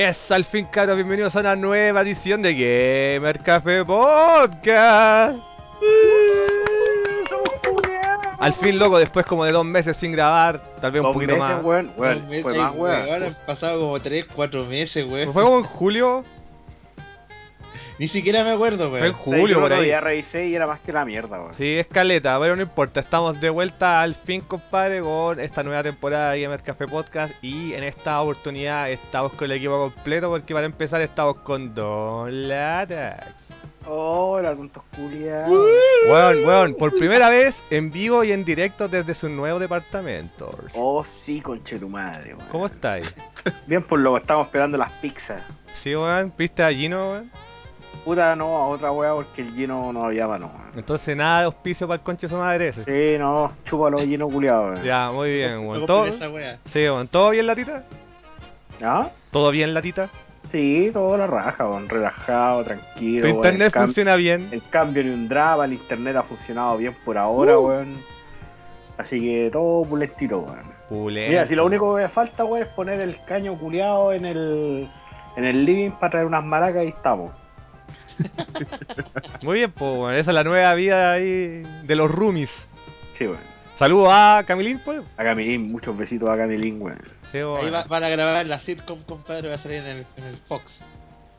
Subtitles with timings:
[0.00, 5.38] Yes, al fin, cabros, bienvenidos a una nueva edición de Gamer Café Podcast.
[8.38, 11.50] Al fin, loco, después como de dos meses sin grabar, tal vez un poquito meses,
[11.50, 11.62] más.
[11.62, 11.92] weón.
[11.98, 13.24] Weón, Dos meses, fue más, weón.
[13.24, 15.34] Han pasado como 3, 4 meses, weón.
[15.34, 16.24] Fue como en julio,
[18.00, 19.14] Ni siquiera me acuerdo, fue en weón.
[19.14, 19.84] julio Yo por otro ahí.
[19.84, 21.54] día revisé y era más que la mierda, weón.
[21.54, 25.82] Sí, es caleta, pero no importa, estamos de vuelta al fin, compadre, con esta nueva
[25.82, 30.54] temporada de Gamer Café Podcast y en esta oportunidad estamos con el equipo completo porque
[30.54, 33.34] para empezar estamos con Don Latax.
[33.86, 35.50] Hola, tontos culiados.
[36.08, 40.48] Weón, weón, por primera vez en vivo y en directo desde su nuevo departamento.
[40.72, 42.48] Oh, sí, conche tu madre, weón.
[42.48, 43.14] ¿Cómo estáis?
[43.66, 45.42] Bien, por lo que estamos esperando las pizzas.
[45.82, 47.30] Sí, weón, ¿viste a Gino, weón?
[48.04, 50.50] Puta, no, a otra weá porque el Gino no había mano.
[50.74, 52.84] Entonces nada de auspicio para el conche de su madre ese.
[52.84, 54.74] Sí, no, chúpalo, Gino culiado.
[54.82, 55.86] Ya, muy bien, weón.
[55.86, 56.06] ¿Todo?
[56.10, 56.24] Sí,
[56.74, 57.84] weón, ¿todo bien, latita?
[58.82, 59.08] ¿Ah?
[59.30, 60.08] ¿Todo bien, latita?
[60.50, 61.88] Sí, todo la raja, weón.
[61.88, 63.20] Relajado, tranquilo.
[63.20, 63.36] ¿Tu weón.
[63.36, 64.48] internet funciona bien?
[64.50, 67.66] el cambio ni un drama, el internet ha funcionado bien por ahora, Uh.
[67.68, 67.94] weón.
[68.96, 70.70] Así que todo pulentito, weón.
[70.88, 71.28] Pulento.
[71.30, 74.88] Mira, si lo único que me falta, weón, es poner el caño culiado en el,
[75.36, 77.30] en el living para traer unas maracas y estamos.
[79.42, 80.14] Muy bien, pues, weón.
[80.14, 82.50] Esa es la nueva vida ahí de los roomies.
[83.16, 83.50] Sí, weón.
[83.78, 85.00] Saludos a Camilín, pues.
[85.16, 86.98] A Camilín, muchos besitos a Camilín, weón.
[87.32, 87.72] Sí, Ahí weón.
[87.72, 90.84] va- van a grabar la sitcom, compadre, va a salir en el, en el Fox.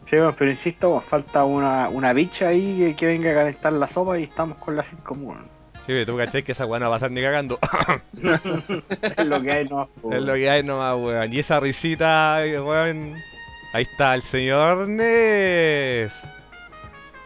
[0.10, 3.88] Sí, weón, pero insisto, falta una, una bicha ahí que, que venga a calentar la
[3.88, 5.44] sopa y estamos con la sitcom, weón.
[5.86, 7.60] Sí, tú caché que esa weón no va a pasar ni cagando.
[9.18, 9.90] es lo que hay, no.
[10.12, 11.34] es lo que hay nomás, weón.
[11.34, 13.16] Y esa risita, weón.
[13.74, 16.12] Ahí está el señor Nes.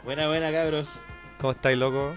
[0.06, 1.06] Buena, buena, cabros.
[1.40, 2.16] ¿Cómo estáis, loco?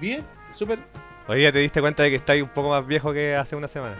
[0.00, 0.22] Bien,
[0.54, 0.78] súper.
[1.26, 3.68] Hoy día te diste cuenta de que estáis un poco más viejo que hace una
[3.68, 3.96] semana.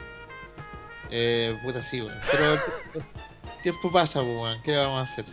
[1.11, 2.19] Eh, puta, sí, weón.
[2.31, 2.61] Pero el
[3.63, 4.63] tiempo pasa, pues, weón.
[4.63, 5.25] ¿Qué le vamos a hacer?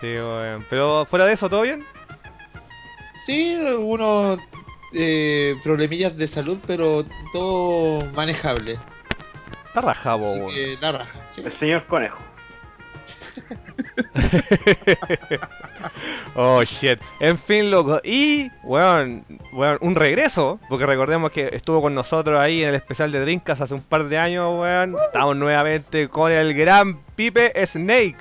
[0.00, 0.66] Sí, weón.
[0.70, 1.84] Pero fuera de eso, ¿todo bien?
[3.26, 4.38] Sí, algunos
[4.94, 8.78] eh, problemillas de salud, pero todo manejable.
[9.74, 10.80] Rajado, Así weón.
[10.80, 11.18] la raja.
[11.34, 11.42] sí.
[11.44, 12.18] El señor conejo.
[16.36, 17.00] Oh shit.
[17.20, 18.00] En fin, loco.
[18.02, 20.58] Y, weón, weón, un regreso.
[20.68, 24.08] Porque recordemos que estuvo con nosotros ahí en el especial de Drinkas hace un par
[24.08, 24.96] de años, weón.
[25.06, 28.16] Estamos nuevamente con el gran Pipe Snake.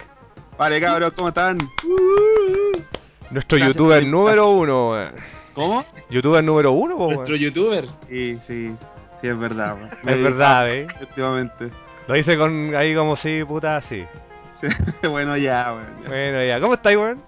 [0.57, 1.57] Vale, cabros, ¿cómo están?
[3.31, 5.13] Nuestro Gracias youtuber número uno, weón.
[5.55, 5.83] ¿Cómo?
[6.11, 7.15] Youtuber número uno, weón.
[7.15, 7.85] Nuestro youtuber.
[8.07, 8.71] Sí, sí,
[9.21, 9.75] sí, es verdad.
[9.75, 9.89] weón.
[10.05, 10.87] Es verdad, eh.
[10.95, 11.69] Efectivamente.
[12.07, 14.05] Lo hice con ahí como si, puta, así.
[15.09, 16.03] Bueno, ya, weón.
[16.03, 16.09] ya.
[16.09, 16.59] Bueno, ya.
[16.59, 17.21] ¿Cómo estáis, weón?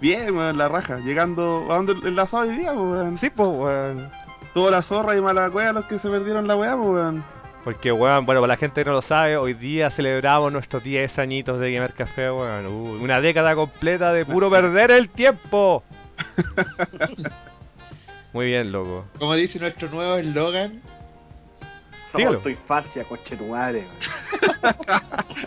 [0.00, 0.98] Bien, weón, la raja.
[0.98, 3.18] Llegando a donde el asado hoy día, weón.
[3.18, 4.08] Sí, pues, weón.
[4.54, 7.22] Toda la zorra y mala cueva los que se perdieron la weá, weón.
[7.64, 11.18] Porque, weón, bueno, para la gente que no lo sabe, hoy día celebramos nuestros 10
[11.18, 12.66] añitos de Gamer Café, weón.
[12.66, 15.82] Uy, una década completa de puro perder el tiempo.
[18.32, 19.04] Muy bien, loco.
[19.18, 20.80] Como dice nuestro nuevo eslogan.
[22.12, 23.84] Somos tu infancia, coche tu madre.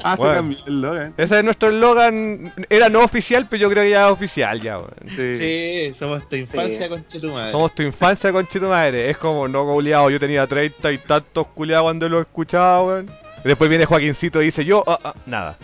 [0.04, 0.34] Ah, Bueno.
[0.34, 1.14] se cambió el Logan.
[1.18, 2.52] Ese es nuestro eslogan.
[2.70, 4.92] Era no oficial, pero yo creo que ya es oficial, ya, weón.
[5.08, 5.38] Sí.
[5.38, 6.90] sí, somos tu infancia Sí.
[6.90, 7.52] con tu madre.
[7.52, 9.10] Somos tu infancia, conchito madre.
[9.12, 13.06] Es como, no, culiado, yo tenía 30 y tantos culiados cuando lo escuchaba, weón.
[13.44, 15.58] Después viene Joaquincito y dice, yo, ah, ah, nada.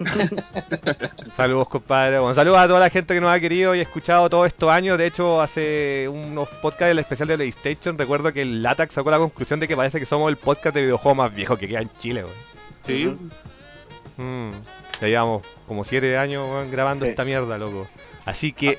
[1.36, 2.18] saludos, compadre.
[2.18, 4.98] Bueno, saludos a toda la gente que nos ha querido y escuchado todos estos años.
[4.98, 9.18] De hecho, hace unos podcasts del especial de PlayStation, recuerdo que el Latax sacó la
[9.18, 11.90] conclusión de que parece que somos el podcast de videojuegos más viejo que queda en
[11.98, 12.36] Chile, weón.
[12.86, 13.16] Sí.
[14.16, 14.50] Mm,
[15.00, 17.10] ya llevamos como 7 años grabando Sí.
[17.10, 17.86] esta mierda, loco.
[18.24, 18.78] Así que,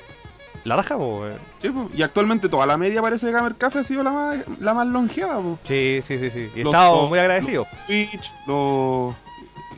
[0.64, 1.34] la raja, weón.
[1.58, 1.88] Sí, po.
[1.94, 4.86] y actualmente toda la media parece que Gamer Café ha sido la más, la más
[4.86, 5.58] longeva, po.
[5.64, 6.50] Sí, sí, sí, sí.
[6.54, 7.66] Y Los estamos muy agradecidos.
[7.86, 9.14] Twitch, los...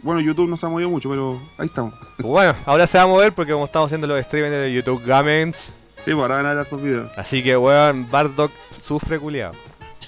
[0.04, 1.94] Bueno, YouTube no se ha movido mucho, pero ahí estamos.
[2.18, 5.56] Bueno, ahora se va a mover porque como estamos haciendo los streaming de YouTube Gamens.
[5.56, 7.10] Sí, pues ahora van a ver estos videos.
[7.16, 8.52] Así que, weón, Bardock
[8.86, 9.54] sufre culiado.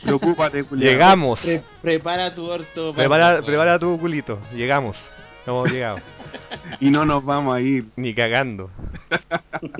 [0.05, 0.93] Preocúpate, culiao.
[0.93, 1.41] Llegamos.
[1.41, 2.93] Pre- prepara tu orto.
[2.95, 4.39] Prepara, prepara tu culito.
[4.55, 4.99] Llegamos.
[5.47, 5.99] Hemos llegado.
[6.81, 7.87] Y no nos vamos a ir.
[7.97, 8.69] Ni cagando.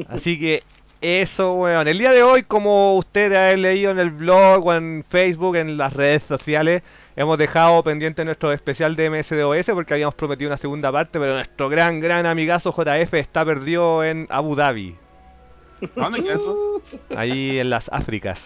[0.09, 0.63] Así que
[1.03, 1.87] eso, weón.
[1.87, 5.77] El día de hoy, como ustedes han leído en el blog o en Facebook, en
[5.77, 6.83] las redes sociales,
[7.17, 11.69] hemos dejado pendiente nuestro especial de MSDOS porque habíamos prometido una segunda parte, pero nuestro
[11.69, 14.97] gran, gran amigazo JF está perdido en Abu Dhabi,
[15.97, 16.81] ¿A dónde queda eso?
[17.17, 18.41] ahí en las Áfricas.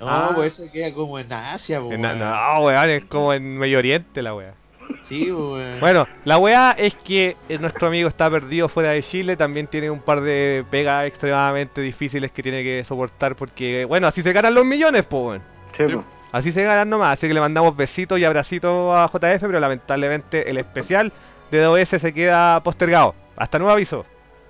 [0.00, 0.30] No, Ah.
[0.34, 2.18] pues eso queda como en Asia, po, En- weón.
[2.18, 4.54] no, weón, es como en Medio Oriente la wea.
[5.02, 5.78] Sí, po, weón.
[5.80, 9.90] Bueno, la weá es que eh, nuestro amigo está perdido fuera de Chile, también tiene
[9.90, 14.54] un par de pegas extremadamente difíciles que tiene que soportar porque, bueno, así se ganan
[14.54, 15.42] los millones, pues, weón.
[15.76, 16.04] Sí, po.
[16.32, 20.48] Así se ganan nomás, así que le mandamos besitos y abracitos a JF, pero lamentablemente
[20.48, 21.12] el especial
[21.50, 23.14] de DOS se queda postergado.
[23.36, 24.04] Hasta nuevo aviso.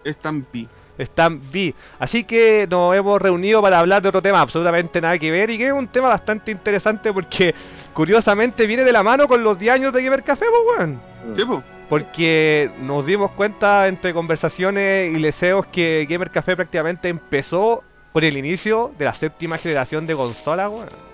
[0.06, 0.68] Stampy.
[0.98, 1.74] Están B.
[1.98, 5.56] Así que nos hemos reunido para hablar de otro tema absolutamente nada que ver y
[5.56, 7.54] que es un tema bastante interesante porque
[7.94, 11.00] curiosamente viene de la mano con los 10 años de Gamer Café, pues, weón.
[11.36, 11.62] Sí, po.
[11.88, 17.82] Porque nos dimos cuenta entre conversaciones y leseos que Gamer Café prácticamente empezó
[18.12, 21.09] por el inicio de la séptima generación de consolas, weón.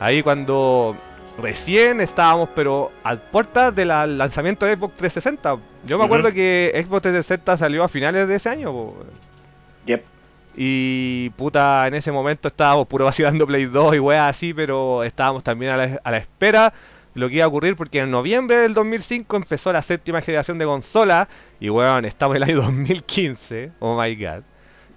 [0.00, 0.96] Ahí cuando
[1.40, 5.56] recién estábamos, pero a puertas del lanzamiento de Xbox 360.
[5.86, 8.96] Yo me acuerdo que Xbox 360 salió a finales de ese año, po.
[9.86, 10.04] Yep.
[10.56, 15.42] Y puta, en ese momento estábamos puro vacilando Play 2 y weas así, pero estábamos
[15.42, 16.72] también a la, a la espera
[17.14, 20.58] de lo que iba a ocurrir porque en noviembre del 2005 empezó la séptima generación
[20.58, 21.28] de consolas
[21.58, 24.42] y weón, estamos en el año 2015, oh my god.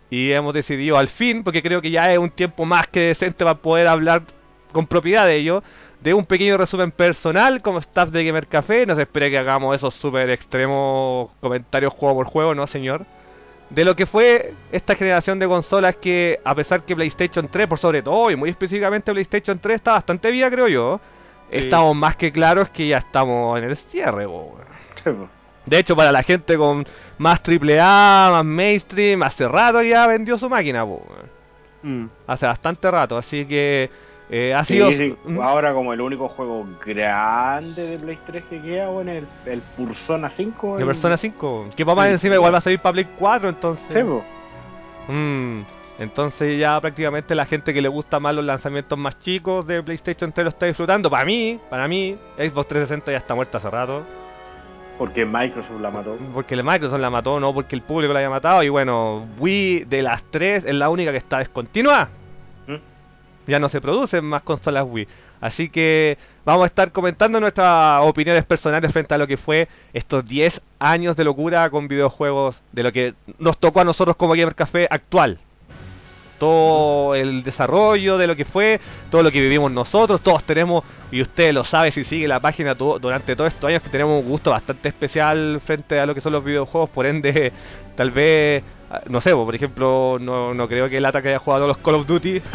[0.09, 3.43] Y hemos decidido al fin, porque creo que ya es un tiempo más que decente
[3.43, 4.23] para poder hablar
[4.71, 5.63] con propiedad de ello,
[6.01, 8.85] de un pequeño resumen personal como staff de Gamer Café.
[8.85, 13.05] No se espere que hagamos esos super extremos comentarios juego por juego, ¿no, señor?
[13.69, 17.77] de lo que fue esta generación de consolas que a pesar que PlayStation 3 por
[17.77, 21.01] sobre todo y muy específicamente PlayStation 3 está bastante viva creo yo
[21.49, 21.57] Sí.
[21.59, 24.25] estamos más que claros que ya estamos en el cierre.
[25.03, 25.11] Sí.
[25.67, 26.85] De hecho para la gente con
[27.19, 31.05] más AAA más mainstream hace rato ya vendió su máquina po.
[31.83, 32.05] Mm.
[32.25, 33.89] hace bastante rato así que
[34.29, 35.15] eh, ha Sí, sido sí.
[35.25, 35.39] ¿Mm?
[35.39, 40.29] Ahora como el único juego grande de Play 3 que queda, bueno, el, el Persona
[40.29, 40.75] 5.
[40.75, 42.13] de el- Persona 5 que más Sí.
[42.13, 44.05] encima igual va a salir para Play 4 entonces.
[45.07, 45.61] Mm,
[45.99, 50.31] entonces ya prácticamente la gente que le gusta más los lanzamientos más chicos de PlayStation
[50.31, 51.09] 3 lo está disfrutando.
[51.09, 54.03] Para mí, para mí, Xbox 360 ya está muerta hace rato.
[54.97, 56.17] Porque Microsoft la mató.
[56.33, 58.63] Porque Microsoft la mató, no porque el público la haya matado.
[58.63, 62.09] Y bueno, Wii de las tres es la única que está descontinuada.
[62.67, 63.51] ¿Mm?
[63.51, 65.07] Ya no se producen más consolas Wii.
[65.39, 70.25] Así que vamos a estar comentando nuestras opiniones personales frente a lo que fue estos
[70.25, 74.55] 10 años de locura con videojuegos, de lo que nos tocó a nosotros como Gamer
[74.55, 75.39] Café actual.
[76.39, 78.79] Todo el desarrollo de lo que fue,
[79.09, 82.75] todo lo que vivimos nosotros, todos tenemos, y usted lo sabe si sigue la página
[82.75, 86.33] durante todos estos años, que tenemos un gusto bastante especial frente a lo que son
[86.33, 87.51] los videojuegos, por ende,
[87.95, 91.67] tal vez, ah, no sé, por ejemplo, no, no creo que el ataque haya jugado
[91.67, 92.41] los Call of Duty,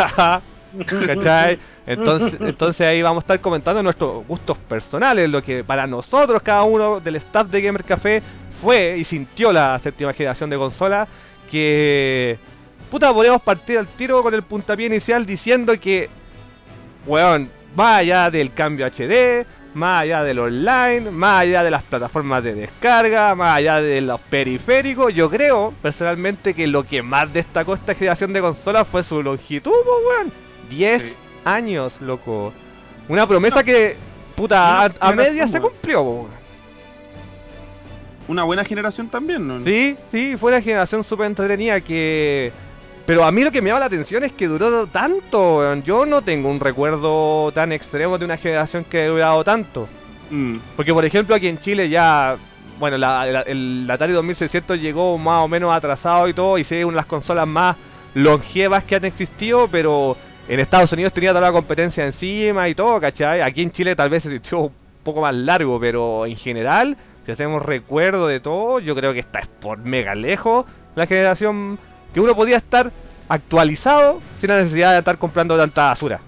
[1.06, 1.58] ¿Cachai?
[1.87, 6.62] Entonces, entonces ahí vamos a estar comentando nuestros gustos personales, lo que para nosotros, cada
[6.62, 8.23] uno del staff de Gamer Café,
[8.62, 11.08] fue y sintió la séptima generación de consola.
[11.50, 12.38] Que,
[12.92, 16.10] puta, podemos partir al tiro con el puntapié inicial diciendo que,
[17.06, 22.44] weón, más allá del cambio HD, más allá del online, más allá de las plataformas
[22.44, 27.72] de descarga, más allá de los periféricos, yo creo personalmente que lo que más destacó
[27.72, 29.72] esta generación de consolas fue su longitud,
[30.08, 30.30] weón.
[30.68, 31.14] 10 Sí.
[31.46, 32.52] años, loco.
[33.08, 33.96] Una promesa que,
[34.36, 36.42] puta, a, a media se cumplió, weón.
[38.28, 39.64] Una buena generación también, ¿no?
[39.64, 42.52] Sí, sí, fue una generación súper entretenida que...
[43.06, 45.75] Pero a mí lo que me llama la atención es que duró tanto.
[45.82, 49.88] Yo no tengo un recuerdo tan extremo de una generación que ha durado tanto.
[50.30, 50.56] Mm.
[50.76, 52.37] Porque, por ejemplo, aquí en Chile ya...
[52.78, 56.82] Bueno, la, la- el Atari 2600 llegó más o menos atrasado y todo, y sí,
[56.82, 57.76] una de las consolas más
[58.14, 60.16] longevas que han existido, pero
[60.49, 63.40] en Estados Unidos tenía toda la competencia encima y todo, ¿cachai?
[63.40, 64.73] Aquí en Chile tal vez se sintió un
[65.04, 69.38] poco más largo, pero en general, si hacemos recuerdo de todo, yo creo que esta
[69.40, 70.66] es por mega lejos
[70.97, 71.78] la generación
[72.12, 72.90] que uno podía estar
[73.28, 76.21] actualizado sin la necesidad de estar comprando tanta basura.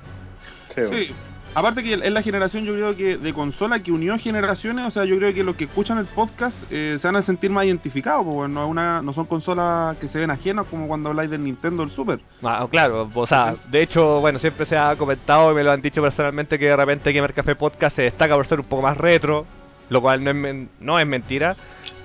[0.75, 1.15] Sí.
[1.57, 5.05] Aparte que es la generación, yo creo que de consola que unió generaciones, o sea,
[5.05, 8.25] yo creo que los que escuchan el podcast eh, se van a sentir más identificados,
[8.25, 11.45] porque no, es una, no son consolas que se ven ajenas como cuando habláis del
[11.45, 12.19] Nintendo o el Super.
[12.43, 15.81] Ah, claro, o sea, de hecho, bueno, siempre se ha comentado y me lo han
[15.81, 18.99] dicho personalmente que de repente Gamer Café Podcast se destaca por ser un poco más
[18.99, 19.47] retro,
[19.89, 21.57] lo cual no es, men- no es mentira.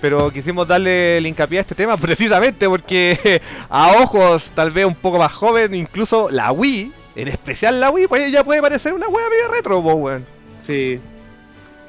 [0.01, 4.95] Pero quisimos darle el hincapié a este tema precisamente porque a ojos tal vez un
[4.95, 9.07] poco más joven, incluso la Wii, en especial la Wii, pues ya puede parecer una
[9.07, 10.25] wea media retro, po, weón.
[10.63, 10.99] Sí.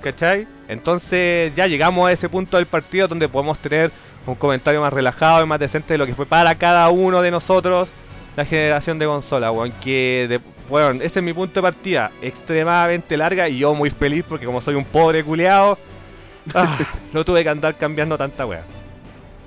[0.02, 0.47] ¿Cachai?
[0.68, 3.90] Entonces ya llegamos a ese punto del partido donde podemos tener
[4.26, 7.30] un comentario más relajado y más decente de lo que fue para cada uno de
[7.30, 7.88] nosotros
[8.37, 9.72] la generación de consola, weón.
[9.82, 14.25] Que, de, weón, ese es mi punto de partida, extremadamente larga y yo muy feliz
[14.28, 15.78] porque como soy un pobre culeado,
[16.54, 16.78] ah,
[17.12, 18.64] no tuve que andar cambiando tanta wea.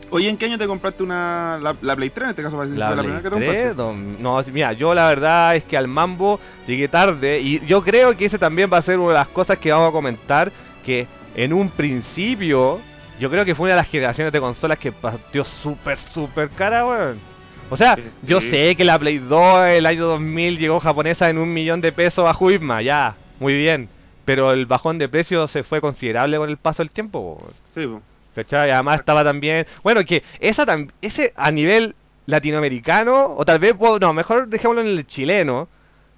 [0.10, 2.63] Oye, ¿en qué año te compraste una la, la Play 3 en este caso?
[2.66, 4.22] La fue Play primera que te 3, compraste.
[4.22, 8.16] no, no, mira, yo la verdad es que al mambo llegué tarde y yo creo
[8.16, 10.52] que ese también va a ser una de las cosas que vamos a comentar,
[10.86, 12.80] que en un principio
[13.20, 16.86] yo creo que fue una de las generaciones de consolas que partió súper, súper cara,
[16.86, 17.33] weón.
[17.74, 18.50] O sea, Sí, yo sí.
[18.51, 22.27] sé que la Play 2 el año 2000 llegó japonesa en un millón de pesos
[22.30, 23.88] a Juisma, ya, muy bien.
[24.25, 27.39] pero el bajón de precios se fue considerable con el paso del tiempo.
[27.39, 27.48] po.
[27.74, 27.89] Sí.
[28.36, 28.72] ¿Cachai?
[28.72, 29.65] Además estaba también.
[29.84, 34.88] Bueno, que esa tam- ese a nivel latinoamericano, o tal vez, no, mejor dejémoslo en
[34.88, 35.68] el chileno,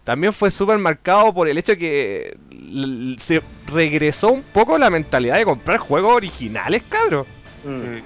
[0.04, 2.84] también fue súper marcado por el hecho que l-
[3.14, 7.26] l- se regresó un poco la mentalidad de comprar juegos originales, cabros.
[7.64, 7.80] Mm.
[7.80, 8.02] Sí.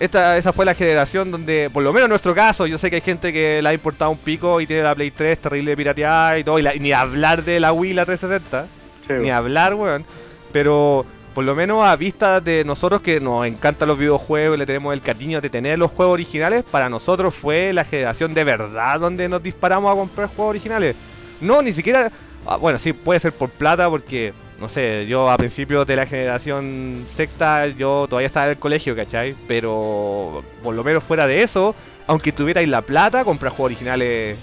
[0.00, 2.96] Esta, esa fue la generación donde, por lo menos en nuestro caso, yo sé que
[2.96, 6.38] hay gente que la ha importado un pico y tiene la Play 3 terrible pirateada
[6.38, 8.66] y todo, y, la- y ni hablar de la Wii, la 360
[9.08, 10.04] Sí, ni hablar, weón.
[10.52, 14.66] Pero por lo menos a vista de nosotros que nos encantan los videojuegos y le
[14.66, 19.00] tenemos el cariño de tener los juegos originales, para nosotros fue la generación de verdad
[19.00, 20.94] donde nos disparamos a comprar juegos originales.
[21.40, 22.10] No, ni siquiera...
[22.46, 26.06] ah, Bueno, sí, puede ser por plata porque, no sé, yo a principios de la
[26.06, 29.34] generación secta, yo todavía estaba en el colegio, ¿cachai?
[29.46, 31.74] Pero por lo menos fuera de eso,
[32.06, 34.36] aunque tuvierais la plata, comprar juegos originales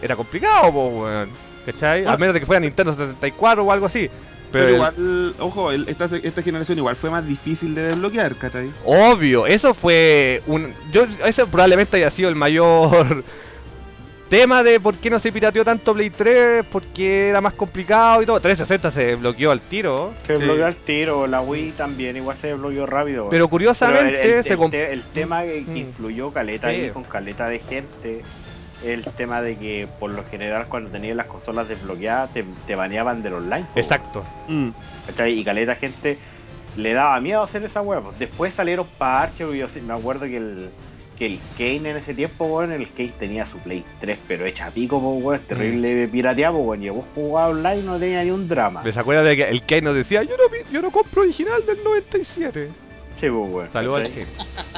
[0.00, 1.28] era complicado, po, weón.
[1.66, 2.04] ¿Cachai?
[2.04, 2.16] A Ah.
[2.16, 4.10] menos de que fuera Nintendo 64 o algo así.
[4.50, 8.34] Pero, Pero, el- igual, ojo, el- esta, esta generación igual fue más difícil de desbloquear,
[8.36, 8.70] ¿cachai?
[8.84, 10.74] obvio, eso fue un...
[10.92, 13.22] Yo, ese probablemente haya sido el mayor
[14.32, 18.24] tema de por qué no se pirateó tanto Play 3, porque era más complicado y
[18.26, 18.40] todo.
[18.40, 20.14] 360 se bloqueó al tiro.
[20.26, 20.42] Se Sí.
[20.44, 23.24] bloqueó el tiro, la Wii también, igual se bloqueó rápido.
[23.24, 25.76] Pero Pero curiosamente el, el- se el te- el tema que, Mm.
[25.76, 26.76] influyó caleta Sí.
[26.76, 28.22] ahí con caleta de gente,
[28.82, 33.22] el tema de que por lo general cuando tenías las consolas desbloqueadas te, te baneaban
[33.22, 33.66] del online.
[33.76, 34.24] Exacto.
[34.48, 34.70] Mm.
[35.28, 36.16] Y caleta gente
[36.78, 38.18] le daba miedo hacer esa pues.
[38.18, 40.70] Después salieron parches, yo me acuerdo que el
[41.22, 44.72] que el Kane en ese tiempo, weón, el Kane tenía su Play 3, pero hecha
[44.72, 48.82] pico, weón, terrible pirateado, po, weón, y vos jugabas online no tenía ni un drama.
[48.82, 51.78] ¿Les acuerdas de que el Kane nos decía, yo no, yo no compro original del
[51.84, 52.68] 97?
[53.20, 54.10] Sí, weón, Saludos al.
[54.10, 54.26] Kane.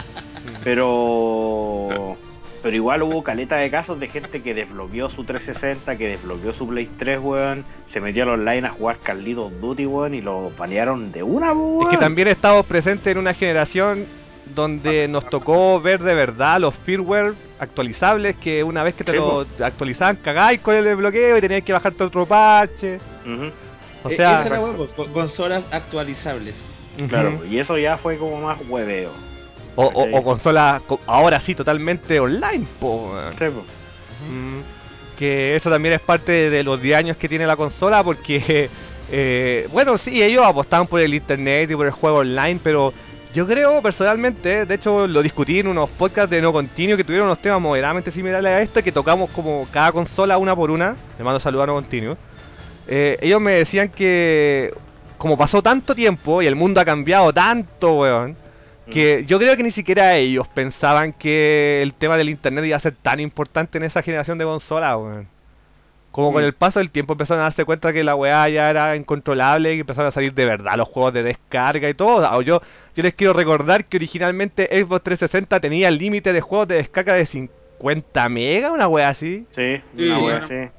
[0.64, 2.18] Pero.
[2.62, 6.68] Pero igual hubo caleta de casos de gente que desbloqueó su 360, que desbloqueó su
[6.68, 7.64] Play 3, weón.
[7.90, 11.84] Se metió al online a jugar Carlitos Duty, weón, y lo banearon de una, weón.
[11.84, 14.04] Es que también estamos presentes en una generación
[14.46, 19.18] donde nos tocó ver de verdad los firmware actualizables que una vez que te Sí,
[19.18, 22.98] lo actualizaban cagáis con el desbloqueo y tenías que bajarte otro parche.
[23.24, 23.50] Ujú,
[24.04, 24.60] O Eh, sea, esa era
[25.12, 26.74] consolas actualizables.
[27.08, 29.10] claro, y eso ya fue como más hueveo.
[29.76, 33.32] o, o, o consolas co- ahora sí totalmente online, po, weón.
[33.38, 33.64] Sí, po.
[34.30, 34.60] Mm,
[35.18, 38.68] que eso también es parte de los 10 años que tiene la consola porque,
[39.10, 42.92] eh, bueno, sí, ellos apostaban por el internet y por el juego online, pero
[43.34, 47.26] yo creo personalmente, de hecho lo discutí en unos podcasts de no continuo que tuvieron
[47.26, 51.24] unos temas moderadamente similares a este, que tocamos como cada consola una por una, le
[51.24, 52.16] mando saludos a no continuo,
[52.86, 54.72] Eh, ellos me decían que
[55.16, 58.36] como pasó tanto tiempo y el mundo ha cambiado tanto, weón,
[58.90, 62.80] que yo creo que ni siquiera ellos pensaban que el tema del internet iba a
[62.80, 65.33] ser tan importante en esa generación de consolas, weón.
[66.14, 66.46] Como con Mm.
[66.46, 69.80] el paso del tiempo empezaron a darse cuenta que la weá ya era incontrolable y
[69.80, 72.30] empezaron a salir de verdad los juegos de descarga y todo.
[72.38, 72.62] O Yo,
[72.94, 77.14] yo les quiero recordar que originalmente Xbox 360 tenía el límite de juegos de descarga
[77.14, 79.44] de 50 megas, una weá así.
[79.56, 80.44] Sí, Sí, una wea bueno.
[80.46, 80.72] así.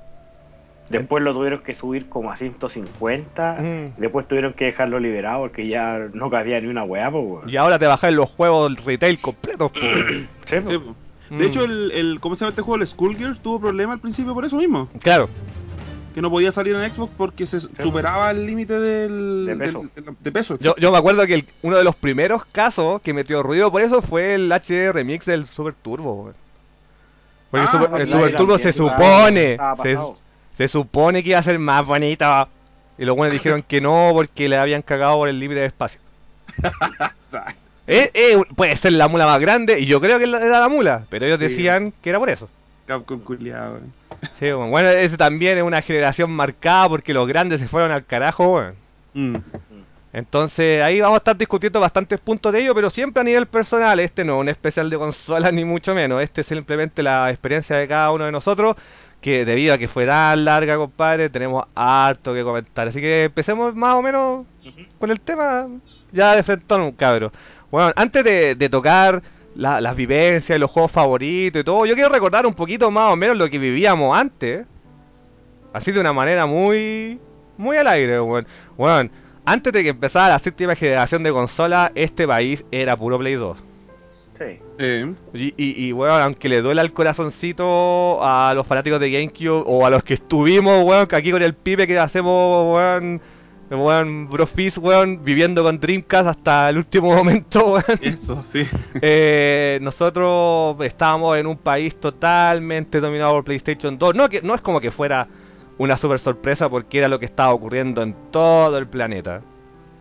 [0.87, 3.57] Después lo tuvieron que subir como a 150.
[3.59, 3.99] Mm.
[3.99, 7.11] Después tuvieron que dejarlo liberado porque ya no cabía ni una weá.
[7.45, 9.79] Y ahora te bajan los juegos retail completos, po.
[9.79, 10.95] Sí, po.
[11.29, 11.37] Mm.
[11.39, 12.81] De hecho, el, el, ¿cómo se llama este juego?
[12.81, 14.89] El Skullgirls tuvo problema al principio por eso mismo.
[15.01, 15.29] Claro.
[16.13, 19.85] Que no podía salir en Xbox porque se superaba el límite del, De peso.
[19.95, 20.57] del- del- de peso.
[20.59, 23.81] Yo, yo me acuerdo que el- uno de los primeros casos que metió ruido por
[23.81, 26.31] eso fue el HD remix del Super Turbo.
[27.51, 29.57] Porque Ah, el Super, el sí, Super Turbo se supone,
[30.57, 32.25] se, supone que iba a ser más bonito.
[32.97, 35.99] Y los buenos dijeron que no porque le habían cagado por el límite de espacio.
[37.87, 41.05] Eh, eh, puede ser la mula más grande y yo creo que era la mula,
[41.09, 41.45] pero ellos Sí.
[41.47, 42.49] decían que era por eso.
[42.87, 43.79] Capcom culiado.
[44.39, 48.05] Sí, bueno, bueno, ese también es una generación marcada porque los grandes se fueron al
[48.05, 48.61] carajo.
[49.13, 49.35] Mm.
[50.13, 53.99] Entonces ahí vamos a estar discutiendo bastantes puntos de ello, pero siempre a nivel personal.
[53.99, 56.21] Este no es un especial de consolas ni mucho menos.
[56.23, 58.75] Este es simplemente la experiencia de cada uno de nosotros.
[59.19, 62.87] Que debido a que fue tan larga, compadre, tenemos harto que comentar.
[62.87, 64.45] Así que empecemos más o menos
[64.99, 65.67] con el tema
[66.11, 67.31] ya de frente un cabro.
[67.71, 69.21] Bueno, antes de, de tocar
[69.55, 73.15] la- las vivencias, los juegos favoritos y todo, yo quiero recordar un poquito más o
[73.15, 74.65] menos lo que vivíamos antes.
[75.73, 77.19] Así de una manera muy,
[77.57, 78.47] muy al aire, weón.
[78.77, 79.09] Bueno,
[79.45, 83.57] antes de que empezara la séptima generación de consolas, este país era puro Play 2.
[84.37, 84.59] Sí.
[84.79, 89.63] Eh, Y, y, y, weón, aunque le duela el corazoncito a los fanáticos de GameCube
[89.65, 93.21] o a los que estuvimos, weón, que aquí con el pibe que hacemos, weón,
[93.69, 97.99] weón, Brofist, weón, viviendo con Dreamcast hasta el último momento, weón.
[98.01, 98.67] eso, sí.
[99.01, 104.15] Eh, nosotros estábamos en un país totalmente dominado por PlayStation 2.
[104.15, 105.27] No, que, no es como que fuera
[105.77, 109.41] una super sorpresa porque era lo que estaba ocurriendo en todo el planeta.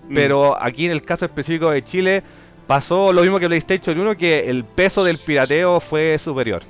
[0.09, 0.14] Mm.
[0.14, 2.23] Pero aquí en el caso específico de Chile
[2.66, 6.62] pasó lo mismo que PlayStation 1, que el peso del pirateo fue superior.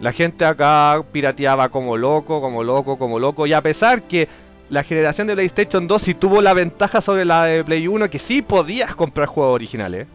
[0.00, 3.46] La gente acá pirateaba como loco, como loco, como loco.
[3.46, 4.28] Y a pesar que
[4.70, 8.18] la generación de PlayStation 2 sí tuvo la ventaja sobre la de Play 1, que
[8.18, 10.06] sí podías comprar juegos originales.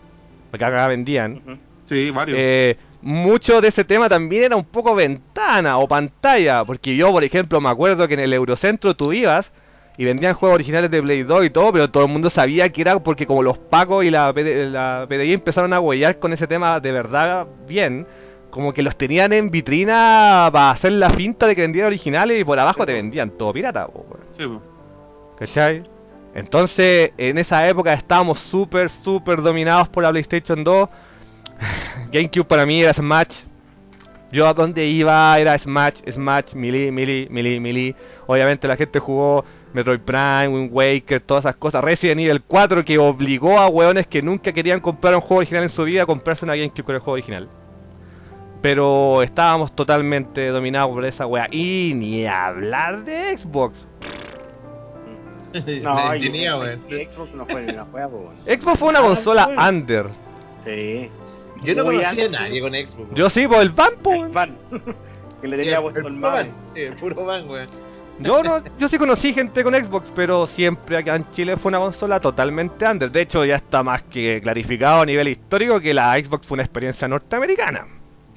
[0.52, 1.60] Porque acá vendían.
[1.86, 2.38] Sí, varios.
[2.40, 7.24] Eh, mucho de ese tema también era un poco ventana o pantalla, porque yo, por
[7.24, 9.52] ejemplo, me acuerdo que en el Eurocentro tú ibas
[9.98, 12.82] y vendían juegos originales de Play 2 y todo, pero todo el mundo sabía que
[12.82, 16.48] era porque como los Pacos y la, PD la PDI empezaron a huellar con ese
[16.48, 18.08] tema de verdad bien,
[18.50, 22.44] como que los tenían en vitrina para hacer la finta de que vendían originales y
[22.44, 24.06] por abajo te vendían todo pirata, po.
[24.38, 24.62] Sí, po.
[25.38, 25.84] ¿Cachai?
[26.34, 30.90] Entonces, en esa época estábamos súper, súper dominados por la PlayStation 2.
[32.12, 33.42] GameCube para mí era Smash.
[34.32, 37.96] Yo a donde iba era Smash, Smash, Melee, Melee, Melee, Melee.
[38.28, 41.84] Obviamente la gente jugó Metroid Prime, Wind Waker, todas esas cosas.
[41.84, 45.72] Resident Evil 4 que obligó a hueones que nunca querían comprar un juego original en
[45.72, 47.50] su vida a comprarse una GameCube con el juego original.
[48.62, 51.48] Pero estábamos totalmente dominados por esa wea.
[51.52, 53.88] Y ni hablar de Xbox.
[55.84, 56.58] No, y- Tenía,
[56.90, 58.36] y Xbox no fue ni una juega, pues, weón.
[58.62, 60.08] Xbox fue una Ah, consola under.
[60.66, 61.10] Sí.
[61.64, 63.10] Yo no conocía a nadie con Xbox.
[63.16, 64.14] Yo sí, por el Vampo.
[64.14, 64.54] El fan.
[65.42, 67.68] que le tenía puesto el van, sí, el puro van, weón.
[68.22, 71.80] Yo no, yo sí conocí gente con Xbox, pero siempre acá en Chile fue una
[71.80, 73.10] consola totalmente under.
[73.10, 76.64] De hecho, ya está más que clarificado a nivel histórico que la Xbox fue una
[76.64, 77.86] experiencia norteamericana.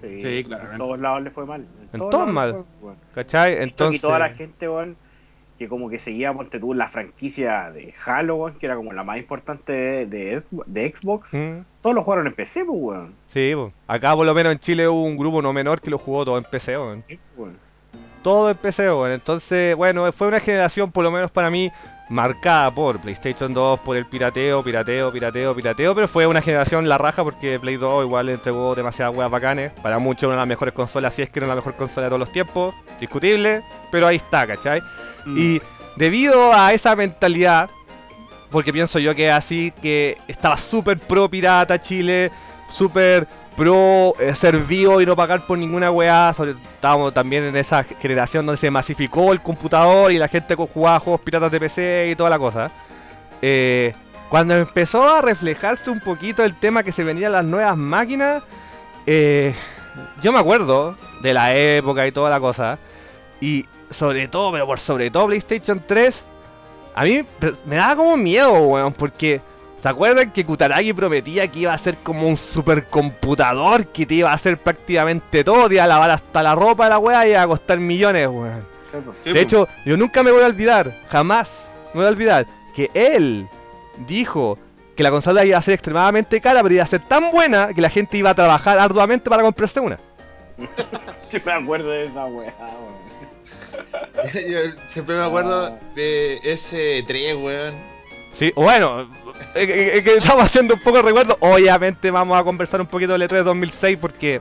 [0.03, 0.75] Sí, Sí, claramente.
[0.75, 1.67] En todos lados le fue mal.
[1.93, 2.65] En todos todos mal.
[2.81, 2.93] fue.
[3.15, 3.63] ¿Cachai?
[3.63, 3.97] Entonces...
[3.99, 4.97] Y toda la gente, weón,
[5.59, 9.05] que como que seguía, ponte tú, la franquicia de Halo, weón, que era como la
[9.05, 13.15] más importante de, de, de Xbox, Mm, todos lo jugaron en PC, pues, weón.
[13.33, 13.73] Sí, po.
[13.87, 16.37] acá por lo menos en Chile hubo un grupo no menor que lo jugó todo
[16.39, 17.05] en PC, weón.
[17.09, 17.57] Sí, weón.
[18.23, 19.11] Todo en PC, weón.
[19.13, 21.71] Entonces, bueno, fue una generación, por lo menos para mí,
[22.13, 26.99] marcada por PlayStation 2, por el pirateo, pirateo, pirateo, pirateo, pero fue una generación la
[26.99, 29.73] raja porque Play 2 igual entregó demasiadas weas bacanes.
[29.83, 32.11] Para muchos una de las mejores consolas, si es que era la mejor consola de
[32.11, 34.83] todos los tiempos, discutible, pero ahí está, ¿cachai?
[35.25, 35.39] Mm.
[35.39, 35.63] Y
[35.97, 37.71] debido a esa mentalidad,
[38.51, 42.31] porque pienso yo que así, que estaba súper pro pirata Chile,
[42.77, 47.57] súper pro eh, ser vivo y no pagar por ninguna weá, sobre, estábamos también en
[47.57, 52.09] esa generación donde se masificó el computador y la gente jugaba juegos piratas de PC
[52.13, 52.71] y toda la cosa.
[53.41, 53.95] Eh,
[54.29, 58.43] cuando empezó a reflejarse un poquito el tema que se venían las nuevas máquinas,
[59.07, 59.55] eh,
[60.23, 62.79] yo me acuerdo de la época y toda la cosa,
[63.41, 66.25] y sobre todo, pero por sobre todo PlayStation 3,
[66.95, 67.25] a mí
[67.67, 69.41] me daba como miedo, weón, porque
[69.83, 74.31] ¿se acuerdan que Kutaragi prometía que iba a ser como un supercomputador que te iba
[74.31, 77.31] a hacer prácticamente todo, te iba a lavar hasta la ropa de la weá y
[77.31, 78.65] iba a costar millones, weón?
[78.91, 79.25] Pues.
[79.25, 79.39] De po.
[79.39, 81.49] hecho, yo nunca me voy a olvidar, jamás
[81.95, 83.49] me voy a olvidar, que él
[84.07, 84.59] dijo
[84.97, 87.81] que la consola iba a ser extremadamente cara, pero iba a ser tan buena que
[87.81, 89.99] la gente iba a trabajar arduamente para comprarse una.
[91.31, 93.03] Sí, me acuerdo de esa weá, weón.
[94.51, 97.92] Yo siempre me acuerdo de ese 3, weón.
[98.39, 99.09] Sí, bueno,
[99.55, 101.37] es que, es que estamos haciendo un poco de recuerdo.
[101.41, 104.41] Obviamente vamos a conversar un poquito del E3 2006 porque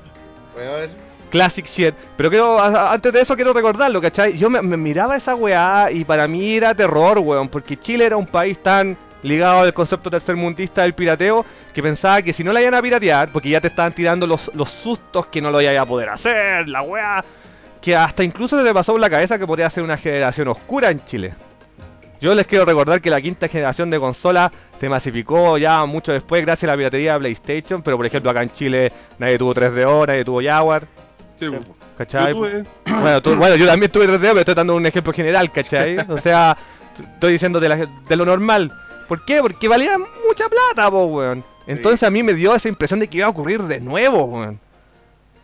[0.56, 0.90] Weón.
[1.30, 1.94] Classic shit.
[2.18, 4.38] Pero quiero, a- antes de eso quiero recordarlo, ¿cachai?
[4.38, 8.18] Yo me, me miraba esa weá y para mí era terror, weón, porque Chile era
[8.18, 12.62] un país tan ligado al concepto tercermundista del pirateo que pensaba que si no la
[12.62, 15.78] iban a piratear, porque ya te estaban tirando los, los sustos que no lo iban
[15.78, 17.24] a poder hacer, la weá,
[17.82, 20.90] que hasta incluso se te pasó por la cabeza que podría ser una generación oscura
[20.90, 21.34] en Chile.
[22.22, 26.42] Yo les quiero recordar que la quinta generación de consola se masificó ya mucho después
[26.46, 30.08] gracias a la piratería de PlayStation, pero por ejemplo acá en Chile nadie tuvo 3DO,
[30.08, 30.86] nadie tuvo Jaguar,
[31.40, 31.48] Sí,
[31.98, 32.34] ¿cachai?
[32.34, 32.66] Yo tuve-
[33.02, 35.98] Bueno, tú- bueno, yo también tuve 3D, pero estoy dando un ejemplo general, ¿cachai?
[36.10, 36.56] O sea,
[37.16, 37.76] estoy diciendo de, la-
[38.08, 38.72] de lo normal.
[39.08, 39.42] ¿Por qué?
[39.42, 41.44] Porque valía mucha plata, po, weón.
[41.68, 44.60] Entonces a mí me dio esa impresión de que iba a ocurrir de nuevo, weón.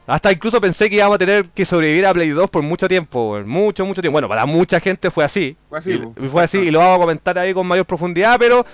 [0.07, 3.37] Hasta incluso pensé que íbamos a tener que sobrevivir a Play 2 por mucho tiempo.
[3.45, 4.13] Mucho, mucho tiempo.
[4.13, 5.57] Bueno, para mucha gente fue así.
[5.67, 8.65] Fue así, y fue así, y lo vamos a comentar ahí con mayor profundidad, pero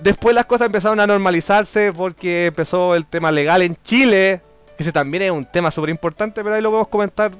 [0.00, 4.42] después las cosas empezaron a normalizarse porque empezó el tema legal en Chile,
[4.76, 7.30] que ese también es un tema súper importante, pero ahí lo podemos comentar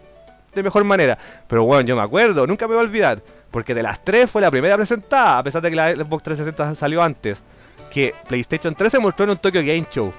[0.54, 1.18] de mejor manera.
[1.46, 4.40] Pero bueno, yo me acuerdo, nunca me voy a olvidar, porque de las tres fue
[4.40, 7.38] la primera presentada, a pesar de que la Xbox 360 salió antes,
[7.92, 10.12] que PlayStation 3 se mostró en un Tokyo Game Show.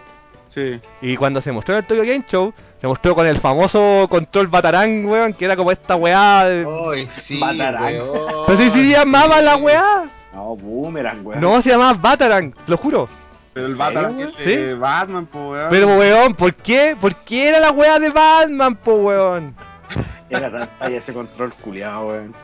[0.50, 0.80] Sí.
[1.02, 4.48] Y cuando se mostró en el Tokyo Game Show, se mostró con el famoso control
[4.48, 6.65] Batarang, weón, que era como esta weá de...
[6.94, 7.84] Ay, sí, Batarang.
[7.84, 8.46] weón.
[8.48, 10.06] Pero si se llamaba la weá.
[10.34, 11.42] No, boomerang, weón.
[11.42, 13.10] No, se llamaba Batarang, te lo juro.
[13.54, 14.34] Pero el ¿En serio, Batman weón?
[14.46, 15.68] de Batman, po, weón.
[15.72, 16.96] Pero weón, ¿por qué?
[17.00, 19.56] ¿Por qué era la weá de Batman, po weón?
[20.30, 22.36] Era tan ese control culiado, weón.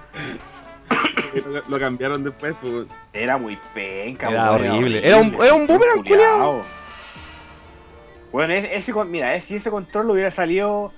[1.35, 2.87] lo, lo cambiaron después, pues.
[3.13, 5.07] Era muy penca, Era weón, horrible.
[5.07, 6.63] Era un- era un boomerang, culiao.
[8.35, 10.91] Bueno, ese, mira, eh, si ese control hubiera salido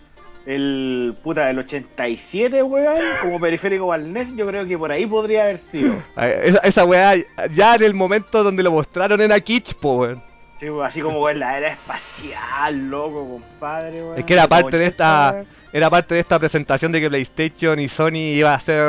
[0.48, 5.44] el puta del 87, weón, como periférico al NES, yo creo que por ahí podría
[5.44, 6.02] haber sido.
[6.18, 7.14] Esa, esa weá,
[7.54, 10.24] ya en el momento donde lo mostraron en Kitsch, po, weón.
[10.60, 14.18] Sí, weón, así como en la era espacial, loco, compadre, weón.
[14.18, 15.58] Es que era parte de esta- 80, weón.
[15.74, 18.82] Era parte de esta presentación de que PlayStation y Sony iba a hacer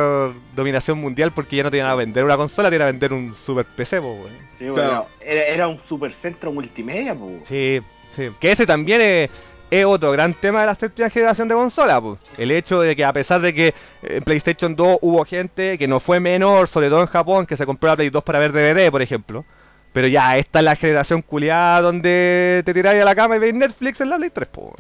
[0.57, 3.67] dominación mundial porque ya no tenían a vender una consola, tenían a vender un super
[3.67, 4.33] PC, po, weón.
[4.59, 5.07] Sí, weón, Claro.
[5.21, 7.43] era, era un supercentro multimedia, pues.
[7.47, 7.83] Sí,
[8.19, 8.31] sí.
[8.41, 9.31] Que ese también es,
[9.71, 12.19] es otro gran tema de la séptima generación de consola, pues.
[12.37, 16.01] El hecho de que a pesar de que en PlayStation 2 hubo gente que no
[16.01, 18.91] fue menor, sobre todo en Japón, que se compró la Play 2 para ver DVD,
[18.91, 19.45] por ejemplo.
[19.93, 23.55] Pero ya, esta es la generación culiada donde te tiráis a la cama y veis
[23.55, 24.75] Netflix en la Play 3, po.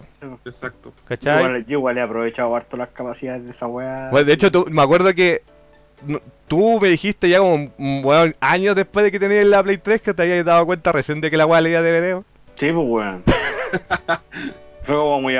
[0.44, 0.92] Exacto.
[0.96, 1.38] Yo ¿Cachai?
[1.44, 4.10] igual, yo igual he aprovechado harto las capacidades de esa weá.
[4.10, 5.42] Bueno, de hecho, tú- me acuerdo que
[6.06, 10.02] no- tú me dijiste ya como weón, años después de que tenías la Play 3
[10.02, 12.12] que te habías dado cuenta recién de que la weá leía DVD.
[12.14, 12.24] weón.
[12.58, 13.22] Sí, pues, weón.
[14.82, 15.36] Fue como muy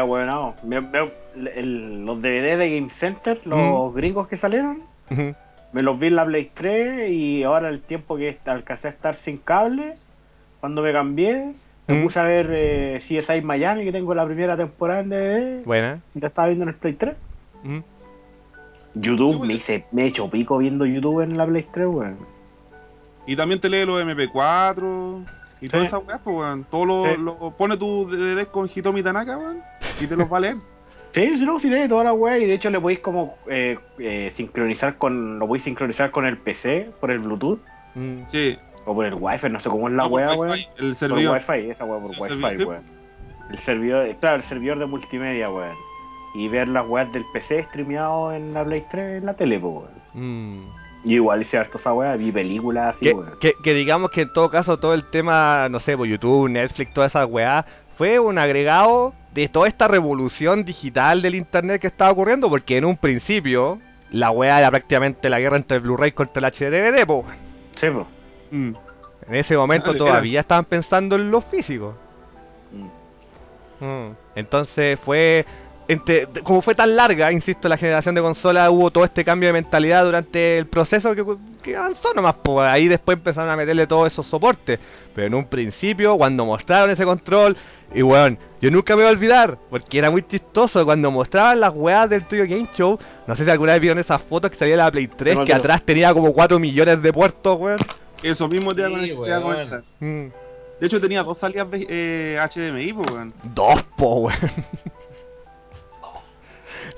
[1.56, 4.82] el- los DVD de Game Center, los gringos que salieron,
[5.72, 9.14] me los vi en la Play 3 y ahora el tiempo que alcancé a estar
[9.16, 9.94] sin cable,
[10.60, 11.54] cuando me cambié,
[11.86, 12.02] me Mm.
[12.04, 16.00] puse a ver eh, CSI Miami, que tengo la primera temporada en DVD, Buena.
[16.14, 17.16] y la estaba viendo en el Play 3.
[17.64, 17.82] Ujú.
[18.94, 22.18] YouTube, me hice, me he hecho pico viendo YouTube en la Play 3, weón.
[23.26, 25.24] Y también te lee los MP4
[25.60, 26.64] y todas esas weas, pues, weón.
[26.70, 27.10] Todo lo, Sí.
[27.18, 29.62] lo- pone tu DVD con Hitomi Tanaka, weón,
[30.00, 30.56] y te los va a leer.
[31.12, 33.78] Sí, sí, no, sí, lee toda la weá, y de hecho le podéis como eh,
[33.98, 37.58] eh, sincronizar con, lo podéis sincronizar con el PC por el Bluetooth.
[37.94, 38.22] Mm.
[38.26, 38.58] Sí.
[38.84, 40.58] O por el wifi, no sé cómo es la No, por weá, Wi-Fi, weón.
[40.78, 41.34] El Por servidor.
[41.36, 42.82] wifi, esa weá por Sí, wifi, servidor, weón.
[43.50, 45.74] El servidor, claro, el servidor de multimedia, weón.
[46.34, 49.74] Y ver las weas del PC streameado en la Play 3 en la tele, pues,
[49.74, 49.90] weón.
[50.14, 50.68] Mm.
[51.08, 53.32] Y igual hice harto esa weá, vi películas así, Que, weón.
[53.40, 56.92] que, que digamos que en todo caso todo el tema, no sé, por YouTube, Netflix,
[56.92, 57.64] toda esa weá,
[57.96, 62.84] fue un agregado de toda esta revolución digital del internet que estaba ocurriendo, porque en
[62.84, 63.78] un principio
[64.10, 67.24] la weá era prácticamente la guerra entre el Blu-ray contra el HDDVD, po.
[67.76, 68.06] Sí, pues.
[68.50, 68.74] Mm.
[69.28, 71.94] En ese momento Era- todavía estaban pensando en lo físico.
[73.80, 73.84] Mm.
[73.84, 74.14] Mm.
[74.34, 75.44] Entonces fue.
[75.88, 79.54] Entre, como fue tan larga, insisto, la generación de consolas, hubo todo este cambio de
[79.54, 81.24] mentalidad durante el proceso que,
[81.62, 82.34] que avanzó nomás.
[82.44, 84.78] Pues ahí después empezaron a meterle todos esos soportes.
[85.14, 87.56] Pero en un principio, cuando mostraron ese control,
[87.94, 91.72] y weón, yo nunca me voy a olvidar, porque era muy chistoso cuando mostraban las
[91.74, 92.98] weas del tuyo Game Show.
[93.26, 95.52] No sé si alguna vez vieron esas fotos que salía la Play 3, No, que
[95.52, 95.58] no.
[95.58, 97.78] atrás tenía como 4 millones de puertos, weón.
[98.22, 99.42] Eso mismo te Sí, iba a weón.
[99.42, 99.82] comentar.
[100.00, 100.26] Mm.
[100.80, 103.32] De hecho, tenía dos salidas eh, HDMI, pues, weón.
[103.54, 104.38] Dos, po, weón.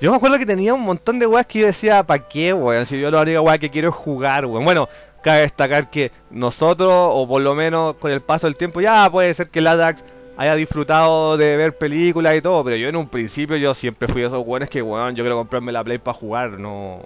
[0.01, 2.87] Yo me acuerdo que tenía un montón de weas que yo decía, ¿para qué, weón?
[2.87, 4.65] Si yo la única wea que quiero es jugar, weón.
[4.65, 4.89] Bueno,
[5.23, 9.35] cabe destacar que nosotros, o por lo menos con el paso del tiempo, ya puede
[9.35, 10.03] ser que el Adax
[10.39, 14.23] haya disfrutado de ver películas y todo, pero yo en un principio yo siempre fui
[14.23, 17.01] de esos weones que, weón, yo quiero comprarme la Play para jugar, no...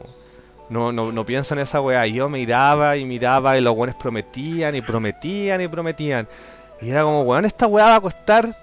[0.71, 2.07] No, no, no pienso en esa weá.
[2.07, 6.27] Yo miraba y miraba y los weones prometían y prometían y prometían.
[6.81, 8.57] Y era como, weón, esta weá va a costar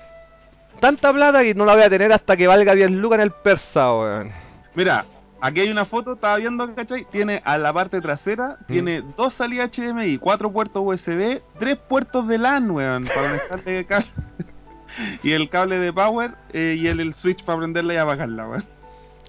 [0.81, 3.31] tanta plata que no la voy a tener hasta que valga 10 lucas en el
[3.31, 4.31] persa, weón.
[4.75, 5.05] Mira,
[5.39, 7.05] aquí hay una foto, estaba viendo, ¿cachai?
[7.09, 8.65] Tiene a la parte trasera, Mm.
[8.65, 14.07] tiene dos salidas HDMI, cuatro puertos USB, tres puertos de LAN, weón, para conectarle cable.
[15.23, 18.65] y el cable de power eh, y el, el switch para prenderla y apagarla, weón.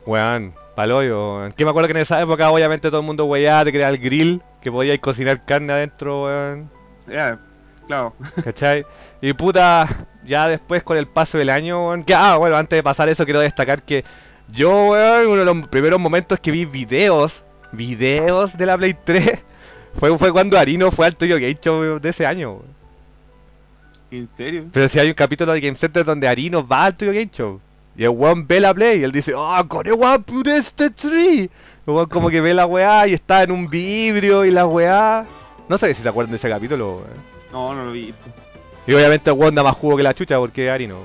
[0.07, 1.53] Weón, paloyo, weón.
[1.53, 4.01] Que me acuerdo que en esa época obviamente todo el mundo weá, te creaba el
[4.01, 6.71] grill, que podíais cocinar carne adentro, weón.
[7.07, 7.38] Ya,
[7.87, 8.15] claro.
[8.45, 8.85] ¿Cachai?
[9.21, 12.04] Y puta, ya después con el paso del año, weón.
[12.04, 14.04] Que, ah, bueno, antes de pasar eso quiero destacar que
[14.48, 19.40] yo, weón, uno de los primeros momentos que vi videos, videos de la Play 3,
[19.98, 22.82] fue, fue cuando Arino fue al tuyo Game Show de ese año, weón.
[24.11, 24.66] ¿En serio?
[24.70, 27.61] Pero si hay un capítulo de Game Center donde Arino va al tuyo Game Show.
[27.96, 31.50] Y el weón ve la play y él dice, ¡Ah, con el weón este tree!
[31.87, 35.24] El weón como que ve la weá y está en un vibrio y la weá.
[35.68, 37.32] No sé si se acuerdan de ese capítulo, weón.
[37.52, 38.14] No, no lo vi.
[38.87, 40.99] Y obviamente el weón da más jugo que la chucha porque es Arino.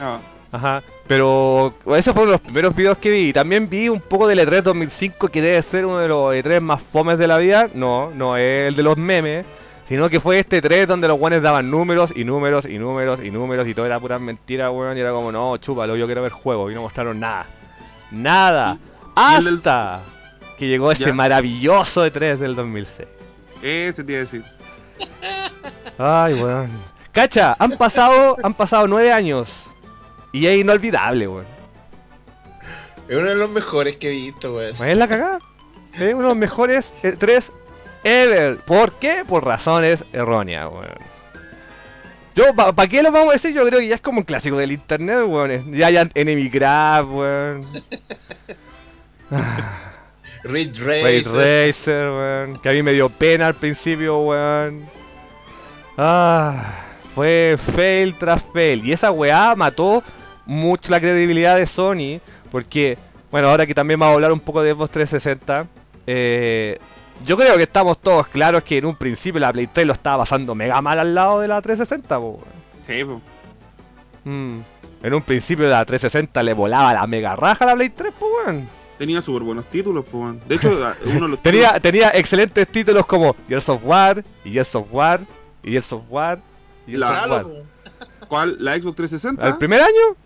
[0.00, 0.20] No.
[0.52, 0.82] Ajá.
[1.06, 3.28] Pero ese fue uno de los primeros videos que vi.
[3.28, 6.60] Y también vi un poco del E3 2005 que debe ser uno de los E3
[6.60, 7.68] más fomes de la vida.
[7.74, 9.44] No, no es el de los memes.
[9.88, 13.30] Sino que fue este 3 donde los guanes daban números y números y números y
[13.30, 14.96] números y todo era pura mentira, weón.
[14.96, 16.70] Y era como, no, chúpalo, yo quiero ver juego.
[16.70, 17.46] Y no mostraron nada.
[18.10, 18.78] Nada.
[19.16, 20.00] ¿Y el del- Hasta
[20.58, 21.12] que llegó ese ¿Ya?
[21.14, 23.08] maravilloso E3 del 2006.
[23.62, 24.42] Ese te iba a decir.
[25.98, 26.70] Ay, weón.
[27.14, 29.48] Cacha, han pasado, han pasado nueve años.
[30.32, 31.46] Y es inolvidable, weón.
[33.08, 34.74] Es uno de los mejores que he visto, weón.
[34.84, 35.38] Es la cagada.
[35.94, 37.52] Es uno de los mejores eh, tres
[38.02, 38.56] ever.
[38.58, 39.22] ¿Por qué?
[39.26, 41.14] Por razones erróneas, weón.
[42.34, 43.54] Yo, ¿para qué lo vamos a decir?
[43.54, 45.72] Yo creo que ya es como un clásico del internet, weón.
[45.72, 47.66] Ya hay Enemy Grab, weón.
[49.30, 49.90] Ah,
[50.42, 51.24] Ridge Racer.
[51.24, 52.58] Racer, weón.
[52.60, 54.86] Que a mí me dio pena al principio, weón.
[55.96, 56.83] Ah,
[57.14, 58.84] fue fail tras fail.
[58.84, 60.02] Y esa weá mató
[60.46, 62.20] mucho la credibilidad de Sony.
[62.50, 62.98] Porque,
[63.30, 65.66] bueno, ahora que también vamos a hablar un poco de Xbox 360.
[66.06, 66.78] Eh,
[67.24, 70.24] yo creo que estamos todos claros que en un principio la Play 3 lo estaba
[70.24, 72.40] pasando mega mal al lado de la 360, po.
[72.86, 73.18] Sí, pues.
[74.24, 74.60] Mm.
[75.02, 78.32] En un principio la 360 le volaba la mega raja a la Play 3, pues
[78.46, 78.68] weón.
[78.98, 80.22] Tenía súper buenos títulos, pues.
[80.22, 80.40] weón.
[80.46, 84.86] De hecho, uno los Tenía, tenía excelentes títulos como Gears of War, y Gears of
[84.90, 85.20] War,
[85.62, 86.38] y Gears of War,
[86.86, 87.42] La- of War.
[87.42, 87.54] Claro,
[88.28, 88.56] ¿Cuál?
[88.60, 89.44] La Xbox 360.
[89.44, 90.16] ¿Al primer año?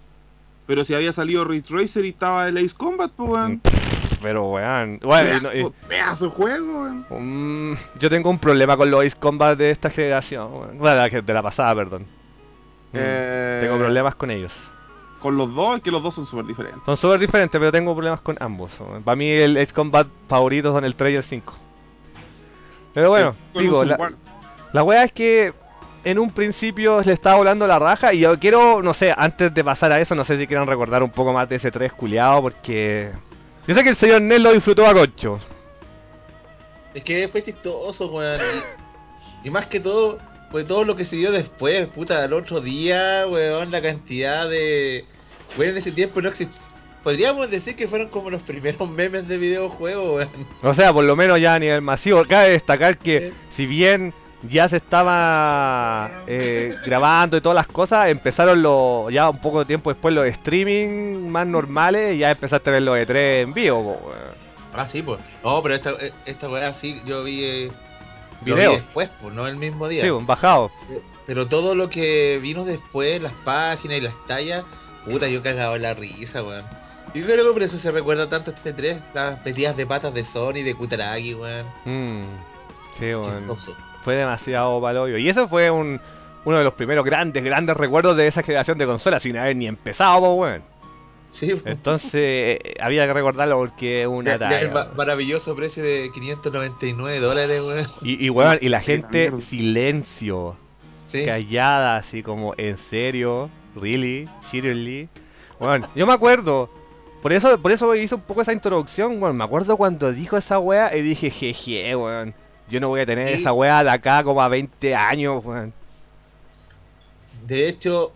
[0.66, 3.60] Pero si había salido Ridge Racer y estaba el Ace Combat, pues, weón.
[4.22, 4.98] Pero weón.
[5.02, 7.06] Bueno, y y- pedazo juego, weón.
[7.72, 10.52] Mm, yo tengo un problema con los Ace Combat de esta generación.
[10.52, 10.78] weón.
[10.78, 12.02] Bueno, la de la pasada, perdón.
[12.92, 14.52] Mm, Eh, Tengo problemas con ellos.
[15.20, 16.80] Con los dos, es que los dos son súper diferentes.
[16.86, 18.70] Son súper diferentes, pero tengo problemas con ambos.
[19.04, 21.54] Para mí el Ace Combat favorito son el 3 y el 5.
[22.94, 24.12] Pero bueno, digo, la,
[24.72, 25.52] la wea es que
[26.04, 29.64] en un principio le estaba volando la raja y yo quiero, no sé, antes de
[29.64, 32.42] pasar a eso, no sé si quieren recordar un poco más de ese 3 culiado
[32.42, 33.10] porque...
[33.66, 35.38] Yo sé que el señor Nel lo disfrutó a concho.
[36.94, 38.40] Es que fue chistoso, weón.
[39.44, 40.18] Y, más que todo,
[40.50, 45.04] fue todo lo que se dio después, puta, el otro día, weón, la cantidad de.
[45.58, 46.58] Weón, en ese tiempo no existía.
[47.04, 50.46] Podríamos decir que fueron como los primeros memes de videojuegos, weón.
[50.62, 52.24] O sea, por lo menos ya a nivel masivo.
[52.24, 58.62] Cabe destacar que si bien ya se estaba eh, grabando y todas las cosas, empezaron
[58.62, 62.72] los, ya un poco de tiempo después los streaming más normales y ya empezaste a
[62.74, 64.00] ver los E3 en vivo.
[64.74, 65.18] Ah, sí, pues.
[65.42, 65.92] No, pero esta,
[66.24, 67.44] esta weá sí, yo vi.
[67.44, 67.72] eh,
[68.44, 68.70] lo Video.
[68.70, 70.04] vi después, pues, no el mismo día.
[70.04, 70.70] Sí, un bajado.
[71.26, 74.64] Pero todo lo que vino después, las páginas y las tallas,
[75.04, 76.64] puta, yo cagaba en la risa, weón.
[77.14, 80.24] Yo creo que por eso se recuerda tanto este 3, las metidas de patas de
[80.24, 81.66] Sony, de Kutaragi, weón.
[81.84, 82.22] Mm,
[82.98, 83.38] sí, weón.
[83.40, 83.74] Chistoso.
[84.08, 85.18] Fue demasiado palollo.
[85.18, 86.00] Y eso fue un,
[86.46, 89.66] uno de los primeros grandes, grandes recuerdos de esa generación de consolas sin haber ni
[89.66, 90.20] empezado.
[91.30, 91.62] Sí, weón.
[91.66, 97.20] Entonces eh, había que recordarlo porque es una Ya- ya el maravilloso precio de 599
[97.20, 97.86] dólares, weón.
[98.00, 100.56] Y, y, weón, y la gente, silencio.
[101.06, 101.26] Sí.
[101.26, 103.50] callada, así como, ¿en serio?
[103.76, 104.26] ¿Really?
[104.50, 105.10] ¿Seriously?
[105.60, 106.70] Bueno, yo me acuerdo,
[107.20, 109.36] por eso por eso hice un poco esa introducción, weón.
[109.36, 112.34] Me acuerdo cuando dijo esa wea y dije, jeje, weón.
[112.70, 113.34] Yo no voy a tener Sí.
[113.40, 115.72] esa wea de acá como a 20 años, weón.
[117.46, 118.12] De hecho,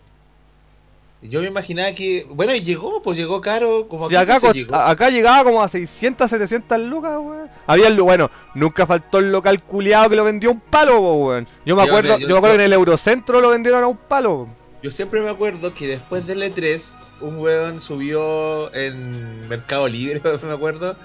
[1.23, 2.27] yo me imaginaba que.
[2.29, 4.75] Bueno, y llegó, pues llegó caro, como a acá, 15 cost- llegó.
[4.75, 7.49] acá llegaba como a 600, 700 lucas, weón.
[7.67, 11.47] Había, bueno, nunca faltó el local culiado que lo vendió a un palo, weón.
[11.65, 13.87] Yo me Yo- acuerdo, yo- yo, me acuerdo que en el Eurocentro lo vendieron a
[13.87, 14.49] un palo.
[14.83, 20.53] Yo siempre me acuerdo que después del E3, un weón subió en Mercado Libre, me
[20.53, 20.97] acuerdo.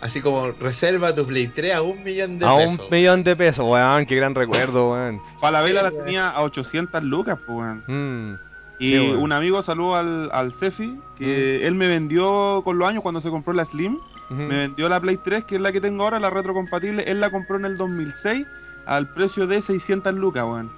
[0.00, 2.80] Así como reserva tu Play 3 a un millón de a pesos.
[2.80, 4.06] un millón de pesos, weón.
[4.06, 5.20] Qué gran recuerdo, weón.
[5.38, 7.84] Falabella la tenía a 800 lucas, pues, weón.
[7.86, 8.38] Mm.
[8.78, 9.22] Y bueno.
[9.22, 13.28] un amigo saludó al, al Cefi, que él me vendió con los años cuando se
[13.28, 13.98] compró la Slim.
[14.30, 17.02] Me vendió la Play 3, que es la que tengo ahora, la retrocompatible.
[17.02, 18.46] Él la compró en el 2006
[18.86, 20.70] al precio de 600 lucas, weón.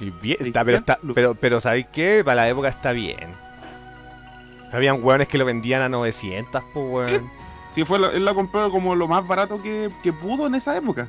[0.00, 1.14] Y bien, está- pero, 600 está, lucas.
[1.16, 2.22] pero, pero ¿sabéis qué?
[2.24, 3.34] Para la época está bien.
[4.72, 7.10] Habían hueones que lo vendían a 900, pues, weón.
[7.10, 7.30] Sí,
[7.82, 11.08] fue la- él la compró como lo más barato que, que pudo en esa época.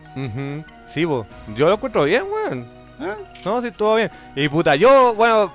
[0.93, 1.01] Sí.
[1.01, 1.25] Yo
[1.67, 2.65] lo encuentro bien, weón.
[3.01, 3.13] ¿eh?
[3.43, 4.09] No, sí, todo bien.
[4.35, 5.51] Y puta, yo, bueno,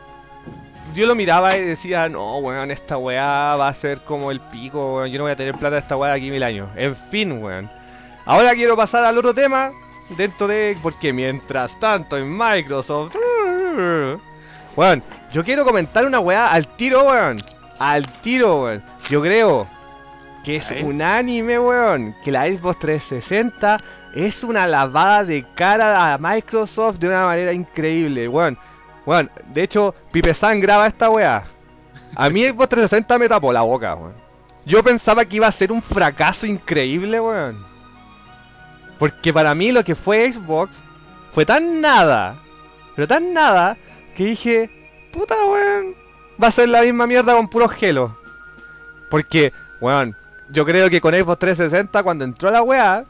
[0.94, 4.96] yo lo miraba y decía, no, weón, esta weá va a ser como el pico,
[4.96, 5.08] weón.
[5.10, 6.68] Yo no voy a tener plata de esta weá de aquí mil años.
[6.76, 7.68] En fin, weón.
[8.26, 9.72] Ahora quiero pasar al otro tema.
[10.16, 10.76] Dentro de.
[10.82, 13.14] Porque mientras tanto en Microsoft.
[14.76, 17.36] Weón, yo quiero comentar una weá al tiro, weón.
[17.78, 18.82] Al tiro, weón.
[19.08, 19.66] Yo creo
[20.44, 22.14] que es unánime, weón.
[22.24, 23.76] Que la Xbox 360
[24.14, 28.58] es una lavada de cara a Microsoft de una manera increíble, weón.
[29.06, 31.42] Weón, de hecho, Pipe San graba esta weá.
[32.14, 34.14] A mí Xbox 360 me tapó la boca, weón.
[34.64, 37.64] Yo pensaba que iba a ser un fracaso increíble, weón.
[38.98, 40.76] Porque para mí lo que fue Xbox
[41.32, 42.36] fue tan nada,
[42.94, 43.76] pero tan nada,
[44.14, 44.70] que dije,
[45.12, 45.94] puta, weón,
[46.42, 48.12] va a ser la misma mierda con puros gelos.
[49.10, 50.14] Porque, weón,
[50.52, 53.04] yo creo que con Xbox 360 cuando entró la weá,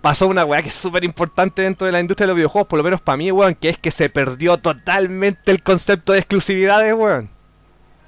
[0.00, 2.76] pasó una weá que es súper importante dentro de la industria de los videojuegos, por
[2.78, 6.94] lo menos para mí, weón, que es que se perdió totalmente el concepto de exclusividades,
[6.94, 7.30] weón.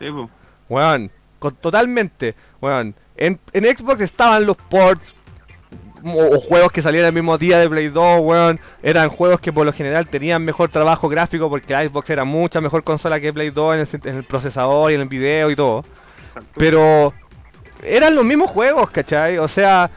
[0.01, 0.31] Sí, po.
[0.69, 2.35] Weón, con- totalmente.
[2.61, 5.03] Weón, en, en Xbox estaban los ports
[6.05, 8.61] o, o juegos que salían el mismo día de Play 2, weón.
[8.83, 12.61] Eran juegos que por lo general tenían mejor trabajo gráfico porque la Xbox era mucha
[12.61, 15.57] mejor consola que Play 2 en el, en el procesador y en el video y
[15.57, 15.85] todo.
[16.27, 16.51] Exacto.
[16.57, 17.15] Pero
[17.83, 19.39] eran los mismos juegos, ¿cachai?
[19.39, 19.91] O sea,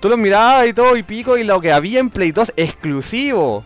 [0.00, 3.64] tú los mirabas y todo y pico y lo que había en Play 2 exclusivo.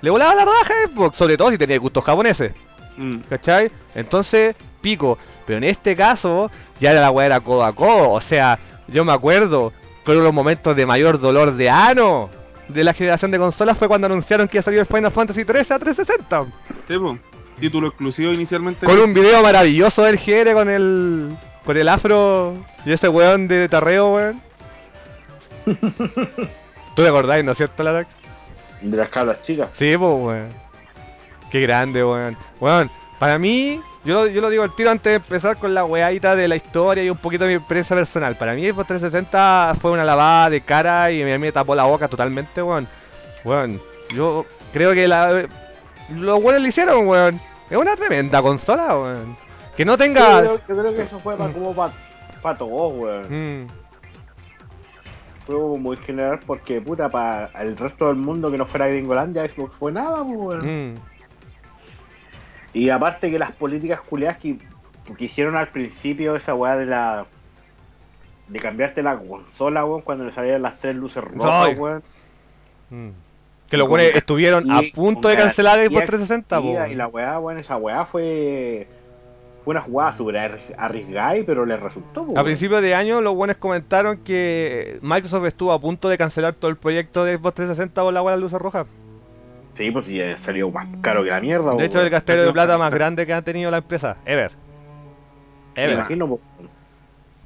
[0.00, 2.52] Le volaba la raja Xbox, sobre todo si tenía gustos japoneses,
[2.96, 3.18] Mm.
[3.28, 3.70] ¿cachai?
[3.94, 5.18] Entonces, pico.
[5.46, 8.10] Pero en este caso, ya la weá era codo a codo.
[8.10, 8.58] O sea,
[8.88, 9.72] yo me acuerdo
[10.04, 12.30] que uno de los momentos de mayor dolor de ano
[12.68, 15.44] de la generación de consolas fue cuando anunciaron que iba a salir el Final Fantasy
[15.44, 16.44] 13 a 360.
[16.88, 17.18] Sí, po.
[17.58, 18.86] Título exclusivo inicialmente.
[18.86, 21.36] Con un video maravilloso del GR con el.
[21.64, 24.42] Con el afro y ese weón de tarreo, weón.
[26.94, 28.08] ¿Tú te acordás, no es cierto, Latax?
[28.80, 29.68] De las cabras chicas.
[29.74, 30.48] Sí, pues, weón.
[31.50, 32.36] Qué grande, weón.
[32.60, 35.84] Weón, para mí, yo lo, yo lo digo al tiro antes de empezar con la
[35.84, 38.36] weadita de la historia y un poquito de mi experiencia personal.
[38.36, 41.84] Para mí, Xbox 360 fue una lavada de cara y a mí me tapó la
[41.84, 42.88] boca totalmente, weón.
[43.44, 43.80] Weón,
[44.14, 45.46] yo creo que la,
[46.08, 47.40] los weones lo hicieron, weón.
[47.68, 49.36] Es una tremenda consola, weón.
[49.76, 50.40] Que no tenga.
[50.40, 53.62] creo, yo creo que eso fue pa- como para todos, weón.
[53.64, 53.68] Mm,
[55.46, 59.48] Fue como muy general porque, puta, para el resto del mundo que no fuera Gringolandia,
[59.48, 60.92] Xbox fue nada, weón.
[60.92, 60.98] mm.
[62.72, 64.56] Y aparte que las políticas culiadas que,
[65.18, 67.26] que hicieron al principio, esa weá de la.
[68.48, 72.02] de cambiarte la consola, weón, cuando le salían las tres luces rojas, weón.
[72.90, 73.08] Mm.
[73.68, 76.92] Que los weones estuvieron y a punto de cancelar garantía Xbox 360, po, extendida, weón.
[76.92, 78.86] Y la weá, weón, esa weá fue.
[79.64, 83.34] Fue una jugada súper arri- arriesgada, y- pero le resultó, A principios de año los
[83.34, 88.02] buenos comentaron que Microsoft estuvo a punto de cancelar todo el proyecto de Xbox 360
[88.02, 88.86] por la hueá de luces rojas.
[89.76, 92.52] Sí, pues sí, eh, salió más caro que la mierda, De hecho, el gastero de
[92.52, 94.52] plata más grande que ha tenido la empresa, ever.
[95.76, 95.94] Me Ever.
[95.96, 96.40] imagino, po.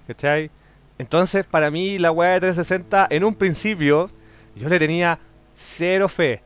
[0.07, 0.51] ¿Cachai?
[0.99, 4.11] Entonces, para mí, la weá de 360, en un principio,
[4.55, 5.19] yo le tenía
[5.57, 6.43] cero fe.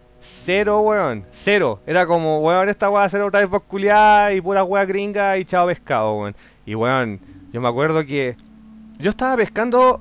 [0.48, 1.26] Cero, weón.
[1.44, 1.82] Cero.
[1.86, 5.36] Era como, weón, esta weá va a ser otra vez culiada y pura weá gringa
[5.36, 6.34] y chao pescado, weón.
[6.64, 7.20] Y weón,
[7.52, 8.34] yo me acuerdo que
[8.98, 10.00] yo estaba pescando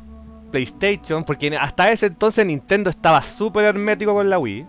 [0.50, 4.66] PlayStation, porque hasta ese entonces Nintendo estaba súper hermético con la Wii.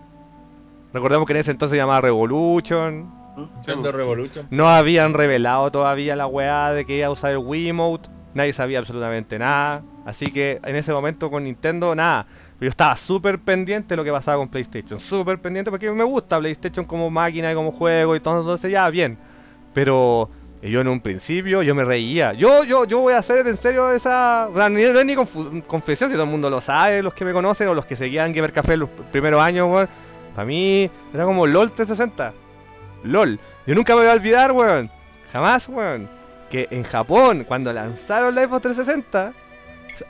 [0.91, 3.09] Recordemos que en ese entonces se llamaba Revolution.
[3.37, 4.47] Nintendo Revolution.
[4.51, 8.09] No habían revelado todavía la weá de que iba a usar el Wiimote.
[8.33, 9.79] Nadie sabía absolutamente nada.
[10.05, 12.27] Así que en ese momento con Nintendo, nada.
[12.59, 14.99] Pero yo estaba súper pendiente de lo que pasaba con PlayStation.
[14.99, 18.41] Súper pendiente porque me gusta PlayStation como máquina y como juego y todo.
[18.41, 19.17] Entonces ya, bien.
[19.73, 20.29] Pero
[20.61, 22.33] yo en un principio, yo me reía.
[22.33, 24.49] Yo yo yo voy a hacer en serio esa...
[24.53, 27.73] No es ni confesión si todo el mundo lo sabe, los que me conocen o
[27.73, 29.87] los que seguían Gamer Café los primeros años, weón.
[30.35, 32.33] Para mí era como LOL 360.
[33.03, 33.39] LOL.
[33.67, 34.91] Yo nunca me voy a olvidar, weón.
[35.31, 36.09] Jamás, weón.
[36.49, 39.33] Que en Japón, cuando lanzaron la Xbox 360,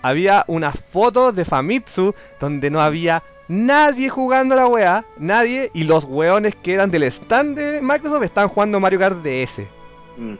[0.02, 5.06] había unas fotos de Famitsu donde no había nadie jugando la weá.
[5.18, 5.72] Nadie.
[5.74, 9.68] Y los weones que eran del stand de Microsoft estaban jugando Mario Kart DS.
[10.18, 10.36] Mm.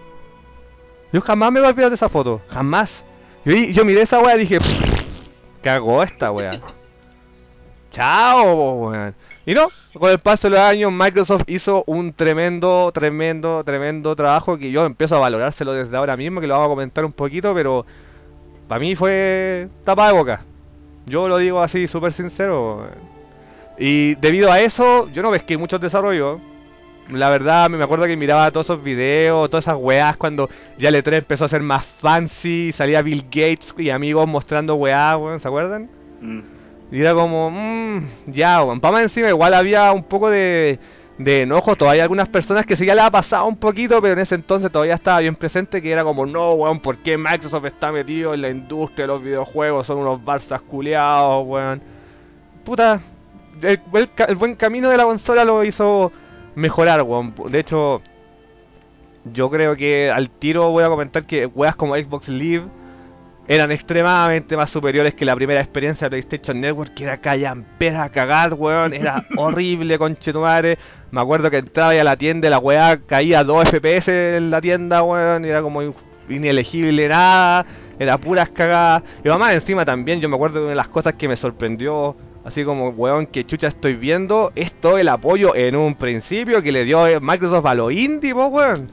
[1.12, 2.42] Yo jamás me voy a olvidar de esa foto.
[2.50, 3.04] Jamás.
[3.46, 5.02] Yo, yo miré esa weá y dije, "Pff,
[5.62, 6.62] cagó esta weá.
[7.92, 9.16] Chao, weón.
[9.46, 14.60] Y no, con el paso de los años Microsoft hizo un tremendo, tremendo, tremendo trabajo
[14.60, 17.56] que yo empiezo a valorárselo desde ahora mismo, que lo vamos a comentar un poquito,
[17.56, 17.86] pero
[18.70, 20.42] para mí fue tapa de boca.
[21.08, 22.88] Yo lo digo así, súper sincero.
[23.80, 26.40] Y debido a eso, yo no pesqué muchos desarrollos.
[27.12, 30.96] La verdad, me acuerdo que miraba todos esos videos, todas esas weás cuando ya el
[31.04, 35.48] E3 empezó a ser más fancy, salía Bill Gates y amigos mostrando weás, weón, ¿se
[35.48, 35.90] acuerdan?
[36.22, 36.40] Mm.
[36.92, 38.80] Y era como, mmm, ya, weón.
[38.80, 40.78] Pa' más encima igual había un poco de,
[41.20, 41.76] de enojo.
[41.76, 44.72] Todavía algunas personas que sí ya le ha pasado un poquito, pero en ese entonces
[44.72, 48.42] todavía estaba bien presente que era como, no, weón, ¿por qué Microsoft está metido en
[48.42, 49.86] la industria de los videojuegos?
[49.86, 51.82] Son unos barzas culiados, weón.
[52.64, 53.02] Puta,
[53.62, 56.12] el, el el buen camino de la consola lo hizo
[56.56, 57.34] mejorar, weón.
[57.50, 58.02] De hecho,
[59.26, 62.64] yo creo que al tiro voy a comentar que weas como Xbox Live
[63.50, 68.10] eran extremadamente más superiores que la primera experiencia de PlayStation Network, que era callampera a
[68.10, 68.94] cagar, weón.
[68.94, 70.78] Era horrible, conchetumare.
[71.10, 74.52] Me acuerdo que entraba ahí a la tienda y la weá caía 2 FPS en
[74.52, 75.44] la tienda, weón.
[75.46, 75.96] Y era como in-
[76.30, 77.66] inelegible nada.
[77.98, 79.04] Era puras cagadas.
[79.26, 82.16] Y más encima también, yo me acuerdo de una de las cosas que me sorprendió.
[82.46, 84.52] Así como, weón, que chucha estoy viendo.
[84.56, 88.92] Es todo el apoyo en un principio que le dio Microsoft a los indie, weón.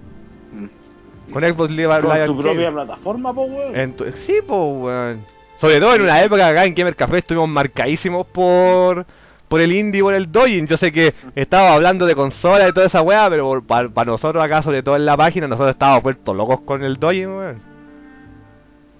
[1.32, 2.42] Con Xbox Live Con Live tu Arcade.
[2.42, 3.94] propia plataforma, po, weón.
[4.24, 5.24] Sí, pues, weón.
[5.60, 9.06] Sobre todo en una época acá en Gamer Café estuvimos marcadísimos por
[9.48, 10.66] por el indie, por el dojin.
[10.66, 14.60] Yo sé que estaba hablando de consola y toda esa weá, pero para nosotros acá,
[14.62, 17.60] sobre todo en la página, nosotros estábamos puestos locos con el dojin, weón.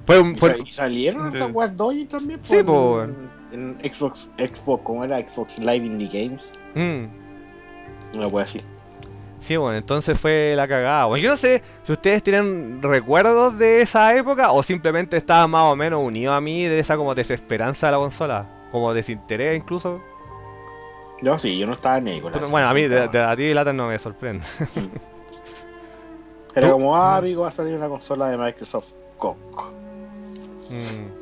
[0.06, 0.34] Fue un.
[0.34, 2.38] Y Fue, sa- y salieron las weas doji también.
[2.44, 5.18] Sí, po, po, en, en Xbox, Xbox, ¿cómo era?
[5.26, 6.44] Xbox Live Indie Games.
[6.76, 8.16] Mm.
[8.16, 8.60] Una wea así.
[9.46, 11.04] Sí, bueno, entonces fue la cagada.
[11.04, 15.62] Bueno, yo no sé si ustedes tienen recuerdos de esa época o simplemente estaban más
[15.72, 20.00] o menos unidos a mí de esa como desesperanza de la consola, como desinterés incluso.
[21.22, 23.32] No, sí, yo no estaba ni ahí con la Bueno, a mí, de, 360, de-
[23.32, 24.44] a ti Lata no me sorprende.
[26.56, 26.72] Era ¿Tú?
[26.72, 29.72] como, ah, amigo, va a salir una consola de Microsoft Coco.
[30.70, 31.15] Mm.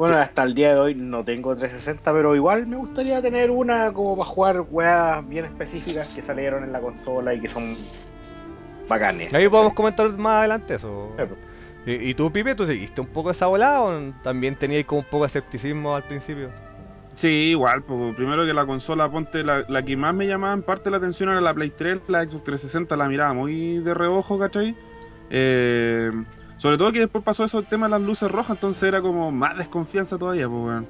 [0.00, 3.92] Bueno, hasta el día de hoy no tengo 360, pero igual me gustaría tener una
[3.92, 7.76] como para jugar weas bien específicas que salieron en la consola y que son
[8.88, 9.30] bacanes.
[9.30, 11.14] Y ahí podemos comentar más adelante eso.
[11.18, 11.90] Sí.
[11.90, 15.06] ¿Y, y tú, Pipe, tú seguiste un poco esa volada o también tenías como un
[15.06, 16.48] poco de escepticismo al principio?
[17.14, 20.62] Sí, igual, pues, primero que la consola, ponte, la, la que más me llamaba en
[20.62, 24.38] parte la atención era la Play 3, la Xbox 360 la miraba muy de reojo,
[24.38, 24.74] ¿cachai?
[25.28, 26.10] Eh,
[26.60, 29.32] sobre todo que después pasó eso el tema de las luces rojas, entonces era como
[29.32, 30.86] más desconfianza todavía, pues, weón.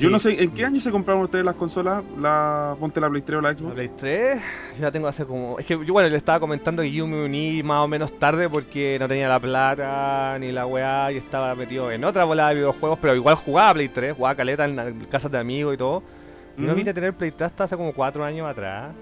[0.00, 0.12] Yo Sí.
[0.12, 2.02] no sé, ¿en qué año se compraron ustedes las consolas?
[2.18, 3.74] La, ponte la Play 3 o la La Xbox.
[3.74, 4.42] Play 3,
[4.78, 5.60] yo la tengo hace como.
[5.60, 8.48] Es que yo, bueno, le estaba comentando que yo me uní más o menos tarde
[8.48, 12.56] porque no tenía la plata ni la weá y estaba metido en otra volada de
[12.56, 16.02] videojuegos, pero igual jugaba Play 3, jugaba caleta en, casas de amigos y todo.
[16.58, 18.92] Y no vine a tener Play 3 hasta hace como 4 años atrás.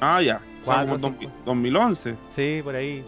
[0.00, 0.40] Ah, ya.
[0.62, 1.32] O sea, como cinco.
[1.44, 2.14] 2000 2011.
[2.34, 3.04] Sí, por ahí.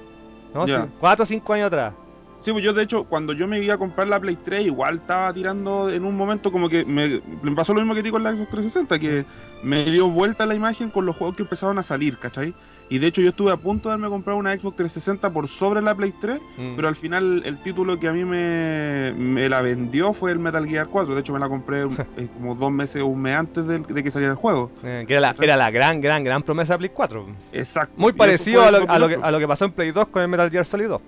[0.54, 1.94] No, sí, 4 o 5 años atrás.
[2.40, 4.96] Sí, pues yo de hecho, cuando yo me iba a comprar la Play 3, igual
[4.96, 8.22] estaba tirando en un momento como que me, me pasó lo mismo que ti con
[8.22, 9.24] la Xbox 360, que
[9.62, 12.54] me dio vuelta la imagen con los juegos que empezaron a salir, ¿cachai?
[12.90, 15.82] Y de hecho yo estuve a punto de haberme comprado una Xbox 360 por sobre
[15.82, 16.76] la Play 3, Mm.
[16.76, 20.66] pero al final el título que a mí me, me la vendió fue el Metal
[20.66, 21.14] Gear 4.
[21.14, 21.82] De hecho me la compré
[22.16, 24.70] eh, como dos meses o un mes antes de, de que saliera el juego.
[24.84, 27.26] Eh, que era la, era la gran, gran, gran promesa de Play 4.
[27.52, 27.92] Exacto.
[27.98, 29.24] Muy parecido a lo, a, lo que, 2008.
[29.24, 31.02] a lo que pasó en Play 2 con el Metal Gear Solid 2.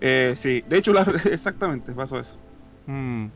[0.00, 2.36] Eh, sí, de hecho, la- exactamente, pasó eso.
[2.86, 3.26] Mm,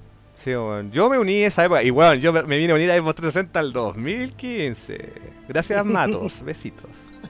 [0.44, 0.88] Sí, bueno.
[0.92, 1.82] Yo me uní a esa época.
[1.82, 5.12] Y bueno, yo me me vine a unir a Xbox 360 al 2015.
[5.48, 6.42] Gracias, Matos.
[6.44, 6.88] Besitos.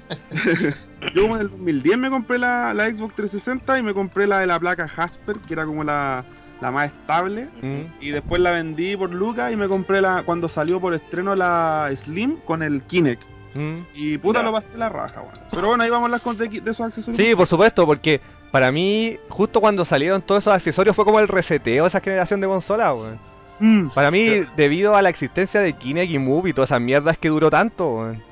[1.15, 4.41] Yo como en el 2010 me compré la, la Xbox 360 y me compré la
[4.41, 6.25] de la placa Jasper, que era como la,
[6.61, 7.49] la más estable.
[7.63, 7.83] Mm.
[8.01, 11.89] Y después la vendí por Lucas y me compré la cuando salió por estreno la
[11.97, 13.23] Slim con el Kinect.
[13.55, 13.79] Mm.
[13.95, 14.45] Y puta Ya.
[14.45, 15.39] lo pasé la raja, weón.
[15.51, 17.17] Pero bueno, ahí vamos a hablar con de, de esos accesorios.
[17.25, 18.21] Sí, por supuesto, porque
[18.51, 22.41] para mí, justo cuando salieron todos esos accesorios, fue como el reseteo de esa generación
[22.41, 23.19] de consolas, weón.
[23.61, 26.81] Mm, Para mí, Pero- debido a la existencia de Kinect y Move y todas esas
[26.81, 28.28] mierdas que duró tanto, weón.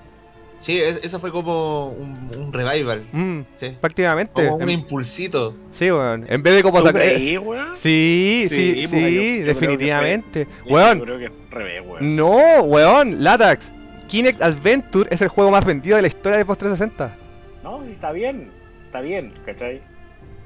[0.61, 3.07] Sí, es- eso fue como un, un revival.
[3.13, 3.77] Mm, Sí.
[3.81, 4.33] prácticamente.
[4.33, 5.55] Como un En- impulsito.
[5.73, 6.25] Sí, weón.
[6.29, 7.03] En vez de como ¿Tú sacar.
[7.03, 7.37] Sí,
[7.77, 10.49] sí, Sí, sí, pues, yo- yo creo que definitivamente.
[10.67, 12.17] Yo Weón, creo que es al revés, weón.
[12.17, 13.67] no, weón, Latax.
[14.09, 17.17] Kinect Adventure es el juego más vendido de la historia de Xbox 360.
[17.63, 18.51] No, sí, está bien.
[18.87, 19.83] Está bien, ¿cachai?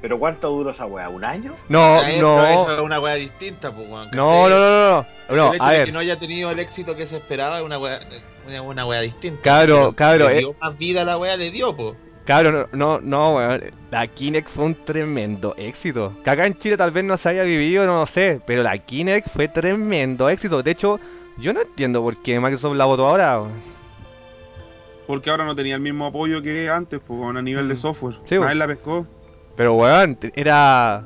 [0.00, 1.08] Pero ¿cuánto duró esa weá?
[1.10, 1.54] ¿Un año?
[1.68, 5.54] No, no, Eso es una wea distinta, pues, weón, no, no, no, no, no, el
[5.56, 7.78] hecho a de ver, que no haya tenido el éxito que se esperaba es una
[7.78, 8.00] wea,
[8.46, 9.42] una, una wea distinta.
[9.42, 10.38] Cabro, cabro, Le eh.
[10.38, 11.94] dio más vida a la wea, le dio, pues.
[12.24, 16.14] cabrón, no, no, no, weón, la Kinect fue un tremendo éxito.
[16.24, 18.78] Que acá en Chile tal vez no se haya vivido, no lo sé, pero la
[18.78, 20.62] Kinect fue tremendo éxito.
[20.62, 20.98] De hecho,
[21.36, 23.42] yo no entiendo por qué Microsoft la votó ahora.
[25.06, 27.78] porque ahora no tenía el mismo apoyo que antes, pues, a nivel de Mm.
[27.78, 28.14] software.
[28.26, 29.06] Sí, Nadie la pescó.
[29.60, 31.04] Pero, weón, era...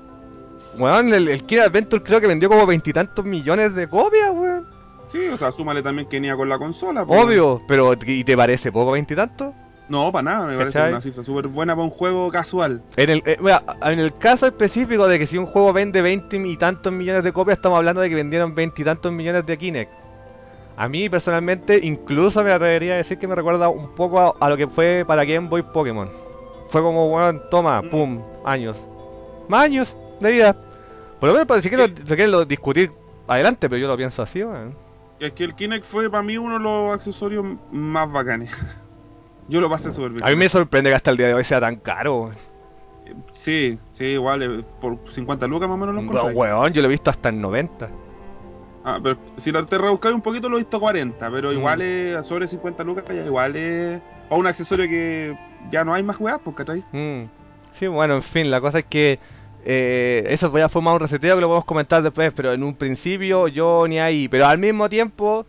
[0.79, 4.65] Weón, el, el Kinect Adventure creo que vendió como veintitantos millones de copias, weón.
[5.09, 7.05] Sí, o sea, súmale también que venía con la consola.
[7.05, 7.21] pues.
[7.21, 9.53] Obvio, pero ¿y te parece poco veintitantos?
[9.89, 10.93] No, para nada, me parece ¿Cachai?
[10.93, 12.81] una cifra súper buena para un juego casual.
[12.95, 16.37] En el, eh, mira, en el caso específico de que si un juego vende 20
[16.37, 19.57] y tantos millones de copias, estamos hablando de que vendieron 20 y tantos millones de
[19.57, 19.91] Kinect.
[20.77, 24.49] A mí personalmente, incluso me atrevería a decir que me recuerda un poco a, a
[24.49, 26.23] lo que fue para Game Boy Pokémon.
[26.75, 27.89] Fue como, weón, toma, Mm.
[27.89, 28.77] pum, años.
[29.47, 30.57] Más años de vida.
[31.21, 32.91] Por lo menos, para si quieren, si quieren lo- discutir
[33.29, 34.75] adelante, pero yo lo pienso así, weón.
[35.21, 38.51] Es que el Kinect fue para mí uno de los accesorios más bacanes.
[39.49, 40.25] Yo lo pasé súper bien.
[40.27, 42.33] A mí me sorprende que hasta el día de hoy sea tan caro.
[43.35, 46.35] Sí, sí, igual, eh, por 50 lucas más o menos lo encontré.
[46.35, 47.89] Weón, yo lo he visto hasta en 90.
[48.85, 51.53] Ah, pero si la- te rebuscáis un poquito lo he visto a 40, pero Mm.
[51.53, 55.37] igual es sobre 50 lucas, igual es para un accesorio que
[55.71, 56.85] ya no hay más weas, pues, ¿cachai?
[56.93, 57.29] Mm.
[57.79, 59.19] Sí, bueno, en fin, la cosa es que
[59.65, 62.75] eh, eso ya fue más un reseteo que lo podemos comentar después, pero en un
[62.75, 65.47] principio yo ni ahí, pero al mismo tiempo,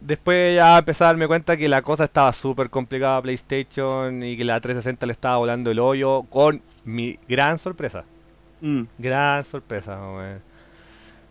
[0.00, 4.36] después ya empecé a darme cuenta que la cosa estaba súper complicada a PlayStation y
[4.36, 8.04] que la 360 le estaba volando el hoyo con mi gran sorpresa.
[8.60, 8.82] Mm.
[8.98, 10.54] Gran sorpresa, weón.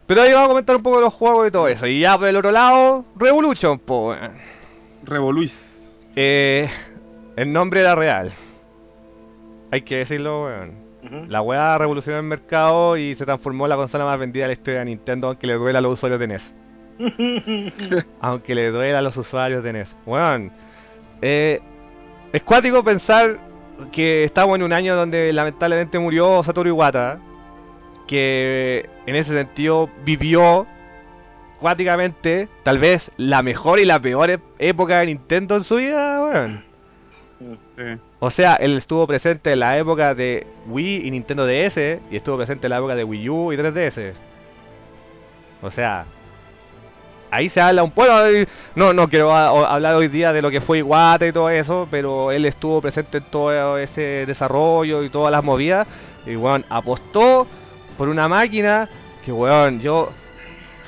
[0.06, 1.88] Pero ahí vamos a comentar un poco de los juegos y todo eso.
[1.88, 4.14] Y ya por el otro lado, Revolution, po.
[5.04, 5.92] Revoluis.
[6.16, 6.70] Eh,
[7.36, 8.34] el nombre era real.
[9.72, 10.84] Hay que decirlo, weón.
[11.28, 14.54] La weá revolucionó el mercado y se transformó en la consola más vendida de la
[14.54, 16.54] historia de Nintendo, aunque le duela a los usuarios de NES.
[18.22, 19.96] aunque le duela a los usuarios de NES.
[20.06, 20.52] Weón,
[21.22, 21.60] eh,
[22.32, 23.38] es cuático pensar
[23.92, 27.20] que estamos en un año donde lamentablemente murió Satoru Iwata,
[28.08, 30.66] que en ese sentido vivió
[31.60, 36.24] cuáticamente tal vez la mejor y la peor e- época de Nintendo en su vida,
[36.24, 36.73] weón.
[38.20, 42.38] O sea, él estuvo presente en la época de Wii y Nintendo DS y estuvo
[42.38, 44.14] presente en la época de Wii U y 3DS.
[45.62, 46.06] O sea,
[47.32, 48.10] ahí se habla un poco.
[48.76, 51.50] No, no quiero a- o- hablar hoy día de lo que fue Iwata y todo
[51.50, 55.88] eso, pero él estuvo presente en todo ese desarrollo y todas las movidas.
[56.26, 57.48] Y weón, apostó
[57.98, 58.90] por una máquina
[59.26, 60.10] que weón, yo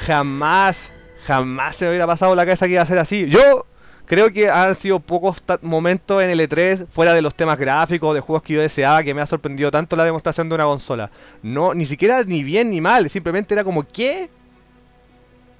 [0.05, 0.89] jamás,
[1.25, 3.27] jamás se me hubiera pasado la cabeza que iba a ser así.
[3.29, 3.65] Yo
[4.05, 8.13] creo que han sido pocos ta- momentos en el E3, fuera de los temas gráficos,
[8.13, 11.09] de juegos que yo deseaba, que me ha sorprendido tanto la demostración de una consola.
[11.43, 14.29] No, ni siquiera ni bien ni mal, simplemente era como, ¿qué?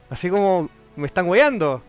[0.09, 1.81] Así como, me están weyando.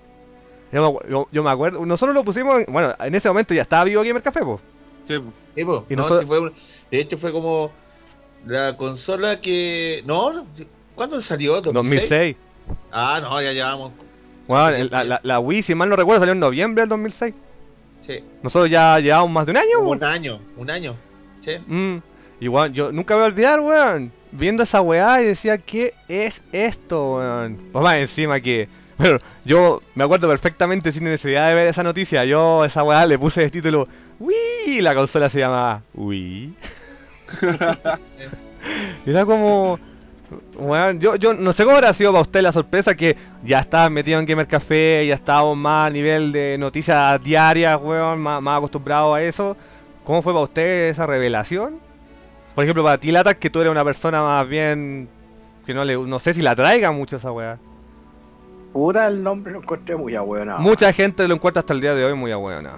[0.72, 3.84] Yo yo- yo me acuerdo, nosotros lo pusimos, en- bueno, en ese momento ya estaba
[3.84, 4.61] Vivo Gamer Café, po.
[5.07, 5.32] Sí, po.
[5.54, 5.86] Sí, po.
[5.88, 6.52] Y No, nosotros- sí fue un-
[6.90, 7.70] de hecho fue como
[8.46, 10.02] la consola que...
[10.07, 10.46] No.
[10.94, 11.61] ¿cuándo salió?
[11.62, 11.72] ¿2006?
[11.74, 12.36] 2006.
[12.90, 13.92] Ah, no, ya llevamos...
[14.49, 17.34] Bueno, el- la, la- la Wii, si mal no recuerdo, salió en noviembre del 2006.
[18.03, 19.88] Sí, Nosotros ya llevamos más de un año, po.
[19.90, 20.94] un año, un año.
[21.40, 21.53] Sí.
[21.66, 21.97] Mm,
[22.40, 24.12] igual, yo nunca voy a olvidar, weón.
[24.32, 27.59] Viendo esa weá y decía, ¿qué es esto, weón?
[27.72, 28.68] Pues más encima que.
[28.99, 32.24] Bueno, yo me acuerdo perfectamente sin necesidad de ver esa noticia.
[32.24, 33.88] Yo a esa weá le puse de título
[34.20, 34.36] Wii.
[34.78, 36.55] y La consola se llama Wii.
[39.07, 39.78] Y era como.
[40.58, 43.88] Weón, yo, yo no sé cómo habrá sido para usted la sorpresa que ya estaba
[43.88, 48.58] metido en Gamer Café, ya estábamos más a nivel de noticias diarias, weón, más, más
[48.58, 49.56] acostumbrado a eso.
[50.04, 51.80] ¿Cómo fue para usted esa revelación?
[52.54, 55.08] Por ejemplo, para ti, Lata, que tú eres una persona más bien.
[55.66, 55.96] que no le.
[55.96, 57.58] no sé si la traiga mucho esa weá.
[58.72, 60.58] Puta, el nombre lo encontré muy abuelo.
[60.58, 62.72] Mucha gente lo encuentra hasta el día de hoy muy buena.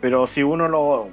[0.00, 1.08] Pero si uno lo,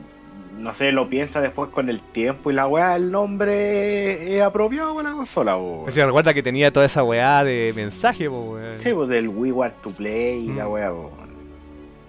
[0.62, 4.94] no sé, lo piensa después con el tiempo y la weá, el nombre es apropiado
[4.94, 5.58] con la consola.
[5.92, 8.78] Si recuerda que tenía toda esa weá de mensaje, weón.
[8.80, 10.72] Sí, pues del We Want to Play y la Mm.
[10.72, 11.10] weá, po.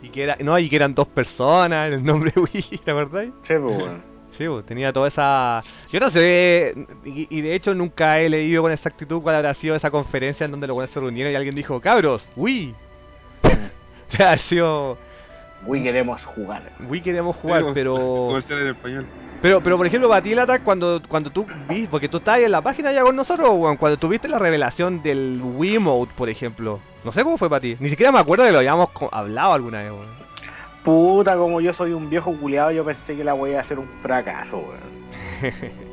[0.02, 3.30] Y que era, no, y que eran dos personas el nombre Wii, ¿te acordáis?
[3.46, 4.02] Sí, pues weón.
[4.38, 5.60] Sí, pues, tenía toda esa...
[5.90, 6.74] Yo no sé,
[7.04, 10.52] y, y de hecho nunca he leído con exactitud cuál habrá sido esa conferencia en
[10.52, 12.74] donde los buenos se reunieron y alguien dijo, cabros, Wii.
[13.44, 14.96] O sea, ha sido...
[15.66, 16.62] We queremos jugar.
[16.88, 17.94] Wii queremos jugar, Sí, pero...
[18.28, 19.06] Comercial en español.
[19.42, 22.52] Pero, pero por ejemplo, para ti, Lata, cuando, cuando tú viste, porque tú estabas en
[22.52, 26.80] la página ya con nosotros, weón, cuando tuviste la revelación del Wii Mode, por ejemplo,
[27.02, 29.82] no sé cómo fue para ti, ni siquiera me acuerdo que lo habíamos hablado alguna
[29.82, 30.22] vez, weón.
[30.84, 33.86] Puta, como yo soy un viejo culiado, yo pensé que la iba a ser un
[33.86, 35.02] fracaso, weón.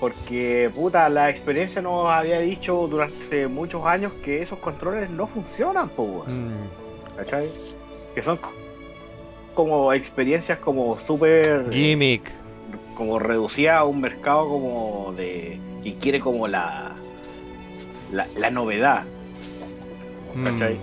[0.00, 5.88] Porque, puta, la experiencia nos había dicho durante muchos años que esos controles no funcionan,
[5.90, 6.54] po, weón.
[6.54, 6.66] Mm,
[7.16, 7.48] ¿Cachai?
[8.14, 8.52] Que son co-
[9.54, 11.70] como experiencias como súper...
[11.70, 12.30] gimmick.
[12.96, 16.92] como reducida a un mercado como de que quiere como la
[18.10, 19.04] la, la novedad
[20.34, 20.44] Mm.
[20.44, 20.78] ¿cachai?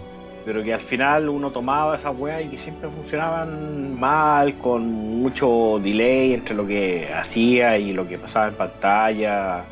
[0.45, 4.87] pero que al final uno tomaba esa weá y que siempre funcionaban mal con
[5.21, 9.63] mucho delay entre lo que hacía y lo que pasaba en pantalla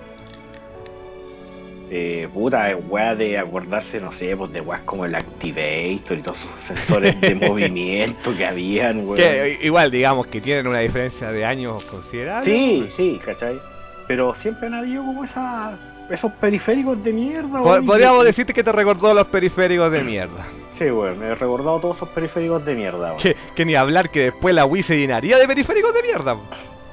[1.89, 6.37] eh, puta, weá de acordarse, no sé, pues de weas como el Activator y todos
[6.39, 9.15] esos sensores de movimiento que habían, weón.
[9.17, 12.43] Que, igual, digamos que tienen una diferencia de años considerable.
[12.45, 13.59] Sí, sí, ¿cachai?
[14.07, 15.77] Pero siempre han habido como esa,
[16.09, 20.45] esos periféricos de mierda, weón, Podríamos y- decirte que te recordó los periféricos de mierda.
[20.71, 23.17] Sí, weón, me he recordado todos esos periféricos de mierda, weón.
[23.17, 26.35] Que, que ni hablar que después la Wii se llenaría de periféricos de mierda.
[26.35, 26.41] po.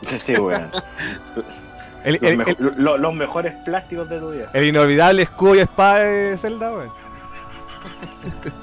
[0.24, 0.70] Sí, weón.
[2.04, 4.50] El, Los, el- mejo- el- lo- los mejores plásticos de tu vida.
[4.52, 6.90] el inolvidable escudo y espada de Zelda, weón.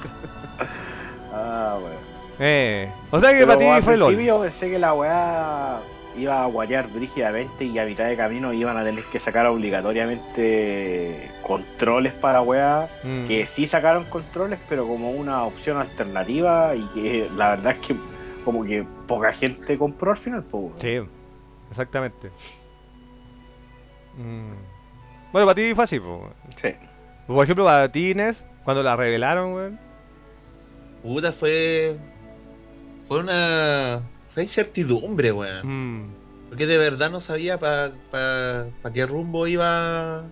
[1.34, 1.96] Ah, weón.
[2.38, 4.08] Eh, o sea que Pero para ti al fue LOL.
[4.14, 5.78] principio pensé que la weá
[6.16, 11.30] iba a guayar brígidamente y a mitad de camino iban a tener que sacar obligatoriamente
[11.42, 12.88] controles para weá.
[13.02, 13.26] Mm.
[13.26, 17.96] Que sí sacaron controles, pero como una opción alternativa y que la verdad es que
[18.44, 20.64] como que poca gente compró al final, pues.
[20.80, 21.00] Sí,
[21.70, 22.30] exactamente.
[24.16, 24.52] Mm.
[25.32, 26.28] Bueno, para ti fue así, po.
[26.60, 26.68] Sí.
[27.26, 29.78] Por ejemplo, para ti, Inés, cuando la revelaron, weón.
[31.02, 31.96] Puta, fue.
[33.08, 34.02] Fue una.
[34.34, 35.66] Fue incertidumbre, weón.
[36.02, 36.14] Mm.
[36.48, 40.24] Porque de verdad no sabía para pa, pa qué rumbo iba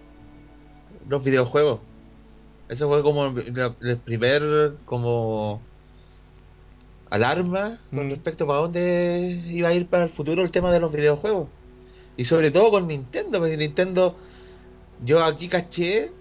[1.09, 1.81] los videojuegos.
[2.69, 5.61] Eso fue como el primer, como
[7.09, 8.11] alarma con Mm.
[8.11, 11.49] respecto a para dónde iba a ir para el futuro el tema de los videojuegos.
[12.21, 14.15] Y sobre todo con Nintendo, porque Nintendo,
[15.03, 16.13] yo aquí caché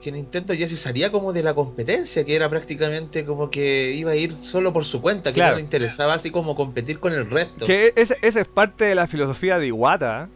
[0.00, 4.12] que Nintendo ya se salía como de la competencia, que era prácticamente como que iba
[4.12, 5.54] a ir solo por su cuenta, que Claro.
[5.54, 7.66] no le interesaba así como competir con el resto.
[7.66, 10.28] Que ese es parte de la filosofía de Iwata.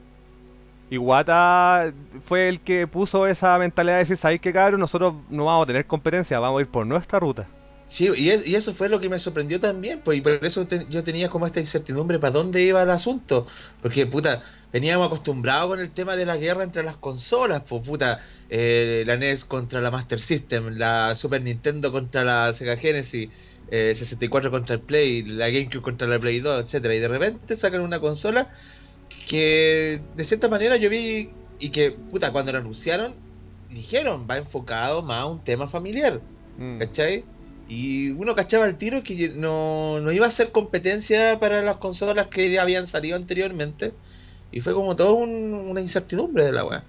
[0.90, 1.92] Iwata
[2.26, 4.80] fue el que puso esa mentalidad de decir, ¿sabéis qué cabrón?
[4.80, 7.46] Nosotros no vamos a tener competencia, vamos a ir por nuestra ruta.
[7.88, 10.66] Sí, y, es- y eso fue lo que me sorprendió también, pues, y por eso
[10.66, 13.46] te- yo tenía como esta incertidumbre para dónde iba el asunto,
[13.80, 18.24] porque, puta, veníamos acostumbrados con el tema de la guerra entre las consolas, pues, puta,
[18.48, 23.32] eh, la NES contra la Master System, la Super Nintendo contra la Sega Genesis,
[23.68, 27.56] eh, 64 contra el Play, la GameCube contra la Play 2, etcétera, y de repente
[27.56, 28.50] sacan una consola
[29.24, 33.22] que, de cierta manera, yo vi, y que, puta, cuando lo anunciaron,
[33.68, 36.26] dijeron, va enfocado más a un tema familiar.
[36.56, 36.78] Mm.
[36.78, 37.30] ¿cachai?
[37.68, 42.28] Y uno cachaba el tiro que no, no iba a ser competencia para las consolas
[42.28, 43.92] que ya habían salido anteriormente.
[44.52, 46.84] Y fue como todo un- una incertidumbre de la weá.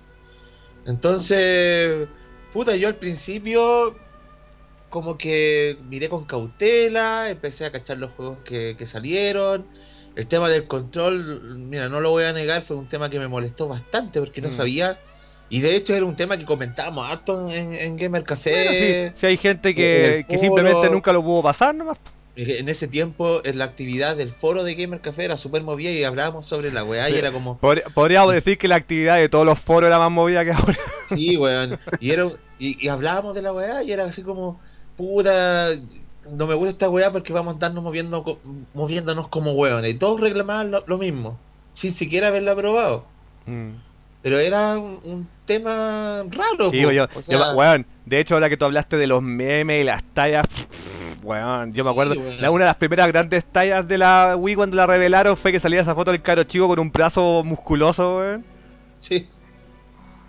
[0.85, 2.07] Entonces,
[2.53, 3.95] puta, yo al principio
[4.89, 9.65] como que miré con cautela, empecé a cachar los juegos que, que salieron.
[10.15, 13.27] El tema del control, mira, no lo voy a negar, fue un tema que me
[13.27, 14.53] molestó bastante porque no Mm.
[14.53, 14.99] sabía.
[15.49, 18.51] Y de hecho era un tema que comentábamos harto en, en Gamer Café.
[18.51, 21.97] Bueno, sí, si hay gente en que, simplemente nunca lo pudo pasar nomás.
[22.35, 26.45] En ese tiempo, la actividad del foro de Gamer Café era súper movida y hablábamos
[26.45, 27.17] sobre la weá y Sí.
[27.17, 30.45] era como, Podría- Podríamos decir que la actividad de todos los foros era más movida
[30.45, 30.77] que ahora.
[31.09, 31.79] sí, weón.
[31.99, 32.29] Y, era,
[32.59, 34.59] y, y hablábamos de la weá y era así como,
[34.97, 35.69] puta,
[36.29, 38.39] no me gusta esta weá porque vamos a andarnos moviendo,
[38.75, 39.89] moviéndonos como weones.
[39.91, 41.39] Y todos reclamaban lo, lo mismo,
[41.73, 43.05] sin siquiera haberla probado.
[43.47, 43.69] Mm.
[44.21, 46.71] Pero era un, un tema raro.
[46.71, 46.91] Sí, po.
[46.91, 49.85] yo, O sea, yo- weón, de hecho ahora que tú hablaste de los memes y
[49.85, 50.45] las tallas,
[51.23, 52.41] weón, yo me Sí, acuerdo, weón.
[52.41, 55.59] la- una de las primeras grandes tallas de la Wii cuando la revelaron fue que
[55.59, 58.45] salía esa foto del caro chico con un brazo musculoso, weón.
[58.99, 59.29] sí,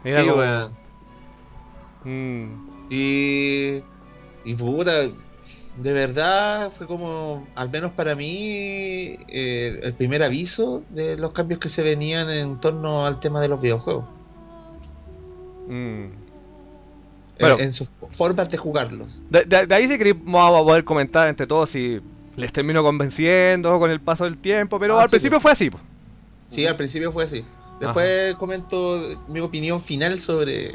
[0.05, 0.77] Era sí, como- weón.
[2.05, 2.67] Mm.
[2.91, 3.83] Y,
[4.45, 4.93] y puta,
[5.83, 11.61] de verdad fue como, al menos para mí, eh, el primer aviso de los cambios
[11.61, 14.05] que se venían en torno al tema de los videojuegos,
[15.69, 16.05] Mm.
[16.05, 16.11] eh,
[17.41, 17.59] Bueno.
[17.59, 19.09] en sus formas de jugarlos.
[19.31, 22.01] De, de- de ahí si queréis vamos a poder comentar entre todos si
[22.37, 25.43] les termino convenciendo con el paso del tiempo, pero Ah, al sí, principio pues.
[25.43, 25.71] fue así.
[25.71, 25.79] po.
[26.49, 27.45] Sí, al principio fue así.
[27.81, 30.75] Después comento mi opinión final sobre...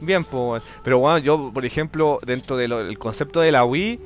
[0.00, 0.64] Bien, pues.
[0.82, 4.00] Pero bueno, yo, por ejemplo, dentro del del concepto de la Wii,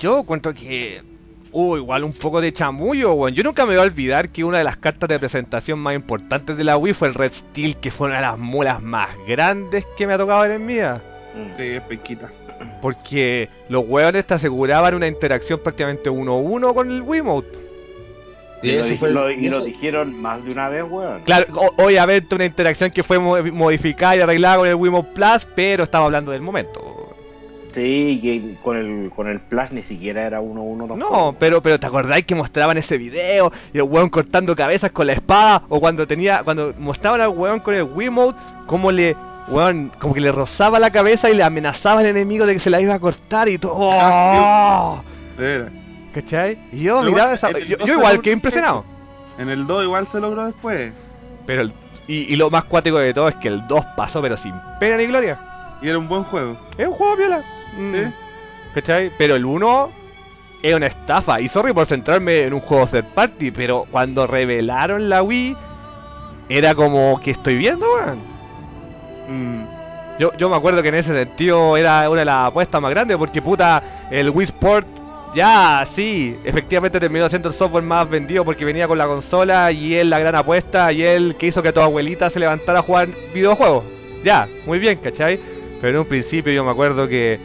[0.00, 1.00] yo cuento que
[1.52, 3.34] hubo igual un poco de chamullo, weón.
[3.34, 6.56] Yo nunca me voy a olvidar que una de las cartas de presentación más importantes
[6.56, 9.84] de la Wii fue el Red Steel, que fue una de las mulas más grandes
[9.96, 11.02] que me ha tocado ver en mi vida.
[11.34, 11.56] Mm.
[11.56, 12.30] Sí, es penquita.
[12.82, 17.58] Porque los weones te aseguraban una interacción prácticamente uno a uno con el Wiimote.
[18.62, 21.22] Y Y, lo, eso fue- lo- y lo dijeron más de una vez, weón.
[21.22, 21.46] Claro,
[21.78, 26.04] obviamente una interacción que fue mo- modificada y arreglada con el Wiimote Plus, pero estaba
[26.04, 27.16] hablando del momento.
[27.74, 31.36] Sí, que con el, con el Plus ni siquiera era uno a uno No, tampoco.
[31.38, 33.52] pero, pero ¿te acordáis que mostraban ese video?
[33.72, 35.62] Y el weón cortando cabezas con la espada.
[35.68, 36.42] O cuando tenía.
[36.42, 39.16] Cuando mostraban al weón con el Wiimote, como le.
[39.48, 42.70] Weón, como que le rozaba la cabeza y le amenazaba al enemigo de que se
[42.70, 43.72] la iba a cortar y todo.
[43.76, 45.02] ¡Oh!
[46.14, 46.58] ¿Cachai?
[46.72, 47.76] Y yo Pero miraba bueno, esa.
[47.86, 48.84] Yo, igual quedé impresionado.
[49.38, 50.92] En el 2 igual se logró después.
[51.46, 51.72] Pero el-
[52.06, 54.96] y, y lo más cuático de todo es que el 2 pasó, pero sin pena
[54.96, 55.38] ni gloria.
[55.80, 56.56] Y era un buen juego.
[56.76, 57.42] Es un juego viola.
[57.76, 58.12] Mm.
[58.74, 59.10] ¿Cachai?
[59.18, 59.90] Pero el 1
[60.62, 61.40] es una estafa.
[61.40, 65.56] Y sorry por centrarme en un juego third party, pero cuando revelaron la Wii,
[66.48, 68.18] era como que estoy viendo, weón.
[69.28, 69.64] Mm.
[70.18, 73.16] Yo, yo me acuerdo que en ese sentido era una de las apuestas más grandes,
[73.16, 74.86] porque puta, el Wii Sport,
[75.34, 79.94] ya, sí, efectivamente terminó siendo el software más vendido porque venía con la consola y
[79.94, 83.08] él la gran apuesta y él que hizo que tu abuelita se levantara a jugar
[83.32, 83.84] videojuegos.
[84.24, 85.40] Ya, muy bien, ¿cachai?
[85.80, 87.38] Pero en un principio yo me acuerdo que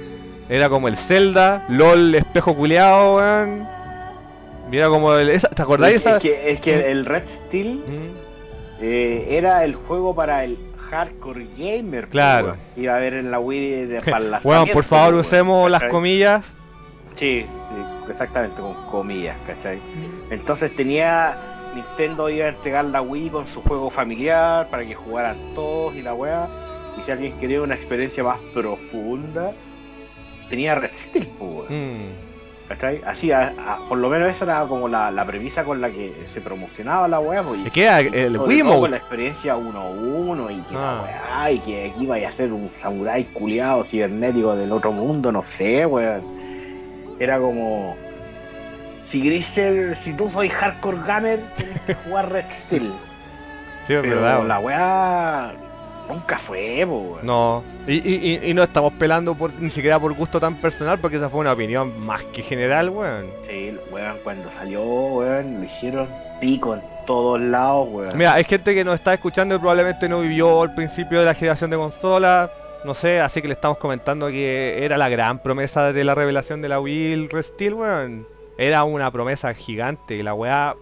[0.50, 3.68] era como el Zelda, LOL, espejo culeado, weón.
[4.70, 5.30] Mira como el...
[5.30, 6.16] esa- ¿Te acordáis es, esa?
[6.18, 8.82] es que, es que el Red Steel Mm.
[8.82, 10.58] eh, era el juego para el
[10.90, 12.08] hardcore gamer.
[12.10, 12.56] Claro.
[12.76, 15.92] Iba a haber en la Wii de para lanzamiento, por favor usemos weón, las ¿cachai?
[15.92, 16.46] comillas.
[17.16, 19.80] Sí, sí, exactamente, con comillas, ¿cachai?
[20.30, 21.38] Entonces tenía.
[21.76, 26.02] Nintendo iba a entregar la Wii con su juego familiar para que jugaran todos y
[26.02, 26.48] la weá.
[26.98, 29.52] Y si alguien quería una experiencia más profunda,
[30.50, 32.68] tenía Red Steel, pues, Mm.
[32.70, 33.02] ¿cachai?
[33.06, 36.14] Así, a- a- por lo menos esa era como la, la premisa con la que
[36.34, 37.44] se promocionaba la weá.
[37.44, 38.80] pues, que el Wiimote.
[38.80, 40.98] con la experiencia 1-1 y que Ah.
[40.98, 45.32] la weá, y que aquí vaya a ser un samurái culiado cibernético del otro mundo,
[45.32, 46.22] no sé, weón.
[47.20, 47.96] Era como.
[49.08, 52.92] si querés ser, si tú sois hardcore gamer, tenés que jugar Red Steel.
[53.88, 54.44] Sí, es Pero verdad.
[54.48, 55.54] la weá
[56.08, 57.20] nunca fue, weón.
[57.24, 61.18] No, y, y, y- no estamos pelando por, ni siquiera por gusto tan personal, porque
[61.18, 63.26] esa fue una opinión más que general, weón.
[63.48, 66.08] Sí, weón, cuando salió, weón, lo hicieron
[66.40, 68.18] pico en todos lados, weón.
[68.18, 71.34] Mira, hay gente que nos está escuchando y probablemente no vivió el principio de la
[71.34, 72.50] generación de consolas,
[72.84, 76.62] no sé, así que le estamos comentando que era la gran promesa de la revelación
[76.62, 78.28] de la Wii, Steel, weón.
[78.58, 80.76] Era una promesa gigante y la weá...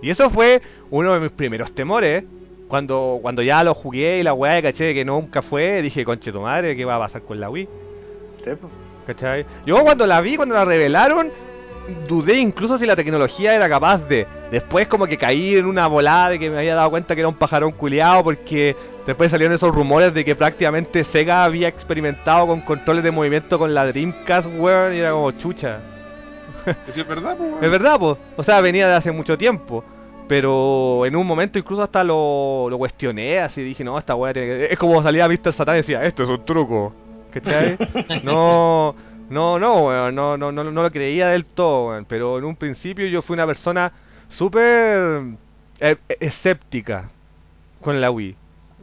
[0.00, 2.24] Y eso fue uno de mis primeros temores,
[2.68, 6.40] Cuando, cuando ya lo jugué y la weá caché que nunca fue, dije, conche tu
[6.40, 7.68] madre, ¿qué va a pasar con la Wii?
[8.44, 8.68] Sí, po.
[9.06, 9.44] ¿Cachai?
[9.66, 11.30] Yo cuando la vi, cuando la revelaron,
[12.08, 14.26] dudé incluso si la tecnología era capaz de.
[14.50, 17.28] Después como que caí en una volada de que me había dado cuenta que era
[17.28, 22.60] un pajarón culiado porque después salieron esos rumores de que prácticamente Sega había experimentado con
[22.60, 25.80] controles de movimiento con la Dreamcast, weón, y era como chucha.
[26.88, 27.62] Es verdad, weón.
[27.62, 28.16] Es verdad, pues.
[28.36, 29.84] O sea, venía de hace mucho tiempo.
[30.26, 34.48] Pero en un momento incluso hasta lo, lo cuestioné, así dije, no, esta weá tiene
[34.48, 34.72] que...
[34.72, 35.52] Es como salía Mr.
[35.52, 36.94] Satan y decía, esto es un truco.
[37.30, 37.76] ¿Cachai?
[38.24, 38.94] no,
[39.28, 42.06] no, no, weón, no, no, no, no lo creía del todo, weón.
[42.06, 43.92] Pero en un principio yo fui una persona
[44.28, 45.24] súper
[45.80, 47.10] eh, escéptica
[47.82, 48.36] con la Wii.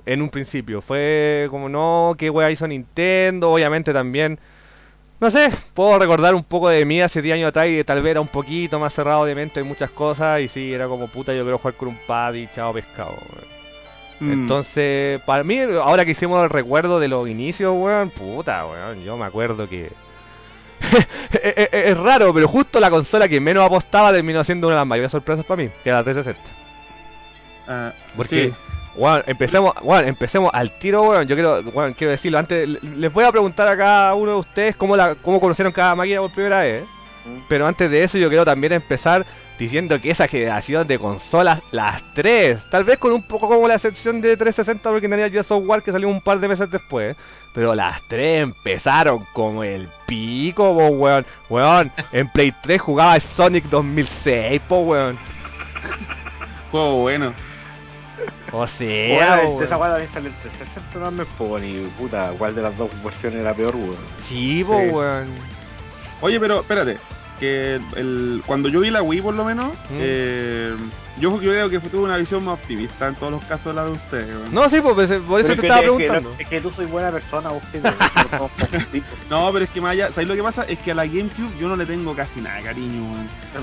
[0.05, 0.81] En un principio.
[0.81, 4.39] Fue como, no, qué weá hizo Nintendo, obviamente también...
[5.21, 8.11] No sé, puedo recordar un poco de mí hace 10 años atrás y tal vez
[8.11, 11.31] era un poquito más cerrado de mente en muchas cosas y sí, era como puta,
[11.33, 13.13] yo quiero jugar con un pad y chao pescado.
[14.19, 14.31] Mm.
[14.33, 19.15] Entonces, para mí, ahora que hicimos el recuerdo de los inicios, weón, puta, weón, yo
[19.15, 19.91] me acuerdo que...
[21.31, 24.81] es, es- es raro, pero justo la consola que menos apostaba terminó siendo una de
[24.81, 26.49] las mayores sorpresas para mí, que era la 360.
[27.67, 28.53] Ah, Porque, sí.
[28.95, 31.27] Weón, empecemos, weón, empecemos al tiro, weón.
[31.27, 32.67] Yo quiero, weón, quiero decirlo antes.
[32.67, 35.95] le- Les voy a preguntar a cada uno de ustedes cómo, la, cómo conocieron cada
[35.95, 36.83] máquina por primera vez.
[36.83, 36.87] ¿eh?
[37.25, 37.39] Mm.
[37.47, 39.25] Pero antes de eso, yo quiero también empezar
[39.59, 43.75] diciendo que esa generación de consolas, las tres, tal vez con un poco como la
[43.75, 47.15] excepción de 360, porque tenía ya software que salió un par de meses después.
[47.53, 51.25] Pero las tres empezaron como el pico, po, weón.
[51.49, 55.19] Weón, en Play 3 jugaba el Sonic 2006, po, weón.
[56.71, 57.33] Juego bueno.
[58.53, 62.61] O sea, Bueno, esa weá también sale en 360 también, pues, ni puta, ¿cuál de
[62.61, 63.95] las dos versiones era peor, weón?
[64.27, 64.89] Sí, po, Sí.
[64.89, 65.27] weón.
[66.21, 66.97] Oye, pero espérate.
[67.41, 69.97] Que el, cuando yo vi la Wii, por lo menos, Mm.
[69.99, 70.73] eh,
[71.19, 73.91] yo creo que tuve una visión más optimista en todos los casos de la de
[73.93, 74.27] ustedes.
[74.27, 74.53] weón.
[74.53, 76.35] No, sí, pues, por eso Pero te es que- estaba es que- preguntando.
[76.37, 77.89] Es que tú soy buena persona, vos, que no.
[79.29, 80.63] No, pero es que más allá, ¿sabes lo que pasa?
[80.69, 83.03] Es que a la GameCube yo no le tengo casi nada cariño.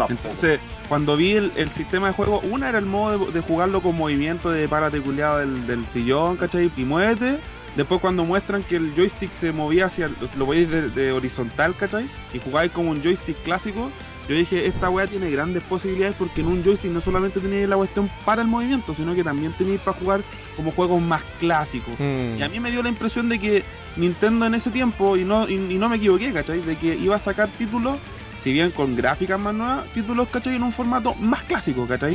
[0.08, 0.58] Entonces,
[0.88, 3.96] cuando vi el, el sistema de juego, una era el modo de, de jugarlo con
[3.96, 6.70] movimiento de párate culiado del, del sillón, ¿cachai?
[6.76, 7.38] Y muévete.
[7.76, 12.06] Después cuando muestran que el joystick se movía hacia, lo veis de, de horizontal, ¿cachai?
[12.34, 13.90] Y jugáis como un joystick clásico,
[14.28, 17.76] yo dije, esta weá tiene grandes posibilidades porque en un joystick no solamente tenéis la
[17.76, 20.20] cuestión para el movimiento, sino que también tenéis para jugar
[20.56, 21.94] como juegos más clásicos.
[21.98, 22.38] Mm.
[22.38, 23.62] Y a mí me dio la impresión de que
[23.96, 26.60] Nintendo en ese tiempo, y no, y, y no me equivoqué, ¿cachai?
[26.60, 27.98] De que iba a sacar títulos,
[28.38, 30.56] si bien con gráficas más nuevas, títulos, ¿cachai?
[30.56, 32.14] En un formato más clásico, ¿cachai?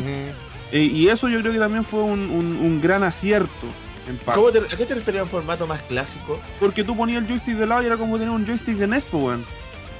[0.71, 3.67] Eh, y eso yo creo que también fue un, un- un gran acierto.
[4.35, 6.39] ¿Cómo te- ¿A qué te refieres a un formato más clásico?
[6.59, 9.05] Porque tú ponías el joystick de lado y era como tener un joystick de NES,
[9.05, 9.45] pues, weón.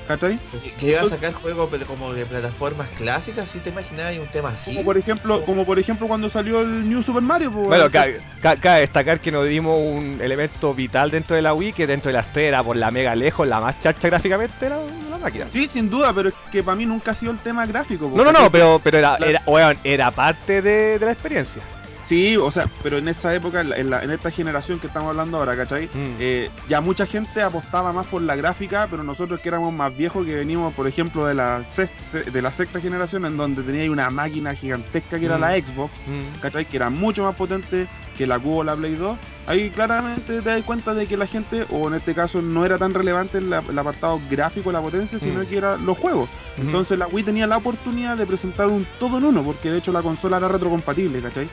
[0.06, 0.38] ¿Cachai?
[0.51, 4.49] Que- Que iba a sacar juegos como de plataformas clásicas, ¿sí te imaginabas un tema
[4.49, 4.74] así?
[4.74, 7.91] Como por ejemplo, como por ejemplo cuando salió el New Super Mario, pues, Bueno, weón.
[7.93, 8.08] ca-
[8.41, 12.10] ca- cabe destacar que nos dimos un elemento vital dentro de la Wii, que dentro
[12.10, 14.80] de las tres era por la mega lejos, la más chacha gráficamente la,
[15.10, 15.47] la máquina.
[15.47, 18.12] Sí, sin duda, pero es que para mí nunca ha sido el tema gráfico.
[18.14, 21.64] No, no, no, pero, pero era, era, weón, era parte de, de la experiencia.
[22.04, 25.38] Sí, o sea, pero en esa época, en, la- en esta generación que estamos hablando
[25.38, 25.86] ahora, ¿cachai?
[25.86, 26.16] Mm.
[26.20, 30.26] Eh, ya mucha gente apostaba más por la gráfica, pero nosotros que éramos más viejos,
[30.26, 33.89] que venimos, por ejemplo, de la, sex- se- de la sexta generación, en donde tenía
[33.89, 35.41] una máquina gigantesca que era Mm.
[35.41, 36.39] la Xbox, Mm.
[36.41, 36.66] ¿cachai?
[36.66, 37.88] Que era mucho más potente
[38.18, 39.18] que la Cubo o la Play 2.
[39.47, 42.78] Ahí claramente te das cuenta de que la gente, o en este caso no era
[42.78, 45.45] tan relevante el, el apartado gráfico, la potencia, sino Mm.
[45.45, 46.30] que era los juegos.
[46.58, 49.91] Entonces la Wii tenía la oportunidad de presentar un todo en uno, porque de hecho
[49.93, 51.47] la consola era retrocompatible, ¿cachai?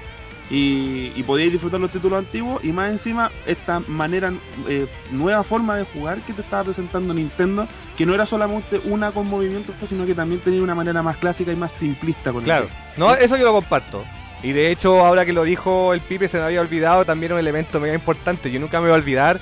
[0.51, 4.32] Y, y podíais disfrutar los títulos antiguos y más encima esta manera,
[4.68, 9.12] eh, nueva forma de jugar que te estaba presentando Nintendo, que no era solamente una
[9.12, 12.46] con movimientos, sino que también tenía una manera más clásica y más simplista con el
[12.46, 12.98] Claro, joystick.
[12.98, 14.03] no, eso yo lo comparto.
[14.42, 17.38] Y de hecho, ahora que lo dijo el Pipe, se me había olvidado también un
[17.38, 18.51] elemento mega importante.
[18.51, 19.38] Yo nunca me voy a olvidar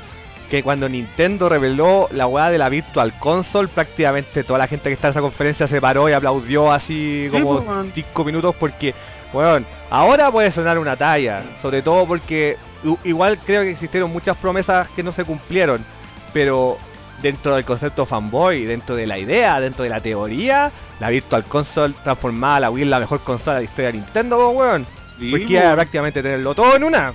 [0.51, 4.95] que cuando Nintendo reveló la weá de la Virtual Console, prácticamente toda la gente que
[4.95, 7.93] está en esa conferencia se paró y aplaudió así Sí, como pues, weón.
[7.95, 8.93] 5 minutos porque,
[9.33, 11.43] weón, ahora puede sonar una talla.
[11.62, 12.57] Sobre todo porque
[13.05, 15.85] igual creo que existieron muchas promesas que no se cumplieron.
[16.33, 16.79] Pero
[17.22, 20.70] dentro del concepto fanboy, dentro de la idea, dentro de la teoría,
[21.01, 24.51] la Virtual Console transformaba la Wii en la mejor consola de la historia de Nintendo,
[24.51, 24.87] weón.
[25.18, 27.12] Sí, Porque prácticamente tenerlo todo en una,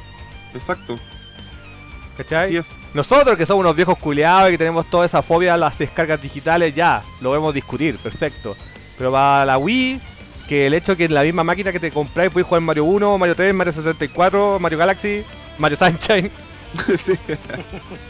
[0.53, 0.97] Exacto.
[2.17, 2.57] ¿cachai?
[2.57, 2.71] Es.
[2.93, 6.21] Nosotros que somos unos viejos culeados y que tenemos toda esa fobia a las descargas
[6.21, 8.55] digitales, ya, lo vemos discutir, perfecto.
[8.97, 9.99] Pero para la Wii,
[10.53, 13.17] que el hecho que en la misma máquina que te compráis puedes jugar Mario 1,
[13.17, 15.23] Mario 3, Mario 64, Mario Galaxy,
[15.57, 16.29] Mario Sunshine,
[17.03, 17.13] Sí.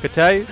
[0.02, 0.44] ¿cachai?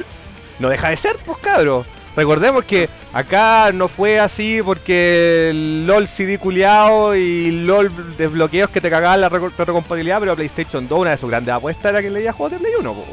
[0.60, 1.86] No deja de ser, pues cabros.
[2.16, 8.80] Recordemos que acá no fue así porque el LOL CD culiao y LOL desbloqueos que
[8.80, 12.32] te cagaban la retrocompatibilidad, pero PlayStation 2, una de sus grandes apuestas era que leía
[12.32, 13.06] juegos de Play 1, po.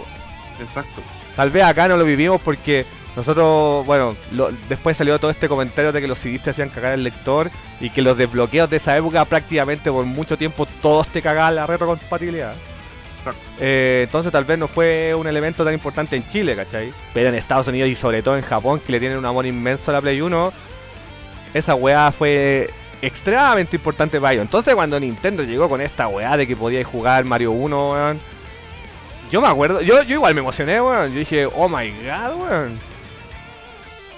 [0.60, 1.02] Exacto.
[1.38, 2.84] Tal vez acá no lo vivimos porque
[3.14, 7.04] nosotros, bueno, lo- después salió todo este comentario de que los CDs hacían cagar el
[7.04, 7.48] lector
[7.80, 11.64] y que los desbloqueos de esa época prácticamente por mucho tiempo todos te cagaban la
[11.64, 12.54] retrocompatibilidad.
[13.60, 16.92] Eh, entonces tal vez no fue un elemento tan importante en Chile, ¿cachai?
[17.14, 19.92] Pero en Estados Unidos y sobre todo en Japón, que le tienen un amor inmenso
[19.92, 20.52] a la Play 1,
[21.54, 22.68] esa weá fue
[23.00, 24.42] extremadamente importante para ellos.
[24.46, 28.20] Entonces cuando Nintendo llegó con esta weá de que podíais jugar Mario 1, weón,
[29.30, 31.12] yo me acuerdo, yo, yo igual me emocioné, weón.
[31.12, 32.80] Yo dije, oh my god, weón.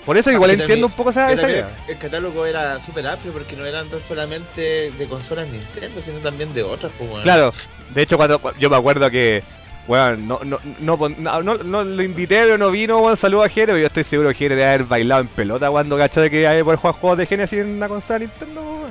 [0.06, 1.70] Por eso igual Que entiendo también- un poco esa, esa idea.
[1.86, 6.62] El catálogo era súper amplio porque no eran solamente de consolas Nintendo, sino también de
[6.62, 7.22] otras, pues, weón.
[7.22, 7.52] Claro,
[7.94, 9.42] de hecho cuando cu- yo me acuerdo que,
[9.86, 13.48] weón, no, no, no, no, no- no lo invité, pero no vino, weón, saludo a
[13.50, 16.30] Jere, pero yo estoy seguro que Jere debe haber bailado en pelota cuando cachó de
[16.30, 18.90] que hay por jugar juegos de Genesis en una consola Nintendo, weón.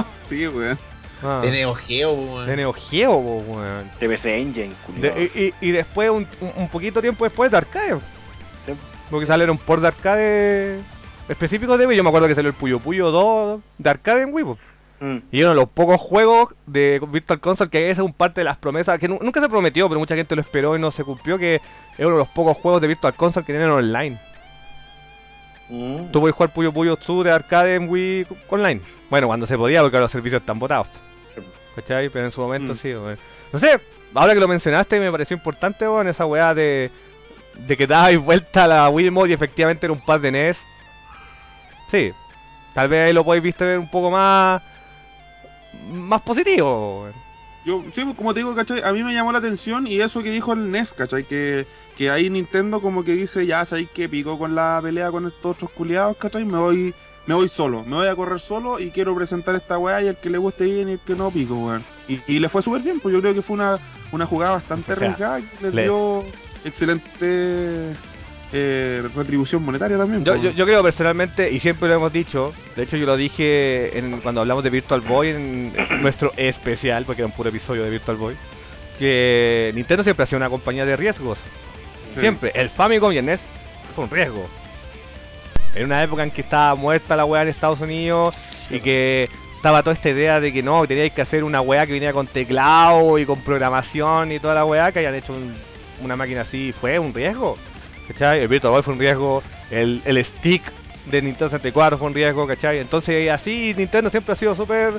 [0.00, 0.04] Mm.
[0.28, 0.78] Sí, weón.
[1.22, 2.46] Ah, De Neo Geo, weón.
[2.46, 3.90] de Neo Geo, weón.
[3.98, 5.14] TPC Engine, culiao.
[5.14, 7.94] De- y, y- y después, un, un- poquito tiempo después, de arcade.
[8.66, 8.72] Sí.
[9.10, 10.80] Porque salieron por de arcade
[11.28, 11.96] específicos de Wii.
[11.96, 14.44] Yo me acuerdo que salió el Puyo Puyo 2 de arcade en Wii.
[15.00, 15.16] Mm.
[15.30, 18.56] Y uno de los pocos juegos de Virtual Console que es un parte de las
[18.56, 21.38] promesas que nu- nunca se prometió, pero mucha gente lo esperó y no se cumplió.
[21.38, 21.60] Que es
[22.00, 24.18] uno de los pocos juegos de Virtual Console que tienen online.
[25.68, 26.10] Mm.
[26.12, 28.80] Tú puedes jugar Puyo Puyo 2 de arcade en Wii online.
[29.10, 30.86] Bueno, cuando se podía, porque ahora los servicios están botados.
[31.76, 32.08] ¿Cachai?
[32.08, 32.78] Pero en su momento Mm.
[32.78, 33.18] sí, weón.
[33.52, 33.78] No sé,
[34.14, 36.90] ahora que lo mencionaste me pareció importante, weón, esa weá de,
[37.66, 40.58] de que dabais vuelta a la Wii Mode y efectivamente era un pad de NES.
[41.90, 42.12] Sí,
[42.74, 44.60] tal vez ahí lo podéis ver un poco más
[45.92, 47.02] más positivo.
[47.02, 47.26] weón.
[47.64, 48.80] Yo, sí, pues, como te digo, ¿cachai?
[48.82, 51.24] A mí me llamó la atención y eso que dijo el NES, ¿cachai?
[51.24, 51.66] Que,
[51.98, 55.44] que ahí Nintendo como que dice, ya sabéis que picó con la pelea con estos
[55.56, 56.44] otros culiados, ¿cachai?
[56.44, 56.94] Me voy,
[57.26, 60.16] me voy solo, me voy a correr solo y quiero presentar esta weá y el
[60.16, 61.84] que le guste bien y el que no pico, weón.
[62.08, 63.78] Y, y le fue súper bien, pues yo creo que fue una,
[64.12, 66.24] una jugada bastante O sea, arriesgada que le- dio
[66.64, 67.92] excelente
[68.52, 70.24] eh, retribución monetaria también.
[70.24, 70.44] Yo, pues.
[70.44, 74.20] yo, yo creo personalmente, y siempre lo hemos dicho, de hecho yo lo dije en,
[74.20, 77.90] cuando hablamos de Virtual Boy en, en nuestro especial, porque era un puro episodio de
[77.90, 78.36] Virtual Boy,
[78.98, 81.38] que Nintendo siempre ha sido una compañía de riesgos.
[82.14, 82.20] Sí.
[82.20, 83.40] Siempre, el Famicom y el NES
[83.94, 84.48] fue un riesgo.
[85.74, 88.34] En una época en que estaba muerta la weá en Estados Unidos
[88.70, 91.92] y que estaba toda esta idea de que no, teníais que hacer una weá que
[91.92, 95.54] venía con teclado y con programación y toda la weá, que hayan hecho un-
[96.02, 97.58] una máquina así, fue un riesgo.
[98.08, 98.40] ¿Cachai?
[98.40, 100.62] El Virtual Boy fue un riesgo, el, el stick
[101.06, 102.78] de Nintendo 64 fue un riesgo, ¿cachai?
[102.78, 104.94] Entonces así Nintendo siempre ha sido súper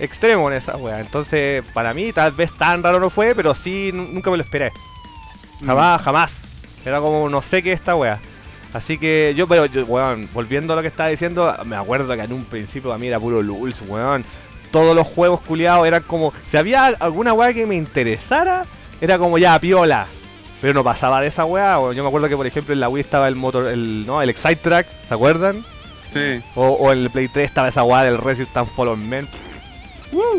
[0.00, 1.00] extremo en esa weá.
[1.00, 4.42] Entonces para mí tal vez tan raro no fue, pero sí nu- nunca me lo
[4.42, 4.72] esperé.
[5.60, 5.66] Mm.
[5.66, 6.32] Jamás, jamás.
[6.84, 8.18] Era como no sé qué es esta wea.
[8.76, 12.20] Así que yo, pero yo, weón, volviendo a lo que estaba diciendo, me acuerdo que
[12.20, 14.22] en un principio a mí era puro lulz, weón.
[14.70, 16.30] Todos los juegos culiados eran como.
[16.50, 18.66] Si había alguna wea que me interesara,
[19.00, 20.08] era como ya, piola.
[20.60, 21.78] Pero no pasaba de esa wea.
[21.78, 21.96] weón.
[21.96, 24.20] Yo me acuerdo que por ejemplo en la Wii estaba el motor, el, ¿no?
[24.20, 25.64] el Excite Track, ¿se acuerdan?
[26.12, 26.42] Sí.
[26.54, 29.26] O, o en el Play 3 estaba esa weá del Resistance Fallen Man.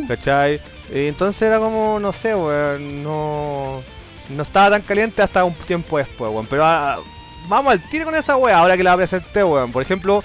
[0.07, 0.61] ¿Cachai?
[0.93, 3.81] Y entonces era como, no sé, weón, no,
[4.29, 6.45] no estaba tan caliente hasta un tiempo después, weón.
[6.45, 6.99] Pero ah,
[7.47, 9.71] vamos al tiro con esa weá, ahora que la presenté, weón.
[9.71, 10.23] Por ejemplo,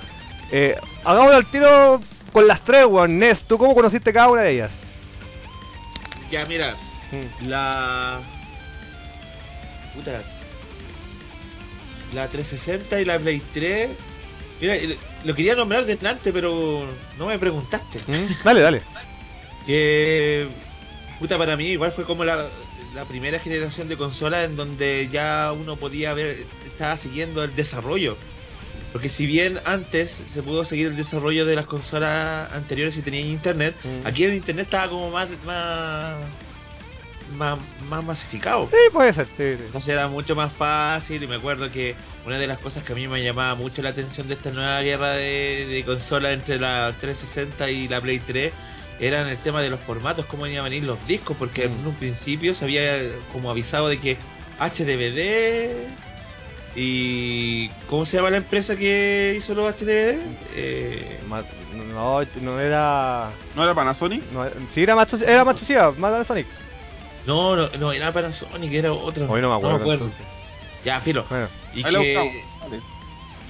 [0.50, 2.00] eh, hagámoslo al tiro
[2.32, 3.18] con las tres, weón.
[3.18, 4.70] Ness, ¿tú cómo conociste cada una de ellas?
[6.30, 6.74] Ya, mira,
[7.12, 7.48] Mm.
[7.48, 8.20] la.
[9.94, 10.22] Puta.
[12.14, 13.90] La 360 y la Play 3.
[14.60, 14.74] Mira,
[15.24, 16.86] lo quería nombrar delante, pero
[17.18, 17.98] no me preguntaste.
[18.06, 18.44] ¿Mm?
[18.44, 18.82] Dale, dale.
[19.66, 20.46] Que.
[21.18, 22.46] Puta, para mí igual fue como la,
[22.94, 26.36] la primera generación de consolas en donde ya uno podía ver,
[26.72, 28.16] estaba siguiendo el desarrollo.
[28.92, 33.20] Porque si bien antes se pudo seguir el desarrollo de las consolas anteriores y tenía
[33.20, 34.06] internet, Mm.
[34.06, 36.16] aquí el internet estaba como más más
[37.38, 37.58] más,
[37.88, 38.68] más masificado.
[38.70, 39.62] Sí, puede ser, sí, sí.
[39.64, 41.94] Entonces era mucho más fácil y me acuerdo que
[42.26, 44.82] una de las cosas que a mí me llamaba mucho la atención de esta nueva
[44.82, 48.52] guerra de, de consolas entre la 360 y la Play 3
[49.00, 51.72] eran el tema de los formatos, cómo iban a venir los discos, porque Mm.
[51.80, 52.84] en un principio se había
[53.32, 54.18] como avisado de que
[54.60, 55.86] HDVD
[56.74, 60.18] ¿Y cómo se llama la empresa que hizo los HDD?
[60.54, 63.30] Eh, No, no era.
[63.54, 64.22] ¿No era Panasonic?
[64.32, 64.44] No,
[64.74, 66.46] sí, era Matsu- era Matsushita, más Sonic.
[67.26, 69.30] no, no, no, era Panasonic, era otro.
[69.30, 70.10] Hoy no me acuerdo.
[70.84, 71.26] Ya, filo.
[71.28, 72.44] Bueno, Y que.
[72.60, 72.80] Vale.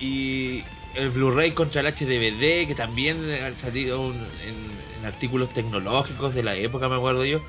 [0.00, 0.64] y
[0.94, 6.42] el Blu-ray contra el HDVD, que también han salido un- en, en artículos tecnológicos de
[6.42, 7.40] la época, me acuerdo yo.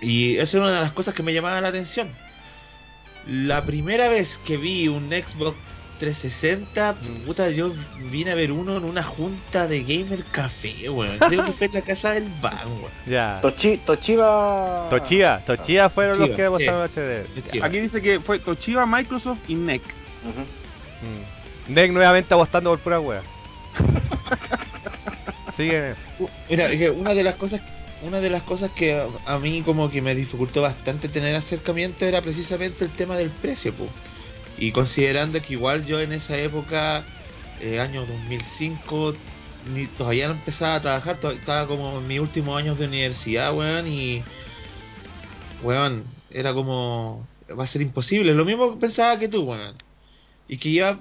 [0.00, 2.10] Y eso es una de las cosas que me llamaba la atención.
[3.28, 5.56] La primera vez que vi un Xbox
[5.98, 6.94] 360,
[7.26, 7.72] puta, yo
[8.10, 11.18] vine a ver uno en una junta de Gamer Café, weón.
[11.18, 12.90] Creo que fue en la casa del Van, weón.
[13.06, 13.38] ya.
[13.42, 14.86] Tochi, Toshiba.
[14.88, 16.50] Tochilla, Tochilla fueron los que sí.
[16.50, 17.42] mostraron HD.
[17.42, 17.66] Toshiba.
[17.66, 19.82] Aquí dice que fue Toshiba, Microsoft y NEC.
[20.24, 21.74] Ujú.
[21.74, 21.92] Mm.
[21.92, 23.22] Nuevamente apostando por pura wea.
[25.56, 26.30] Siguen eso.
[26.48, 27.60] Mira, es que una de las cosas
[28.02, 32.22] una de las cosas que a, mí como que me dificultó bastante tener acercamiento era
[32.22, 33.86] precisamente el tema del precio, po.
[34.58, 37.04] Y considerando que igual yo en esa época,
[37.60, 39.14] eh, año 2005,
[39.74, 43.86] ni, todavía no empezaba a trabajar, estaba como en mis últimos años de universidad, weón,
[43.86, 44.22] y...
[45.62, 47.26] Weón, era como...
[47.58, 48.34] Va a ser imposible.
[48.34, 49.74] Lo mismo pensaba que tú, weón.
[50.48, 51.00] Y que iba,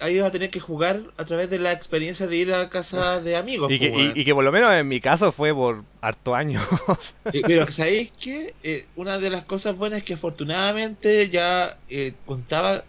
[0.00, 3.20] ahí iba a tener que jugar a través de la experiencia de ir a casa
[3.20, 3.70] de amigos.
[3.72, 3.86] Y que,
[4.16, 6.62] y, y que por lo menos en mi caso fue por harto años.
[7.46, 8.54] Pero ¿sabéis qué?
[8.62, 12.84] Eh, una de las cosas buenas es que afortunadamente ya eh, contaba,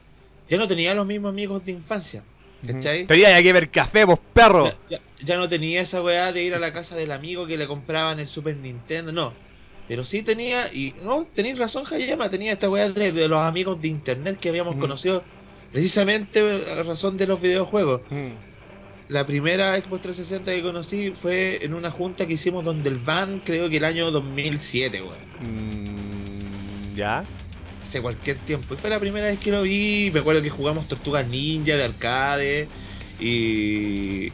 [0.47, 2.23] ya no tenía los mismos amigos de infancia,
[2.65, 3.05] ¿cachai?
[3.05, 4.65] Tenía que ver café, vos perro.
[4.65, 7.57] Ya, ya- ya no tenía esa weá de ir a la casa del amigo que
[7.57, 9.33] le compraban el Super Nintendo, no.
[9.87, 13.79] Pero sí tenía, y no, tenéis razón, Hayama, tenía esta weá de, de los amigos
[13.81, 15.23] de internet que habíamos conocido
[15.71, 16.39] precisamente
[16.79, 18.01] a razón de los videojuegos.
[18.09, 18.31] Mm.
[19.07, 23.41] La primera Xbox 360 que conocí fue en una junta que hicimos donde el van,
[23.41, 25.17] creo que el año 2007, weón.
[25.41, 27.23] Mm, ya.
[27.83, 28.73] hace cualquier tiempo.
[28.73, 30.11] Y fue la primera vez que lo vi.
[30.13, 32.67] Me acuerdo que jugamos Tortugas Ninja de arcade.
[33.19, 34.31] Y,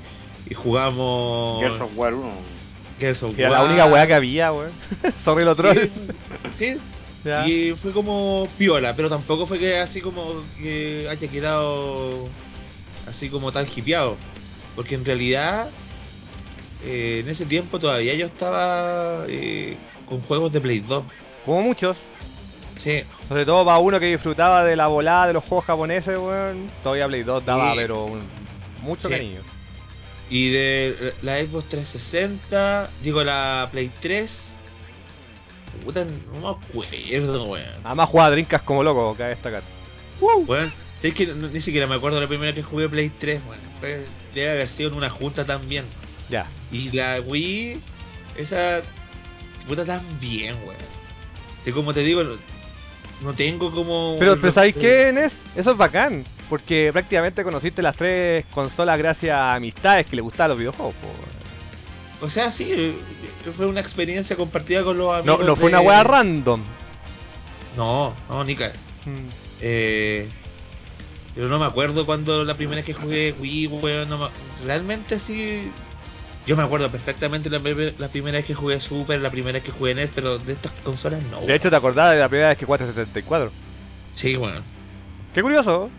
[0.48, 1.60] y jugamos.
[1.60, 2.32] Gears of War 1.
[3.00, 4.72] Gears of era la única weá que había, weón.
[5.26, 5.56] Sorry lo.
[5.56, 5.92] Sí,
[6.54, 6.78] sí.
[7.24, 7.48] Ya.
[7.48, 12.28] Y fue como piola, pero tampoco fue que así como que haya quedado
[13.08, 14.16] así como tan hipeado.
[14.76, 15.70] Porque en realidad,
[16.86, 21.04] eh, en ese tiempo todavía yo estaba eh, con juegos de Play 2.
[21.46, 21.98] Como muchos.
[22.76, 26.70] Sí, Sobre todo para uno que disfrutaba de la volada de los juegos japoneses, weón.
[26.84, 27.46] Todavía Play 2 Sí.
[27.48, 28.24] daba, pero un-
[28.84, 29.14] mucho Sí.
[29.16, 29.42] cariño.
[30.30, 34.57] Y de la Xbox 360, digo la Play 3.
[35.84, 37.66] Puta, no me acuerdo, weón.
[37.84, 39.64] Además jugaba drinkas como loco, cabe destacar.
[40.20, 43.62] Weón, ¿sabes que no- ni siquiera me acuerdo la primera que jugué Play 3, weón.
[43.80, 45.86] Fue, debe haber sido en una junta también.
[46.30, 46.46] Ya.
[46.72, 47.80] Y la Wii,
[48.36, 48.82] esa.
[49.68, 50.78] Puta también, weón.
[51.60, 52.24] Así como te digo,
[53.22, 54.16] no, tengo como.
[54.20, 55.34] Pero, pero ¿sabéis qué, Enes?
[55.56, 56.24] Eso es bacán.
[56.50, 60.96] Porque prácticamente conociste las tres consolas gracias a amistades que le gustaban los videojuegos.
[60.96, 61.37] po, weón.
[62.22, 62.96] O sea, sí, eh,
[63.56, 65.46] fue una experiencia compartida con los No, amigos.
[65.46, 66.62] no fue de- una weá random.
[67.76, 68.72] No, no, Nica.
[69.06, 69.28] Mm.
[69.62, 70.28] Eh,
[71.36, 74.10] pero no me acuerdo cuando la primera vez que jugué Wii, weón.
[74.10, 74.30] No me-
[74.66, 75.72] realmente sí.
[76.48, 79.64] Yo me acuerdo perfectamente la, primer- la primera vez que jugué Super, la primera vez
[79.64, 81.42] que jugué NES, pero de estas consolas no.
[81.42, 83.52] De hecho, te acordás de la primera vez que jugaste 64.
[84.14, 84.64] sí, weón.
[85.36, 85.90] Qué curioso.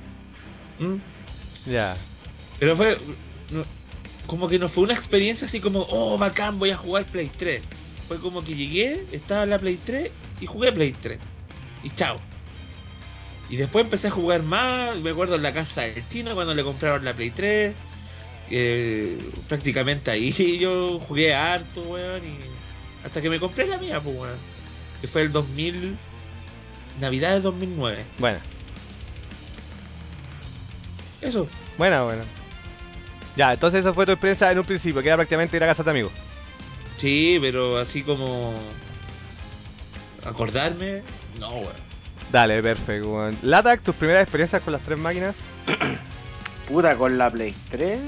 [0.81, 0.97] Mm.
[1.71, 1.97] Ya.
[2.59, 2.99] Pero fue.
[4.29, 7.62] Como que no fue una experiencia así como, oh, bacán, voy a jugar Play 3.
[8.07, 10.11] Fue como que llegué, estaba en la Play 3
[10.41, 11.18] y jugué Play 3.
[11.83, 12.18] Y chao.
[13.51, 14.97] Y después empecé a jugar más.
[14.99, 17.74] Me acuerdo en la casa del chino cuando le compraron la Play 3.
[18.51, 19.18] eh,
[19.49, 22.22] prácticamente ahí yo jugué harto, weón.
[22.24, 22.39] Y
[23.05, 24.39] hasta que me compré la mía, pues, weón.
[25.01, 25.97] Que fue el 2000.
[27.01, 28.05] Navidad del 2009.
[28.18, 28.39] Bueno,
[31.20, 31.49] Eso.
[31.79, 32.38] bueno, bueno.
[33.39, 35.84] Ya, entonces esa fue tu experiencia en un principio, que era prácticamente ir a casa
[35.84, 36.11] de amigos.
[36.97, 38.53] Sí, pero así como.
[40.24, 41.05] Acordarme.
[41.39, 41.72] No, weón.
[42.32, 43.09] Dale, perfecto.
[43.14, 43.36] weón.
[43.43, 45.36] Latac, tus primeras experiencias con las tres máquinas.
[46.68, 48.01] Puta, con la Play 3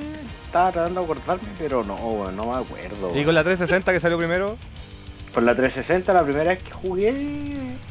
[0.46, 3.16] estaba tratando de acordarme, pero no, weón, no me acuerdo.
[3.16, 4.58] Y con la 360 que salió primero.
[5.32, 7.14] Con la 360, la primera vez que jugué,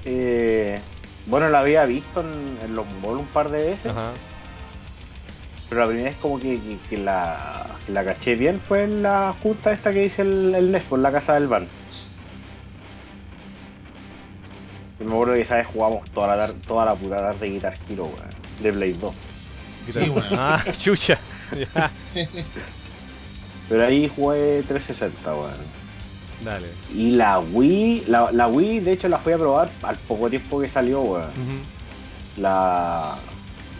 [0.03, 0.77] eh,
[1.25, 4.11] bueno, la había visto en, en los malls un par de veces, Ajá.
[5.69, 9.03] Pero la primera vez como que, que- que la, que la caché bien fue en
[9.03, 11.67] la junta esta que dice el, el NES, por la casa del van.
[14.99, 17.77] Y me acuerdo que esa vez jugamos toda la, tar- toda la puta tarde Guitar
[17.87, 18.17] Hero, weón,
[18.59, 19.15] de Play 2.
[19.93, 20.25] Sí, weón.
[20.31, 21.17] Ah, chucha.
[23.69, 25.79] Pero ahí jugué 360, weón.
[26.43, 26.67] Dale.
[26.93, 30.59] Y la Wii, la, la Wii de hecho la fui a probar al poco tiempo
[30.59, 31.31] que salió, weón.
[32.37, 33.15] La,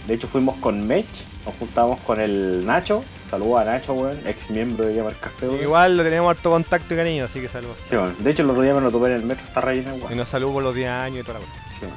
[0.09, 1.05] De hecho fuimos con Mech,
[1.45, 3.03] nos juntamos con el Nacho.
[3.29, 5.61] Saludos a Nacho, weón, ex miembro de Llamar Café, weón.
[5.61, 7.77] Igual lo tenemos harto contacto y cariño, así que saludos.
[7.89, 8.15] Sí, weón.
[8.17, 10.17] De hecho el otro día me lo topé en el metro, está relleno Y igual.
[10.17, 11.59] nos saludos por los 10 años y toda la cosa.
[11.79, 11.95] Sí, weón.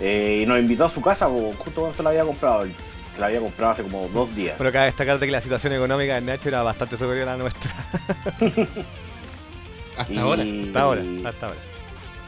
[0.00, 2.64] Eh, y nos invitó a su casa, po, justo cuando se la había comprado.
[3.14, 4.56] Se la había comprado hace como dos días.
[4.58, 7.38] Pero cabe destacar de que la situación económica de Nacho era bastante superior a la
[7.38, 7.72] nuestra.
[9.96, 10.42] Hasta Y- ahora.
[10.42, 11.58] Hasta ahora, hasta ahora.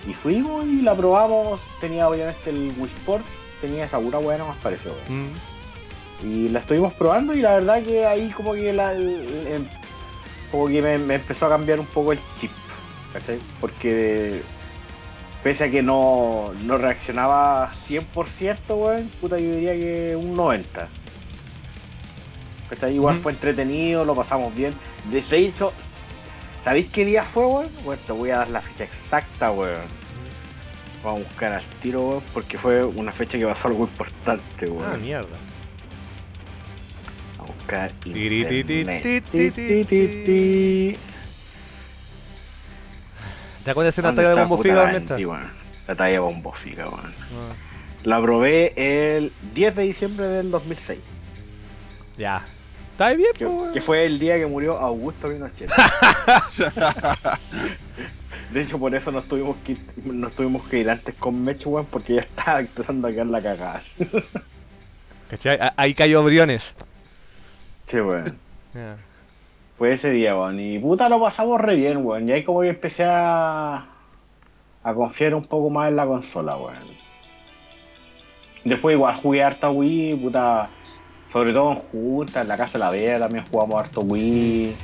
[0.08, 1.60] Y fuimos y la probamos.
[1.80, 3.24] Tenía obviamente el Wii Sports,
[3.60, 4.92] tenía esa pura no más pareció.
[5.08, 6.26] Mm.
[6.26, 9.68] Y la estuvimos probando y la verdad que ahí como que la, el- el-
[10.50, 12.50] como que me, me empezó a cambiar un poco el chip,
[13.12, 13.38] ¿cachai?
[13.60, 14.42] Porque
[15.42, 20.88] pese a que no, no reaccionaba 100%, weón, puta yo diría que un 90%.
[22.68, 22.94] ¿Cachai?
[22.94, 24.74] Igual fue entretenido, lo pasamos bien.
[25.10, 25.72] De hecho,
[26.62, 27.68] ¿sabéis qué día fue, weón?
[27.84, 29.99] Bueno, te voy a dar la fecha exacta, weón.
[31.02, 34.92] Vamos a buscar al tiro, weón, porque fue una fecha que pasó algo importante, weón.
[34.92, 35.28] Ah, mierda.
[37.38, 39.02] A buscar internet.
[43.64, 44.92] ¿Te acuerdas de una ¿Dónde talla de bombo figa?
[45.86, 47.14] la talla de bombo figa, weón.
[47.14, 47.54] Ah,
[48.04, 50.98] La probé el 10 de diciembre del 2006.
[52.18, 52.44] Ya.
[52.92, 55.70] ¿Está bien, Que, que fue el día que murió Augusto Pinochet.
[58.52, 61.64] De hecho, por eso nos tuvimos que, ir- nos tuvimos que ir antes con Mech,
[61.66, 63.82] weón, porque ya estaba empezando a quedar la cagada.
[65.28, 65.58] ¿Cachai?
[65.76, 66.64] Ahí cayó Briones.
[67.86, 68.38] Sí, weón.
[69.76, 70.58] Fue ese día, weón.
[70.58, 72.28] Y puta, lo pasamos re bien, weón.
[72.28, 73.86] Y ahí como que empecé a,
[74.82, 77.00] a confiar un poco más en la consola, weón.
[78.64, 80.68] Después igual jugué harta Wii, puta.
[81.32, 84.76] Sobre todo en juntas, en la casa de la Bea también jugamos harto Wii.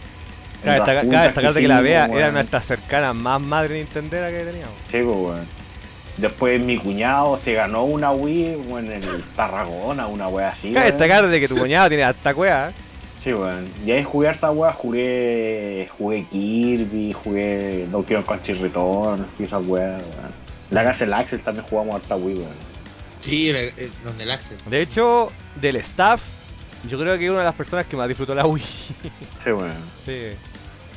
[0.63, 0.81] Cabe
[1.25, 2.17] destacar de que la weón.
[2.19, 4.75] era nuestra cercana más madre Nintendera que teníamos.
[4.91, 5.47] Sí, pues, weón.
[6.17, 10.73] Después mi cuñado se ganó una Wii, weón, en el Tarragona, una wea así.
[10.73, 10.99] Cabe weón.
[10.99, 12.71] destacar de que tu cuñado tiene harta cueva.
[12.71, 12.73] ¿eh?
[13.23, 13.69] Sí, weón.
[13.85, 19.63] Y ahí jugué harta wea, jugué, jugué Kirby, jugué Donkey Kong Country Return, y weas,
[19.67, 20.47] weón.
[20.71, 22.67] La casa del Axel también jugamos harta Wii, weón.
[23.21, 24.57] Sí, el, el- donde el Axel.
[24.71, 25.31] De hecho,
[25.61, 26.23] del staff,
[26.89, 28.63] yo creo que es una de las personas que más disfrutó la Wii.
[29.45, 29.75] Sí, weón.
[30.05, 30.31] sí.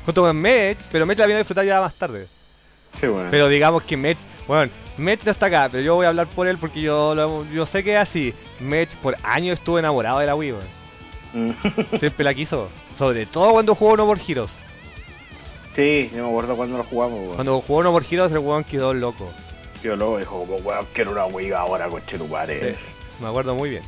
[0.05, 2.27] Junto con Mech, pero Mech la vino a disfrutar ya más tarde.
[2.99, 3.27] Sí, weón.
[3.29, 4.17] Pero digamos que Mech,
[4.47, 7.45] bueno, Mech no está acá, pero yo voy a hablar por él porque yo, lo-
[7.51, 8.33] yo sé que es así.
[8.59, 10.67] Mech por años estuvo enamorado de la Wii, weón.
[11.33, 11.51] Mm.
[11.99, 12.69] Siempre la quiso.
[12.97, 14.49] Sobre todo cuando jugó No More Heroes.
[15.75, 17.35] sí, yo me acuerdo cuando lo jugamos, weón.
[17.35, 19.31] Cuando jugó No More Heroes, el weón quedó loco.
[19.83, 22.01] Yo luego dijo, como, weón, quiero una Wii ahora con.
[22.09, 22.17] Sí,
[23.21, 23.83] me acuerdo muy bien.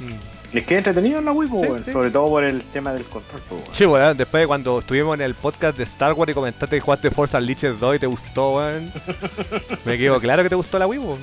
[0.00, 0.37] Mm.
[0.52, 1.84] Es que es entretenido en la Wii, Sí, weón.
[1.84, 1.92] sí.
[1.92, 3.64] Sobre todo por el tema del control, weón.
[3.74, 6.80] Sí, weón, después de cuando estuvimos en el podcast de Star Wars y comentaste que
[6.80, 8.90] jugaste Forza Unleashed 2 y te gustó, weón.
[9.84, 11.18] me quedó claro que te gustó la Wii, weón.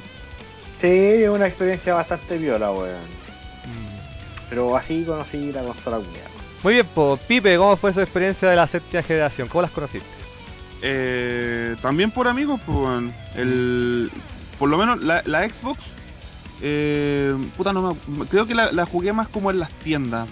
[0.80, 3.26] Sí, es una experiencia bastante viola, weón.
[4.49, 6.07] Pero así conocí la consola Wii.
[6.63, 9.47] Muy bien, pues, Pipe, ¿cómo fue su experiencia de la séptima generación?
[9.47, 10.07] ¿Cómo las conociste?
[10.82, 13.13] Eh, también por amigos, pues, weón.
[13.36, 14.11] el,
[14.59, 15.80] por lo menos la, la Xbox,
[16.62, 20.28] eh, puta, no me, creo que la, la jugué más como en las tiendas,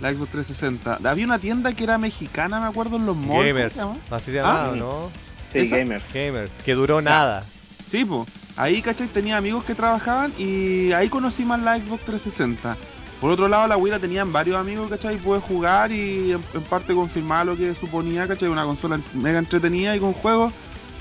[0.00, 0.98] la Xbox 360.
[1.08, 3.28] Había una tienda que era mexicana, me acuerdo, en los malls.
[3.30, 3.96] ¿cómo Gamers, se llama?
[4.10, 4.76] así se llamaba, Ah.
[4.76, 5.10] ¿no?
[5.52, 5.76] Sí, ¿Esa?
[5.78, 6.04] gamers.
[6.12, 7.44] Gamers, que duró nada.
[7.88, 8.28] Sí, pues.
[8.56, 9.08] Ahí, ¿cachai?
[9.08, 12.76] Tenía amigos que trabajaban y ahí conocí más la Xbox 360.
[13.20, 15.16] Por otro lado, la Wii la tenían varios amigos, ¿cachai?
[15.16, 18.48] Pude jugar y en, en parte confirmar lo que suponía, ¿cachai?
[18.48, 20.52] Una consola mega entretenida y con juegos,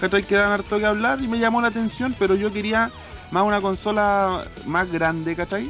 [0.01, 0.23] ¿cachai?
[0.23, 2.89] Que dan harto que hablar y me llamó la atención, pero yo quería
[3.33, 5.69] más una consola más grande, ¿cachai?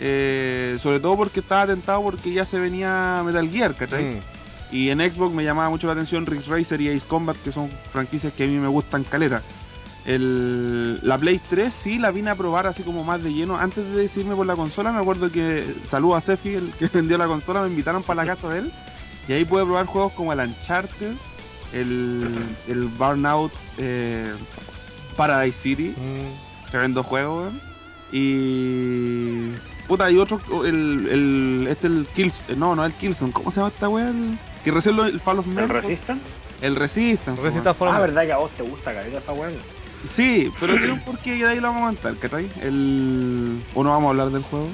[0.00, 4.04] Eh, sobre todo porque estaba tentado porque ya se venía Metal Gear, ¿cachai?
[4.04, 4.20] Mm.
[4.72, 7.70] Y en Xbox me llamaba mucho la atención Ridge Racer y Ace Combat, que son
[7.92, 9.40] franquicias que a mí me gustan caleta.
[10.04, 13.56] El, la Play 3 sí la vine a probar así como más de lleno.
[13.56, 17.16] Antes de decidirme por la consola, me acuerdo que saludo a Sefi, el que vendió
[17.16, 18.72] la consola, me invitaron para la casa de él.
[19.28, 21.14] Y ahí pude probar juegos como el Uncharted,
[21.72, 22.34] el,
[22.68, 24.32] el Burnout eh,
[25.16, 26.43] Paradise City, Mm.
[26.74, 27.60] Tremendo juego, weón.
[28.10, 29.52] Y.
[29.86, 33.68] Puta, y otro, el, el, este el Killzone, no, no el Killzone, ¿cómo se llama
[33.68, 34.08] esta weá?
[34.08, 36.24] El, que recién lo, el Fall of ¿El Man, Resistance?
[36.62, 37.40] El Resistance.
[37.40, 39.52] Resistance Ah, verdad que a vos te gusta caleta esa weón.
[39.52, 39.62] weón.
[40.08, 42.50] Sí, pero tiene un porqué y de ahí lo vamos a comentar, ¿cachai?
[42.60, 43.60] El.
[43.74, 44.68] ¿O no vamos a hablar del juego?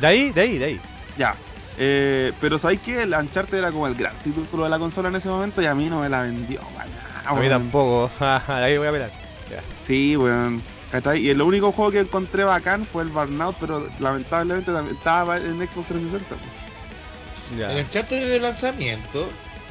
[0.00, 0.80] De ahí, de ahí, de ahí.
[1.16, 1.34] Ya.
[1.78, 5.16] Eh, pero sabéis que el Uncharted era como el gran título de la consola en
[5.16, 6.90] ese momento y a mí no me la vendió, weón.
[7.24, 8.10] A mí tampoco.
[8.20, 9.10] de ahí voy a mirar.
[9.50, 9.62] Ya.
[9.82, 10.60] Sí, weón.
[10.90, 11.20] ¿Cachai?
[11.20, 15.56] Y el único juego que encontré bacán fue el Burnout, pero lamentablemente también estaba en
[15.58, 16.26] Xbox 360.
[16.28, 17.58] pues.
[17.58, 17.72] Ya.
[17.72, 19.28] El Uncharted de lanzamiento.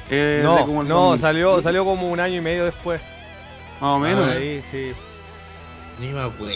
[0.10, 3.02] Eh, de No, como el no, 2000, salió, salió como un año y medio después.
[3.82, 4.26] Más o menos.
[4.28, 4.90] Ah, Ahí, sí.
[6.00, 6.54] Ni me acuerdo.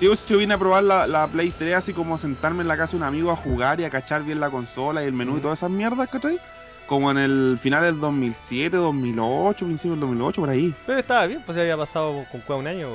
[0.00, 2.76] Sí, yo, yo vine a probar la, la Play 3 así como sentarme en la
[2.76, 5.38] casa de un amigo a jugar y a cachar bien la consola y el menú
[5.38, 6.40] y todas esas mierdas, ¿cachai?
[6.86, 10.74] Como en el final del 2007, 2008, principio del 2008, por ahí.
[10.86, 12.88] Pero estaba bien, pues ya había pasado con un año.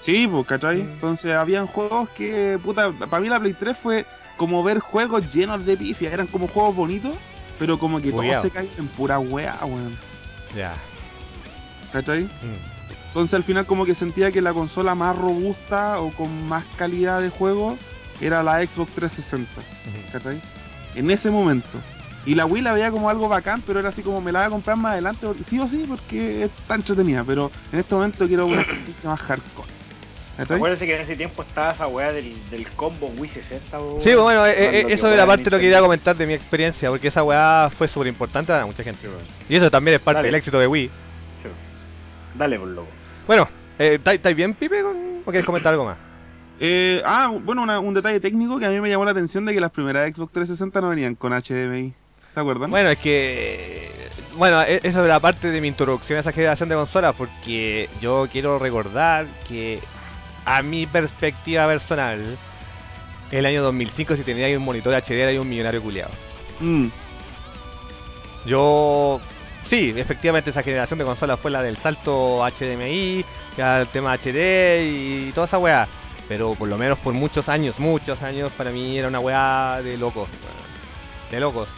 [0.00, 0.78] Sí, pues, ¿cachai?
[0.78, 0.90] Mm.
[0.92, 4.06] Entonces habían juegos que, puta, para mí la Play 3 fue
[4.36, 7.16] como ver juegos llenos de pifia, eran como juegos bonitos,
[7.58, 8.42] pero como que Bugueado.
[8.42, 9.96] todos se caen en pura weá, weón.
[10.54, 10.74] Ya.
[11.92, 12.24] ¿Cachai?
[12.24, 12.28] Mm.
[13.08, 17.20] Entonces al final como que sentía que la consola más robusta o con más calidad
[17.22, 17.78] de juego
[18.20, 20.12] era la Xbox 360, Ujú.
[20.12, 20.40] ¿cachai?
[20.94, 21.78] En ese momento.
[22.26, 24.46] Y la Wii la veía como algo bacán, pero era así como me la voy
[24.48, 28.26] a comprar más adelante, porque- sí o sí, porque está entretenida, pero en este momento
[28.26, 29.68] quiero una experiencia más hardcore.
[30.38, 34.02] Acuérdense que en ese tiempo estaba esa weá del, del combo Wii 60, weón.
[34.02, 36.90] Sí, bueno, eh, eh, eso de weá parte lo que quería comentar de mi experiencia,
[36.90, 39.08] porque esa weá fue súper importante para mucha gente.
[39.48, 40.28] Y eso también es parte Dale.
[40.28, 40.88] del éxito de Wii.
[41.42, 41.48] Sí.
[42.34, 42.88] Dale, por loco.
[43.26, 43.48] Bueno,
[43.78, 44.82] eh, ¿estáis bien, Pipe?
[44.82, 45.96] con- ¿O quieres comentar algo más?
[46.60, 49.54] Eh, ah, bueno, una- un detalle técnico que a mí me llamó la atención de
[49.54, 51.94] que las primeras Xbox 360 no venían con HDMI.
[52.32, 52.70] ¿Se acuerdan?
[52.70, 53.90] Bueno, es que.
[54.36, 58.28] Bueno, e- eso era parte de mi introducción a esa generación de consolas, porque yo
[58.30, 59.80] quiero recordar que,
[60.46, 62.38] a mi perspectiva personal,
[63.30, 66.10] el año 2005, si tenía un monitor HD, era un millonario culiado.
[66.60, 66.86] Mm,
[68.46, 69.20] Yo.
[69.68, 73.24] Sí, efectivamente, esa generación de consolas fue la del salto HDMI,
[73.56, 75.88] ya el tema HD y toda esa weá.
[76.28, 79.98] Pero por lo menos por muchos años, muchos años, para mí era una weá de
[79.98, 80.28] locos.
[81.30, 81.68] De locos.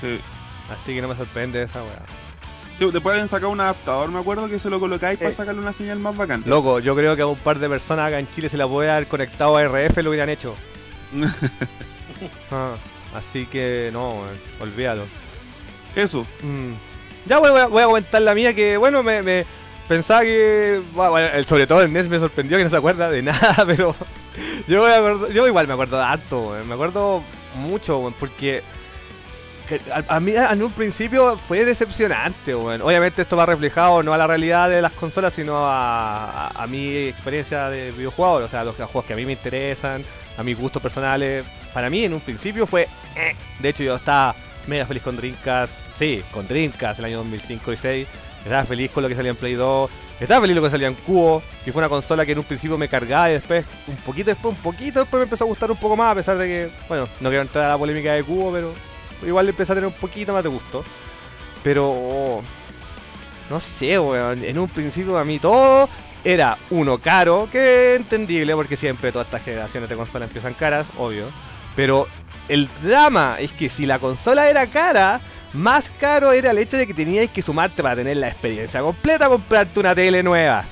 [0.00, 0.20] sí.
[0.70, 1.98] Así que no me sorprende esa weá.
[2.80, 5.36] Sí, después habían sacado un adaptador, me acuerdo, que se lo colocáis para Sí.
[5.36, 6.42] sacarle una señal más bacán.
[6.46, 8.90] Loco, yo creo que a un par de personas acá en Chile se la puede
[8.90, 10.54] haber conectado a RF lo hubieran hecho.
[12.50, 12.74] Ah,
[13.14, 14.14] así que no,
[14.60, 15.02] olvídalo.
[15.94, 16.22] Eso.
[16.42, 16.72] Mm.
[17.26, 19.46] Ya voy a, voy a comentar la mía que bueno, me, me
[19.88, 23.64] pensaba que bueno, sobre todo el NES me sorprendió que no se acuerda de nada,
[23.66, 23.94] pero
[24.68, 27.22] yo, me acuerdo- yo igual me acuerdo de harto, me acuerdo
[27.56, 28.62] mucho, porque
[30.08, 32.54] a, mí en un principio fue decepcionante.
[32.54, 36.96] Obviamente esto va reflejado no a la realidad de las consolas, sino a, a- mi
[37.08, 40.02] experiencia de videojuegos, o sea, los juegos que a mí me interesan,
[40.36, 41.44] a mis gustos personales.
[41.72, 42.88] Para mí en un principio fue...
[43.16, 43.34] eh.
[43.60, 44.34] De hecho yo estaba
[44.66, 48.08] mega feliz con Dreamcast, sí, con Dreamcast el año 2005 y 2006.
[48.44, 49.90] Estaba feliz con lo que salía en Play 2.
[50.18, 52.76] Estaba feliz lo que salía en Cubo, que fue una consola que en un principio
[52.78, 55.76] me cargaba y después, un poquito después, un poquito después me empezó a gustar un
[55.78, 58.52] poco más, a pesar de que, bueno, no quiero entrar a la polémica de Cubo,
[58.52, 58.72] pero
[59.26, 60.84] igual le empecé a tener un poquito más de gusto.
[61.62, 62.42] Pero,
[63.48, 65.88] no sé, weón, en un principio a mí todo
[66.24, 71.26] era uno caro, que entendible, porque siempre todas estas generaciones de consolas empiezan caras, obvio.
[71.76, 72.06] Pero
[72.48, 75.20] el drama es que si la consola era cara,
[75.52, 79.28] más caro era el hecho de que tenías que sumarte para tener la experiencia completa,
[79.28, 80.64] comprarte una tele nueva.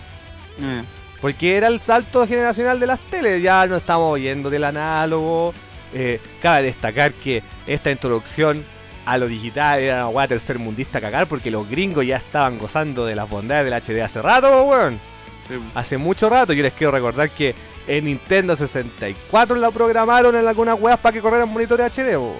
[0.61, 0.83] Eh,
[1.21, 5.53] Porque era el salto generacional de las teles, ya no estamos yendo del análogo.
[5.95, 8.65] Eh, cabe destacar que esta introducción
[9.07, 13.17] a lo digital era una weá tercermundista cagar, porque los gringos ya estaban gozando de
[13.17, 15.01] las bondades del HD hace rato, weón.
[15.49, 17.55] sí, Hace mucho rato, yo les quiero recordar que
[17.87, 22.37] en Nintendo 64 la programaron en algunas weas para que corrieran monitores HD, weón.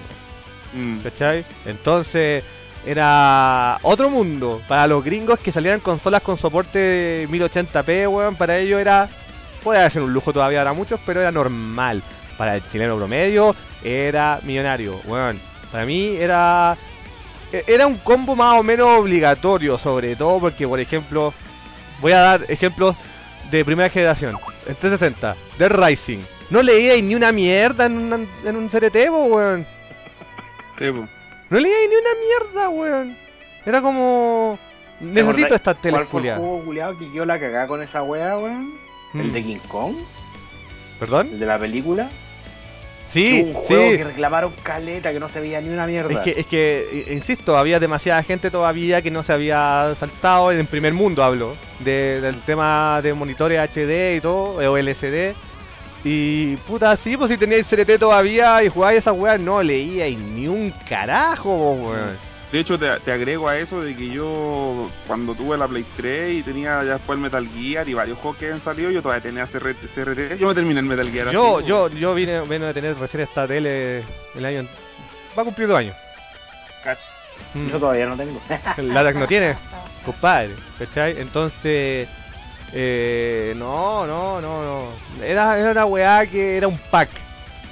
[0.73, 1.43] mm, ¿Cachai?
[1.65, 2.43] Entonces
[2.85, 4.61] era otro mundo.
[4.67, 9.09] Para los gringos que salieran consolas con soporte 1080p, weón, para ellos era...
[9.63, 12.01] Puede ser un lujo todavía para muchos, pero era normal.
[12.39, 15.39] Para el chileno promedio era millonario, weón.
[15.71, 16.75] Para mí era...
[17.51, 21.33] Era un combo más o menos obligatorio, sobre todo porque, por ejemplo,
[21.99, 22.95] voy a dar ejemplos
[23.51, 24.35] de primera generación.
[24.67, 26.19] En 360, de Rising.
[26.51, 29.65] No leía ni una mierda en, una- en un CRT, weón.
[30.77, 30.85] sí.
[31.49, 32.09] No leía ni una
[32.53, 33.17] mierda, weón.
[33.65, 34.57] Era como.
[35.01, 36.35] Necesito esta tele ¿Cuál el culiá.
[36.37, 38.73] juego culiado que quedó la con esa weá, weón?
[39.13, 39.19] Mm.
[39.21, 39.95] ¿El de King Kong?
[40.99, 41.29] ¿Perdón?
[41.33, 42.09] ¿El de la película?
[43.11, 43.97] Sí, un juego sí.
[43.97, 46.13] que reclamaron caleta, que no se veía ni una mierda.
[46.13, 50.59] Es que, es que, insisto, había demasiada gente todavía que no se había saltado en
[50.59, 55.33] el primer mundo, hablo, de- del tema de monitores HD y todo, o LCD.
[56.03, 60.15] Y puta, sí, pues si teníais CRT todavía y jugáis esa weá, no leía y
[60.15, 62.28] ni un carajo, weón.
[62.51, 66.39] De hecho, te, te agrego a eso de que yo, cuando tuve la Play 3
[66.39, 69.21] y tenía ya después el Metal Gear y varios juegos que han salido, yo todavía
[69.21, 69.85] tenía CRT.
[69.93, 70.39] CRT.
[70.39, 71.31] Yo me terminé el Metal Gear.
[71.31, 74.03] Yo, así, yo, yo vine, vine a tener recién esta tele
[74.35, 74.67] el año.
[75.37, 75.95] Va a cumplir dos años.
[76.83, 76.99] Cach.
[77.53, 77.67] Mm.
[77.67, 78.41] Yo todavía no tengo.
[78.77, 79.55] El LATAC no tiene,
[80.05, 81.19] compadre, ¿cachai?
[81.19, 82.09] Entonces,
[82.73, 85.23] eh, no, no, no, no.
[85.23, 87.09] Era, era una weá que era un pack.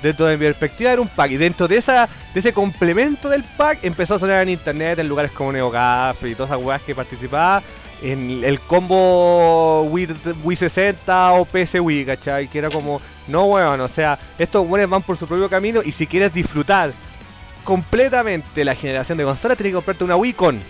[0.08, 1.32] Dentro de mi perspectiva era un pack.
[1.32, 5.10] Y dentro de esa de ese complemento del pack empezó a sonar en internet en
[5.10, 7.62] lugares como NeoGaf y todas esas weas que participaba.
[8.02, 10.08] en el combo Wii,
[10.44, 12.48] Wii 60 o PS Wii, ¿cachai?
[12.48, 15.92] Que era como, no, weón, o sea, estos weones van por su propio camino y
[15.92, 16.94] si quieres disfrutar
[17.66, 20.56] completamente la generación de consolas, tienes que comprarte una Wii con.
[20.56, 20.62] Mm.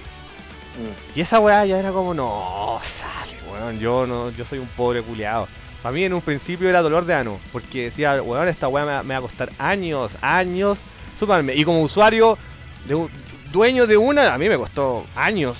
[1.15, 5.03] Y esa weá ya era como, no, sale, weón, yo no, yo soy un pobre
[5.03, 5.47] culiado.
[5.81, 9.13] Para mí en un principio era dolor de ano, porque decía, weón, esta weá me,
[9.13, 10.79] va- a costar años, años
[11.19, 11.55] sumarme.
[11.55, 12.37] Y como usuario,
[12.85, 13.09] de
[13.51, 15.57] dueño de una, a mí me costó años,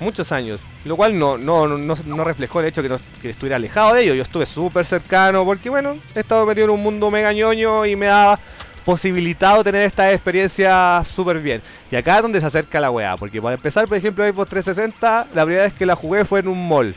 [0.00, 0.60] muchos años.
[0.84, 4.14] Lo cual no, no, no, no- reflejó el hecho que, no- estuviera alejado de ello.
[4.14, 7.94] Yo estuve súper cercano, porque bueno, he estado metido en un mundo mega ñoño y
[7.96, 8.38] me ha
[8.84, 11.62] posibilitado tener esta experiencia súper bien.
[11.90, 15.28] Y acá es donde se acerca la weá, porque para empezar, por ejemplo, Xbox 360,
[15.32, 16.96] la primera vez que la jugué fue en un mall.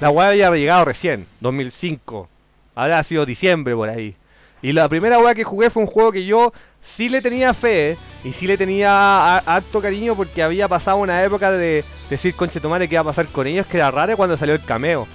[0.00, 2.28] La weá había llegado recién, 2005.
[2.74, 4.14] Habrá sido diciembre por ahí.
[4.62, 6.52] Y la primera weá que jugué fue un juego que yo
[6.96, 11.22] sí le tenía fe y sí le tenía a- harto cariño porque había pasado una
[11.22, 14.54] época de decir conchetumare que iba a pasar con ellos que era raro cuando salió
[14.54, 15.06] el cameo.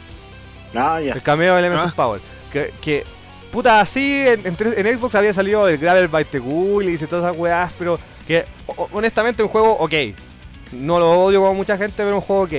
[0.76, 1.14] Ah, ya.
[1.14, 1.94] El cameo del MS Ah.
[1.96, 2.22] Power.
[2.52, 3.04] Que, que,
[3.52, 7.26] puta, así en, en tres- en Xbox había salido el Gravel by the y todas
[7.26, 8.46] esas weas, pero que
[8.94, 9.94] honestamente un juego ok.
[10.72, 12.54] No lo odio como mucha gente, pero un juego ok.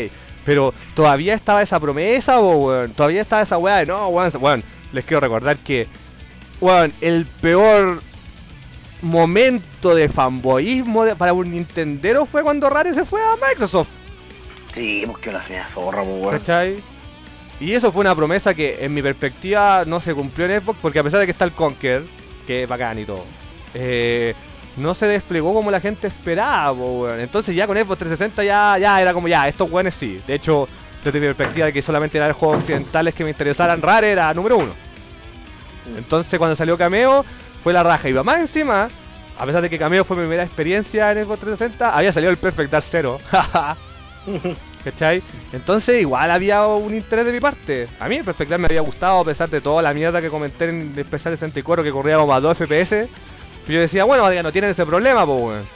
[0.44, 2.92] Pero todavía estaba esa promesa, bo, weón.
[2.92, 4.32] Todavía estaba esa wea de no, weón.
[4.40, 4.62] weón,
[4.92, 5.86] les quiero recordar que,
[6.60, 8.00] weón, el peor
[9.02, 13.88] momento de fanboyismo de- para un Nintendero fue cuando Rare se fue a Microsoft.
[14.74, 16.38] Sí, porque la fea zorra, pues, weón.
[16.38, 16.76] ¿Cachai?
[17.60, 20.98] Y eso fue una promesa que en mi perspectiva no se cumplió en Xbox porque
[20.98, 22.02] a pesar de que está el Conker,
[22.46, 23.24] que es bacán y todo,
[23.74, 24.34] eh,
[24.76, 27.20] no se desplegó como la gente esperaba, weón.
[27.20, 30.20] Entonces ya con Xbox 360 ya, ya era como ya, estos weones sí.
[30.26, 30.68] De hecho,
[31.04, 34.58] desde mi perspectiva de que solamente eran juegos occidentales que me interesaran, Rare era número
[34.58, 34.72] uno.
[35.96, 37.24] Entonces cuando salió Cameo
[37.62, 38.08] fue la raja.
[38.08, 38.88] Y más encima,
[39.38, 42.38] a pesar de que Cameo fue mi primera experiencia en Xbox 360, había salido el
[42.38, 43.18] Perfect Dark Zero.
[44.84, 45.22] ¿Cachai?
[45.52, 47.88] Entonces igual había un interés de mi parte.
[48.00, 50.28] A mí el Perfect Dark me había gustado a pesar de toda la mierda que
[50.28, 53.08] comenté en el especial 64 que corría como a 2 FPS.
[53.66, 55.68] Pero yo decía, bueno, no tienen ese problema, pues weón.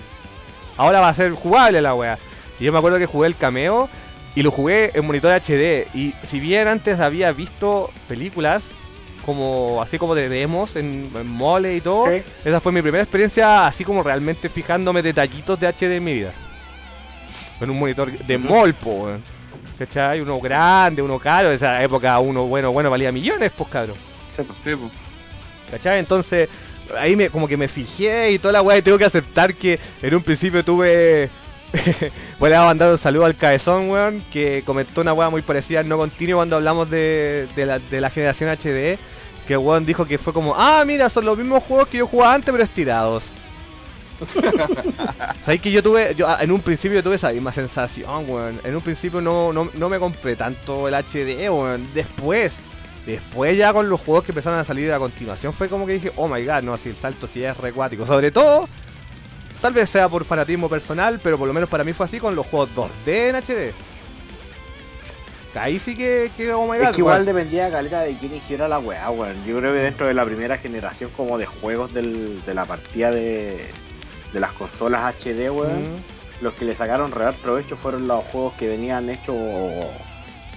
[0.76, 2.18] Ahora va a ser jugable la wea.
[2.60, 3.88] Y yo me acuerdo que jugué el cameo
[4.34, 5.88] y lo jugué en monitor HD.
[5.94, 8.62] Y si bien antes había visto películas
[9.24, 12.06] como así como de demos en, en mole y todo,
[12.44, 16.32] esa fue mi primera experiencia así como realmente fijándome detallitos de HD en mi vida.
[17.60, 18.48] En un monitor de Ujú.
[18.48, 19.22] mall, po, weón.
[19.78, 20.20] ¿Cachai?
[20.20, 21.48] Uno grande, uno caro.
[21.48, 23.96] En esa época uno bueno, bueno valía millones, pues cabrón.
[24.64, 24.90] Sí, po.
[25.70, 25.98] ¿Cachai?
[25.98, 26.48] Entonces,
[26.96, 29.78] ahí me, como que me fijé y toda la weá y tengo que aceptar que
[30.02, 31.30] en un principio tuve...
[32.38, 35.42] bueno, le voy a mandar un saludo al Cabezón, weón, que comentó una weá muy
[35.42, 38.98] parecida no continuo cuando hablamos de, de, la, de la generación HD.
[39.46, 42.06] Que el weón dijo que fue como, ah, mira, son los mismos juegos que yo
[42.06, 43.24] jugaba antes, pero estirados.
[45.44, 48.60] ¿Sabes que yo tuve, yo ah, en un principio tuve esa misma sensación, weón.
[48.64, 51.86] En un principio no, no, no me compré tanto el HD, weón.
[51.94, 52.52] Después,
[53.12, 56.12] después ya con los juegos que empezaron a salir a continuación fue como que dije,
[56.16, 58.06] oh my god, no, así el salto sí es recuático.
[58.06, 58.68] Sobre todo,
[59.60, 62.34] tal vez sea por fanatismo personal, pero por lo menos para mí fue así con
[62.36, 63.72] los juegos 2D en HD.
[65.54, 66.88] Ahí sí que, que oh my god.
[66.88, 69.44] Es que igual dependía caleta de quién hiciera la weá, weón.
[69.44, 73.10] Yo creo que dentro de la primera generación como de juegos del- de la partida
[73.10, 73.66] de,
[74.32, 76.44] de las consolas HD, weón, Mm.
[76.44, 79.34] los que le sacaron real provecho fueron los juegos que venían hechos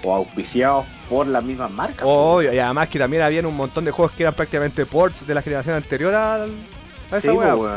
[0.03, 2.01] o, auspiciados por las mismas marcas.
[2.03, 2.53] Oh, weón.
[2.53, 5.41] y además que también habían un montón de juegos que eran prácticamente ports de la
[5.41, 6.51] generación anterior al,
[7.11, 7.55] a esa Sí, weá.
[7.55, 7.71] pues.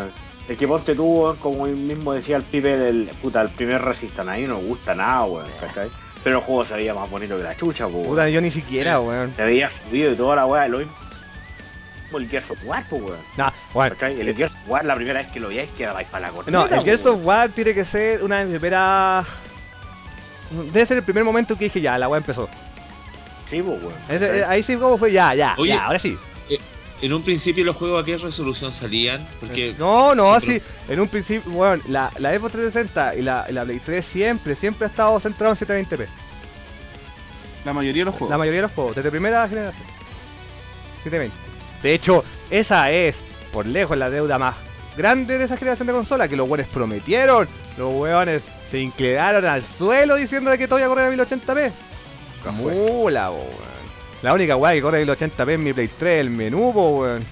[0.48, 3.80] Es que ponte tú, weón, como él mismo decía el pibe del puta, el primer
[3.82, 5.88] Resistance, ahí no gusta nada, weón, ¿cachai?
[6.22, 8.32] Pero el juego se veía más bonito que la chucha, pues, Puta, weón.
[8.32, 9.32] yo ni siquiera, weón.
[9.36, 10.80] Se veía fluido y toda la weá, lo.
[10.80, 13.18] El Gears of War, pues, weón.
[13.36, 13.96] Nah, bueno.
[14.00, 16.56] El Gears of War, la primera vez que lo veíais, quedabais para la corneta.
[16.58, 17.18] No, el pues, Gears weón.
[17.20, 19.26] of War tiene que ser una de mis primeras.
[20.72, 22.48] Debe ser el primer momento que dije ya, la weá empezó.
[23.50, 23.94] Sí, pues, weón.
[24.08, 25.70] Eh, ahí sí como fue ya, ya, Oye.
[25.74, 26.16] ya, ahora sí.
[27.02, 30.62] En un principio los juegos a qué resolución salían, porque No, no, Sí, sí.
[30.88, 34.54] En un principio, bueno, la, la Xbox 360 y la, y la Play 3 siempre,
[34.54, 36.06] siempre ha estado centrado en 720p.
[37.64, 38.30] La mayoría de los juegos.
[38.30, 39.86] La mayoría de los juegos, desde primera generación.
[41.02, 41.36] 720.
[41.82, 43.16] De hecho, esa es,
[43.52, 44.54] por lejos, la deuda más
[44.96, 47.48] grande de esa generación de consolas, que los weones prometieron.
[47.76, 51.72] Los weones se inclinaron al suelo diciendo que todo iba a correr a 1080p.
[52.52, 53.44] Mula, weón.
[54.22, 57.24] La única weá que corre a 1080p es mi Play 3, el menú, po, weón.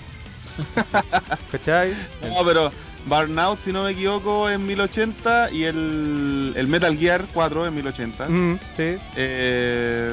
[1.52, 1.94] ¿Cachai?
[2.22, 2.70] No, pero
[3.06, 8.28] Burnout, si no me equivoco, en 1080 y el, el Metal Gear 4 en 1080.
[8.28, 8.96] Mm, sí.
[9.16, 10.12] Eh,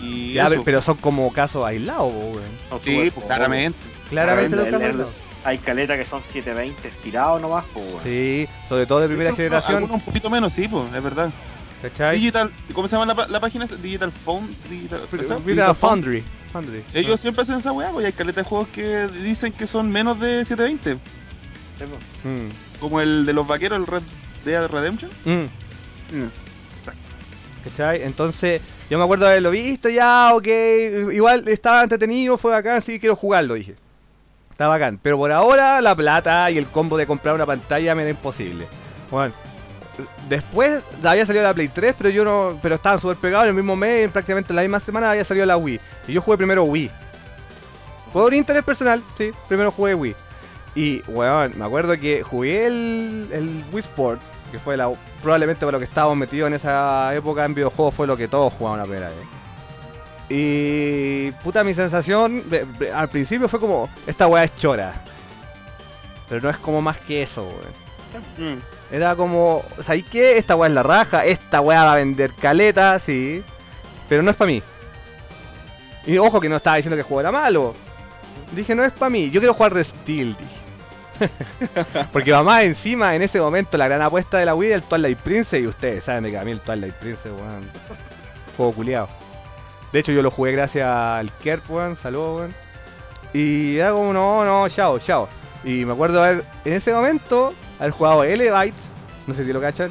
[0.00, 0.62] y Ya, eso.
[0.64, 2.80] pero son como casos aislados, weón.
[2.82, 3.78] Sí, pues claramente.
[4.10, 5.14] Claramente son el- casos el- aislados.
[5.44, 7.86] Hay caleta que son 720 estirados nomás, pues.
[8.02, 9.76] Sí, sobre todo de primera Eso, generación.
[9.76, 11.30] Algunos un poquito menos, sí, pues, es verdad.
[11.82, 12.16] ¿Cachai?
[12.16, 13.66] Digital, ¿cómo se llama la, página?
[13.66, 15.36] Digital Phone, Digital, ¿esa?
[15.36, 16.24] Digital Foundry.
[16.50, 16.82] Foundry.
[16.94, 19.90] Ellos siempre hacen esa weá, pues y hay caleta de juegos que dicen que son
[19.90, 20.98] menos de 720.
[21.78, 22.28] Sí, po.
[22.28, 24.02] Mm, Como el de los vaqueros, el Red
[24.46, 25.10] Dead Redemption.
[25.26, 26.24] mm.
[26.78, 27.00] Exacto.
[27.64, 28.02] ¿Cachai?
[28.02, 30.46] Entonces, yo me acuerdo de haberlo visto ya, ok.
[31.12, 33.74] Igual estaba entretenido, fue bacán, sí, quiero jugarlo, dije.
[34.54, 35.00] Está bacán.
[35.02, 38.68] Pero por ahora, la plata y el combo de comprar una pantalla me era imposible.
[39.10, 39.34] Bueno,
[40.28, 42.56] después había salido la Play 3, pero yo no.
[42.62, 45.56] Pero estaban súper pegados en el mismo mes, prácticamente la misma semana había salido la
[45.56, 45.80] Wii.
[46.06, 46.88] Y yo jugué primero Wii.
[48.12, 50.14] Por interés personal, sí, primero jugué Wii.
[50.76, 54.20] Y, weón, me acuerdo que jugué el, el Wii Sport,
[54.52, 54.88] que fue la,
[55.20, 58.52] probablemente por lo que estábamos metidos en esa época en videojuegos, fue lo que todos
[58.52, 59.43] jugaban la primera vez.
[60.28, 62.42] Y, puta, mi sensación
[62.94, 64.94] al principio fue como, esta weá es chora.
[66.28, 68.54] Pero no es como más que eso, weón.
[68.54, 68.60] Mm.
[68.90, 70.38] Era como, ¿sabes qué?
[70.38, 73.42] Esta weá es la raja, esta weá va a vender caleta, sí.
[74.08, 74.62] Pero no es para mí.
[76.06, 77.74] Y ojo que no estaba diciendo que el juego era malo.
[78.54, 80.64] Dije, no es para mí, yo quiero jugar de Steel, dije.
[82.12, 84.82] Porque va más encima, en ese momento, la gran apuesta de la Wii era el
[84.82, 85.62] Twilight Princess.
[85.62, 87.68] Y ustedes saben de que a mí el Twilight Princess, weón.
[88.56, 89.23] Juego culiado.
[89.94, 91.96] De hecho, yo lo jugué gracias al Kerp, weón.
[91.96, 92.54] Saludos, weón.
[93.32, 95.28] Y era como, no, no, chao, chao.
[95.62, 98.76] Y me acuerdo haber, en ese momento, haber jugado Elevite.
[99.28, 99.90] No sé si lo cachan.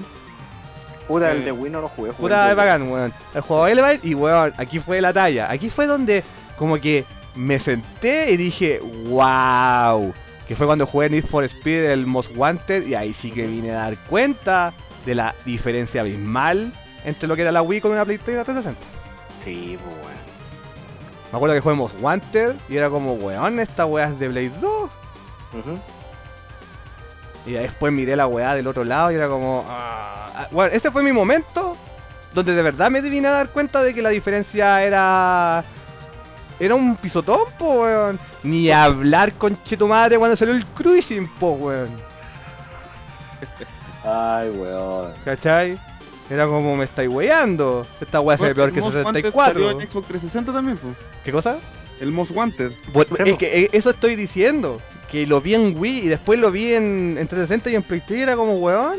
[1.07, 2.11] Puta, Eh, el de Wii no lo jugué.
[2.11, 3.13] jugué Puta, es de- bacán, weón.
[3.33, 5.49] El juego Elevite y, weón, aquí fue la talla.
[5.49, 6.23] Aquí fue donde,
[6.57, 7.05] como que
[7.35, 10.13] me senté y dije, wow.
[10.47, 13.71] Que fue cuando jugué Need for Speed, el Most Wanted, y ahí sí que vine
[13.71, 14.73] a dar cuenta
[15.05, 16.73] de la diferencia abismal
[17.05, 18.81] entre lo que era la Wii con una PlayStation y una 360.
[19.43, 20.23] Sí, pues, weón.
[21.31, 24.51] Me acuerdo que jugué Most Wanted y era como, weón, esta weá es de Blade
[24.61, 24.89] 2.
[25.59, 25.79] Ujú.
[27.45, 29.65] Y después miré la weá del otro lado y era como.
[29.67, 31.75] ah, Bueno, ese fue mi momento
[32.33, 35.63] donde de verdad me vine a dar cuenta de que la diferencia era.
[36.59, 38.19] Era un pisotón, po, weón.
[38.43, 41.89] Ni hablar con tu madre cuando salió el cruising, po, weón.
[44.03, 45.11] Ay, weón.
[45.25, 45.79] ¿Cachai?
[46.33, 47.85] Era como me estáis weando.
[48.01, 49.53] Esta weá se ve peor el que Most Wanted 64.
[49.53, 50.95] salió en Xbox 360 también, pues.
[51.23, 51.59] ¿Qué cosa?
[51.99, 52.71] El Most Wanted.
[52.91, 54.81] Bueno, es que eh, eso estoy diciendo.
[55.11, 58.23] Que lo vi en Wii y después lo vi en, en 360 y en PlayStation.
[58.23, 58.97] Era como, weón.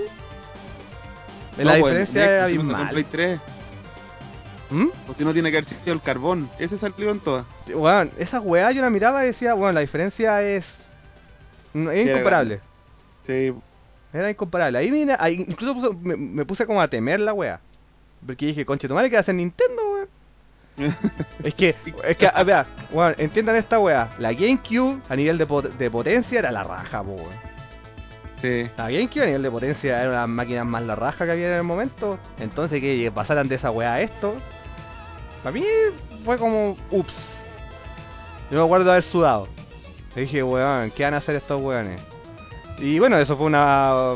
[1.58, 2.90] la No, pues, diferencia el es Next, si no salió en abismal.
[2.90, 3.40] Play 3.
[4.70, 4.88] ¿Mm?
[5.08, 6.48] O si no tiene que haber sido el carbón.
[6.60, 7.44] Ese salió en todas.
[7.66, 10.78] Weón, esa weá yo la miraba y decía, bueno, la diferencia es.
[11.74, 12.60] es incomparable.
[13.26, 13.52] Sí.
[14.14, 14.78] Era incomparable.
[14.78, 17.60] Ahí mira, ahí incluso puso- me, me puse como a temer la weá.
[18.24, 20.08] Porque dije, conche tu madre, ¿qué va a hacer Nintendo, weón?
[21.44, 21.74] es que,
[22.04, 24.08] es que, a ver, weón, entiendan esta weá.
[24.18, 27.44] La GameCube a nivel de, pot- de potencia era la raja, po, weón.
[28.40, 28.62] Sí.
[28.76, 31.48] La GameCube a nivel de potencia era una las máquinas más la raja que había
[31.48, 32.18] en el momento.
[32.38, 34.36] Entonces que pasaran de esa weá a esto.
[35.42, 35.64] Para mí
[36.24, 37.14] fue como, ups.
[38.50, 39.48] Yo me acuerdo de haber sudado.
[40.16, 42.00] Y dije, weón, ¿qué van a hacer estos weones?
[42.78, 44.14] Y bueno, eso fue una...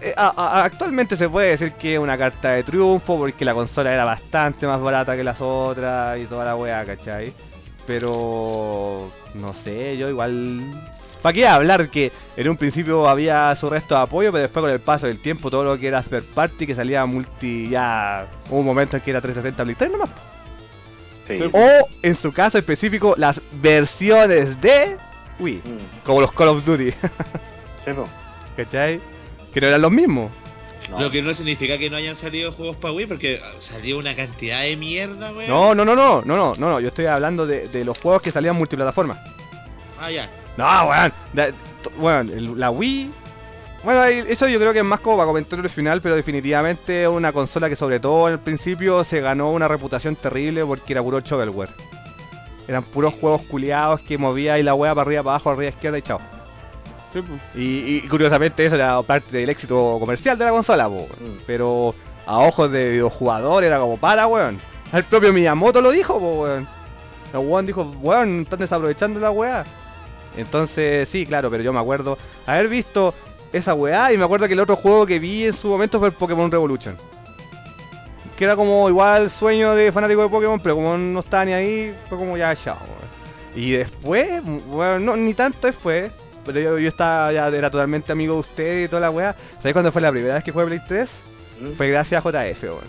[0.00, 4.04] eh, Actualmente se puede decir que es una carta de triunfo porque la consola era
[4.04, 7.32] bastante más barata que las otras y toda la weá, ¿cachai?
[7.86, 9.10] Pero...
[9.34, 10.60] No sé, yo igual...
[11.22, 14.72] ¿Para qué hablar que en un principio había su resto de apoyo, pero después con
[14.72, 18.26] el paso del tiempo todo lo que era third party, que salía multi ya...
[18.50, 20.10] Hubo un momento en que era 360 Play 3 nomás.
[21.28, 21.38] Sí.
[21.52, 24.98] O en su caso específico las versiones de
[25.42, 26.04] Wii, Mm.
[26.04, 26.90] como los Call of Duty,
[27.84, 28.06] Sí, po.
[28.56, 29.00] ¿cachai?
[29.52, 30.30] Que no eran los mismos.
[30.90, 31.00] No.
[31.00, 34.62] Lo que no significa que no hayan salido juegos para Wii, porque salió una cantidad
[34.62, 35.48] de mierda, weón.
[35.48, 38.20] No, no, no, no, no, no, no, no, yo estoy hablando de, de los juegos
[38.22, 39.18] que salían multiplataforma.
[40.00, 40.28] Ah, ya.
[40.56, 43.10] No, weón, t- weón, la Wii...
[43.84, 47.08] Bueno, eso yo creo que es más como para comentar el final, pero definitivamente es
[47.08, 51.02] una consola que sobre todo en el principio se ganó una reputación terrible porque era
[51.02, 51.70] puro shovelware.
[52.72, 55.98] Eran puros juegos culiados que movía y la wea para arriba, para abajo, arriba, izquierda
[55.98, 56.20] y chao.
[57.12, 57.38] Sí, pues.
[57.54, 60.88] Y, y curiosamente eso era parte del éxito comercial de la consola.
[60.88, 61.04] Mm.
[61.46, 61.94] pero
[62.24, 64.58] a ojos de videojugador era como para, weón.
[64.90, 66.66] El propio Miyamoto lo dijo, weón.
[67.34, 69.66] El weón dijo, weón, están desaprovechando la weá.
[70.34, 72.16] Entonces, sí, claro, pero yo me acuerdo
[72.46, 73.12] haber visto
[73.52, 76.08] esa weá y me acuerdo que el otro juego que vi en su momento fue
[76.08, 76.96] el Pokémon Revolution.
[78.42, 81.96] Que era como igual sueño de fanático de Pokémon, pero como no estaba ni ahí,
[82.08, 82.76] fue como ya chao.
[83.54, 86.10] Y después, bueno, no, ni tanto después,
[86.44, 89.36] pero yo, yo estaba, ya era totalmente amigo de usted y toda la weá.
[89.58, 91.08] ¿Sabes cuándo fue la primera vez que jugué Play 3?
[91.60, 91.72] Mm.
[91.74, 92.80] Fue gracias a JF, weón.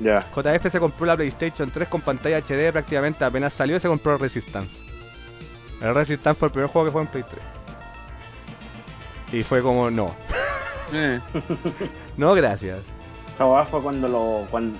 [0.00, 0.28] Ya.
[0.36, 4.18] JF se compró la PlayStation 3 con pantalla HD prácticamente apenas salió y se compró
[4.18, 4.76] Resistance.
[5.80, 7.24] El Resistance fue el primer juego que fue en Play
[9.30, 9.40] 3.
[9.40, 10.14] Y fue como, no,
[10.92, 11.18] Eh.
[12.18, 12.93] no gracias.
[13.38, 14.46] Weá fue cuando lo.
[14.50, 14.78] Cuando,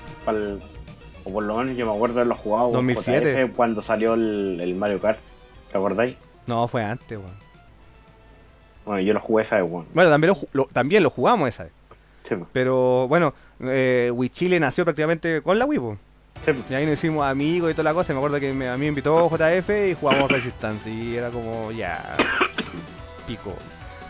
[1.24, 3.46] o por lo menos yo me acuerdo de haberlo jugado con 2007.
[3.48, 5.18] JF cuando salió el, el Mario Kart.
[5.72, 6.16] ¿Te acordáis?
[6.46, 7.44] No, fue antes, weón.
[8.84, 9.86] Bueno, yo lo jugué esa vez, weón.
[9.94, 11.72] Bueno, también lo, también lo jugamos esa vez.
[12.28, 12.34] Sí.
[12.52, 15.96] Pero bueno, eh, Wii Chile nació prácticamente con la Wii, po.
[16.44, 16.52] Sí.
[16.68, 18.12] Y ahí nos hicimos amigos y toda la cosa.
[18.12, 20.90] y Me acuerdo que me- a mí me invitó JF y jugamos Resistance.
[20.90, 22.16] Y era como, ya,
[23.26, 23.54] pico.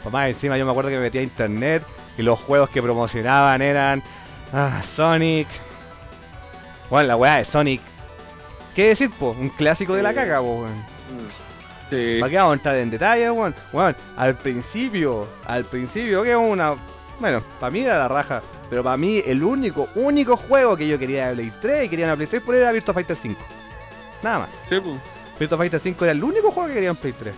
[0.03, 1.83] Papá, encima yo me acuerdo que me metía a internet
[2.19, 4.03] y los juegos que promocionaban eran
[4.55, 5.48] ah, Sonic.
[6.90, 7.81] Bueno, la weá de Sonic.
[8.74, 9.31] ¿Qué decir, po?
[9.39, 10.16] Un clásico de la Sí.
[10.16, 10.76] caga, po, weón.
[10.78, 11.90] Mm.
[11.90, 12.16] Sí.
[12.20, 13.55] ¿Para qué vamos a entrar en detalle, weón?
[13.72, 16.74] Weón, al principio, al principio, que una.
[17.20, 18.43] Bueno, para mí era la raja.
[18.70, 22.06] Pero para mí, el único, único juego que yo quería de Play 3 y quería
[22.06, 23.40] una Play 3 por era Virtua Fighter 5.
[24.22, 24.48] Nada más.
[24.68, 24.97] Sí, pues.
[25.39, 27.35] Virtua Fighter 5 era el único juego que quería en Play 3.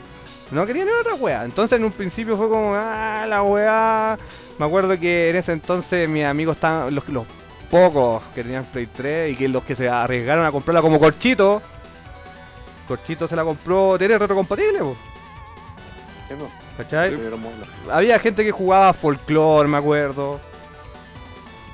[0.51, 1.45] No quería ni otra wea.
[1.45, 4.19] Entonces en un principio fue como, ah, la wea.
[4.59, 7.27] Me acuerdo que en ese entonces mis amigos estaban, los, los
[7.71, 11.61] pocos que tenían Play 3 y que los que se arriesgaron a comprarla como Corchito.
[12.87, 14.97] Corchito se la compró, tiene retrocompatible, po.
[16.77, 17.19] ¿cachai?
[17.91, 20.41] Había gente que jugaba Folklore, me acuerdo.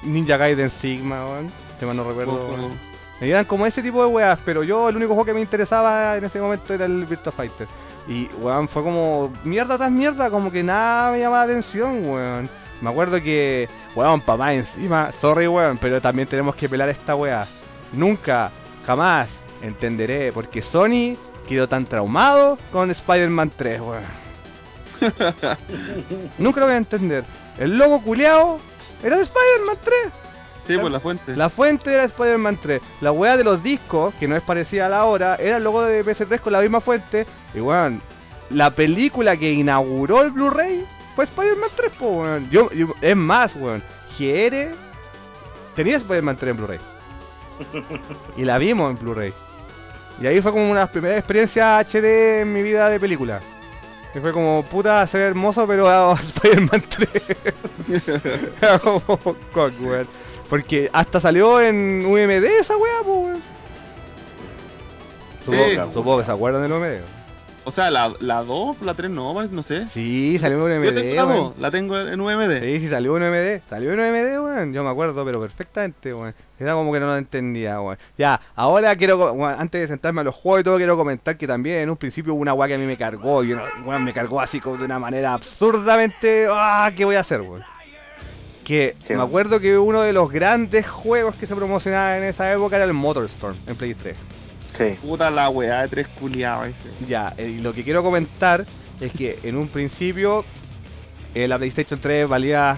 [0.03, 1.51] Ninja Gaiden Sigma, weón.
[1.83, 2.49] Mal no recuerdo.
[2.49, 2.93] Weón.
[3.21, 6.17] Y eran como ese tipo de weas, pero yo el único juego que me interesaba
[6.17, 7.69] en ese momento era el Virtua Fighter.
[8.09, 12.49] Y weón, fue como mierda tras mierda, como que nada me llamaba la atención, weón.
[12.81, 17.47] Me acuerdo que, weón, papá encima, sorry weón, pero también tenemos que pelar esta wea.
[17.93, 18.51] Nunca,
[18.85, 19.29] jamás
[19.63, 21.17] entenderé porque Sony
[21.49, 24.03] quedó tan traumado con Spider-Man 3, weón.
[26.39, 27.25] Nunca lo voy a entender.
[27.59, 28.59] El logo culeado
[29.03, 30.13] era de Spider-Man 3.
[30.67, 31.37] Sí, pues la fuente.
[31.37, 32.81] La fuente era Spider-Man 3.
[33.01, 35.83] La weá de los discos, que no es parecida a la hora, era el logo
[35.83, 37.27] de PS3 con la misma fuente.
[37.55, 38.01] Y weón,
[38.51, 40.87] la película que inauguró el Blu-ray
[41.17, 42.49] fue Spider-Man 3, po, weón.
[42.51, 43.83] Yo, yo- es más, weón.
[44.19, 44.75] GR
[45.75, 46.79] tenía Spider-Man 3 en Blu-ray.
[48.37, 49.33] Y la vimos en Blu-ray.
[50.21, 53.41] Y ahí fue como una de las primeras experiencias HD en mi vida de película.
[54.15, 56.85] Y fue como, puta, se ve hermoso, pero ah, Spider-Man
[57.89, 58.13] 3.
[58.61, 59.01] Era como,
[59.53, 60.07] cock, weón.
[60.49, 63.43] Porque hasta salió en UMD esa weá, pues weón.
[65.45, 65.77] Supongo, Sí.
[65.93, 67.01] supongo que se acuerdan del UMD.
[67.65, 69.87] O sea, la, la 2, la 3 no, parece, no sé.
[69.95, 70.85] Sí, salió en UMD.
[70.85, 71.37] Yo tengo la weón.
[71.45, 72.59] 2, la tengo en UMD.
[72.61, 73.61] Sí, sí, salió en UMD.
[73.63, 74.73] Salió en UMD, weón.
[74.73, 76.35] Yo me acuerdo, pero perfectamente, weón.
[76.59, 77.99] Era como que no lo entendía, weón.
[78.19, 81.47] Ya, ahora quiero, weón, antes de sentarme a los juegos y todo, quiero comentar que
[81.47, 83.45] también en un principio hubo una weá que a mí me cargó.
[83.45, 86.47] Y una- weón, me cargó así como de una manera absurdamente.
[86.51, 86.91] ¡Ah!
[86.97, 87.63] ¿Qué voy a hacer, weón?
[88.65, 92.77] Que me acuerdo que uno de los grandes juegos que se promocionaba en esa época
[92.77, 94.17] era el Motorstorm en Play 3.
[94.77, 94.85] Sí.
[95.03, 96.69] Puta la weá de tres culiados.
[96.69, 97.07] ese.
[97.09, 98.65] Ya, eh, y lo que quiero comentar
[99.01, 100.45] es que en un principio
[101.35, 102.77] eh, la PlayStation 3 valía,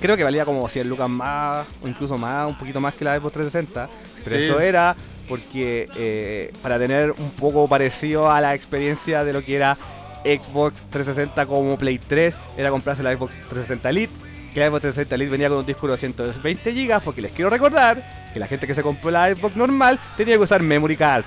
[0.00, 3.18] creo que valía como 100 lucas más, o incluso más, un poquito más que la
[3.18, 3.88] Xbox 360,
[4.24, 4.42] pero Sí.
[4.44, 4.94] eso era
[5.28, 9.76] porque eh, para tener un poco parecido a la experiencia de lo que era
[10.24, 14.12] Xbox 360 como Play 3, era comprarse la Xbox 360 Elite,
[14.54, 17.50] que la Xbox 360 Elite venía con un disco de 120 GB, porque les quiero
[17.50, 18.02] recordar
[18.32, 21.26] que la gente que se compró la Xbox normal tenía que usar memory cards.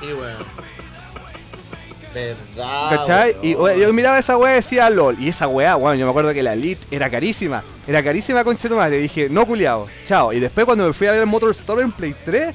[0.00, 0.68] Sí, weón.
[2.14, 2.90] Verdad.
[3.06, 3.36] ¿Cachai?
[3.42, 3.76] Y weón.
[3.78, 5.16] we- yo miraba esa weá y decía LOL.
[5.20, 7.62] Y esa weá, bueno, yo me acuerdo que la Elite era carísima.
[7.86, 8.98] Era carísima con madre.
[8.98, 10.32] Dije, no culiao, chao.
[10.32, 12.54] Y después cuando me fui a ver el Motor Store en Play 3,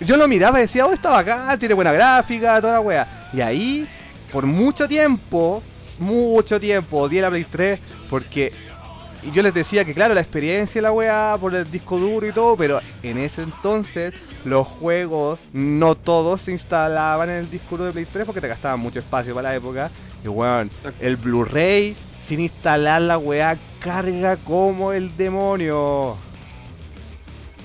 [0.00, 3.06] yo lo miraba y decía, oh, está bacán, tiene buena gráfica, toda la weá.
[3.32, 3.86] Y ahí,
[4.30, 5.62] por mucho tiempo,
[5.98, 8.52] mucho tiempo, odié la Play 3 porque
[9.22, 12.26] y yo les decía que claro, la experiencia de la weá por el disco duro
[12.26, 17.76] y todo, pero en ese entonces los juegos no todos se instalaban en el disco
[17.76, 19.90] duro de Play 3 porque te gastaban mucho espacio para la época.
[20.24, 20.70] Y weón,
[21.00, 21.94] el Blu-ray
[22.26, 26.16] sin instalar la weá carga como el demonio.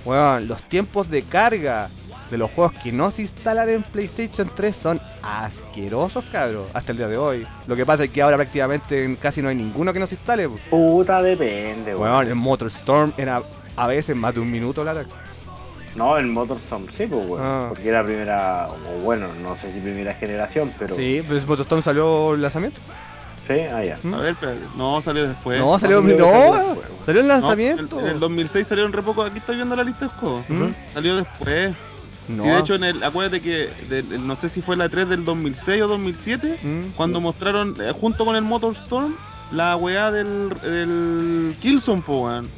[0.06, 1.90] Weón, los tiempos de carga
[2.30, 6.98] de los juegos que no se instalan en PlayStation 3 son asquerosos, cabros, hasta el
[6.98, 7.48] día de hoy.
[7.68, 10.50] Lo que pasa es que ahora prácticamente casi no hay ninguno que no se instale.
[10.50, 10.58] po.
[10.70, 12.12] Puta depende, weón.
[12.12, 13.42] Weón, el Motorstorm era
[13.76, 14.96] a veces más de un minuto la
[15.96, 17.42] No, el Motorstorm sí, pues, weón.
[17.44, 17.66] Ah.
[17.70, 20.96] Porque era primera, o bueno, no sé si primera generación, pero.
[20.96, 22.80] Sí, pero el Motorstorm salió el lanzamiento.
[23.48, 23.98] Sí, ah, ya.
[24.04, 24.14] ¿Mm?
[24.14, 24.60] A ver, espérate.
[24.76, 25.58] No, salió después.
[25.58, 28.00] no, salió, no, no, salió después, salió el No, lanzamiento.
[28.02, 29.24] en, en el 2006 salieron re poco.
[29.24, 30.44] Aquí estoy viendo la lista de juegos.
[30.50, 30.66] ¿Mm?
[30.94, 31.74] Salió después.
[32.28, 32.44] No.
[32.44, 35.08] Sí, de hecho, en el, acuérdate que del- el- no sé si fue la 3
[35.08, 36.82] del 2006 o 2007, ¿Mm?
[36.96, 39.16] cuando mostraron eh, junto con el Motorstorm
[39.52, 42.50] la weá del, del Killzone, po, weón.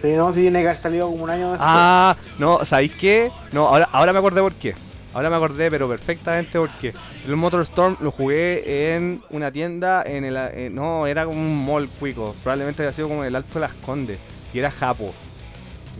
[0.00, 1.60] Sí, no, sí tiene que haber salido como un año después.
[1.70, 3.30] Ah, no, ¿sabéis qué?
[3.52, 4.74] No, ahora, ahora me acordé por qué.
[5.12, 6.94] Ahora me acordé, pero perfectamente por qué.
[7.26, 10.36] El Motorstorm lo jugué en una tienda en el...
[10.38, 12.34] eh, no, era como un mall cuico.
[12.42, 14.18] Probablemente había sido como en el Alto de las Condes.
[14.54, 15.12] Y era Japo.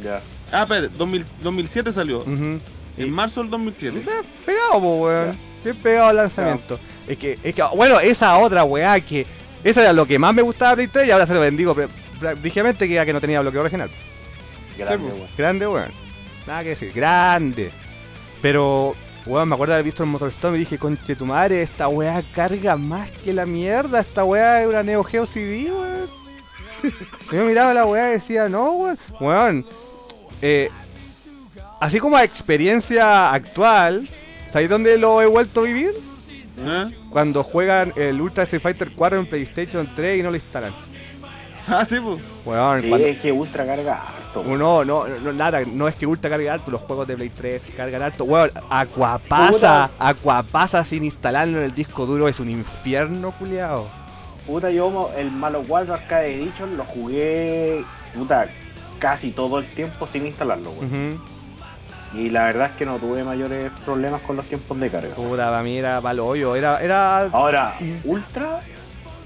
[0.02, 0.20] Ya.
[0.52, 2.20] Ah, espérate, 2000 2007 salió.
[2.20, 2.60] Ujú.
[2.98, 3.98] En marzo del 2007.
[3.98, 5.36] Eh, Pegado, po, weón.
[5.64, 6.78] Bien pegado al lanzamiento.
[7.06, 9.26] Es que, es que, bueno, esa otra weá que.
[9.64, 11.74] Eso era lo que más me gustaba de Play 3 y ahora se lo bendigo
[12.40, 13.90] brígidamente que era que no tenía bloqueo regional.
[14.76, 15.28] Grande, Sí, weón.
[15.36, 15.90] Grande, weón.
[16.46, 17.70] Nada que decir, grande.
[18.40, 18.94] Pero,
[19.26, 22.22] weón, me acuerdo de haber visto el Motorstorm y dije, conche tu madre, esta weá
[22.34, 24.00] carga más que la mierda.
[24.00, 26.08] Esta weá es una Neo Geo CD, weón.
[27.32, 28.98] Yo miraba la weá y decía, no, weón.
[29.20, 29.66] Weón,
[30.40, 30.70] eh,
[31.80, 34.08] así como a experiencia actual,
[34.52, 35.90] ¿sabéis dónde lo he vuelto a vivir?
[36.64, 36.88] ¿Ah?
[37.10, 40.72] Cuando juegan el Ultra Street Fighter 4 en PlayStation 3 y no lo instalan.
[41.70, 42.18] Ah, sí, pues.
[42.18, 44.40] Sí, cuando- es que ultra carga harto.
[44.40, 44.58] weón.
[44.58, 47.60] No, no, no, nada, no es que Ultra cargue harto, los juegos de Play 3
[47.76, 48.24] cargan harto.
[48.24, 53.86] Weón, Aquapasa, Aquapasa sin instalarlo en el disco duro es un infierno, culiao.
[54.46, 57.84] Puta, yo el Malo 4 Arcade Edition lo jugué,
[58.14, 58.46] puta,
[58.98, 61.18] casi todo el tiempo sin instalarlo, weón.
[62.14, 65.14] Y la verdad es que no tuve mayores problemas con los tiempos de carga.
[65.14, 67.74] Puta, para mí era palo hoyo, era, era, Ahora,
[68.04, 68.60] Ultra,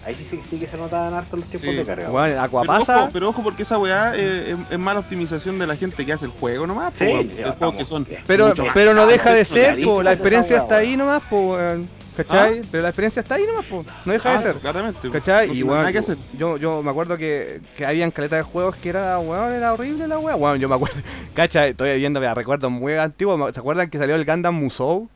[0.04, 1.76] ahí sí, sí, sí que se notaban harto los tiempos Sí.
[1.76, 2.08] de carga.
[2.12, 5.76] Pero Aquapasa, ojo, pero ojo, porque esa weá eh, es, es mala optimización de la
[5.76, 6.92] gente que hace el juego nomás.
[6.98, 8.06] Sí, po, juegos estamos- que son.
[8.26, 11.88] pero, pero no deja de ser, po, la experiencia weá, está ahí nomás, po, weón.
[12.16, 12.60] ¿Cachai?
[12.70, 14.56] Pero la experiencia está ahí nomás, po, no deja Ah, de ser.
[14.56, 15.10] claramente.
[15.10, 15.48] ¿Cachai?
[15.48, 16.18] No Y nada que hacer.
[16.36, 20.06] yo, yo me acuerdo que, que habían caletas de juegos que era, weón, era horrible
[20.06, 20.40] la weón.
[20.42, 20.96] Weón, yo me acuerdo,
[21.34, 21.70] ¿cachai?
[21.70, 23.50] Estoy viendo, me recuerdo muy antiguo.
[23.52, 25.08] ¿Se acuerdan que salió el Gundam Musou?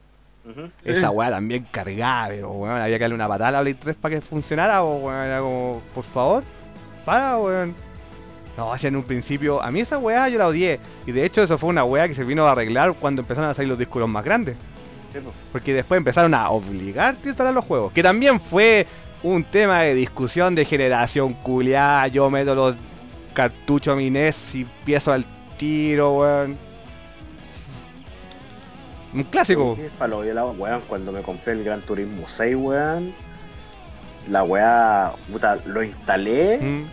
[0.47, 0.91] Sí.
[0.91, 3.97] Esa weá también cargada, pero weón, había que darle una patada a la Play 3
[3.97, 6.45] para que funcionara, o weón, era como, por favor,
[7.05, 7.75] para, weón.
[8.57, 10.81] No, así en un principio, a mí esa weá yo la odié.
[11.05, 13.55] Y de hecho, eso fue una weá que se vino a arreglar cuando empezaron a
[13.55, 14.57] salir los discos más grandes.
[15.21, 15.29] Sí.
[15.53, 17.93] Porque después empezaron a obligarte a instalar los juegos.
[17.93, 18.87] Que también fue
[19.23, 22.07] un tema de discusión de generación culiada.
[22.09, 22.75] Yo meto los
[23.33, 25.25] cartuchos a mi NES y empiezo al
[25.59, 26.57] tiro, weón.
[29.15, 29.79] Un clásico.
[30.59, 33.13] Weón, cuando me compré el Gran Turismo 6, weón,
[34.29, 36.85] la weá, puta, lo instalé, Mm.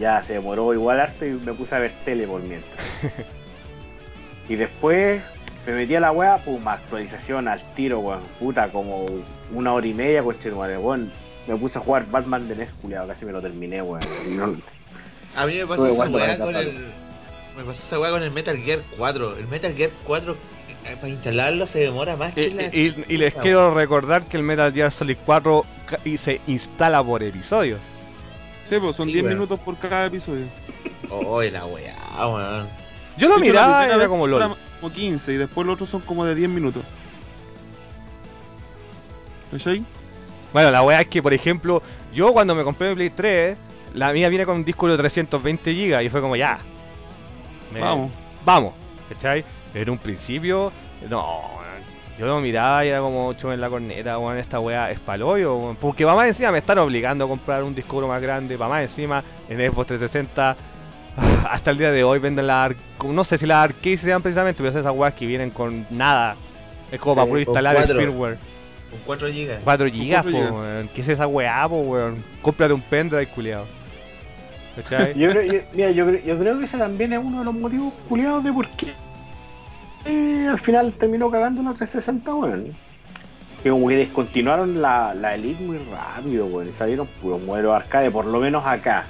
[0.00, 2.72] ya se demoró igual harto y me puse a ver tele por mientras.
[4.48, 5.22] y después
[5.66, 9.06] me metí a la weá, pum, actualización al tiro, weón, puta, como
[9.52, 11.12] una hora y media, madre, weón.
[11.46, 14.02] Me puse a jugar Batman de NES, culiao, casi me lo terminé, weón.
[14.26, 14.54] Y no-
[15.36, 16.72] A mí me pasó esa weá con el.
[17.56, 19.36] Me pasó esa weá con el Metal Gear 4.
[19.36, 20.36] El Metal Gear 4,
[20.86, 22.62] eh, para instalarlo se demora más Y, que la.
[22.64, 27.02] y- y les quiero recordar que el Metal Gear Solid 4 ca- y se instala
[27.02, 27.80] por episodios.
[28.68, 29.34] Sí, pues son Sí, 10 weón.
[29.36, 30.46] minutos por cada episodio.
[31.10, 31.24] weón.
[31.26, 31.96] Oh, la weá,
[32.28, 32.68] weón.
[33.16, 34.56] Yo lo miraba y era como LOL.
[34.80, 36.82] Como 15 y después los otros son como de 10 minutos.
[39.50, 39.84] ¿Cachai?
[40.52, 41.82] Bueno, la weá es que, por ejemplo,
[42.12, 43.56] yo cuando me compré mi Play 3,
[43.94, 46.58] la mía viene con un disco de 320 GB y fue como ya.
[47.72, 48.10] me- Vamos.
[48.44, 48.74] Vamos,
[49.08, 49.44] ¿cachai?
[49.74, 50.72] En un principio,
[51.08, 51.42] no.
[52.18, 55.56] Yo lo miraba y era como ocho en la corneta, weón, esta weá es paloyo,
[55.56, 55.76] weón.
[55.76, 58.82] Porque va más encima me están obligando a comprar un disco más grande, va más
[58.82, 60.56] encima en Xbox 360.
[61.50, 64.22] Hasta el día de hoy venden la ar- no sé si las arcades se llaman
[64.22, 66.36] precisamente, pero esas weas que vienen con nada.
[66.92, 68.38] Es como para puro instalar el firmware.
[68.90, 69.58] Con 4 GB.
[69.64, 70.52] 4 gigas, po, 4 gigas.
[70.52, 70.88] weón.
[70.94, 72.22] ¿Qué es esa weá, po, weón?
[72.42, 73.28] Cómprate un pendrive.
[74.76, 75.14] ¿Cachai?
[75.18, 77.54] Yo creo, yo- mira, yo, creo- yo creo que ese también es uno de los
[77.54, 78.92] motivos culiados de por qué
[80.06, 82.74] eh, al final terminó cagando la 360, weón.
[83.62, 86.68] Que como que descontinuaron la, la Elite muy rápido, weón.
[86.68, 89.04] Y salieron puros modelos arcade, por lo menos acá.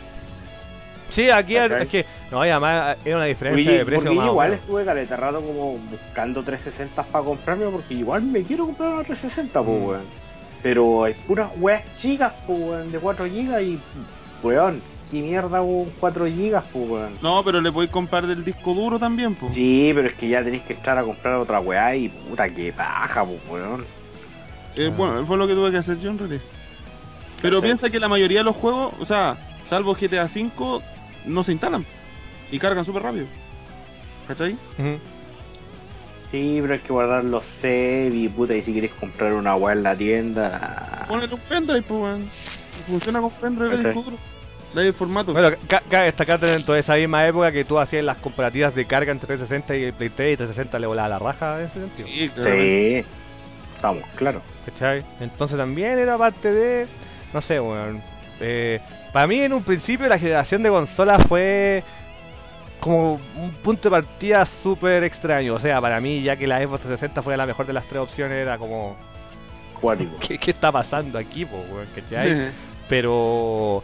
[1.11, 4.85] Sí, aquí es que, no, y además era una diferencia de precio porque igual estuve
[4.85, 9.81] caleta rato como buscando 360 para comprarme, porque igual me quiero comprar una 360, pues,
[9.81, 9.85] Mm.
[9.87, 10.03] weón.
[10.62, 13.81] Pero hay puras weas chicas, pues, weón, de 4 GB y,
[14.43, 17.19] weón, qué mierda, weón, 4 GB, pues, weón.
[17.23, 19.55] No, pero le podéis comprar del disco duro también, pues.
[19.55, 22.73] Sí, pero es que ya tenéis que entrar a comprar otra weá y puta que
[22.73, 23.85] paja, pues, weón.
[24.77, 24.95] Eh, Ah.
[24.97, 26.43] Bueno, fue lo que tuve que hacer yo en realidad.
[27.43, 29.37] Pero piensa que la mayoría de los juegos, o sea,
[29.69, 30.82] salvo GTA V,
[31.25, 31.85] no se instalan.
[32.51, 33.27] Y cargan súper rápido.
[34.29, 34.53] ¿Cachai?
[34.79, 34.99] Ujú.
[36.31, 39.75] Sí, pero hay que guardar los save y puta, y si queréis comprar una weá
[39.75, 41.07] en la tienda.
[41.09, 42.21] Ponele un pendrive, pues, weón.
[42.87, 44.17] Funciona con pendrive disco duro.
[44.77, 45.33] El formato.
[45.33, 48.85] Bueno, ca- cabe destacar dentro de esa misma época que tú hacías las comparativas de
[48.87, 51.81] carga entre 360 y el Play 3 y 360 le volaba la raja en ese
[51.81, 52.09] sentido.
[52.09, 52.31] Sí.
[52.45, 53.05] Sí,
[53.75, 54.43] estamos, claro.
[54.67, 55.03] ¿Cachai?
[55.19, 56.87] Entonces también era parte de.
[57.35, 58.01] No sé, weón.
[58.39, 58.81] Eh,
[59.12, 61.82] para mí en un principio la generación de consolas fue
[62.81, 65.55] como un punto de partida súper extraño.
[65.55, 68.01] O sea, para mí, ya que la Xbox 360 fue la mejor de las tres
[68.01, 68.97] opciones, era como.
[69.81, 70.12] Cuático.
[70.20, 71.87] ¿Qué, qué está pasando aquí, po, weón?
[71.95, 72.51] ¿Cachai?
[72.89, 73.82] Pero.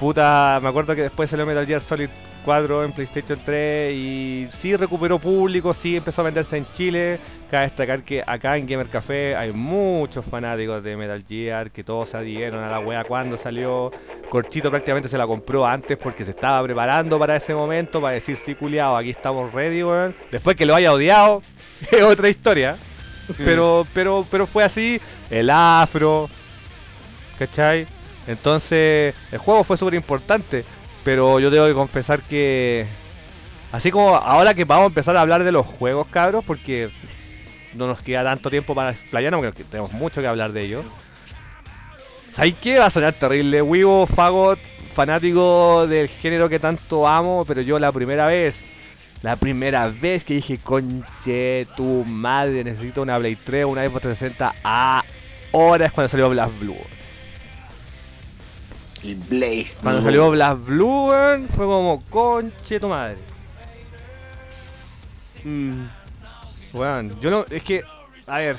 [0.00, 2.08] Puta, me acuerdo que después salió Metal Gear Solid
[2.44, 7.18] 4 en PlayStation 3 y sí recuperó público, sí empezó a venderse en Chile.
[7.50, 12.10] Cabe destacar que acá en Gamer Café hay muchos fanáticos de Metal Gear que todos
[12.10, 13.90] se adhirieron a la wea cuando salió.
[14.28, 18.36] Corchito prácticamente se la compró antes porque se estaba preparando para ese momento para decir
[18.44, 20.14] sí culiado, aquí estamos ready, weón.
[20.30, 21.42] Después que lo haya odiado,
[21.90, 22.76] es otra historia.
[23.36, 25.00] Pero, pero, pero fue así,
[25.30, 26.30] el afro,
[27.38, 27.86] ¿cachai?
[28.26, 30.64] Entonces, el juego fue súper importante,
[31.04, 32.86] pero yo tengo que confesar que,
[33.72, 36.90] así como ahora que vamos a empezar a hablar de los juegos, cabros, porque
[37.74, 40.84] no nos queda tanto tiempo para explayarnos, porque tenemos mucho que hablar de ellos.
[42.32, 42.78] ¿Sabes qué?
[42.78, 43.62] Va a sonar terrible.
[43.62, 44.58] Wibo, Fagot,
[44.94, 48.56] fanático del género que tanto amo, pero yo la primera vez,
[49.22, 54.54] la primera vez que dije, conche, tu madre, necesito una Play 3, una Xbox 360,
[55.52, 56.76] ahora es cuando salió Blast Blue.
[59.02, 59.74] El Blaze.
[59.82, 60.02] Cuando Blue.
[60.02, 63.18] salió Blast Blue, weón, fue como, conche, tu madre.
[65.44, 65.86] Mm,
[66.72, 67.82] Weón, yo no, es que,
[68.26, 68.58] a ver,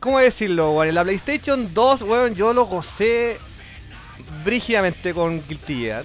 [0.00, 0.88] ¿cómo decirlo, weón?
[0.88, 3.38] En la PlayStation 2, weón, yo lo gocé
[4.44, 6.04] brígidamente con Guilty Gear.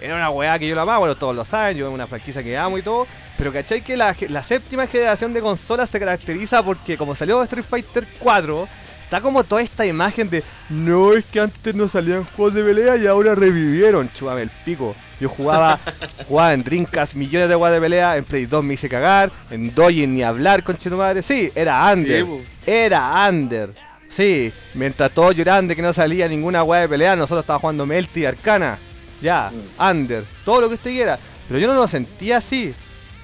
[0.00, 2.42] Era una weá que yo la amaba, bueno, todos lo saben, yo es una franquicia
[2.42, 3.06] que amo y todo.
[3.38, 7.64] Pero ¿cachai que la, la séptima generación de consolas se caracteriza porque como salió Street
[7.68, 8.68] Fighter 4,
[9.12, 12.96] está como toda esta imagen de no es que antes no salían juegos de pelea
[12.96, 14.96] y ahora revivieron, chúbame el pico.
[15.20, 15.78] Yo jugaba,
[16.26, 19.74] jugaba en Dreamcast millones de juegos de pelea, en Play 2 me hice cagar, en
[19.74, 21.22] Dojin ni hablar con madre.
[21.22, 22.24] Sí, era under.
[22.64, 23.74] Era under.
[24.08, 27.84] Sí, mientras todos lloraban de que no salía ninguna weá de pelea, nosotros estábamos jugando
[27.84, 28.78] Melty y Arcana.
[29.20, 31.18] Ya, under, todo lo que usted quiera.
[31.48, 32.72] Pero yo no lo sentía así.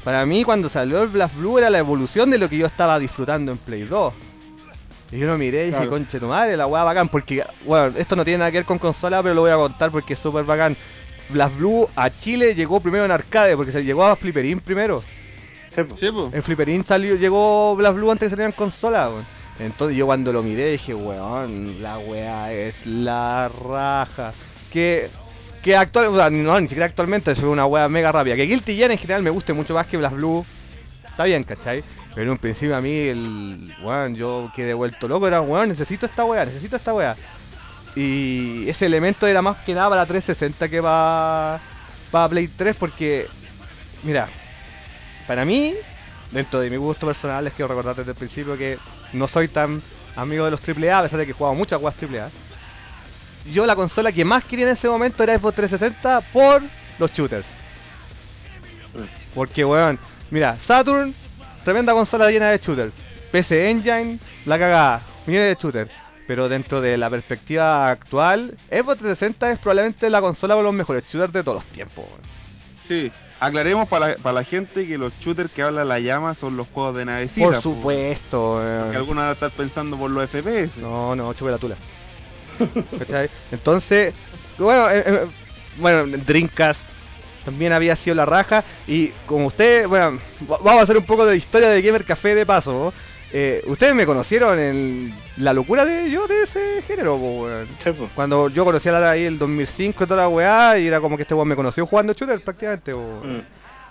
[0.04, 2.98] Para mí, cuando salió el Blast Blue, era la evolución de lo que yo estaba
[2.98, 4.27] disfrutando en Play 2.
[5.10, 7.08] Y yo lo miré y dije, conche tu madre, la weá bacán.
[7.08, 9.90] Porque, bueno, esto no tiene nada que ver con consola, pero lo voy a contar
[9.90, 10.76] porque es súper bacán.
[11.30, 15.02] Blast Blue a Chile llegó primero en arcade, porque se llegó a Flipperin primero.
[15.74, 16.08] Sí.
[16.32, 19.24] En Flipperin salió, llegó Blast Blue antes de que salieran consola, weón.
[19.60, 24.32] Entonces yo cuando lo miré dije, weón, la weá es la raja.
[24.72, 25.08] Que,
[25.62, 28.36] que actual, o sea, no, ni siquiera actualmente, es una weá mega rápida.
[28.36, 30.44] Que Guilty Gear en general me guste mucho más que Blast Blue.
[31.04, 31.82] Está bien, ¿cachai?
[32.18, 36.04] Pero en un principio a mí, el weón, yo quedé vuelto loco, era weón, necesito
[36.04, 37.14] esta weá, necesito esta weá.
[37.94, 41.60] Y ese elemento era más que nada para 360 que para,
[42.10, 43.28] para Play 3 porque,
[44.02, 44.28] mira,
[45.28, 45.74] para mí,
[46.32, 48.80] dentro de mi gusto personal, les quiero recordar desde el principio que
[49.12, 49.80] no soy tan
[50.16, 52.30] amigo de los AAA, a pesar de que he jugado muchas weas AAA.
[53.52, 56.62] Yo la consola que más quería en ese momento era Xbox 360 por
[56.98, 57.46] los shooters.
[59.36, 60.00] Porque, weón,
[60.32, 61.14] mira, Saturn,
[61.68, 62.94] tremenda consola llena de shooters.
[63.30, 65.90] PC Engine, la cagada, millones de shooters.
[66.26, 71.04] Pero dentro de la perspectiva actual, Xbox 360 es probablemente la consola con los mejores
[71.06, 72.06] shooters de todos los tiempos.
[72.86, 73.12] Sí.
[73.38, 76.66] Aclaremos para la, para la gente que los shooters que habla la llama son los
[76.68, 77.46] juegos de navecita.
[77.46, 77.60] Por po.
[77.60, 78.62] supuesto.
[78.90, 80.80] Que algunos van a estar pensando por los FPS.
[80.80, 81.76] No, no, chupe la tula.
[82.98, 83.28] ¿Cachai?
[83.52, 84.14] Entonces,
[84.56, 85.26] bueno, eh, eh,
[85.76, 86.80] bueno, Dreamcast
[87.50, 88.62] también había sido la raja.
[88.86, 90.18] Y como ustedes, bueno,
[90.50, 92.92] va- vamos a hacer un poco de historia de Gamer Café de paso.
[93.32, 97.66] Eh, ustedes me conocieron en la locura de yo de ese género, weón.
[97.84, 97.90] Sí.
[98.14, 101.16] Cuando yo conocí a la ahí el 2005 y toda la weá, y era como
[101.16, 103.38] que este weón me conoció jugando shooter prácticamente, weón.
[103.38, 103.42] Mm.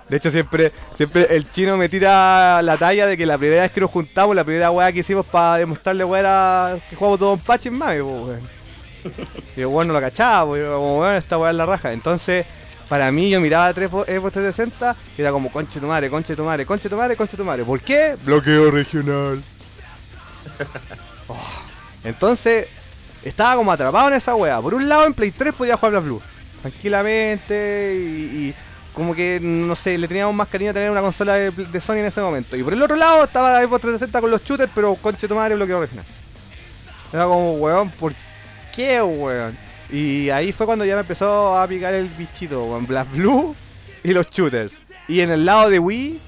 [0.10, 3.72] De hecho, siempre, siempre el chino me tira la talla de que la primera vez
[3.74, 7.34] que nos juntamos, la primera weá que hicimos para demostrarle weá era que jugamos todo
[7.34, 8.40] en patch en weón.
[9.56, 11.94] Y el weón no lo cachaba, como weón, esta weá es la raja.
[11.94, 12.46] Entonces,
[12.90, 16.44] para mí, yo miraba tres Xbox 360 y era como conche tu madre, conche tu
[16.44, 17.64] madre, conche tu madre, conche tu madre.
[17.64, 18.16] ¿Por qué?
[18.24, 19.44] Bloqueo regional.
[21.30, 21.36] Oh.
[22.06, 22.68] Entonces,
[23.22, 24.62] estaba como atrapado en esa weá.
[24.62, 26.22] Por un lado, en Play 3 podía jugar Blast Blue
[26.62, 28.56] tranquilamente y, y
[28.94, 31.98] como que, no sé, le teníamos más cariño a tener una consola de, de Sony
[31.98, 32.56] en ese momento.
[32.56, 35.36] Y por el otro lado estaba la Xbox 360 con los shooters, pero conche tu
[35.36, 36.06] madre, bloqueo regional.
[37.14, 38.14] Era como, weón, ¿por
[38.76, 39.67] qué, weón?
[39.90, 42.86] Y ahí fue cuando ya me empezó a picar el bichito, weón.
[42.86, 43.56] Blast Blue
[44.04, 44.74] y los shooters.
[45.08, 46.20] Y en el lado de Wii...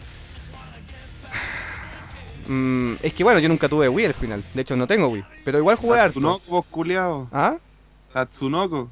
[2.47, 4.43] mm, es que bueno, yo nunca tuve Wii al final.
[4.53, 5.25] De hecho, no tengo Wii.
[5.43, 6.13] Pero igual jugué harto.
[6.13, 7.27] Tatsunoko, vos culiao.
[7.33, 7.57] ¿Ah?
[8.13, 8.89] Tatsunoko.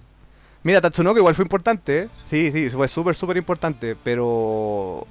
[0.64, 2.10] Mira, Tatsunoko igual fue importante, ¿eh?
[2.30, 3.96] Sí, sí, fue súper, súper importante.
[4.04, 5.08] Pero...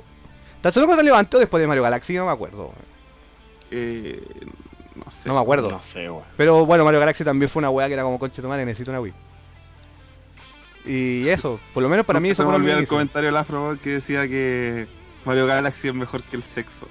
[0.61, 2.15] ¿Tatsunoko salió antes o después de Mario Galaxy?
[2.15, 2.73] No me acuerdo.
[3.71, 4.23] Eh,
[4.97, 5.29] no sé.
[5.29, 5.71] No me acuerdo.
[5.71, 6.25] No sé, weón.
[6.37, 8.91] Pero bueno, Mario Galaxy también fue una weá que era como conche tu madre, necesito
[8.91, 9.15] una Wii.
[10.87, 13.37] Y eso, por lo menos para mí eso me fue olvidó mi el comentario del
[13.37, 14.87] Afro que decía que
[15.25, 16.89] Mario Galaxy es mejor que el sexo.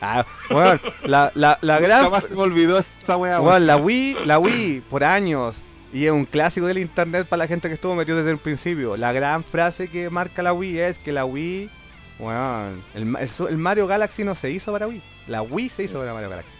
[0.00, 2.02] Ah, bueno, la, la, la gran...
[2.04, 3.44] Jamás se me olvidó esa weón.
[3.44, 5.54] Weón, la Wii, la Wii, por años.
[5.92, 8.96] y es un clásico del internet para la gente que estuvo metido desde el principio.
[8.96, 11.70] La gran frase que marca la Wii es que la Wii,
[12.18, 13.16] bueno, el,
[13.48, 15.02] el Mario Galaxy no se hizo para Wii.
[15.26, 16.58] La Wii se hizo para Mario Galaxy.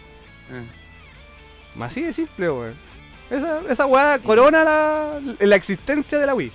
[0.50, 0.70] Eh.
[1.80, 2.80] Así de simple, weón.
[3.30, 6.52] Esa, esa weá corona la, la existencia de la Wii.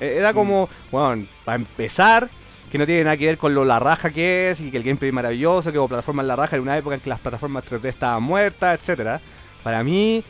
[0.00, 2.28] Eh, Era como, bueno, para empezar,
[2.70, 4.82] que no tiene nada que ver con lo la raja que es y que el
[4.84, 7.64] gameplay es maravilloso, que hubo plataformas la raja en una época en que las plataformas
[7.64, 9.20] 3D estaban muertas, etcétera.
[9.64, 10.22] Para mí,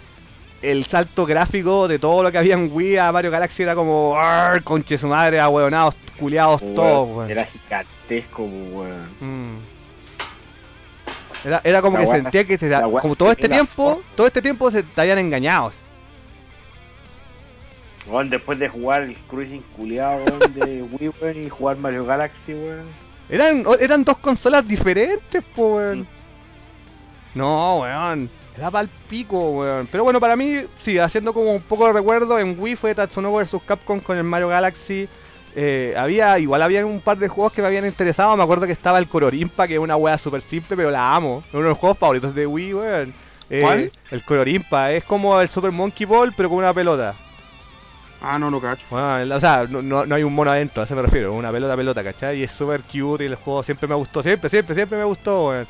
[0.63, 4.17] el salto gráfico de todo lo que había en Wii a Mario Galaxy era como,
[4.17, 7.31] "Arr, conche su madre, ahueonados, culiados todos, weón.
[7.31, 9.07] Era gigantesco, weón.
[9.21, 9.59] Mm.
[11.45, 14.03] Era, era como La que sentía que se, como todo este tiempo, forma.
[14.17, 15.73] todo este tiempo se te habían engañado.
[18.07, 22.55] Weón, después de jugar el cruising culiado, weón, de Wii, weón, y jugar Mario Galaxy,
[22.55, 22.87] weón.
[23.29, 26.01] Eran, eran dos consolas diferentes, po, weón.
[26.01, 26.07] Mm.
[27.35, 28.31] No, weón.
[28.57, 29.87] Era pa'l pico, weón.
[29.91, 33.37] Pero bueno, para mí, sí, haciendo como un poco de recuerdo, en Wii fue Tatsunoko
[33.37, 35.09] vs Capcom con el Mario Galaxy.
[35.61, 38.37] Eh, había, igual había un par de juegos que me habían interesado.
[38.37, 41.43] Me acuerdo que estaba el Cororimpa, que es una wea súper simple, pero la amo.
[41.49, 43.15] Es uno de los juegos favoritos de Wii, weón.
[43.51, 43.93] Eh, ¿Cuál?
[44.13, 44.93] El Cororimpa.
[44.93, 47.13] Es como el Super Monkey Ball, pero con una pelota.
[48.21, 48.85] Ah, no lo cacho.
[49.19, 51.51] El- o sea, no, no, no hay un mono adentro, a eso me refiero, una
[51.51, 52.39] pelota pelota, ¿cachai?
[52.39, 55.49] Y es súper cute y el juego siempre me gustó, siempre, siempre, siempre me gustó,
[55.49, 55.67] weón.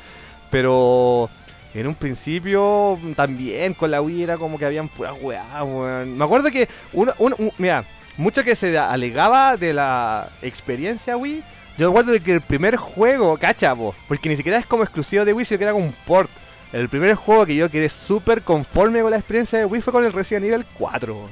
[0.51, 1.29] Pero
[1.73, 6.15] en un principio también con la Wii era como que habían puras weá, weón.
[6.15, 7.83] Me acuerdo que, uno, uno- un- mira,
[8.19, 11.43] mucho que se alegaba de la experiencia Wii,
[11.77, 15.25] yo recuerdo de que el primer juego, cacha, po, porque ni siquiera es como exclusivo
[15.25, 16.29] de Wii, sino que era como un port.
[16.73, 20.05] El primer juego que yo quedé súper conforme con la experiencia de Wii fue con
[20.05, 21.29] el Resident Evil 4, weón.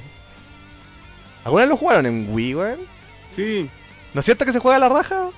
[1.45, 2.79] ¿Alguna lo jugaron en Wii, weón?
[3.35, 3.69] Sí,
[4.13, 5.29] ¿No es cierto que se juega a la raja?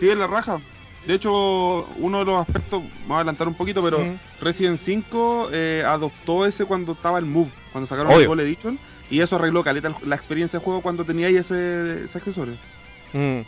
[0.00, 0.58] sí, es la raja.
[1.06, 4.18] De hecho, uno de los aspectos, vamos a adelantar un poquito, pero Mm.
[4.40, 8.22] Resident 5 eh, adoptó ese cuando estaba el Move, cuando sacaron Obvio.
[8.22, 8.78] el Gold Edition,
[9.10, 12.54] y eso arregló caleta la experiencia de juego cuando teníais ese, ese accesorio.
[13.12, 13.40] Mm.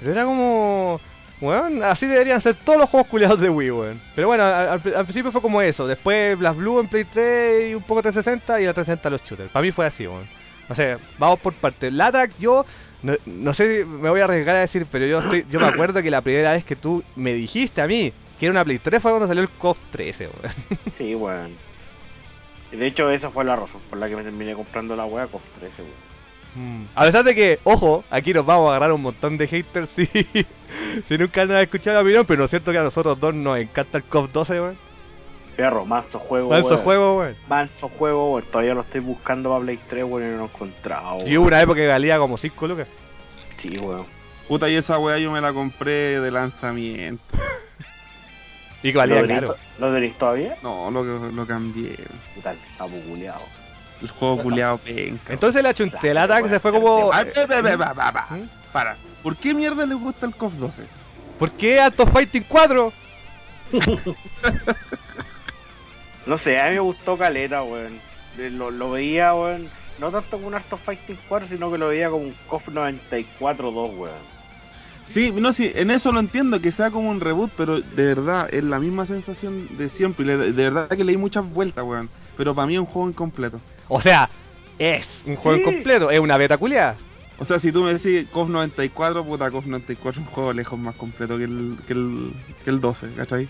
[0.00, 1.00] Pero era como...
[1.40, 4.00] Weón, así deberían ser todos los juegos culiados de Wii, weón.
[4.14, 5.86] Pero bueno, al, principio fue como eso.
[5.86, 9.50] Después Blast Blue en Play 3 y un poco 360 y la 360 los shooters.
[9.50, 10.26] Para mí fue así, weón.
[10.68, 11.92] O sea, vamos por partes.
[11.92, 12.64] Latak, yo...
[13.02, 15.66] No, no sé si me voy a arriesgar a decir, pero yo estoy, yo me
[15.66, 18.78] acuerdo que la primera vez que tú me dijiste a mí que era una Play
[18.78, 20.54] 3 fue cuando salió el KOF 13, weón.
[20.92, 21.50] Sí, weón.
[22.74, 25.28] Y de hecho, esa fue la razón por la que me terminé comprando la weá
[25.28, 26.88] KOF 13, weón.
[26.96, 30.06] A pesar de que, ojo, aquí nos vamos a agarrar un montón de haters si,
[31.08, 33.58] si nunca han escuchado la opinión, pero no es cierto que a nosotros dos nos
[33.58, 34.78] encanta el COP 12, weón.
[35.56, 36.80] Perro, manso juego, Manso weón.
[36.82, 37.36] juego, weón.
[37.48, 38.44] Manso juego, weón.
[38.50, 41.18] Todavía lo estoy buscando para Play 3, weón, y no lo he encontrado.
[41.28, 42.88] Y hubo una época que valía como 5 lucas.
[43.60, 44.04] Sí, weón.
[44.48, 47.22] Puta, y esa weá yo me la compré de lanzamiento.
[48.84, 49.54] Y que valía ¿Lo tenéis caro.
[49.54, 50.56] to- ¿Lo tenéis todavía?
[50.62, 51.96] No, lo, lo cambié.
[52.36, 53.42] Puta, el sapo culiao.
[54.02, 55.32] El juego culiado penca.
[55.32, 57.10] Entonces la chuntelata que se fue como...
[57.10, 57.24] Pa.
[58.30, 58.48] ¿Mm?
[58.72, 60.82] Para, ¿por qué mierda le gusta el KOF 12?
[61.38, 62.92] ¿Por qué Alto Fighting 4?
[66.26, 67.98] No sé, a mí me gustó Caleta, weón.
[68.38, 69.68] Eh, Lo, lo veía, weón.
[69.98, 72.68] No tanto como un Art of Fighting 4, sino que lo veía como un KOF
[72.68, 74.33] 94-2, weón.
[75.06, 78.48] Sí, no, sí, en eso lo entiendo, que sea como un reboot, pero de verdad,
[78.52, 80.36] es la misma sensación de siempre.
[80.36, 82.08] De verdad que le di muchas vueltas, weón.
[82.36, 83.60] Pero para mí es un juego incompleto.
[83.88, 84.28] O sea,
[84.78, 85.60] es un juego Sí.
[85.62, 86.96] incompleto, es una beta culiada.
[87.38, 90.78] O sea, si tú me decís KOF 94, puta, KOF 94 es un juego lejos
[90.78, 92.30] más completo que el, que el,
[92.64, 93.48] que el 12, ¿cachai?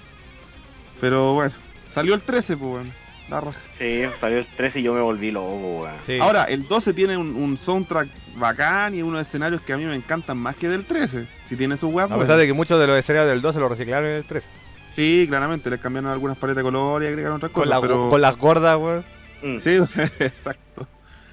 [1.01, 1.53] Pero bueno,
[1.93, 2.93] salió el 13, pues, weón.
[3.31, 3.59] La raja.
[3.79, 5.95] Sí, salió el 13 y yo me volví loco, weón.
[6.07, 6.19] Sí.
[6.21, 9.95] Ahora, el 12 tiene un, un soundtrack bacán y unos escenarios que a mí me
[9.95, 11.27] encantan más que del 13.
[11.47, 13.59] Si tiene su weá, a pues, pesar de que muchos de los escenarios del 12
[13.59, 14.47] lo reciclaron en el 13.
[14.91, 18.11] Sí, claramente, les cambiaron algunas paletas de color y agregaron otras Con, cosas, la- pero...
[18.11, 19.05] con las gordas, weón.
[19.43, 19.59] Mm.
[19.59, 19.71] Sí,
[20.21, 20.87] exacto.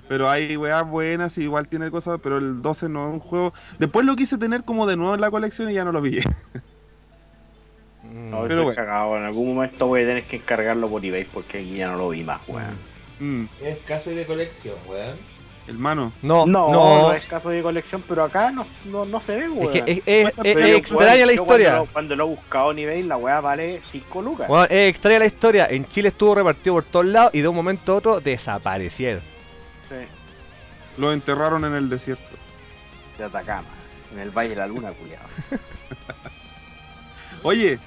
[0.07, 3.53] Pero hay weas buenas y igual tiene cosas, pero el 12 no es un juego...
[3.79, 6.17] Después lo quise tener como de nuevo en la colección y ya no lo vi.
[8.03, 8.29] Mm.
[8.31, 8.75] No, Pero bueno.
[8.75, 9.17] cagado.
[9.17, 12.09] En algún momento voy a tener que encargarlo por eBay porque aquí ya no lo
[12.09, 12.77] vi más, weón.
[13.19, 15.15] Mm, Es caso de colección, weón.
[15.67, 16.11] hermano.
[16.23, 19.45] No, No, no, no, es caso de colección, pero acá no, no, no se ve,
[19.45, 19.71] Es weón.
[19.71, 21.69] que es, extraña la historia.
[21.69, 24.47] Cuando lo, cuando lo he buscado en eBay, la weá vale 5 lucas.
[24.47, 25.67] Bueno, es extraña la historia.
[25.69, 29.21] En Chile estuvo repartido por todos lados y de un momento a otro desaparecieron.
[29.87, 29.95] Sí,
[30.97, 32.23] Lo enterraron en el desierto.
[33.19, 33.67] de Atacama,
[34.13, 35.25] en el Valle de la Luna, culiado.
[37.43, 37.79] Oye,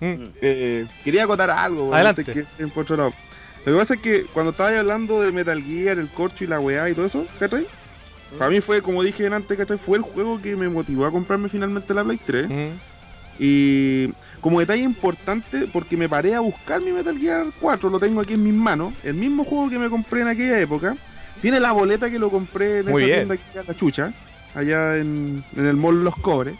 [0.00, 0.24] Mm.
[0.40, 2.22] eh, quería acotar algo, Adelante.
[2.22, 3.12] antes que otro lado.
[3.66, 6.60] Lo que pasa es que cuando estaba hablando de Metal Gear, el corcho y la
[6.60, 7.66] weá y todo eso, ¿cachai?
[8.38, 9.78] Para mí fue, como dije antes, ¿cachai?
[9.78, 12.48] Fue el juego que me motivó a comprarme finalmente la Play 3.
[12.48, 12.68] Mm.
[13.40, 18.20] Y como detalle importante, porque me paré a buscar mi Metal Gear 4, lo tengo
[18.20, 20.96] aquí en mis manos, el mismo juego que me compré en aquella época,
[21.40, 23.28] Tiene la boleta que lo compré en Muy esa bien.
[23.28, 24.12] tienda que la chucha,
[24.56, 26.54] allá en, en el mall Los Cobres.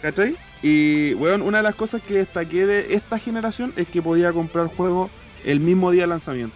[0.00, 0.34] ¿Cachai?
[0.62, 4.66] Y, weón, una de las cosas que destaqué de esta generación es que podía comprar
[4.68, 5.10] juegos
[5.44, 6.54] el mismo día de lanzamiento,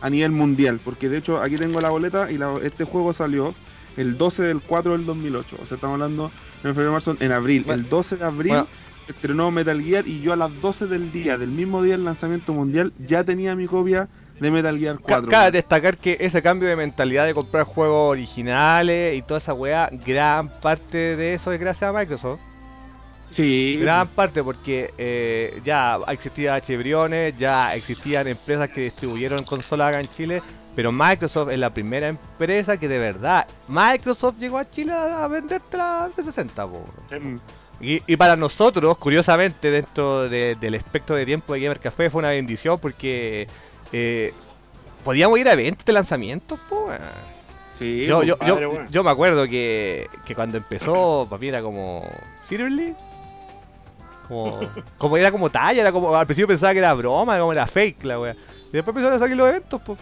[0.00, 0.80] a nivel mundial.
[0.84, 3.54] Porque de hecho, aquí tengo la boleta y la- este juego salió
[3.96, 5.56] el 12 del 4 del 2008.
[5.62, 6.32] O sea, estamos hablando
[6.64, 7.64] en febrero, marzo, en abril.
[7.64, 8.66] Bueno, el 12 de abril bueno.
[9.06, 12.04] se estrenó Metal Gear y yo a las 12 del día, del mismo día del
[12.04, 14.08] lanzamiento mundial, ya tenía mi copia
[14.40, 15.30] de Metal Gear Ca- 4.
[15.30, 19.90] Cabe destacar que ese cambio de mentalidad de comprar juegos originales y toda esa weá,
[20.06, 22.40] gran parte de eso es gracias a Microsoft.
[23.30, 26.76] Sí, Gran parte porque eh, ya existía H.
[26.76, 30.42] Briones, ya existían empresas que distribuyeron consolas acá en Chile,
[30.74, 35.76] pero Microsoft es la primera empresa que de verdad, Microsoft llegó a Chile a venderte
[35.76, 36.84] la 360, po.
[37.20, 37.36] Mm.
[37.82, 42.18] Y, y para nosotros, curiosamente, dentro de- del espectro de tiempo de Gamer Café fue
[42.18, 43.46] una bendición porque
[43.92, 44.34] eh,
[45.04, 46.98] podíamos ir a eventos de lanzamientos, po, weón.
[47.78, 52.06] Sí, Yo, me acuerdo que, que cuando empezó, mí era como.
[52.46, 52.94] ¿Seriously?
[54.30, 54.60] Como,
[54.96, 56.14] como era como talla, era como.
[56.14, 58.36] Al principio pensaba que era broma, como era fake la wea.
[58.68, 59.98] Y después empezaron a salir los eventos, pues.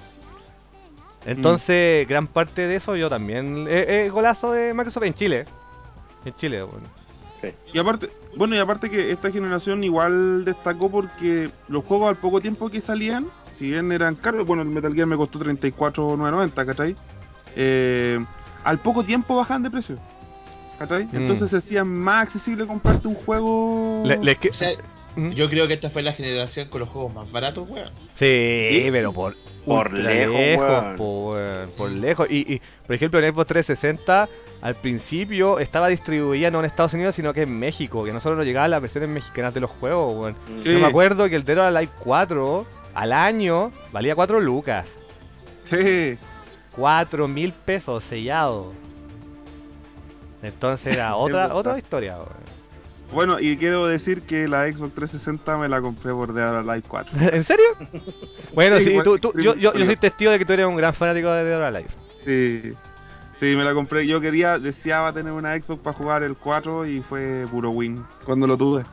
[1.24, 3.66] Entonces, gran parte de eso yo también.
[3.68, 5.44] Es golazo de Microsoft en Chile.
[6.26, 6.86] En Chile, bueno.
[7.72, 12.40] Y aparte, bueno, y aparte que esta generación igual destacó porque los juegos al poco
[12.40, 16.96] tiempo que salían, si bien eran caros, bueno, el Metal Gear me costó 34,990, ¿cachai?
[17.56, 18.22] Eh,
[18.64, 19.96] al poco tiempo bajan de precio.
[20.78, 21.04] ¿Cachai?
[21.06, 21.16] Mm.
[21.16, 24.02] Entonces se hacía más accesible comprarte un juego.
[24.06, 24.68] Le- le que- O sea,
[25.16, 25.30] ¿Mm?
[25.30, 27.88] yo creo que esta fue la generación con los juegos más baratos, weón.
[28.14, 29.34] Sí, pero por,
[29.66, 30.96] Por lejos, weón.
[30.96, 32.28] po, weón, por lejos.
[32.30, 34.28] Y, y, por ejemplo, en Xbox 360,
[34.62, 38.36] al principio estaba distribuida no en Estados Unidos, sino que en México, que no solo
[38.36, 40.36] nos llegaban las versiones mexicanas de los juegos, weón.
[40.62, 40.72] Sí.
[40.72, 44.86] Yo me acuerdo que el Dead or Alive 4 al año valía 4 lucas.
[45.64, 46.16] Sí.
[46.76, 48.72] 4 mil pesos sellado.
[50.42, 52.16] Entonces era otra, otra historia.
[53.12, 56.84] Bueno, y quiero decir que la Xbox 360 me la compré por Dead or Alive
[56.86, 57.18] 4.
[57.32, 57.66] ¿En serio?
[58.54, 60.92] Bueno, Sí, sí, tú, yo, yo, yo soy testigo de que tú eres un gran
[60.92, 61.88] fanático de Dead or Alive.
[62.24, 62.72] Sí.
[63.38, 64.06] Sí, me la compré.
[64.06, 68.46] Yo quería, deseaba tener una Xbox para jugar el 4 y fue puro win cuando
[68.46, 68.84] lo tuve.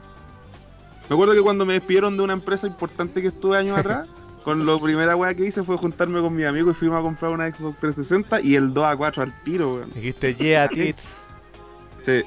[1.10, 4.08] Me acuerdo que cuando me despidieron de una empresa importante que estuve años atrás,
[4.44, 7.32] con lo primera weá que hice fue juntarme con mi amigo y fuimos a comprar
[7.32, 9.92] una Xbox 360 y el 2 a 4 al tiro, weón.
[9.94, 11.04] Dijiste, yeah, tits.
[12.06, 12.24] Sí.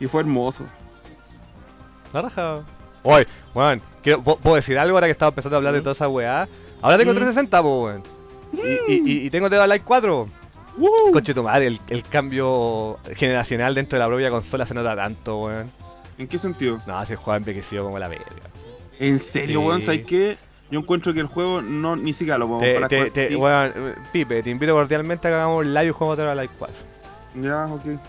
[0.00, 0.64] Y fue hermoso.
[2.12, 2.62] La raja.
[3.02, 6.08] Oye, weón, quiero- ¿puedo decir algo ahora que estaba empezando a hablar de toda esa
[6.08, 6.48] weá?
[6.82, 7.16] Ahora tengo Mm.
[7.16, 8.02] 360, po, weón.
[8.52, 10.28] Y, y, y- y tengo Dead Alive 4.
[10.78, 11.12] ¡Woo!
[11.12, 15.38] Coche tu madre, el, el cambio generacional dentro de la propia consola se nota tanto,
[15.38, 15.70] weón.
[16.18, 16.80] ¿En qué sentido?
[16.86, 18.24] No, si el juego ha envejecido como la verga.
[18.98, 19.66] ¿En serio, Sí.
[19.66, 19.80] weón?
[19.82, 20.38] ¿Sabes qué?
[20.70, 23.36] Yo encuentro que el juego no ni siquiera lo podemos Te, te, te- sí.
[23.36, 26.52] weón, eh, Pipe, te invito cordialmente a que hagamos un live y juguemos Dead Alive
[26.58, 26.76] 4.
[27.36, 28.00] Ya, ok.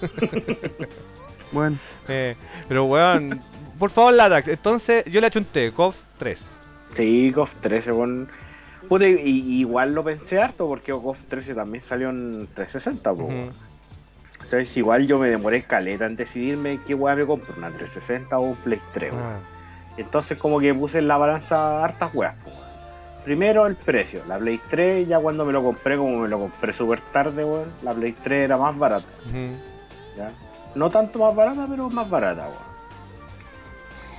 [1.52, 1.78] bueno.
[2.08, 2.36] Eh,
[2.68, 3.40] pero weón,
[3.78, 6.38] por favor, Latax, entonces yo le achunté, KOF 3.
[6.96, 8.28] Sí, KOF 13, weón.
[8.88, 13.24] Puta, y- igual lo pensé harto porque KOF 13 también salió en 360, po.
[13.24, 13.50] Ujú.
[14.42, 18.42] Entonces igual yo me demoré caleta en decidirme qué weá me compro, una 360 o
[18.42, 19.24] un Play 3, weón.
[19.24, 19.38] Ah,
[19.96, 22.34] Entonces como que puse en la balanza hartas weas.
[22.44, 22.50] po.
[23.24, 26.72] Primero el precio, la Play 3 ya cuando me lo compré, como me lo compré
[26.72, 29.06] súper tarde, weón, la Play 3 era más barata.
[30.16, 30.30] ¿ya?
[30.74, 32.72] No tanto más barata, pero más barata, weón.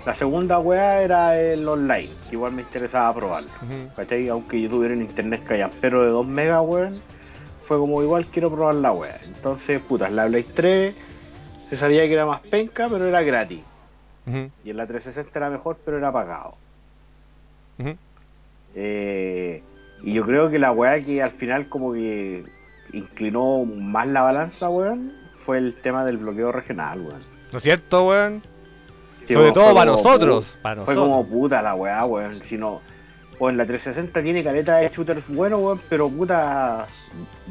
[0.06, 3.50] La segunda wea era el online, que igual me interesaba probarlo.
[3.62, 3.94] Ujú.
[3.96, 4.28] ¿Cachai?
[4.30, 7.02] Aunque yo tuviera un internet callampero de 2 megas, weón,
[7.66, 9.20] fue como igual quiero probar la wea.
[9.26, 10.96] Entonces, putas, la Play 3
[11.70, 13.62] se sabía que era más penca, pero era gratis.
[14.64, 16.54] Y en la 360 era mejor, pero era pagado.
[17.80, 17.98] Ujú.
[18.76, 19.64] Eh,
[20.04, 22.44] y yo creo que la weá que al final como que
[22.91, 27.20] inclinó más la balanza, weón, fue el tema del bloqueo regional, weón.
[27.52, 28.41] ¿No es cierto, weón?
[29.24, 30.45] Sí, Sobre todo para nosotros.
[30.84, 32.34] Fue como puta la weá, weón.
[32.34, 32.82] Si no,
[33.39, 36.85] o en la 360 tiene caleta de shooters buenos, weón, pero puta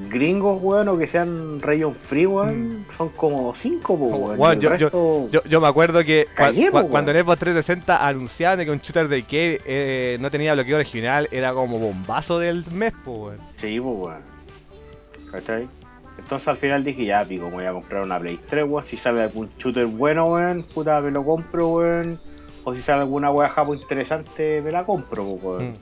[0.09, 4.39] gringos, weón, o que sean region free, weón, son como 5, Oh, weón.
[4.41, 7.19] weón, yo- resto- Yo, yo me acuerdo que cua- Cagué, cua- po, cuando en.
[7.19, 11.53] Xbox 360 anunciaban de que un shooter de que eh, no tenía bloqueo original era
[11.53, 13.39] como bombazo del mes, po, weón.
[13.59, 14.23] Sí, pues, weón.
[15.31, 15.69] ¿Cachai?
[16.19, 18.85] Entonces al final dije, ya, pico, me voy a comprar una Play 3, weón.
[18.87, 22.19] Si sale algún shooter bueno, weón, puta, me lo compro, weón.
[22.65, 25.69] O si sale alguna weá japo interesante, me la compro, pues, weón.
[25.71, 25.75] Mm.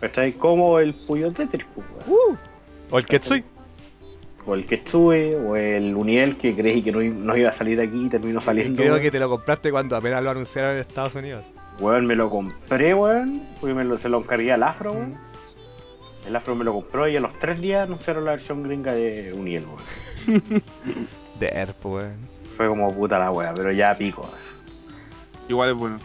[0.00, 0.32] ¿Cachai?
[0.32, 2.38] Como el Puyo Tetris, pues, weón.
[2.90, 3.44] O el Ketsui.
[4.44, 8.08] O el Ketsue, o el Uniel, que creí que no, iba a salir aquí y
[8.08, 8.76] terminó saliendo.
[8.76, 9.02] Creo weón.
[9.02, 11.44] que te lo compraste cuando apenas lo anunciaron en Estados Unidos.
[11.78, 13.42] Weón, me lo compré, weón.
[13.60, 15.14] Porque me lo, se lo encargué al afro, weón.
[16.26, 19.32] El afro me lo compró y a los tres días anunciaron la versión gringa de
[19.34, 20.62] Uniel, weón.
[21.38, 22.28] De Erp, weón.
[22.56, 24.51] Fue como puta la wea, pero ya picos.
[25.48, 25.98] Igual es bueno.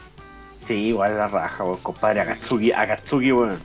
[0.66, 1.78] Sí, igual la raja, weón.
[1.78, 3.60] Compadre Akatsuki, Akatsuki, weón.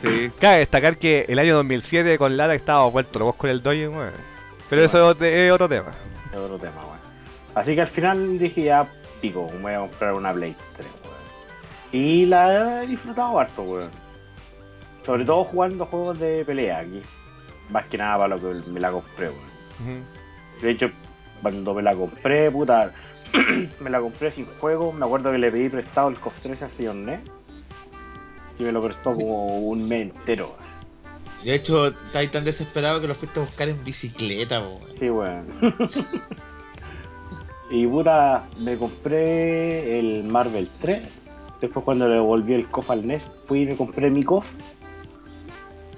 [0.00, 0.30] Sí.
[0.40, 4.10] Cabe destacar que el año 2007 con Lata estaba vuelto locos con el Doge, weón.
[4.68, 5.92] Pero eso es otro- es otro tema.
[6.30, 6.98] Es otro tema, weón.
[7.54, 8.86] Así que al final dije ya,
[9.20, 11.12] pico, me voy a comprar una Play 3, weón.
[12.04, 13.90] Y la he disfrutado harto, weón.
[15.06, 17.02] Sobre todo jugando juegos de pelea aquí.
[17.70, 19.38] Más que nada para lo que me la compré, weón.
[19.82, 20.62] Ujú.
[20.62, 20.90] De hecho,
[21.42, 22.94] cuando me la compré, puta,
[23.80, 24.92] me la compré sin juego.
[24.92, 27.20] Me acuerdo que le pedí prestado el COF 3 al señor Ned.
[28.58, 30.46] Y me lo prestó como un mes entero.
[31.42, 34.80] De hecho, estáis tan desesperado que lo fuiste a buscar en bicicleta, po.
[34.98, 35.46] Sí, weón.
[37.70, 41.02] y puta, me compré el Marvel 3.
[41.60, 44.48] Después cuando le devolví el COF al NES, fui y me compré mi COF.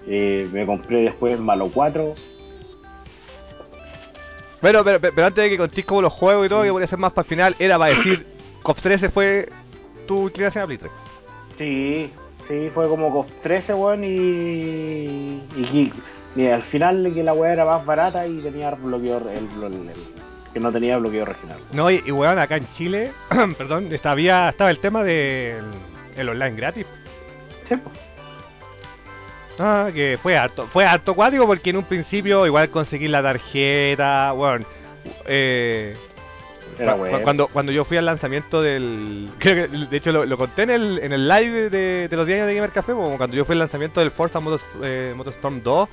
[0.07, 2.15] Eh, me compré después el Malo 4.
[4.65, 6.89] Bueno, pero, pero, pero antes de que contéis como los juegos y todo, que podría
[6.89, 8.24] ser más para el final, era para decir,
[8.62, 9.47] COP 13 fue
[10.09, 10.91] tu inclinación a Play 3.
[11.59, 12.11] Sí,
[12.49, 15.93] sí, fue como COF 13, weón, y, y, y-
[16.35, 19.47] y al final que la weá era más barata y tenía bloqueo, el,
[20.55, 21.59] que no tenía bloqueo regional.
[21.73, 23.12] No, y, weón, acá en Chile,
[23.59, 24.19] perdón, estaba,
[24.70, 25.62] el tema del
[26.16, 26.86] el online gratis.
[27.69, 27.97] Sí, pues.
[29.59, 34.33] Ah, que fue harto, fue harto cuático porque en un principio igual conseguí la tarjeta,
[34.33, 34.67] bueno,
[35.27, 35.97] eh,
[36.79, 37.21] bueno.
[37.23, 40.71] cuando, cuando yo fui al lanzamiento del, creo que de hecho lo, lo conté en
[40.71, 43.53] el, en el live de, de los diarios de Gamer Café, como cuando yo fui
[43.53, 45.89] al lanzamiento del Forza Motos, eh, Motorstorm 2,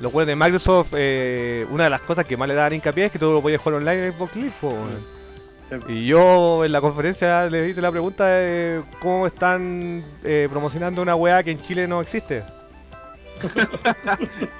[0.00, 3.12] los juegos de Microsoft, eh, una de las cosas que más le daban hincapié es
[3.12, 4.52] que tú lo podías jugar online en Xbox Live.
[4.60, 5.76] Sí.
[5.88, 11.16] Y yo en la conferencia le hice la pregunta de cómo están eh, promocionando una
[11.16, 12.44] weá que en Chile no existe.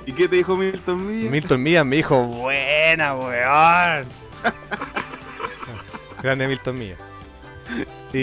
[0.06, 1.30] ¿Y qué te dijo Milton Milla?
[1.30, 4.06] Milton Millas me dijo, buena, weón.
[6.22, 6.98] Grande Milton Millas.
[8.12, 8.18] Y...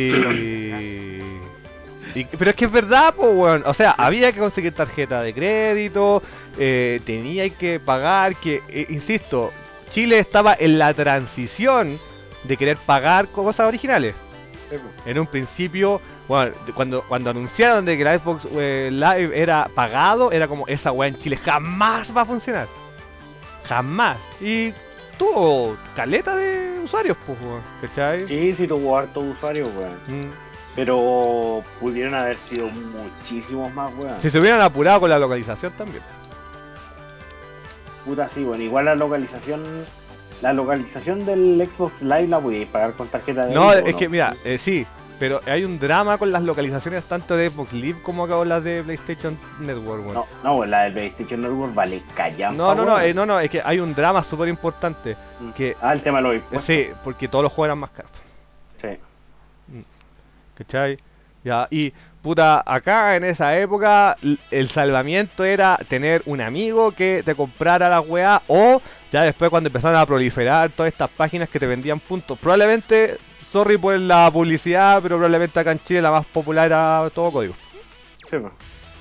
[2.15, 3.63] y- Pero es que es verdad, pues, weón.
[3.65, 6.21] O sea, había que conseguir tarjeta de crédito,
[6.57, 9.51] eh, tenía que pagar, que, eh, insisto,
[9.91, 11.97] Chile estaba en la transición
[12.43, 14.15] de querer pagar cosas originales.
[15.06, 20.31] En un principio, bueno, cuando, cuando anunciaron de que la Xbox eh, Live era pagado,
[20.31, 22.68] era como esa weá en Chile jamás va a funcionar.
[23.68, 24.18] Jamás.
[24.41, 24.73] Y
[25.18, 28.27] tuvo caleta de usuarios, pues, weón, ¿cachai?
[28.27, 30.19] Sí, sí tuvo hartos usuarios, weón.
[30.19, 30.31] Mm.
[30.76, 34.22] Pero pudieron haber sido muchísimos más, weón.
[34.22, 36.03] Si se hubieran apurado con la localización también.
[38.06, 38.64] Puta, sí, bueno.
[38.64, 39.64] Igual la localización.
[40.43, 44.35] La localización del Xbox Live la podíais pagar con tarjeta de No, es que mira,
[44.43, 44.85] eh, sí,
[45.17, 48.83] pero hay un drama con las localizaciones tanto de Xbox Live como con las de
[48.83, 50.13] PlayStation Network, weón.
[50.15, 53.49] No, no, la del PlayStation Network vale callampa, No, no, no, eh, no, no, es
[53.49, 55.15] que hay un drama súper importante.
[55.55, 56.65] que- Ah, el tema de los impuestos.
[56.65, 58.11] Sí, porque todos los juegos eran más caros.
[58.81, 59.85] Sí.
[60.55, 60.97] ¿Cachai?
[61.45, 61.93] Ya, y
[62.23, 64.17] puta, acá en esa época
[64.49, 68.81] el salvamiento era tener un amigo que te comprara la weá o
[69.11, 72.39] ya después cuando empezaron a proliferar todas estas páginas que te vendían puntos.
[72.39, 73.17] Probablemente,
[73.51, 77.53] sorry por la publicidad, pero probablemente acá en Chile la más popular era todo código.
[78.29, 78.53] Sí, pues.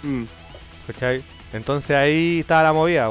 [0.02, 0.24] Mm.
[0.88, 1.22] ¿Cachai?
[1.52, 3.08] Entonces ahí estaba la movida.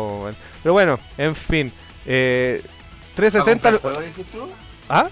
[0.61, 1.71] Pero bueno, en fin.
[2.05, 2.61] Eh,
[3.15, 3.71] ¿Para 360...
[3.71, 4.49] comprar juego, dices tú?
[4.89, 5.07] ¿Ah?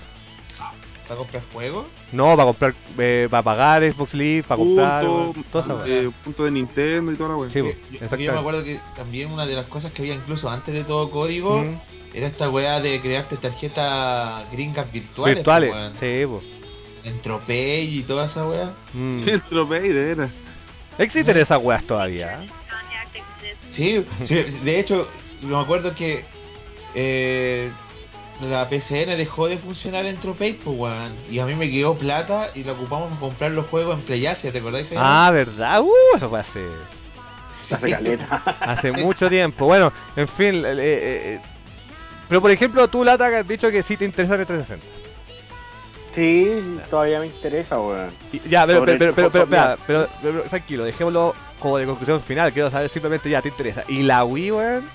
[1.10, 1.88] ¿Para comprar juego?
[2.12, 5.04] No, para comprar, eh, para pagar Xbox Live, para comprar...
[5.06, 7.50] Punto, eh, punto de Nintendo y toda la wea.
[7.50, 10.72] Sí, yo, yo me acuerdo que también una de las cosas que había incluso antes
[10.72, 11.80] de todo código Mm.
[12.14, 15.36] era esta weá de crearte tarjetas gringas virtuales.
[15.38, 15.72] virtuales.
[15.72, 15.94] weón.
[16.00, 16.44] Sí, pues.
[17.06, 18.72] Entropay y toda esa weá.
[18.94, 19.24] Mm.
[19.28, 20.32] El tropey, de veras.
[21.00, 22.40] Existen esas weas todavía.
[23.68, 25.08] Sí, sí, de hecho,
[25.42, 26.24] me acuerdo que
[26.94, 27.72] eh,
[28.42, 31.14] la PCN dejó de funcionar en Tropay, pues weón.
[31.30, 34.52] Y a mí me quedó plata y la ocupamos para comprar los juegos en Playasia,
[34.52, 34.84] ¿te acordás?
[34.88, 35.04] Jaime?
[35.06, 35.82] Ah, ¿verdad?
[35.82, 36.66] Uh, eso fue hace,
[37.72, 38.42] Hace caleta.
[38.62, 39.66] hace mucho tiempo.
[39.66, 40.56] Bueno, en fin.
[40.66, 40.78] eh, eh,
[41.36, 41.40] eh,
[42.28, 44.86] pero por ejemplo, tú, Lata, que has dicho que sí te interesa el 360.
[46.14, 48.10] Sí, sí, todavía me interesa, weón.
[48.50, 52.52] Ya, pero, pero, pero, pero, pero, pero- pero- tranquilo, dejémoslo como de conclusión final.
[52.52, 53.84] Quiero saber simplemente ya te interesa.
[53.88, 54.90] ¿Y la Wii, weón?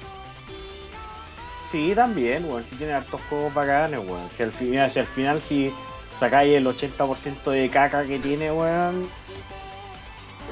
[1.74, 2.64] Sí, también, weón.
[2.70, 4.30] Sí tiene hartos juegos bacanes, weón.
[4.36, 5.74] Si al final, si al final si
[6.20, 9.09] sacáis el 80% de caca que tiene, weón,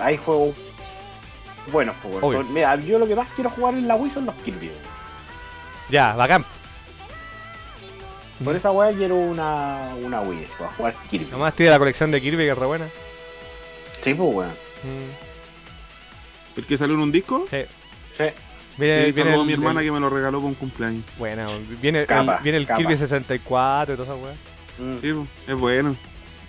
[0.01, 0.57] hay juegos
[1.71, 2.53] buenos, pues, weón.
[2.53, 4.81] Mira, yo lo que más quiero jugar en la Wii son los Kirby, weón.
[5.91, 6.45] Ya, bacán.
[8.43, 11.31] Por esa weá quiero una, una Wii, para jugar Kirby.
[11.31, 12.89] Nomás tiene la colección de Kirby que es re buena.
[14.01, 14.51] Sí, pues, weón.
[14.51, 16.59] Mm.
[16.59, 17.47] ¿El que salió en un disco?
[17.49, 17.65] Sí.
[18.19, 18.25] Sí.
[18.79, 20.55] Viene, Sí, viene saludo a el- mi hermana el- que me lo regaló por un
[20.55, 21.05] cumpleaños.
[21.19, 21.47] Buena,
[21.81, 22.67] viene, Capa, el, viene el.
[22.67, 24.35] Kirby 64 y toda esa weá.
[24.79, 25.01] Mm.
[25.01, 25.97] Sí, es bueno.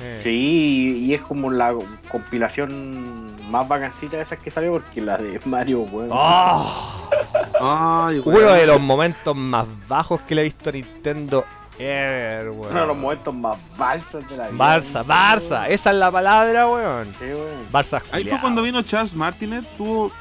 [0.02, 0.20] Eh.
[0.24, 1.76] Sí, y es como la
[2.10, 6.10] compilación más vacancita de esas que salió, porque la de Mario, weón.
[6.12, 7.10] ¡Oh!
[7.62, 11.46] Ay, Uno de los momentos más bajos que le he visto a Nintendo
[11.80, 12.72] ever, weón.
[12.72, 14.58] Uno de los momentos más balsas de la vida.
[14.78, 15.08] Barça, weón.
[15.08, 17.14] Barça, esa es la palabra, weón.
[17.20, 17.70] Sí, weón.
[17.72, 20.12] Barça Ahí fue cuando vino Charles Martinet, tuvo.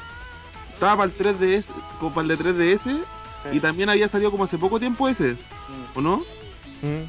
[0.82, 1.66] Estaba para el 3DS,
[2.00, 3.04] como para el de 3DS,
[3.52, 5.98] y también había salido como hace poco tiempo ese, Mm.
[5.98, 6.16] ¿o no?
[6.82, 7.04] Mm.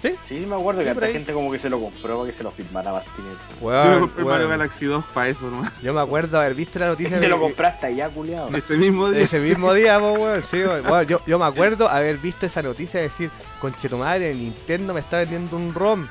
[0.00, 0.12] ¿Sí?
[0.28, 1.12] Sí, me acuerdo Sí, que ahí.
[1.12, 3.36] gente como que se lo compró para que se lo firmara Martínez.
[3.60, 4.50] Yo me compré Mario weón.
[4.58, 5.78] Galaxy 2 para eso nomás.
[5.82, 8.48] Yo me acuerdo haber visto la noticia Te lo compraste allá, culiado.
[8.56, 9.24] Ese mismo día.
[9.24, 10.42] ese mismo día, po, weón.
[10.50, 10.62] Sí.
[10.62, 14.94] Bueno, yo, yo me acuerdo haber visto esa noticia de decir, conche tu madre, Nintendo
[14.94, 16.06] me está vendiendo un ROM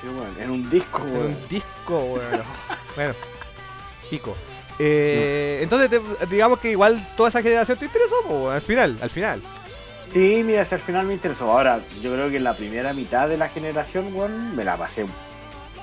[0.00, 0.08] Sí,
[0.44, 1.26] un disco, en weón.
[1.26, 2.42] un disco, weón.
[2.96, 3.14] bueno,
[4.10, 4.34] pico.
[4.82, 9.10] Eh, entonces, te- digamos que igual toda esa generación te interesó, po, al final, al
[9.10, 9.42] final.
[10.12, 11.50] Sí, mira, hasta el final me interesó.
[11.52, 15.04] Ahora, yo creo que la primera mitad de la generación, weón, me la pasé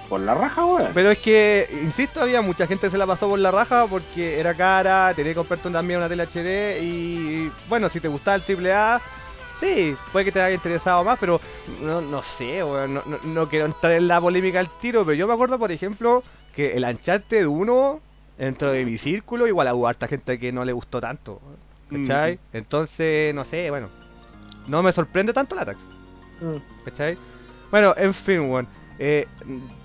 [0.10, 0.92] por la raja, weón.
[0.96, 4.40] Pero es que, insisto, había mucha gente que se la pasó por la raja porque
[4.40, 8.42] era cara, tenía que comprarte también una tele HD y, bueno, si te gustaba el
[8.44, 9.00] AAA,
[9.60, 11.40] sí, puede que te haya interesado más, pero
[11.82, 15.14] no, no sé, weón, no, no- no quiero entrar en la polémica al tiro, pero
[15.14, 16.22] yo me acuerdo, por ejemplo,
[16.56, 18.02] que el Uncharted 1,
[18.38, 21.42] dentro de mi círculo, igual hubo harta gente que no le gustó tanto,
[21.90, 22.36] ¿cachai?
[22.36, 22.58] Mm.
[22.58, 23.90] Entonces, no sé, bueno,
[24.68, 25.80] no me sorprende tanto la tax.
[26.42, 26.86] Mm.
[26.86, 27.18] ¿Cachai?
[27.72, 28.68] Bueno, en fin, weón.
[29.00, 29.28] Eh,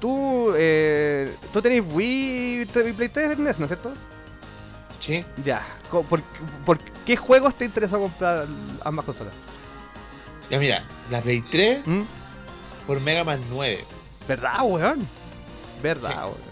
[0.01, 3.93] tú, eh, tú tenés Wii y Play 3 NES, ¿no es cierto?
[5.01, 5.25] Sí.
[5.45, 5.63] Ya.
[5.91, 6.23] ¿Por,
[6.65, 8.47] por qué juegos te interesó comprar
[8.85, 9.35] ambas consolas?
[10.51, 12.03] Ya mira, la Play 3 ¿Mm?
[12.87, 13.85] por Mega Man 9.
[14.29, 15.07] ¿Verdad, weón?
[15.83, 16.17] ¿Verdad, Sí.
[16.23, 16.52] weón?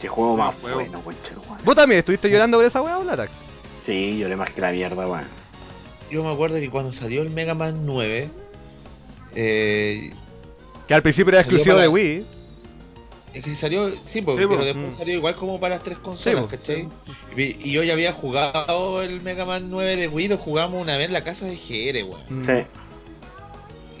[0.00, 0.76] Qué juego más Juego.
[0.80, 1.34] bueno, concha.
[1.64, 3.30] ¿Vos también estuviste llorando por esa weá o la tax?
[3.84, 5.28] Sí, lloré más que la mierda, weón.
[6.10, 8.28] Yo me acuerdo que cuando salió el Mega Man 9,
[9.34, 10.12] eh,
[10.88, 12.26] Que al principio era exclusivo para- de Wii.
[13.34, 14.90] es que salió, sí, Sí, pero después Mm.
[14.90, 16.48] salió igual como para las tres consolas, po.
[16.48, 16.88] ¿cachai?
[17.36, 20.96] Y, y yo ya había jugado el Mega Man 9 de Wii, lo jugamos una
[20.96, 22.44] vez en la casa de GR, weón.
[22.44, 22.66] Sí.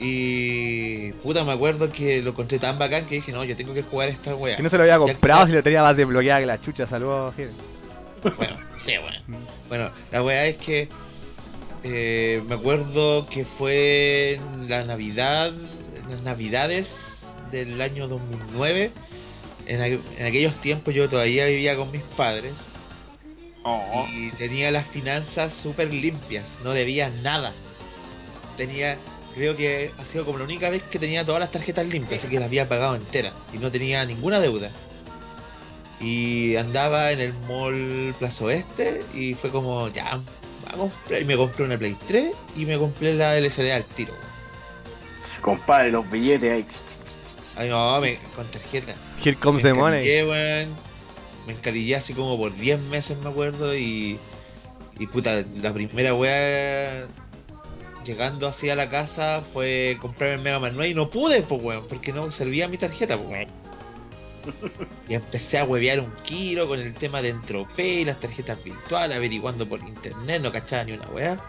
[0.02, 3.82] Y puta, me acuerdo que lo encontré tan bacán que dije, no, yo tengo que
[3.82, 4.56] jugar esta weá.
[4.56, 6.86] Que no se lo había comprado si lo tenía más desbloqueada que la chucha.
[6.86, 7.48] Saludos, Gil.
[8.36, 9.18] Bueno, sí, bueno.
[9.28, 9.68] Mm.
[9.68, 10.88] Bueno, la weá es que
[11.84, 15.52] eh, me acuerdo que fue en la Navidad,
[16.02, 18.90] en las Navidades del año 2009.
[19.66, 22.72] En, aqu- en aquellos tiempos yo todavía vivía con mis padres
[23.62, 24.06] Oh.
[24.14, 27.52] y tenía las finanzas súper limpias, no debía nada.
[28.56, 28.96] Tenía,
[29.34, 32.30] creo que ha sido como la única vez que tenía todas las tarjetas limpias, así
[32.30, 34.70] que las había pagado enteras y no tenía ninguna deuda.
[36.00, 40.18] Y andaba en el mall Plaza Oeste y fue como, ya,
[40.66, 41.20] a comprar.
[41.20, 44.14] Y me compré una Play 3 y me compré la LCD al tiro.
[45.42, 46.66] Compadre, los billetes ahí.
[47.56, 48.94] Ay, no, me- con tarjeta.
[49.22, 50.06] Here comes me the money.
[51.46, 53.74] Me encarillé así como por 10 meses, me acuerdo.
[53.74, 54.18] Y,
[54.98, 57.06] y puta, la primera weá
[58.04, 61.62] llegando así a la casa fue comprar el Mega Man 9 y no pude, pues
[61.62, 63.48] weón, porque no servía mi tarjeta, pues weón.
[65.08, 69.16] Y empecé a huevear un kilo con el tema de entropía y las tarjetas virtuales,
[69.16, 71.40] averiguando por internet, no cachaba ni una weá.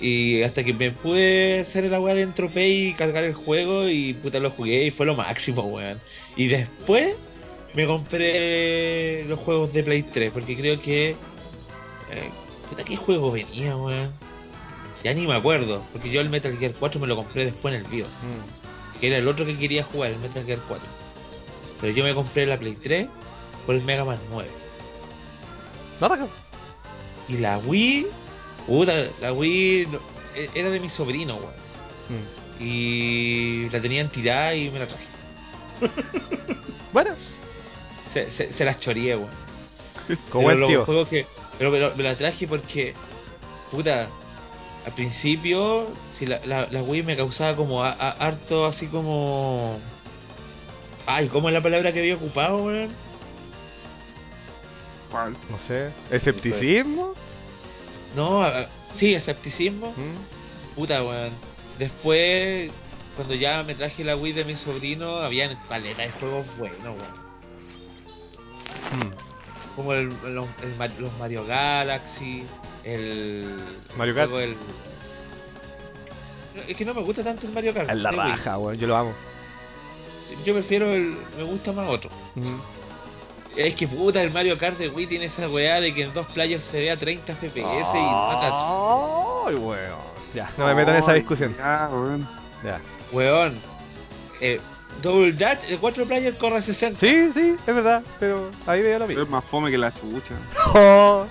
[0.00, 4.14] Y hasta que me pude hacer la weá de entropía y cargar el juego y
[4.14, 6.00] puta lo jugué y fue lo máximo, weón.
[6.36, 7.14] Y después
[7.74, 11.10] me compré los juegos de Play 3, porque creo que.
[11.10, 11.16] Eh,
[12.68, 14.12] puta, ¿qué juego venía, weón?
[15.04, 17.80] Ya ni me acuerdo, porque yo el Metal Gear 4 me lo compré después en
[17.84, 19.00] el Bio, Mm.
[19.00, 20.86] que era el otro que quería jugar, el Metal Gear 4.
[21.80, 23.08] Pero yo me compré la Play 3
[23.66, 24.48] por el Mega Man 9.
[26.00, 26.26] No, raja.
[27.28, 28.06] Y la Wii,
[28.66, 30.00] puta, la Wii no-
[30.36, 31.52] e- era de mi sobrino, weón.
[32.08, 32.62] Mm.
[32.64, 35.06] Y la tenían tirada y me la traje.
[36.92, 37.10] Bueno,
[38.12, 39.30] Se, se, se las choreé, weón.
[40.30, 40.84] como Pero los tío.
[40.84, 41.26] juegos que.
[41.58, 42.94] Pero, pero me la traje porque.
[43.70, 44.08] Puta.
[44.86, 45.88] Al principio.
[46.10, 49.78] Si la, la, la Wii me causaba como a- a- harto así como.
[51.06, 52.90] Ay, ¿cómo es la palabra que había ocupado, weón?
[55.10, 55.32] ¿Cuál?
[55.50, 55.90] No sé.
[56.10, 57.14] ¿Escepticismo?
[58.16, 59.90] No, a- sí, escepticismo.
[59.96, 60.74] Mm.
[60.76, 61.32] Puta, weón.
[61.78, 62.70] Después,
[63.16, 67.22] cuando ya me traje la Wii de mi sobrino, habían paleta de juegos buenos, weón.
[68.92, 69.76] Mm.
[69.76, 72.44] Como el, los, el los Mario Galaxy,
[72.84, 73.48] el.
[73.96, 74.32] Mario Kart.
[74.32, 74.56] el-
[76.68, 77.90] Es que no me gusta tanto el Mario Kart.
[77.90, 78.78] Es la raja, weón.
[78.78, 79.12] Yo lo amo.
[80.44, 81.16] Yo prefiero el.
[81.36, 82.10] Me gusta más otro.
[83.56, 86.26] Es que puta, el Mario Kart de Wii tiene esa weá de que en dos
[86.28, 88.48] players se vea 30 FPS y mata.
[89.46, 90.12] Ay, weón.
[90.34, 91.54] Ya, no me meto en esa discusión.
[91.58, 92.26] Ya, weón.
[92.64, 92.80] Ya.
[93.12, 93.60] Weón.
[94.40, 94.58] Eh,
[95.02, 96.98] Double Dash, el 4 player corre a 60.
[97.00, 99.22] Sí, sí, es verdad, pero ahí veo lo mismo.
[99.22, 100.34] Es más fome que la chucha.
[100.74, 101.26] Oh,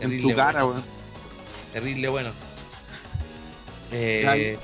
[0.00, 0.80] En tu cara, bueno.
[0.80, 0.84] weón.
[1.72, 2.30] Terrible bueno.
[3.92, 4.58] Eh,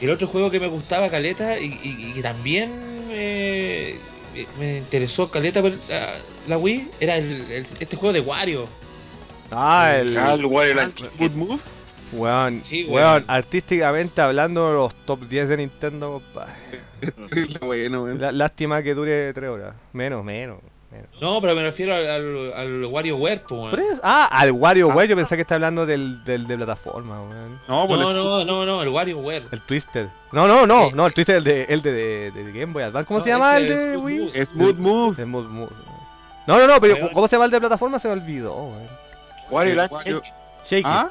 [0.00, 2.72] el otro juego que me gustaba, Caleta, y, y- y que también
[3.10, 3.96] eh,
[4.58, 6.14] me interesó, Caleta, la,
[6.48, 8.66] la Wii, era el, el- este juego de Wario.
[9.52, 10.16] ah, el.
[10.18, 11.74] Ah, el Wario Land Good moves.
[12.12, 13.24] Weón, Sí, weón, weón.
[13.28, 16.54] artísticamente hablando, los top 10 de Nintendo, compadre.
[17.60, 19.74] bueno, Lástima que dure 3 horas.
[19.92, 20.58] Menos, menos.
[21.20, 23.42] No, pero me refiero al, al, al WarioWare.
[24.02, 27.60] Ah, al WarioWare, yo pensé que está hablando del, del de plataforma, weón.
[27.68, 29.44] No, pues No, le- no, no, no, el WarioWare.
[29.50, 30.08] El Twister.
[30.32, 32.82] No, no, no, Eh, no, el Twister el de, el de, de, de Game Boy
[32.82, 33.06] Advance.
[33.06, 34.18] ¿Cómo No, se llama el de Smooth Wii?
[34.18, 34.46] Move.
[34.46, 35.18] Smooth moves.
[35.18, 35.70] El Smooth Move.
[36.46, 37.08] No, no, no, pero Weón.
[37.12, 37.98] ¿cómo se llama el de plataforma?
[37.98, 38.88] Se me olvidó, weón.
[39.50, 40.34] Wario Land Wario- Shake It.
[40.66, 41.10] Shake ¿Ah?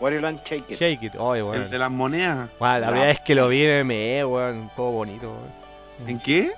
[0.00, 0.78] Wario Land Shake It.
[0.78, 1.14] Shake It.
[1.18, 1.62] Oye, weón.
[1.62, 2.48] El de las monedas.
[2.60, 4.56] Weón, la verdad es que lo vi en ME, weón.
[4.58, 6.08] Un poco bonito, weón.
[6.10, 6.52] ¿En qué?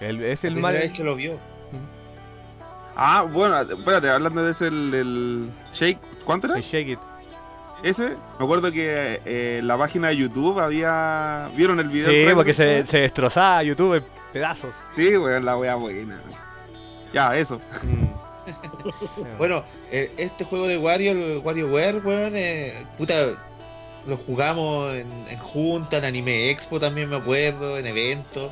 [0.00, 0.80] El, es La el primera Mario.
[0.80, 1.38] vez que lo vio.
[2.96, 6.56] Ah, bueno, espérate, hablando de ese, el, el Shake, ¿cuánto era?
[6.56, 6.98] El Shake It.
[7.82, 11.50] Ese, me acuerdo que eh, en la página de YouTube había.
[11.56, 12.10] ¿Vieron el video?
[12.10, 14.74] Sí, porque se, se destrozaba YouTube en pedazos.
[14.92, 16.20] Sí, weón, la wea buena.
[17.12, 17.60] Ya, eso.
[17.82, 18.20] Mm.
[19.38, 23.14] Bueno, eh, este juego de Wario, el WarioWare, weón, eh, puta,
[24.06, 28.50] lo jugamos en, en junta, en Anime Expo también me acuerdo, en eventos.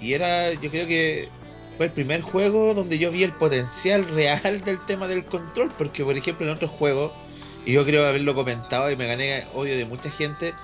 [0.00, 1.28] Y era, yo creo que
[1.76, 6.04] fue el primer juego donde yo vi el potencial real del tema del control, porque
[6.04, 7.12] por ejemplo en otros juegos,
[7.64, 10.54] y yo creo haberlo comentado y me gané odio de mucha gente,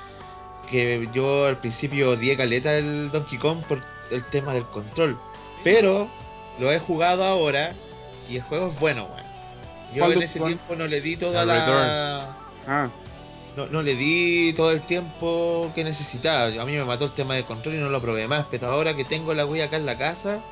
[0.70, 3.80] que yo al principio odié caleta el Donkey Kong por
[4.10, 5.18] el tema del control.
[5.64, 6.08] Pero
[6.58, 7.72] lo he jugado ahora
[8.28, 9.32] y el juego es bueno, weón.
[9.94, 12.38] Yo ¿Cuál en ese tiempo no le di toda la...
[12.66, 12.90] Ah,
[13.56, 16.46] No, no le di todo el tiempo que necesitaba.
[16.46, 18.46] A mí me mató el tema de control y no lo probé más.
[18.50, 20.42] Pero ahora que tengo la Wii acá en la casa,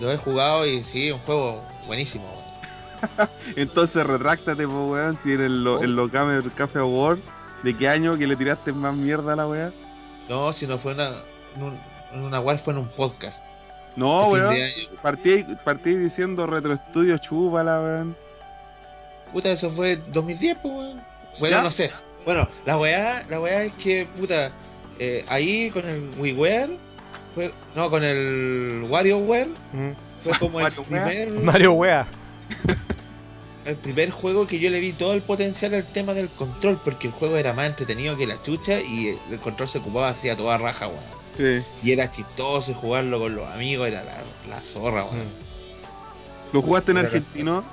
[0.00, 2.24] lo he jugado y sí, un juego buenísimo.
[3.56, 6.10] entonces retráctate, po, weón, si en el, lo- en los
[6.54, 7.18] Café Award,
[7.62, 9.70] ¿de qué año que le tiraste más mierda a la wea?
[10.28, 11.08] No, si no fue una,
[11.56, 11.80] en un-
[12.12, 13.44] en una War, fue en un podcast.
[13.96, 14.54] No, weón.
[15.02, 18.16] Partí, partí diciendo Retro Studio chúpala, weón.
[19.32, 21.02] Puta, eso fue 2010, pues, weón.
[21.38, 21.62] Bueno, ¿Ya?
[21.62, 21.90] no sé.
[22.24, 24.52] Bueno, la weá, la weá es que, puta,
[24.98, 26.76] eh, ahí con el WiiWare,
[27.34, 29.90] fue, no, con el WarioWare, Mm.
[30.24, 31.30] fue como el primer...
[31.30, 32.06] Mario Wea.
[33.64, 37.06] el primer juego que yo le vi todo el potencial al tema del control, porque
[37.08, 40.36] el juego era más entretenido que la chucha y el control se ocupaba así a
[40.36, 41.00] toda raja, weón.
[41.36, 41.64] Sí.
[41.82, 45.18] Y era chistoso y jugarlo con los amigos, era la, la zorra, weón.
[45.26, 46.52] Mm.
[46.52, 47.64] ¿Lo jugaste en argentino?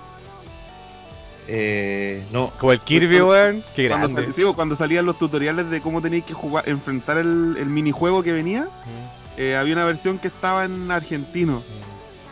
[1.50, 3.64] Eh, no, Como el Kirby, weón.
[3.76, 4.26] Qué Cuando, grande.
[4.26, 8.22] sal- sí, cuando salían los tutoriales de cómo tenías que jugar, enfrentar el, el minijuego
[8.22, 11.64] que venía, Mm, eh, había una versión que estaba en argentino.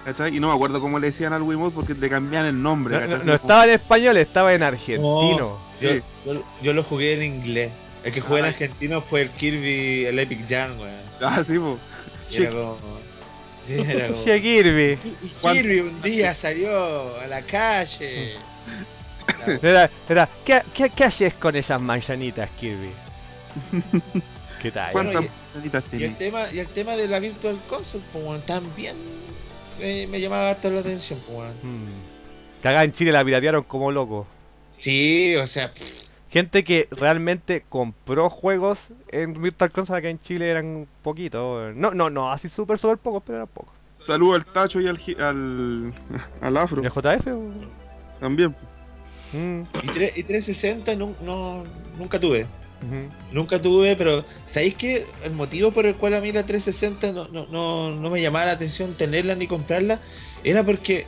[0.03, 0.35] ¿cachai?
[0.35, 2.95] Y no me acuerdo cómo le decían al Wiimote porque le cambiaban el nombre.
[2.95, 3.09] No, ¿cachai?
[3.09, 5.37] no- Así no como- estaba en español, estaba en argentino.
[5.37, 6.01] yo, Sí.
[6.25, 7.71] yo, yo lo jugué en inglés.
[8.03, 8.49] El que jugué en Ah.
[8.49, 10.93] argentino fue el Kirby, el Epic Jam, weón.
[11.21, 11.53] Ah, sí.
[12.31, 12.77] Y era como...
[13.65, 14.23] Sí, era como...
[14.23, 14.99] Kirby.
[15.23, 18.35] Y Kirby un día salió a la calle.
[19.61, 22.91] Era, era, ¿qué, qué, qué haces con esas manzanitas, Kirby?
[24.65, 24.93] ¿Qué tal?
[24.93, 28.95] Bueno, ¿Cuántas y- Y el tema, y el tema de la Virtual Console, pues, también
[29.79, 31.53] eh, me llamaba harto la atención, pues.
[31.61, 32.61] Mm.
[32.63, 34.25] Que acá en Chile la piratearon como loco.
[34.75, 38.79] Sí, o sea, pff, Gente que realmente compró juegos
[39.09, 41.75] en Virtual Console acá en Chile eran poquitos.
[41.75, 43.71] No, no, no, así súper, súper pocos, pero eran pocos.
[44.01, 45.93] Saludo al Tacho y al, al,
[46.41, 47.27] al Afro ¿El JF?
[48.19, 48.51] también.
[48.51, 48.59] po.
[49.37, 51.63] Mm, y, y 360 nun- no,
[51.99, 52.47] nunca tuve.
[53.31, 57.27] Nunca tuve, pero ¿sabéis que el motivo por el cual a mí la 360 no,
[57.29, 59.99] no, no, no me llamaba la atención tenerla ni comprarla?
[60.43, 61.05] Era porque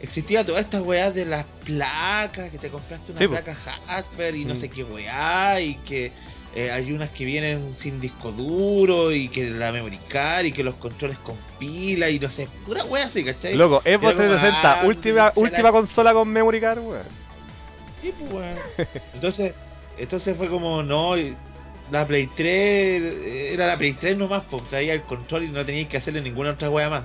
[0.00, 3.56] existía toda esta weá de las placas, que te compraste una Sí, placa
[3.88, 4.56] Hasper y no Mm.
[4.56, 6.12] sé qué weá, y que
[6.56, 10.64] eh, hay unas que vienen sin disco duro, y que la memory card, y que
[10.64, 13.54] los controles con pila, y no sé, pura weá así, ¿cachai?
[13.54, 17.02] Loco, Xbox Era como, 360, ah, última, la- última consola con memory card, weón.
[18.00, 18.58] Sí, pues, weón.
[19.14, 19.54] Entonces,
[20.02, 21.14] entonces fue como, no,
[21.90, 25.88] la Play 3 era la Play 3 nomás, pues traía el control y no teníais
[25.88, 27.04] que hacerle ninguna otra wea más.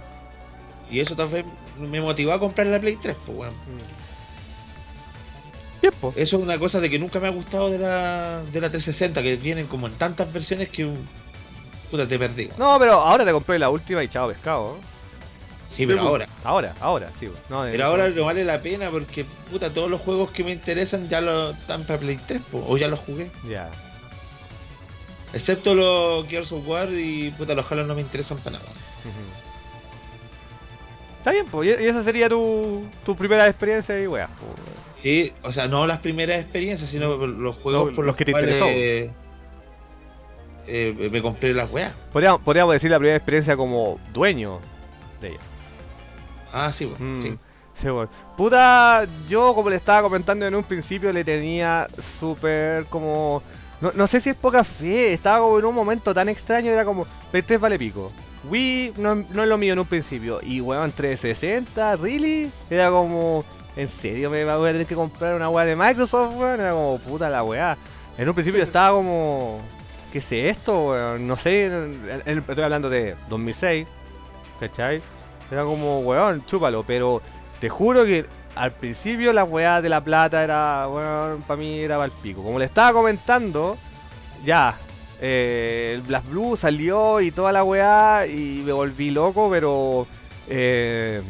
[0.89, 1.45] Y eso tal vez
[1.79, 3.53] me motivó a comprar la Play 3, pues, weón.
[5.81, 6.13] Tiempo.
[6.15, 9.21] Eso es una cosa de que nunca me ha gustado de la, de la 360,
[9.21, 10.97] que vienen como en tantas versiones que un...
[11.91, 12.49] Puta, te perdí.
[12.57, 14.77] No, pero ahora te compré la última y chao pescado.
[14.77, 14.94] ¿eh?
[15.69, 16.27] Sí, pero ahora.
[16.43, 17.29] Ahora, ahora, sí.
[17.49, 20.51] No, Pero eh, ahora no vale la pena porque, puta, todos los juegos que me
[20.51, 23.29] interesan ya los están para Play 3, po, o ya los jugué.
[23.49, 23.69] Ya.
[25.33, 28.69] Excepto los Gears of War y, puta, los Halo no me interesan para nada.
[31.19, 34.29] Está bien, pues, y esa sería tu, tu primera experiencia y weá.
[35.03, 38.25] Y, o sea, no las primeras experiencias, sino los juegos No, por los los que
[38.25, 38.79] te cuales interesó.
[38.79, 39.11] eh,
[40.67, 41.93] eh, me compré las weas.
[42.13, 44.59] Podríamos, podríamos decir la primera experiencia como dueño
[45.21, 45.39] de ella.
[46.57, 47.37] Ah, sí, weón, Mm, sí.
[47.81, 47.87] sí.
[48.37, 53.43] Puta, yo como le estaba comentando en un principio, le tenía súper como...
[53.81, 56.85] No, no sé si es poca fe, estaba como en un momento tan extraño, era
[56.85, 58.11] como, Play 3 vale pico.
[58.45, 60.39] Wii no, no es lo mío en un principio.
[60.41, 62.49] Y weón, 360, ¿really?
[62.69, 63.43] Era como,
[63.75, 66.61] ¿en serio me voy a tener que comprar una weá de Microsoft, weón?
[66.61, 67.77] Era como, puta la weá.
[68.17, 69.59] En un principio estaba como,
[70.13, 71.27] ¿qué es esto, weón?
[71.27, 73.87] No sé, en- en- estoy hablando de 2006,
[74.59, 75.01] ¿cachai?
[75.51, 77.21] Era como, weón, chúpalo, pero
[77.59, 82.03] te juro que al principio la weá de la plata era, weón, para mí era
[82.03, 82.43] el pico.
[82.43, 83.77] Como le estaba comentando,
[84.43, 84.75] ya,
[85.21, 90.07] eh, Blast Blue salió y toda la weá y me volví loco, pero
[90.49, 91.21] eh,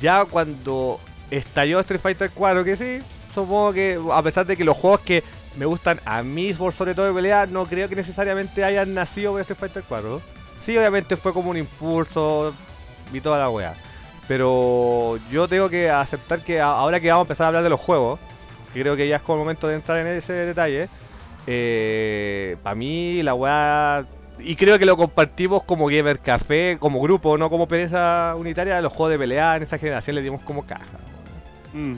[0.00, 1.00] ya cuando
[1.30, 2.98] estalló Street Fighter 4, que sí,
[3.34, 5.22] supongo que a pesar de que los juegos que
[5.56, 9.32] me gustan a mí por sobre todo de pelea, no creo que necesariamente hayan nacido
[9.32, 10.20] con Street Fighter 4.
[10.64, 12.54] Sí, obviamente fue como un impulso
[13.12, 13.74] y toda la weá.
[14.28, 17.80] Pero yo tengo que aceptar que ahora que vamos a empezar a hablar de los
[17.80, 18.20] juegos,
[18.72, 20.88] que creo que ya es como el momento de entrar en ese detalle,
[22.62, 24.04] para mí la weá...
[24.38, 28.92] Y creo que lo compartimos como Gamer Café, como grupo, no como pereza unitaria, los
[28.92, 30.98] juegos de pelea en esa generación le dimos como caja.
[31.74, 31.96] Mm.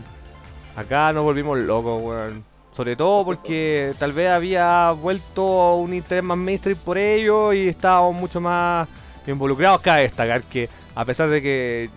[0.74, 2.44] Acá nos volvimos locos, weón.
[2.74, 8.14] Sobre todo porque tal vez había vuelto un interés más mainstream por ello y estábamos
[8.14, 8.88] mucho más
[9.26, 9.82] involucrados.
[9.82, 11.90] Cabe destacar que, a pesar de que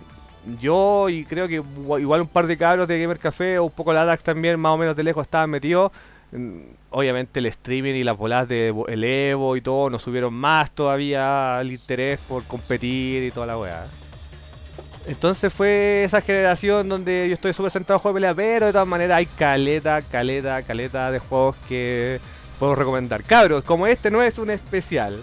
[0.60, 3.92] yo y creo que igual un par de cabros de Gamer Café o un poco
[3.92, 5.92] la DAX también, más o menos de lejos, estaban metidos.
[6.32, 6.60] mm,
[6.90, 11.60] Obviamente el streaming y las bolas de el Evo y todo nos subieron más todavía
[11.60, 13.86] el interés por competir y toda la weá.
[15.06, 18.72] Entonces fue esa generación donde yo estoy súper centrado en juegos de pelea, pero de
[18.72, 22.18] todas maneras hay caleta, caleta, caleta de juegos que
[22.58, 23.22] puedo recomendar.
[23.22, 25.22] Cabros, como este no es un especial,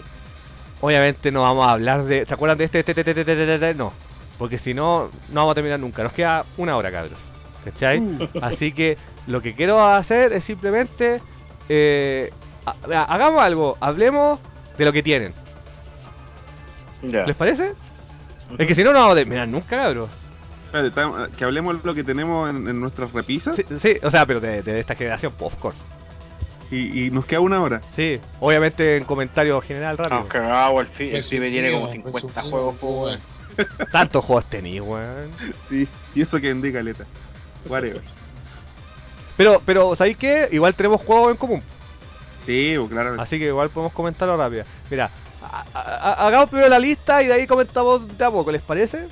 [0.84, 2.24] obviamente no vamos a hablar de...
[2.26, 2.80] ¿Se acuerdan de este?
[2.80, 3.74] este, este, este, este, este, este?
[3.74, 3.92] No,
[4.38, 6.02] porque si no, no vamos a terminar nunca.
[6.02, 7.18] Nos queda una hora, cabros.
[7.64, 7.98] ¿Cachai?
[8.00, 11.20] Uh, Así que lo que quiero hacer es simplemente...
[11.68, 12.30] eh,
[12.66, 14.38] ha- ha- hagamos algo, hablemos
[14.78, 15.32] de lo que tienen.
[17.02, 17.24] Ya.
[17.26, 17.72] ¿Les parece?
[18.58, 20.10] Es que si no, no vamos a terminar nunca, cabros.
[20.66, 24.10] espérate, está- que hablemos de lo que tenemos en, en nuestras repisas Sí, sí, o
[24.10, 25.78] sea, pero de, de esta generación, pues, of course.
[26.70, 27.80] Y, y nos queda una hora.
[27.94, 30.18] Sí, obviamente en comentario general rápido.
[30.18, 33.20] Aunque hago el fin, el tiene como resumido, 50 juegos, pues, weón.
[33.92, 35.30] Tantos juegos tenéis, weón.
[35.68, 37.04] Sí, y eso que vendí caleta.
[37.68, 38.00] Whatever.
[39.36, 40.48] Pero, pero, ¿sabéis qué?
[40.52, 41.62] Igual tenemos juegos en común.
[42.46, 43.20] Sí, pues, claro.
[43.20, 44.64] Así que igual podemos comentarlo rápido.
[44.90, 45.10] Mira,
[45.74, 49.06] hagamos primero la lista y de ahí comentamos de a poco, ¿les parece?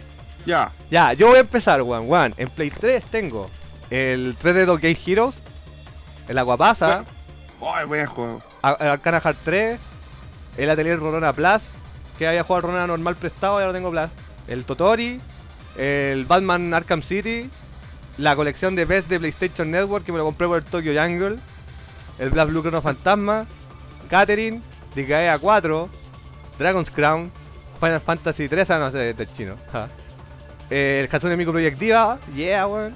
[0.47, 0.71] Ya.
[0.91, 2.09] Ya, yo voy a empezar, weón.
[2.09, 3.51] Weón, en Play 3 tengo
[3.91, 5.35] el 3D Dog Game Heroes,
[6.29, 7.05] el Aguapasa,
[7.65, 8.43] Ay, buen juego.
[8.81, 9.81] El Arcana Heart 3,
[10.57, 11.63] el Atelier Rorona Plus,
[12.19, 14.11] que había jugado Rorona normal prestado y ahora tengo Plus.
[14.49, 15.21] El Totori,
[15.77, 17.49] el Batman Arkham City,
[18.19, 21.39] la colección de Best de PlayStation Network que me lo compré por el Tokyo Jungle,
[22.19, 23.47] el Black Blue Chrono Fantasma,
[24.11, 24.61] Catherine,
[24.97, 25.89] DKEA 4,
[26.59, 27.31] Dragon's Crown,
[27.79, 29.55] Final Fantasy 3, ah no sé, del chino.
[30.71, 32.95] Eh, el Hatsune Miku Project Diva, yeah, weón.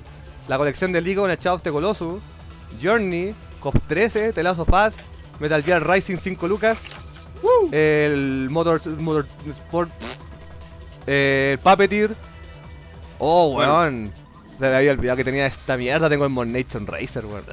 [0.48, 2.22] La colección de League of Shadow of the Colossus,
[2.80, 4.94] Journey, COP 13, The Last of Us,
[5.40, 6.78] Metal Gear Rising 5 Lucas,
[7.72, 9.90] el Motor, Motor Sport,
[11.06, 12.14] el Puppeteer.
[13.18, 14.12] Oh, weón.
[14.58, 16.08] Se me había olvidado que tenía esta mierda.
[16.08, 17.44] Tengo el Mon Nation Racer, weón.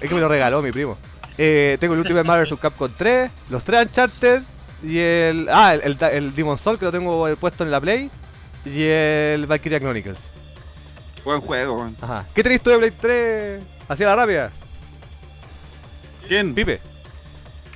[0.00, 0.96] Es que me lo regaló mi primo.
[1.38, 2.58] Eh, tengo el último Marvel vs.
[2.58, 4.42] Capcom 3, los 3 Uncharted
[4.82, 5.48] y el.
[5.50, 8.10] Ah, el, el, el Demon Soul que lo tengo eh, puesto en la Play.
[8.64, 10.18] Y el Valkyria Chronicles.
[11.24, 11.96] Buen juego, weón.
[12.00, 12.26] Ajá.
[12.34, 13.62] ¿Qué tenéis tú de Play 3?
[13.88, 14.50] Hacia la rápida,
[16.26, 16.54] ¿Quién?
[16.54, 16.80] Pipe.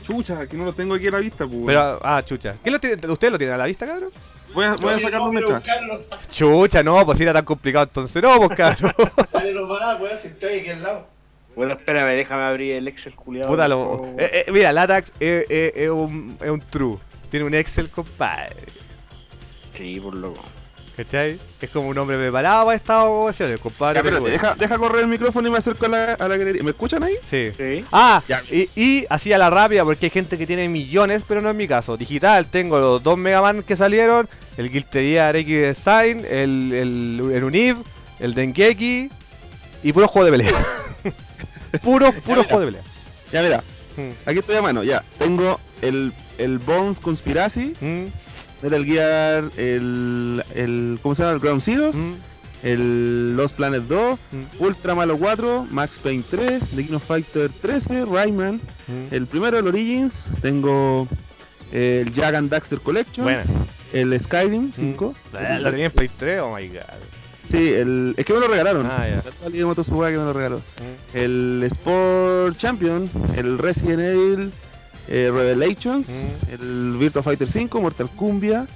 [0.02, 1.62] Chucha, que no lo tengo aquí a la vista, pues.
[1.66, 2.56] Pero, ah, chucha.
[2.64, 4.10] ¿Qué lo tiene, ¿Ustedes lo tienen a la vista, cabrón?
[4.52, 5.70] Voy a, voy a sacarlo metraje.
[6.28, 8.92] Chucha, no, pues si era tan complicado entonces no, pues cabrón.
[9.32, 11.06] Dale weón, si estoy aquí al lado.
[11.54, 13.48] Bueno, espérame, déjame abrir el Excel culiado.
[13.50, 14.04] Puta lo.
[14.18, 16.98] Eh, eh, mira, Latax es, es- es un, es un true.
[17.30, 18.56] Tiene un Excel, compadre.
[19.76, 20.42] Sí, por loco.
[20.96, 21.38] ¿Cachai?
[21.60, 23.94] Es como un hombre preparado para estas ocasiones, compadre.
[23.94, 24.30] Ya, espérate, Pegüe.
[24.32, 26.62] deja, deja correr el micrófono y me acerco a la, a la galería.
[26.62, 27.14] ¿Me escuchan ahí?
[27.30, 27.52] Sí.
[27.56, 27.84] Sí.
[27.92, 28.42] Ah, Ya.
[28.50, 31.56] y, y así a la rápida, porque hay gente que tiene millones, pero no es
[31.56, 31.96] mi caso.
[31.96, 37.30] Digital, tengo los dos Mega Man que salieron, el Guilty Gear X Design, el, el,
[37.34, 37.76] el Univ,
[38.18, 39.08] el Dengeki
[39.82, 40.66] y puros juegos de pelea.
[41.82, 42.82] puros, puros juegos de pelea.
[43.32, 43.64] Ya, mira,
[43.96, 45.02] Mm, aquí estoy a mano, ya.
[45.18, 48.04] Tengo el, el Bones Conspiracy, mm,
[48.62, 50.98] Metal Gear, el, el.
[51.02, 51.34] ¿Cómo se llama?
[51.34, 52.14] El Ground Zeroes, mm,
[52.62, 57.50] el Lost Planet 2, mm, Ultra Malo 4, Max Payne 3, The King of Fighter
[57.60, 59.14] 13, Rayman, mm.
[59.14, 61.08] el primero, el Origins, tengo
[61.72, 63.44] el Jack and Daxter Collection, Buena.
[63.92, 65.14] el Skyrim 5.
[65.32, 66.80] La, la tenía en Play 3, oh my god.
[67.50, 68.86] Sí, el, es que me lo regalaron.
[68.86, 69.22] Ah, ya.
[69.48, 70.58] Weá que me lo regaló.
[70.58, 74.52] Mm, El Sport Champion, el Resident Evil
[75.10, 76.52] eh, Revelations, Mm.
[76.54, 78.66] el Virtua Fighter 5, Mortal Kumbia,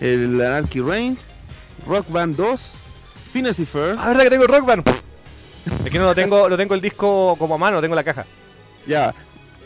[0.00, 1.18] el Anarchy Reign,
[1.86, 2.82] Rock Band 2,
[3.32, 4.84] Fantasy Fair, Ah, verdad que tengo el Rock Band.
[5.84, 8.24] Es que no lo tengo, lo tengo el disco como a mano, tengo la caja.
[8.86, 9.14] ya,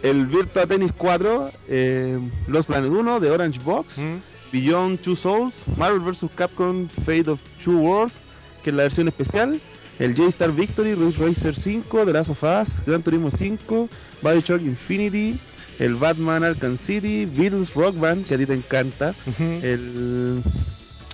[0.02, 2.18] el Virtua Tennis 4, eh,
[2.48, 4.16] Lost Planet 1, The Orange Box, Mm,
[4.52, 6.30] Beyond Two Souls, Marvel vs.
[6.34, 8.16] Capcom Fate of Two Worlds,
[8.62, 9.60] que es la versión especial,
[9.98, 13.88] el J-Star Victory, Ridge Racer 5, The Last of Us, Gran Turismo 5,
[14.22, 15.40] Bioshock Infinity,
[15.78, 20.42] el Batman Arkham City, Beatles Rock Band, que a ti te encanta, el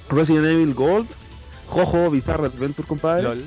[0.09, 1.07] Resident Evil Gold,
[1.69, 3.39] Jojo Bizarre Adventure, compadre, LOL.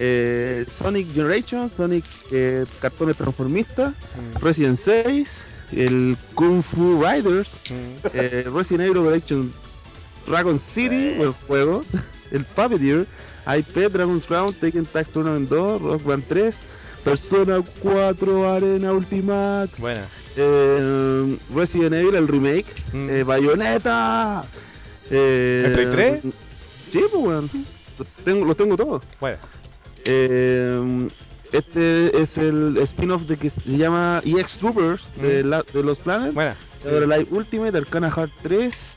[0.00, 8.06] eh, Sonic Generation, Sonic eh, Cartones Transformistas, Mm, Resident 6, el Kung Fu Riders, mm.
[8.14, 9.52] eh, Resident Evil Collection
[10.26, 11.84] Dragon City, o el juego,
[12.32, 13.06] el Puppeteer,
[13.58, 16.56] IP, Dragon's Crown, Taken Tag Tournament 2, Rock Band 3,
[17.04, 20.02] Persona 4 Arena Ultimax, Buena.
[20.36, 23.10] eh, Resident Evil, el remake, Mm.
[23.10, 24.44] eh, Bayonetta.
[25.10, 25.86] Eh, ¿El Play
[26.22, 26.22] 3?
[26.90, 27.48] Sí, pues bueno,
[27.98, 29.02] los tengo, los tengo todos.
[29.20, 29.38] Buena.
[30.06, 31.08] Eh,
[31.52, 35.48] este es el spin-off de que se llama EX Troopers de, Mm.
[35.48, 36.32] la- de los Planet.
[36.32, 36.56] Buena.
[36.84, 38.96] Ahora Live Ultimate, Arcana Heart 3.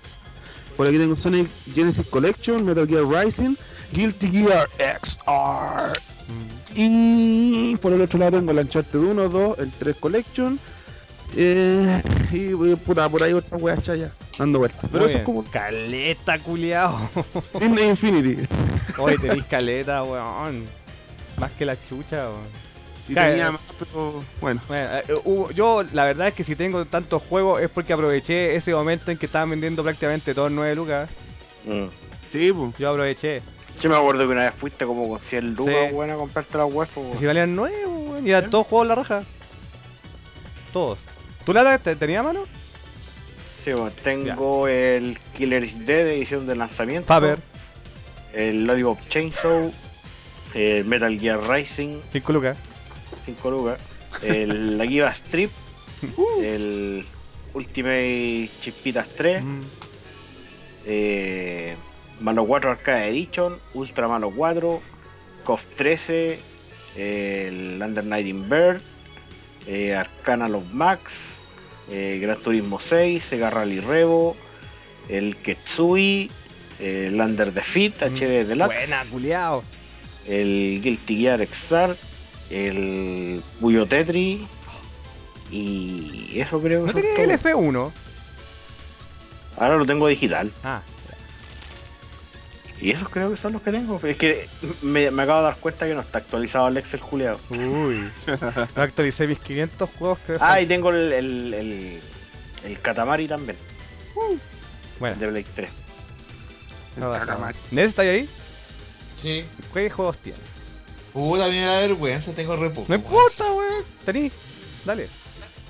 [0.77, 3.55] Por aquí tengo Sonic Genesis Collection, Metal Gear Rising,
[3.93, 5.93] Guilty Gear XR.
[6.27, 6.66] Mm.
[6.79, 10.59] Y por el otro lado tengo el Uncharted 1, 2, el 3 Collection.
[11.35, 12.01] Eh,
[12.31, 14.81] y eh, puta, por ahí otra wea chaya, dando vueltas.
[14.91, 17.09] Pero Muy eso es como Caleta, culiao.
[17.59, 18.47] Disney Infinity.
[18.97, 20.65] Oye, tenéis caleta, weón.
[21.37, 22.67] Más que la chucha, weón.
[23.09, 23.29] Y Claro.
[23.31, 24.61] tenía más, pero bueno.
[24.67, 28.55] Bueno, eh, hubo- yo la verdad es que si tengo tantos juegos es porque aproveché
[28.55, 31.09] ese momento en que estaban vendiendo prácticamente todos 9 lucas.
[31.65, 31.85] Mm.
[32.31, 32.71] Sí, pues.
[32.77, 33.41] Yo aproveché.
[33.81, 35.93] Yo me acuerdo que una vez fuiste como con 100 lucas, Sí.
[35.95, 37.19] weón, a comprarte la web, po, Y weón.
[37.19, 38.27] si valían 9, weón.
[38.27, 39.23] Y eran todos juegos la raja.
[40.73, 40.99] Todos.
[41.45, 42.45] ¿Tú la te- tenías mano?
[43.63, 47.07] Sí, weón, tengo el Killer is Dead edición de lanzamiento.
[47.07, 47.39] Paper,
[48.33, 49.71] El Lollipop Chainsaw.
[50.53, 52.57] El Metal Gear Rising, 5 lucas.
[53.25, 53.79] 5 lucas.
[54.23, 55.51] El La Giva Strip.
[56.41, 57.05] El
[57.53, 59.43] Ultimate Chispitas 3.
[59.43, 59.61] Mm.
[60.85, 61.75] eh,
[62.19, 64.81] Malo 4 Arcade Edition, Ultra Malo 4,
[65.43, 66.39] KOF 13,
[66.95, 68.81] eh, el Under Nighting Bird,
[69.67, 71.11] eh, Arcana Love Max,
[71.89, 74.35] eh, Gran Turismo 6, Sega Rally Revo,
[75.09, 76.29] el Ketsui,
[76.79, 78.13] el Under Defeat Mm.
[78.15, 79.63] HD Deluxe, Buena, culiao.
[80.27, 81.95] el Guilty Gear XR,
[82.49, 84.45] el Buyo Tetri
[85.51, 87.55] y eso creo que ¿No son tenías el todos.
[87.63, 87.91] F1?
[89.57, 90.51] Ahora lo tengo digital.
[90.63, 90.81] Ah,
[92.79, 93.99] Y esos creo que son los que tengo.
[94.03, 94.47] Es que
[94.83, 97.39] me, me acabo de dar cuenta que no está actualizado el Excel Juliado.
[97.49, 98.09] uy.
[98.75, 100.37] No actualicé mis 500 juegos que.
[100.39, 101.99] Ah, y tengo el, el, el,
[102.65, 103.57] el Katamari también,
[104.99, 105.69] Bueno, de Blade 3.
[106.97, 107.13] no.
[107.71, 108.29] ¿Ness está ahí?
[109.15, 109.43] Sí.
[109.73, 110.37] ¿Qué juegos tiene?
[111.13, 113.01] Puta, a mí me da vergüenza, tengo re poco, No weón.
[113.05, 113.83] importa, weón.
[114.05, 114.31] Tení.
[114.85, 115.09] Dale.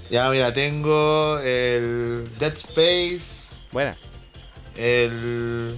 [0.10, 3.96] Ya, mira, tengo el Dead Space, Buena.
[4.76, 5.78] el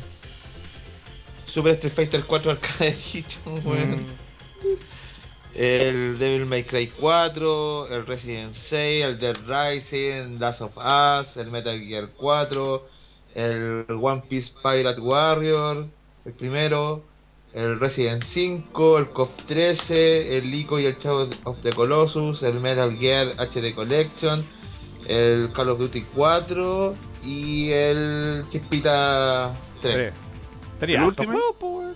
[1.49, 4.05] Super Street Fighter 4 Arcade Edition, weón.
[4.05, 4.29] Mm.
[5.55, 11.49] El Devil May Cry 4, el Resident 6, el Dead Rising, Last of Us, el
[11.49, 12.87] Metal Gear 4,
[13.33, 15.87] el One Piece Pirate Warrior,
[16.25, 17.03] el primero,
[17.53, 22.59] el Resident 5, el KOF 13, el Lico y el Chavo of the Colossus, el
[22.59, 24.45] Metal Gear HD Collection,
[25.07, 30.28] el Call of Duty 4 y el Chispita 3.
[30.79, 31.33] Tenía ¿El hartos último?
[31.37, 31.95] juegos, po, weón.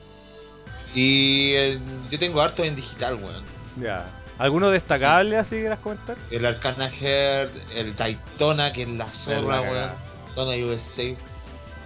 [0.95, 1.79] Y el-
[2.11, 3.43] yo tengo harto en digital, weón.
[3.79, 4.05] Ya.
[4.37, 6.17] ¿Alguno destacable así quieras comentar?
[6.31, 9.89] El Arcana Heart, el Daytona, que es la zorra, weón.
[10.35, 11.15] Daytona USA.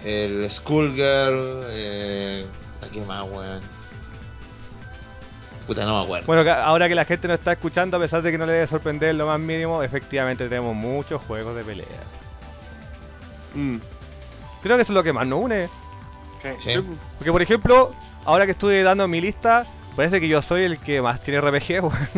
[0.04, 2.46] el Schoolgirl, eh,
[2.92, 3.60] ¿qué más, weón?
[5.66, 6.26] Puta, no me acuerdo.
[6.26, 8.66] Bueno, ahora que la gente nos está escuchando, a pesar de que no le debe
[8.66, 11.86] sorprender lo más mínimo, efectivamente tenemos muchos juegos de pelea.
[13.54, 13.76] Mm.
[14.62, 15.68] Creo que eso es lo que más nos une.
[16.58, 16.70] Sí.
[17.18, 17.92] Porque, por ejemplo,
[18.24, 19.66] ahora que estuve dando mi lista,
[19.96, 22.08] parece que yo soy el que más tiene RPG, weón.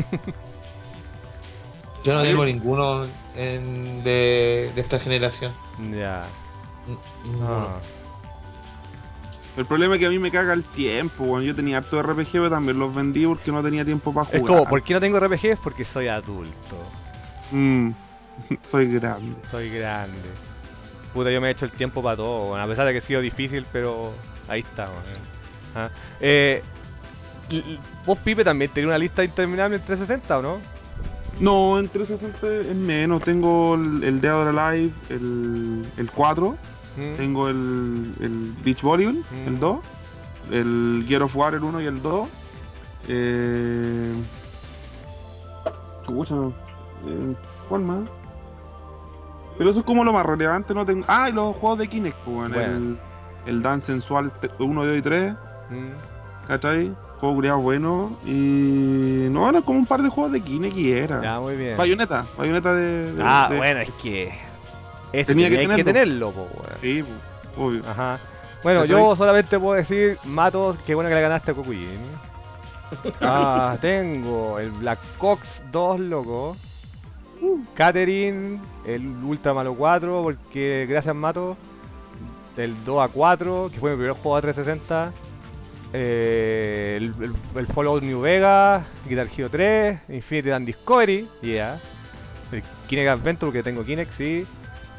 [2.04, 3.04] Yo no tengo ninguno
[3.36, 5.52] en- de, de esta generación.
[5.94, 6.24] Ya.
[6.88, 7.66] N- Ninguno.
[7.68, 7.80] Ah.
[9.56, 11.42] El problema es que a mí me caga el tiempo, weón.
[11.44, 14.40] Yo tenía harto RPG, pero también los vendí porque no tenía tiempo para jugar.
[14.40, 15.58] Es como, ¿por qué no tengo RPG?
[15.62, 16.76] Porque soy adulto.
[17.50, 17.90] Mm.
[18.62, 19.36] Soy grande.
[19.50, 20.16] Soy grande.
[21.14, 22.56] Puta, yo me he hecho el tiempo para todo.
[22.56, 24.12] A pesar de que ha sido difícil, pero
[24.48, 25.02] ahí está, weón.
[25.74, 25.90] Ah.
[26.20, 26.62] Eh,
[28.06, 30.58] vos, Pipe, también tenés una lista interminable en 360, ¿o no?
[31.40, 33.22] No, en 360 es menos.
[33.22, 36.56] Tengo el, el Dead or Alive, el, el 4.
[36.96, 37.16] Mm.
[37.16, 39.48] Tengo el, el Beach Volleyball, Mm.
[39.48, 39.78] el 2.
[40.50, 42.28] El Gear of War, el 1 y el 2.
[43.08, 44.12] Eh...
[46.08, 47.34] Eh,
[47.68, 48.10] ¿Cuál más?
[49.60, 50.72] Pero eso es como lo más relevante.
[50.72, 51.04] No tengo...
[51.06, 52.48] Ah, y los juegos de Kinect, pues.
[52.48, 52.62] Bueno.
[52.62, 52.98] El,
[53.44, 55.32] el Dance Sensual 1, 2 y 3.
[55.68, 56.46] Mm.
[56.48, 56.94] ¿Cachai?
[57.18, 58.16] Juego culiado bueno.
[58.24, 59.26] Y.
[59.30, 61.20] No, era como un par de juegos de Kinect y era.
[61.20, 61.76] Ya, muy bien.
[61.76, 63.12] Bayonetta, bayoneta de.
[63.12, 64.32] de- Ah, de- bueno, es que.
[65.12, 66.30] Este Tenía que tenía que tenerlo.
[66.30, 66.62] tenerlo, po.
[66.80, 67.04] Sí,
[67.58, 67.82] obvio.
[67.86, 68.18] Ajá.
[68.62, 68.96] Bueno, ¿Cachai?
[68.96, 72.00] yo solamente puedo decir, Matos, qué bueno que le ganaste a Cocuyin.
[73.20, 76.56] Ah, tengo el Black Ops 2, loco.
[77.74, 81.56] Catherine, el Ultra Malo 4, porque gracias Mato,
[82.56, 85.12] del 2 a 4, que fue mi primer juego de 360.
[85.92, 91.78] Eh, el, el, el Fallout New Vegas, Guitar Hero 3, Infinity and Discovery, yeah.
[92.52, 94.46] El Kinect Adventure, que tengo Kinect, sí.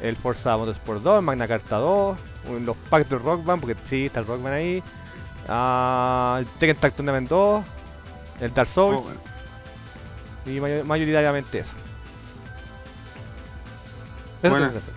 [0.00, 2.16] El Forza Motorsport 2, el Magna Carta 2,
[2.50, 4.82] un- los packs del Rock Band, porque sí, está el Rock Band ahí.
[5.48, 7.64] Ah, el Tekken Tag Tournament 2,
[8.40, 9.20] el Dark Souls, Oh, bueno.
[10.46, 11.70] y may- mayoritariamente eso.
[14.42, 14.92] 360.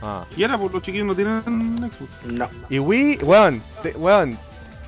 [0.00, 0.24] Ah.
[0.36, 1.42] Y ahora, pues los chiquillos no tienen
[1.78, 2.10] Xbox.
[2.32, 2.48] No.
[2.70, 4.38] Y Wii, weón, te- weón,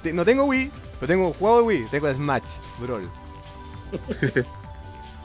[0.02, 2.42] te- no tengo Wii, pero tengo un juego de Wii, tengo Smash,
[2.81, 3.09] Brawl.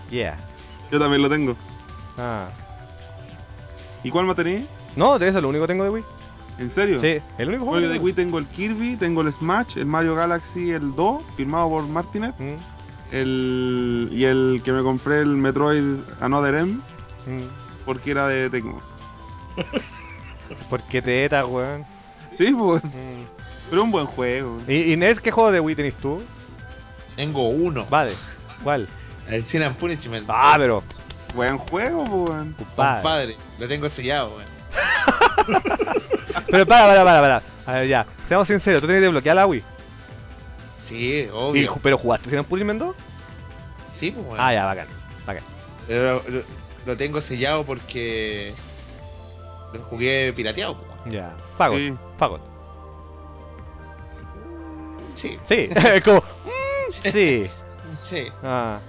[0.09, 0.37] yeah.
[0.91, 1.55] Yo también lo tengo.
[2.17, 2.47] Ah.
[4.03, 4.65] ¿Y cuál más tenéis?
[4.95, 6.03] No, de eso es lo único que tengo de Wii.
[6.57, 7.01] ¿En serio?
[7.01, 9.85] Sí, el único juego Bueno, yo de Wii tengo el Kirby, tengo el Smash, el
[9.87, 12.55] Mario Galaxy, el 2, firmado por Martinet, Mm,
[13.11, 17.64] el, y el que me compré, el Metroid Another M, mm.
[17.85, 18.81] Porque era de Tecmo.
[20.69, 21.85] Porque te eta, weón.
[22.37, 23.23] Sí, pues, Mm.
[23.69, 24.59] pero un buen juego.
[24.67, 26.21] ¿Y Inés, qué juego de Wii tenés tú?
[27.15, 27.85] Tengo uno.
[27.89, 28.11] Vale,
[28.63, 28.87] ¿cuál?
[29.29, 30.25] El Sin and Punishment.
[30.29, 30.83] Ah, pero,
[31.33, 32.53] Buen juego, weón.
[32.53, 33.01] compadre.
[33.01, 34.55] Compadre, lo tengo sellado, weón.
[36.51, 37.41] Pero para, para, para, para.
[37.65, 39.63] A ver, ya, seamos sinceros, tú tenés que desbloquear la Wii.
[40.83, 41.77] Sí, obvio.
[41.81, 42.95] pero jugaste Sin Punishment 2?
[43.95, 44.37] Sí, pues, weón.
[44.39, 44.87] Ah, ya, bacán.
[45.25, 45.43] Bacán.
[45.87, 46.21] Pero
[46.85, 48.53] lo, tengo sellado porque
[49.73, 50.77] lo jugué pirateado.
[51.05, 51.35] Ya.
[51.57, 51.93] Fagot, Sí.
[52.17, 52.41] Fagot.
[55.13, 56.19] Sí, Sí, es como.
[56.19, 57.49] mm, sí.
[58.01, 58.27] sí.
[58.43, 58.79] Ah.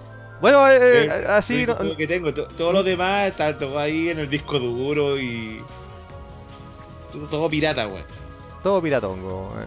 [0.41, 1.67] Bueno, eh, eh, Eh, así.
[1.67, 5.63] no- que tengo, to- todo lo demás está todo ahí en el disco duro y.
[7.13, 8.05] Todo, todo pirata, weón.
[8.63, 9.53] Todo piratongo.
[9.61, 9.65] eh.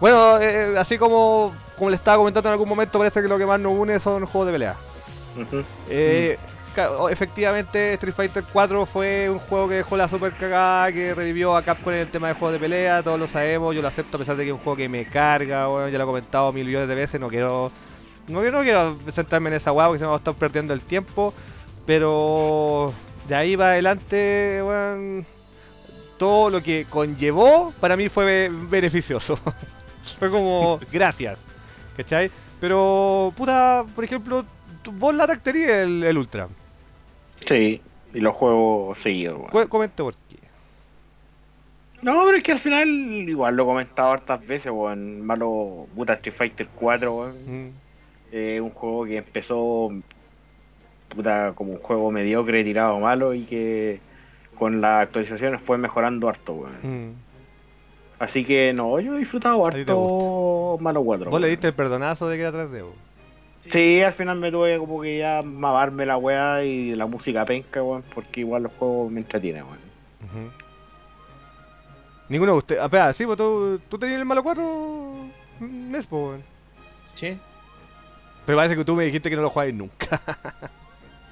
[0.00, 3.46] Bueno, eh, así como, como le estaba comentando en algún momento, parece que lo que
[3.46, 4.76] más nos une son juegos de pelea.
[5.40, 5.64] Ujú.
[5.88, 6.53] Eh, o-
[7.10, 11.62] efectivamente, Street Fighter 4 fue un juego que dejó la super cagada, que revivió a
[11.62, 14.20] Capcom en el tema de juegos de pelea, todos lo sabemos, yo lo acepto a
[14.20, 16.88] pesar de que es un juego que me carga, bueno, ya lo he comentado millones
[16.88, 17.70] de veces, no quiero
[18.28, 20.80] no no quiero sentarme en esa hueá porque se me va a estar perdiendo el
[20.80, 21.34] tiempo,
[21.86, 22.92] pero
[23.28, 25.26] de ahí va adelante, weón,
[26.18, 29.38] todo lo que conllevó para mí fue be- beneficioso.
[30.18, 31.38] fue como, gracias,
[31.96, 32.30] ¿cachai?
[32.60, 34.44] Pero, puta, por ejemplo,
[34.92, 36.48] vos la el, el Ultra.
[37.46, 37.80] Sí,
[38.14, 39.50] y los juegos seguidos, weón.
[39.50, 40.36] Cu- Comente por qué.
[42.02, 45.22] No, pero es que al final, igual lo he comentado hartas veces, weón.
[45.22, 47.34] Malo, puta Street Fighter 4, weón.
[47.46, 47.70] Mm,
[48.32, 49.90] Eh, un juego que empezó,
[51.08, 54.00] puta, como un juego mediocre, tirado malo, y que
[54.58, 56.74] con las actualizaciones fue mejorando harto, weón.
[57.10, 57.14] mm.
[58.18, 61.30] Así que no, yo he disfrutado harto Malo 4.
[61.30, 61.50] Vos le weón.
[61.56, 62.82] diste el perdonazo de que era 3D.
[62.82, 62.94] vos.
[63.70, 67.82] Sí, al final me tuve como que ya mamarme la weá y la música penca,
[67.82, 70.52] weón, porque igual los juegos me entretienen, weón.
[72.28, 72.80] Ninguno de ustedes.
[72.80, 75.14] Ah, espera, sí, pues tú, tú tenías el malo 4
[75.60, 76.42] Nespo, weón.
[77.14, 77.38] Sí.
[78.46, 80.20] Pero parece que tú me dijiste que no lo jugáis nunca.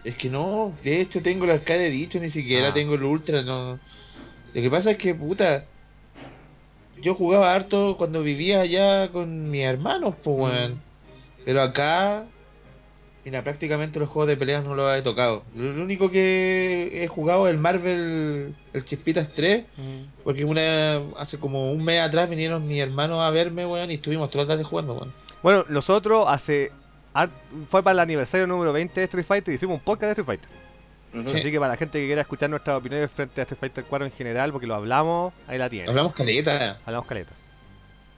[0.05, 2.75] Es que no, de hecho tengo el arcade dicho, ni siquiera Ah.
[2.75, 3.75] tengo el ultra, no.
[3.75, 5.65] Lo que pasa es que, puta,
[7.01, 10.83] yo jugaba harto cuando vivía allá con mis hermanos, pues, weón.
[11.45, 12.25] Pero acá,
[13.25, 15.45] mira, prácticamente los juegos de peleas no los he tocado.
[15.55, 19.65] Lo único que he jugado es el Marvel, el Chispitas 3,
[20.25, 24.31] porque una hace como un mes atrás vinieron mis hermanos a verme, weón, y estuvimos
[24.31, 25.12] toda la tarde jugando, weón.
[25.43, 26.71] Bueno, nosotros hace.
[27.69, 30.27] Fue para el aniversario número 20 de Street Fighter y hicimos un podcast de Street
[30.27, 30.49] Fighter.
[31.31, 31.37] Sí.
[31.37, 34.07] Así que para la gente que quiera escuchar nuestras opiniones frente a Street Fighter 4
[34.07, 35.91] en general, porque lo hablamos, ahí la tiene.
[35.91, 36.79] Hablamos caleta.
[36.87, 37.33] Hablamos caleta.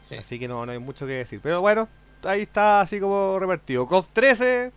[0.09, 0.15] Sí.
[0.15, 1.41] Así que no, no hay mucho que decir.
[1.43, 1.89] Pero bueno,
[2.25, 3.87] ahí está así como revertido.
[3.87, 4.73] COF 13,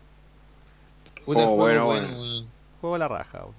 [1.26, 2.48] Puta, Oh, juego bueno, bueno, bueno.
[2.82, 3.40] juego de la raja.
[3.40, 3.56] weón.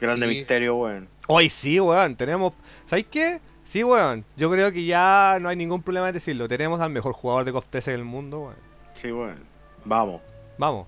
[0.00, 0.34] Grande Sí.
[0.34, 1.08] misterio, weón.
[1.28, 2.52] Hoy sí, weón, tenemos...
[2.86, 3.40] ¿Sabéis qué?
[3.64, 4.24] Sí, weón.
[4.36, 6.48] Yo creo que ya no hay ningún problema en decirlo.
[6.48, 8.56] Tenemos al mejor jugador de COF 13 del mundo, weón.
[8.94, 9.38] Sí, weón.
[9.84, 10.20] Vamos.
[10.58, 10.86] Vamos.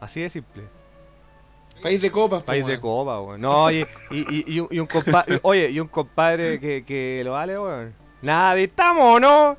[0.00, 0.62] Así de simple.
[1.82, 2.80] País de copas, pues, País de weón.
[2.82, 3.40] copa, weón.
[3.40, 5.40] No, y, y, y, y un, y un compadre...
[5.42, 7.94] Oye, y un compadre que, que lo vale, weón.
[8.22, 9.56] Nada, estamos, ¿no?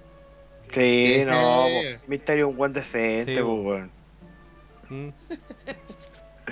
[0.71, 1.25] Sí, Sí.
[1.25, 1.65] no.
[2.07, 3.91] Misterio un buen decente, Sí, weón.
[4.89, 5.09] Mm.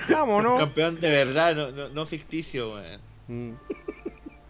[0.57, 3.01] Campeón de verdad, no, no, no ficticio, weón.
[3.27, 3.53] Mm.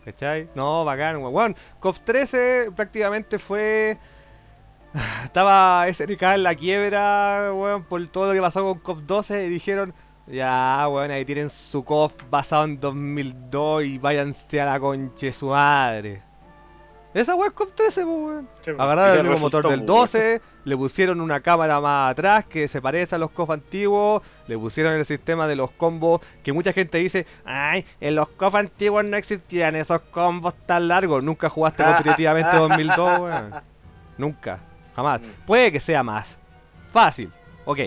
[0.05, 0.49] ¿Cachai?
[0.55, 1.33] No, bacán, weón.
[1.33, 3.97] Weón, COF 13 prácticamente fue.
[5.23, 9.49] Estaba SNK en la quiebra, weón, por todo lo que pasó con COF 12 y
[9.49, 9.93] dijeron,
[10.27, 15.47] ya, weón, ahí tienen su COF basado en 2002 y váyanse a la conche su
[15.47, 16.21] madre.
[17.13, 18.49] Esa weón es COF 13, pues, weón.
[18.61, 18.71] Sí.
[18.77, 20.01] Agarraron el mismo motor del po, weón.
[20.01, 24.57] 12, le pusieron una cámara más atrás que se parece a los COF antiguos, le
[24.57, 29.05] pusieron el sistema de los combos que mucha gente dice, ay, en los COF antiguos
[29.05, 31.23] no existían esos combos tan largos.
[31.23, 33.53] Nunca jugaste competitivamente 2002, weón.
[34.17, 34.59] Nunca,
[34.95, 35.21] jamás.
[35.21, 35.45] Mm.
[35.47, 36.37] Puede que sea más
[36.93, 37.31] fácil,
[37.65, 37.79] ok.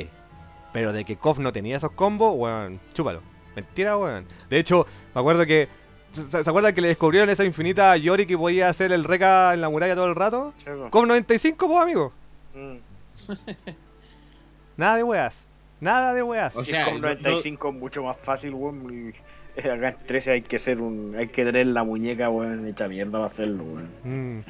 [0.72, 3.22] Pero de que KOF no tenía esos combos, weón, chúpalo.
[3.54, 4.26] Mentira, weón.
[4.48, 5.68] De hecho, me acuerdo que.
[6.12, 9.60] ¿Se, acuerdan que le descubrieron esa infinita a Yori que podía hacer el reca en
[9.60, 10.52] la muralla todo el rato?
[10.64, 10.90] Po.
[10.90, 12.12] KOF 95, pues, amigo.
[12.54, 12.76] Mm.
[14.76, 15.34] Nada de weas.
[15.80, 16.54] Nada de weas.
[16.54, 19.12] O sea, con no- 95 es mucho más fácil, weón.
[19.56, 21.14] y Acá en 13 hay que ser un.
[21.16, 23.90] Hay que tener la muñeca, weón, hecha mierda para hacerlo, weón.
[24.04, 24.40] Mm.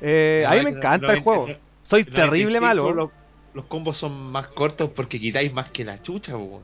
[0.00, 1.48] Eh, No, a mí es me encanta el juego.
[1.84, 2.94] Soy terrible 95 malo.
[2.94, 3.10] Los,
[3.54, 6.60] los combos son más cortos porque quitáis más que la chucha, po,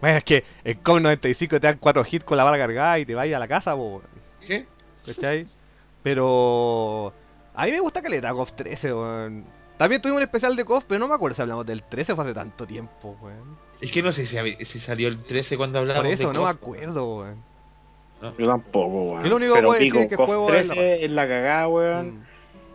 [0.00, 3.06] Bueno, es que en KOF 95 te dan 4 hits con la bala cargada y
[3.06, 4.02] te vayas a la casa, po, weón.
[4.44, 4.66] ¿Qué?
[5.04, 5.46] ¿Cachai?
[6.02, 7.12] Pero.
[7.54, 9.44] A mí me gusta Caleta KOF 13, weón.
[9.76, 12.24] También tuvimos un especial de KOF, pero no me acuerdo si hablamos del 13, fue
[12.24, 13.58] hace tanto tiempo, weón.
[13.80, 16.50] Es que no sé si, salió el 13 cuando hablamos Por eso, de no me
[16.50, 17.44] acuerdo, weón.
[18.38, 19.24] Yo tampoco, weón.
[19.24, 21.28] Yo lo único que Pero pico, es que KOF juego es la 13 es la
[21.28, 22.06] cagada, weón.
[22.06, 22.22] Mm.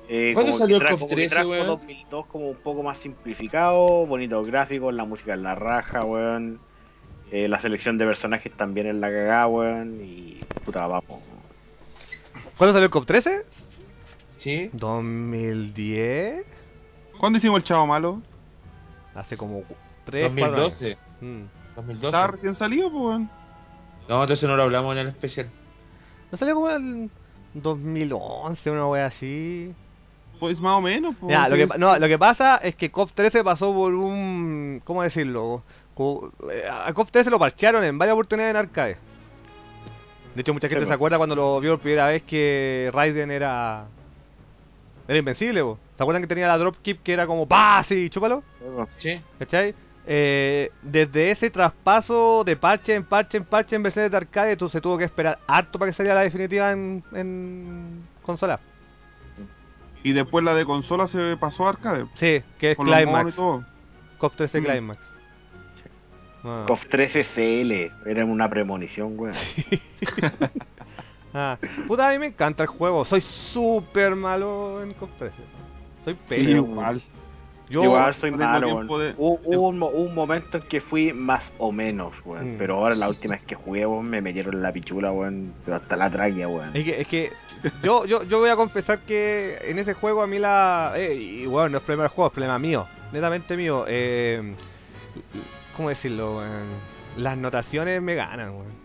[0.09, 1.67] Eh, ¿Cuándo salió que el KOF como que 13, trajo weón?
[1.67, 6.59] 2002 como un poco más simplificado, bonitos gráficos, la música en la raja, weón.
[7.31, 9.99] Eh, la selección de personajes también es la cagada, weón.
[10.01, 11.19] Y puta, vamos.
[12.57, 13.45] ¿Cuándo salió el KOF 13?
[14.37, 14.69] Sí.
[14.73, 16.45] 2010.
[17.17, 18.21] ¿Cuándo hicimos el chavo malo?
[19.15, 19.63] Hace como
[20.05, 20.97] 3, 2012.
[21.19, 22.05] 4 2012.
[22.05, 23.29] Estaba recién salido, pues, weón.
[24.09, 25.49] No, entonces no lo hablamos en el especial.
[26.31, 27.11] ¿No salió como en
[27.53, 29.73] 2011, una wea así?
[30.39, 31.31] Pues más o menos, pues.
[31.31, 34.81] Ya, lo, que, no, lo que pasa es que KOF 13 pasó por un...
[34.83, 35.63] ¿Cómo decirlo?
[35.97, 38.97] Eh, A KOF 13 lo parchearon en varias oportunidades en arcade.
[40.35, 40.95] De hecho, mucha gente Sí, se po.
[40.95, 43.85] acuerda cuando lo vio por primera vez que Raiden era...
[45.07, 45.61] Era invencible.
[45.97, 47.83] ¿Se acuerdan que tenía la dropkick que era como ¡Pah!
[47.83, 48.43] Sí, chúpalo?
[48.97, 49.19] Sí.
[49.39, 49.75] ¿Cachai?
[50.07, 54.67] Eh, desde ese traspaso de parche en parche en parche en versiones de arcade, tú
[54.69, 58.59] se tuvo que esperar harto para que saliera la definitiva en, en consola.
[60.03, 62.05] Y después la de consola se pasó a arcade.
[62.15, 63.35] Sí, que es y Climax.
[64.17, 64.63] KOF 13 Mm.
[64.63, 64.99] Climax.
[66.43, 66.63] Ah.
[66.67, 69.33] KOF 13 CL, era una premonición, weón.
[71.33, 73.05] Ah, puta, a mí me encanta el juego.
[73.05, 75.35] Soy súper malo en KOF 13.
[76.03, 76.67] Soy Sí, pésimo.
[76.67, 77.01] igual.
[77.69, 78.67] Yo, Igual soy malo,
[78.99, 82.55] de- Hubo, hubo un, mo- un momento en que fui más o menos, weón.
[82.55, 82.57] Mm.
[82.57, 85.53] Pero ahora la última vez que jugué, weón, me metieron la pichula, weón.
[85.63, 86.75] Pero hasta la tráquea, weón.
[86.75, 87.31] Es que, es que
[87.81, 90.91] yo, yo, yo voy a confesar que en ese juego a mí la...
[90.97, 92.87] eh, y bueno, no es problema del juego, es problema mío.
[93.13, 93.85] Netamente mío.
[93.87, 94.53] Eh,
[95.75, 96.37] ¿Cómo decirlo?
[96.37, 96.67] weón?
[97.17, 98.81] Las notaciones me ganan, weón.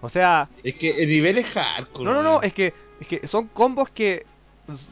[0.00, 2.04] O sea, Es que el nivel es hardcore.
[2.04, 4.24] no, no, no, es que, es que son combos que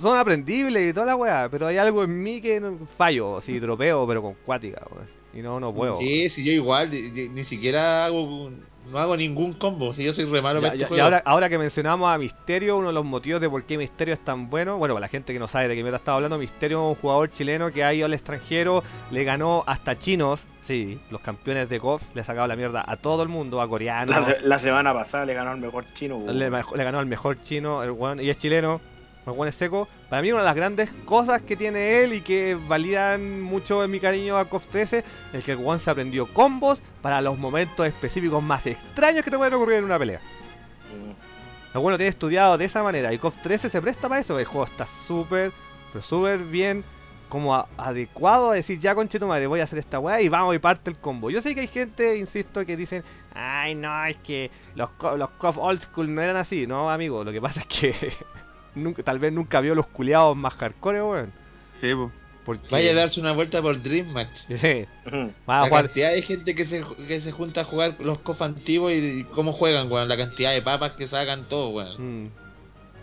[0.00, 3.58] son aprendibles y toda la weá, pero hay algo en mí que no- fallo, así
[3.60, 5.06] dropeo, pero con cuática, weón.
[5.34, 5.98] Y no, no puedo.
[6.00, 8.50] Sí, sí, yo igual, ni siquiera hago,
[8.90, 11.22] no hago ningún combo, si yo soy re malo Ya- para este ya- y ahora,
[11.26, 14.48] ahora que mencionamos a Misterio, uno de los motivos de por qué Misterio es tan
[14.48, 16.96] bueno, bueno, para la gente que no sabe de qué me estaba hablando, Misterio es
[16.96, 21.68] un jugador chileno que ha ido al extranjero, le ganó hasta chinos, sí, los campeones
[21.68, 24.40] de KOF, le ha sacado la mierda a todo el mundo, a coreanos, La, se-
[24.42, 27.90] la semana pasada le ganó al mejor chino, le, le ganó al mejor chino, el
[27.92, 28.80] weón, y es chileno,
[29.26, 29.88] Los buenos secos.
[30.08, 33.90] Para mí una de las grandes cosas que tiene él y que validan mucho en
[33.90, 37.84] mi cariño a KOF 13 es que el One se aprendió combos para los momentos
[37.86, 40.20] específicos más extraños que te pueden ocurrir en una pelea.
[40.20, 41.76] Mm.
[41.76, 44.38] El bueno tiene estudiado de esa manera y KOF 13 se presta para eso.
[44.38, 45.50] El juego está súper,
[45.92, 46.84] pero súper bien
[47.28, 50.28] como a- adecuado a decir ya conche tu madre voy a hacer esta weá y
[50.28, 51.30] vamos y parte el combo.
[51.30, 53.02] Yo sé que hay gente, insisto, que dicen,
[53.34, 56.66] ay no, es que los, co- los KOF old school no eran así.
[56.66, 57.94] No, amigo, lo que pasa es que
[58.74, 61.32] nunca, tal vez nunca vio los culiados más hardcore, weón.
[61.80, 62.10] Sí, po.
[62.44, 62.68] Porque...
[62.70, 64.42] Vaya a darse una vuelta por Dream Match.
[64.48, 65.32] Sí, Ujú.
[65.50, 65.84] va a La jugar...
[65.86, 69.24] cantidad de gente que se, que se junta a jugar los COF antiguos y, y
[69.24, 70.08] cómo juegan, weón.
[70.08, 72.24] La cantidad de papas que sacan todo, weón.
[72.24, 72.30] Mm.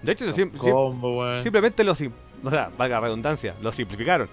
[0.02, 1.44] De hecho, sim- sim- combo, weón.
[1.44, 1.94] simplemente lo...
[2.44, 4.28] O sea, valga la redundancia, lo simplificaron.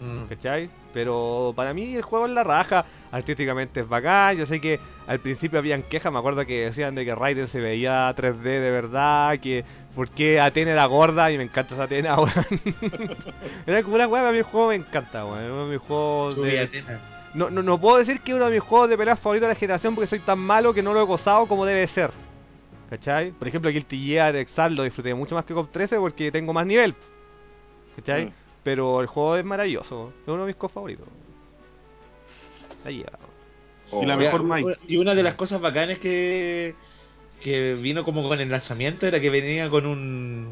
[0.00, 0.24] Mm.
[0.28, 0.68] ¿Cachai?
[0.92, 5.20] Pero para mí el juego es la raja, artísticamente es bacán, yo sé que al
[5.20, 9.38] principio habían quejas, me acuerdo que decían de que Raiden se veía 3D de verdad,
[9.38, 12.44] que por qué Atena era gorda y me encanta esa Atena, weón.
[13.66, 16.42] era como una weá, a mí el juego me encanta, weón, uno de mis juegos
[16.42, 16.60] de...
[16.60, 17.00] Atena.
[17.34, 19.54] No, no, no puedo decir que es uno de mis juegos de peleas favoritos de
[19.54, 22.10] la generación porque soy tan malo que no lo he gozado como debe ser.
[22.90, 23.30] ¿Cachai?
[23.30, 26.66] Por ejemplo, Guilty Gear Exalt lo disfruté mucho más que COP 13 porque tengo más
[26.66, 26.94] nivel.
[27.96, 28.26] ¿Cachai?
[28.26, 28.32] Mm.
[28.64, 30.12] Pero el juego es maravilloso.
[30.22, 31.06] Es uno de mis juegos favoritos.
[32.84, 33.04] Ahí.
[33.90, 34.78] Oh, Y la mejor Mike.
[34.88, 36.74] Y una de las cosas bacanas que,
[37.40, 40.48] que vino como con el lanzamiento era que venía con un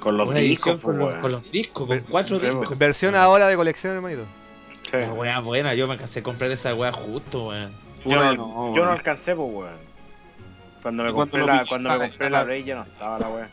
[0.00, 2.78] Con los una discos, edición con, pues, los, con los discos, con cuatro discos.
[2.78, 4.24] Versión ahora de colección, hermanito.
[4.90, 4.98] Sí.
[4.98, 7.72] La wea buena, yo me cansé de comprar esa wea justo, weón.
[8.04, 8.88] Yo no, no, yo no weón.
[8.88, 9.94] alcancé, pues, weón.
[10.82, 13.28] Cuando me cuando compré la, cuando me compré la estaba- Play ya no estaba la
[13.28, 13.50] weá.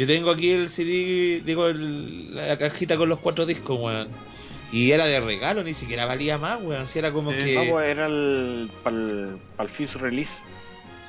[0.00, 4.08] Yo tengo aquí el CD, digo, el- la cajita con los cuatro discos, weón.
[4.72, 6.86] Y era de regalo, ni siquiera valía más, weón.
[6.86, 7.54] Si era como Eh, que.
[7.66, 10.32] No, pues era el para el, para el Fizz Release,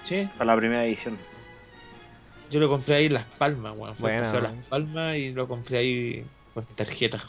[0.04, 1.18] Sí, para la primera edición.
[2.50, 3.96] yo lo compré ahí en Las Palmas, weón.
[3.96, 4.58] Fue Buena, paseo a weón.
[4.58, 7.24] Las Palmas y lo compré ahí con tarjeta.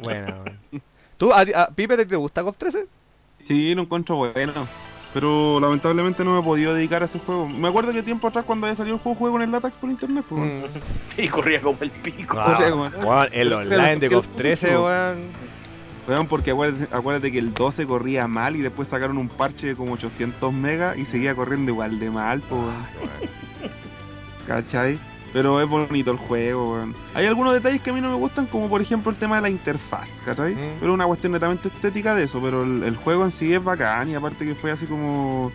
[0.00, 0.44] Bueno.
[1.16, 2.86] ¿Tú, a, a- Pipe, te, gusta COF 13?
[3.46, 4.66] Sí, lo encuentro bueno.
[5.12, 7.48] Pero lamentablemente no me he podido dedicar a ese juego.
[7.48, 9.90] Me acuerdo que tiempo atrás cuando había salido el juego jugué con el Latax por
[9.90, 10.24] internet.
[10.28, 10.62] pues, weón.
[11.18, 12.36] Y corría como el pico.
[12.38, 13.04] Ah, Correcto, weón.
[13.06, 15.18] weón, el online de el 13, juego- weón.
[16.08, 19.76] Weón, porque acuérdate, acuérdate que el 12 corría mal y después sacaron un parche de
[19.76, 22.74] como 800 megas y seguía corriendo igual de mal, pues, weón.
[24.46, 24.98] ¿Cachai?
[25.32, 26.96] Pero es bonito el juego, weón.
[27.14, 29.42] Hay algunos detalles que a mí no me gustan, como por ejemplo el tema de
[29.42, 30.54] la interfaz, ¿cachai?
[30.54, 30.78] Mm.
[30.80, 33.62] Pero es una cuestión netamente estética de eso, pero el, el juego en sí es
[33.62, 35.52] bacán y aparte que fue así como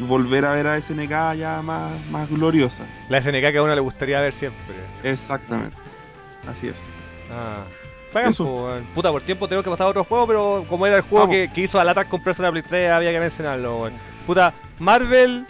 [0.00, 2.84] volver a ver a SNK ya más, más gloriosa.
[3.08, 4.74] La SNK que a uno le gustaría ver siempre.
[5.02, 5.76] Exactamente.
[6.48, 6.82] Así es.
[7.30, 7.64] Ah.
[8.12, 8.34] Pagan.
[8.94, 11.50] Puta, por tiempo tengo que pasar a otro juego, pero como era el juego que,
[11.52, 13.94] que hizo a Latac comprarse una Play 3, había que mencionarlo, weón.
[14.26, 15.46] Puta, Marvel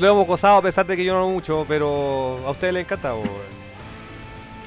[0.00, 3.14] lo hemos gozado a pesar de que yo no mucho, pero a ustedes les encanta,
[3.14, 3.28] weón.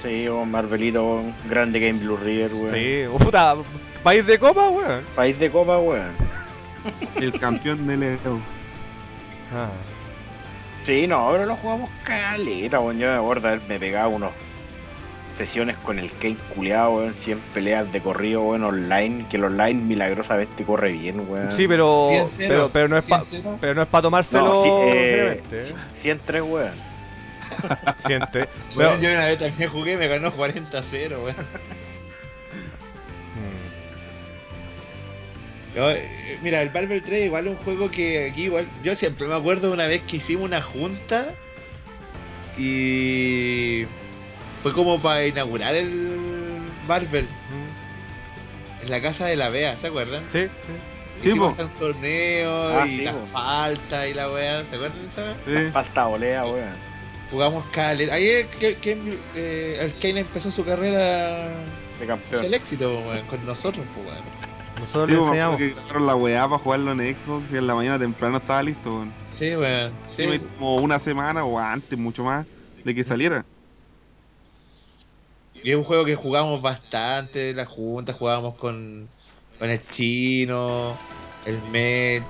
[0.01, 2.73] Sí, weón, Marvelito, grande Game Blue River, weón.
[2.75, 3.55] Sí, o puta,
[4.03, 5.03] país de copa, weón.
[5.15, 6.11] País de copa, weón.
[7.15, 8.39] El campeón del Evo.
[9.53, 9.69] Ah.
[10.85, 12.99] Sí, no, ahora lo jugamos caleta, weón.
[12.99, 14.31] Yo me acuerdo de haberme pegado unos
[15.37, 17.13] sesiones con el Kane culeado, weón.
[17.13, 19.25] 100 peleas de corrido, weón, online.
[19.29, 21.51] Que el online milagrosamente corre bien, weón.
[21.51, 23.57] Sí, pero, 100-0, pero, pero no es pa, 100-0.
[23.59, 25.75] pero no es para tomárselo No, sí, eh, seriamente, ¿eh?
[26.01, 26.71] 103, weón.
[28.05, 28.39] Siente.
[28.75, 31.35] Weón, Pero- yo una vez también jugué, me ganó 40-0, weón.
[33.35, 33.73] Mm.
[35.75, 38.67] Eh, mira, el Barber 3 igual es un juego que aquí igual.
[38.83, 41.33] Yo siempre me acuerdo de una vez que hicimos una junta
[42.57, 43.85] y
[44.63, 45.89] fue como para inaugurar el
[46.87, 48.83] Mm.
[48.83, 50.23] en la casa de la Bea, ¿se acuerdan?
[50.31, 50.73] Sí, sí.
[51.21, 51.63] Sí, Hicimos po.
[51.63, 55.33] un torneo Ah, y sí, la falta y la weá, ¿se acuerdan de esa?
[55.45, 55.71] Sí.
[55.71, 56.93] Falta olea, weón.
[57.31, 58.11] Jugamos Kale.
[58.11, 58.97] Ahí es que, que,
[59.35, 61.47] eh, el Kane empezó su carrera
[61.99, 62.43] De campeón.
[62.43, 64.23] el éxito, weón, con nosotros, pues, weón.
[64.79, 65.57] Nosotros Sí, le enseñamos.
[65.57, 69.13] que la weá para jugarlo en Xbox y en la mañana temprano estaba listo, weón.
[69.35, 69.93] Sí, weón.
[70.13, 72.45] Sí, Sí, como una semana o antes, mucho más,
[72.83, 73.45] de que saliera.
[75.63, 79.07] Y es un juego que jugamos bastante, la junta, jugábamos con,
[79.57, 80.97] con el chino,
[81.45, 82.25] el Mech,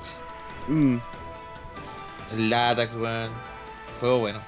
[0.67, 0.97] Mm.
[2.31, 3.31] el Latax, weón.
[3.99, 4.39] Juego bueno.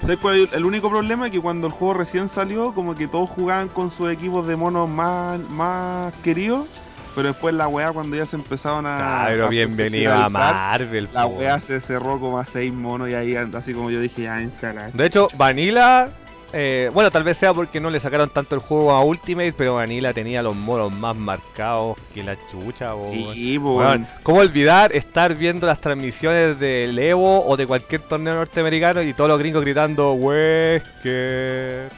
[0.00, 1.26] ¿Sabes cuál es el único problema?
[1.26, 4.56] Es que cuando el juego recién salió, como que todos jugaban con sus equipos de
[4.56, 6.82] monos más, más queridos,
[7.14, 9.26] pero después la weá cuando ya se empezaron a...
[9.28, 11.08] Pero a bienvenido a Marvel.
[11.12, 14.40] La weá se cerró como a seis monos y ahí así como yo dije, ya
[14.40, 14.92] instalar.
[14.92, 16.08] De hecho, Vanilla
[16.52, 19.74] eh, bueno, tal vez sea porque no le sacaron tanto el juego a Ultimate, pero
[19.74, 22.94] Vanilla tenía los monos más marcados que la chucha.
[22.94, 23.34] weón.
[23.34, 24.06] Sí, weón.
[24.22, 29.28] ¿Cómo olvidar estar viendo las transmisiones del Evo o de cualquier torneo norteamericano y todos
[29.28, 31.88] los gringos gritando Wesker?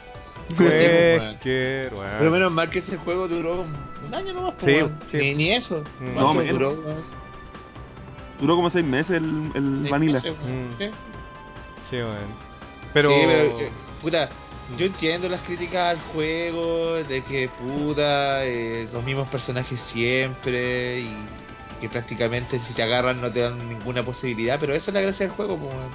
[0.59, 1.91] Wesker.
[2.19, 3.65] Pero menos mal que ese juego duró
[4.07, 4.77] un año nomás, Sí,
[5.11, 5.17] sí.
[5.17, 5.83] Ni, ni eso.
[5.99, 6.13] Mm.
[6.13, 6.53] ¿Cuánto No, menos.
[6.77, 6.95] duró?
[8.39, 10.13] Duró como seis meses el, el Seis Vanilla.
[10.13, 10.37] meses.
[10.39, 10.77] Mm.
[10.77, 10.91] ¿Qué?
[11.89, 12.53] Sí, weón.
[12.93, 13.09] Pero...
[13.09, 14.29] Sí, pero, eh, puta,
[14.77, 21.15] yo entiendo las críticas al juego, de que, puta, eh, los mismos personajes siempre, y
[21.81, 25.27] que prácticamente si te agarran no te dan ninguna posibilidad, pero esa es la gracia
[25.27, 25.91] del juego, pues, weón.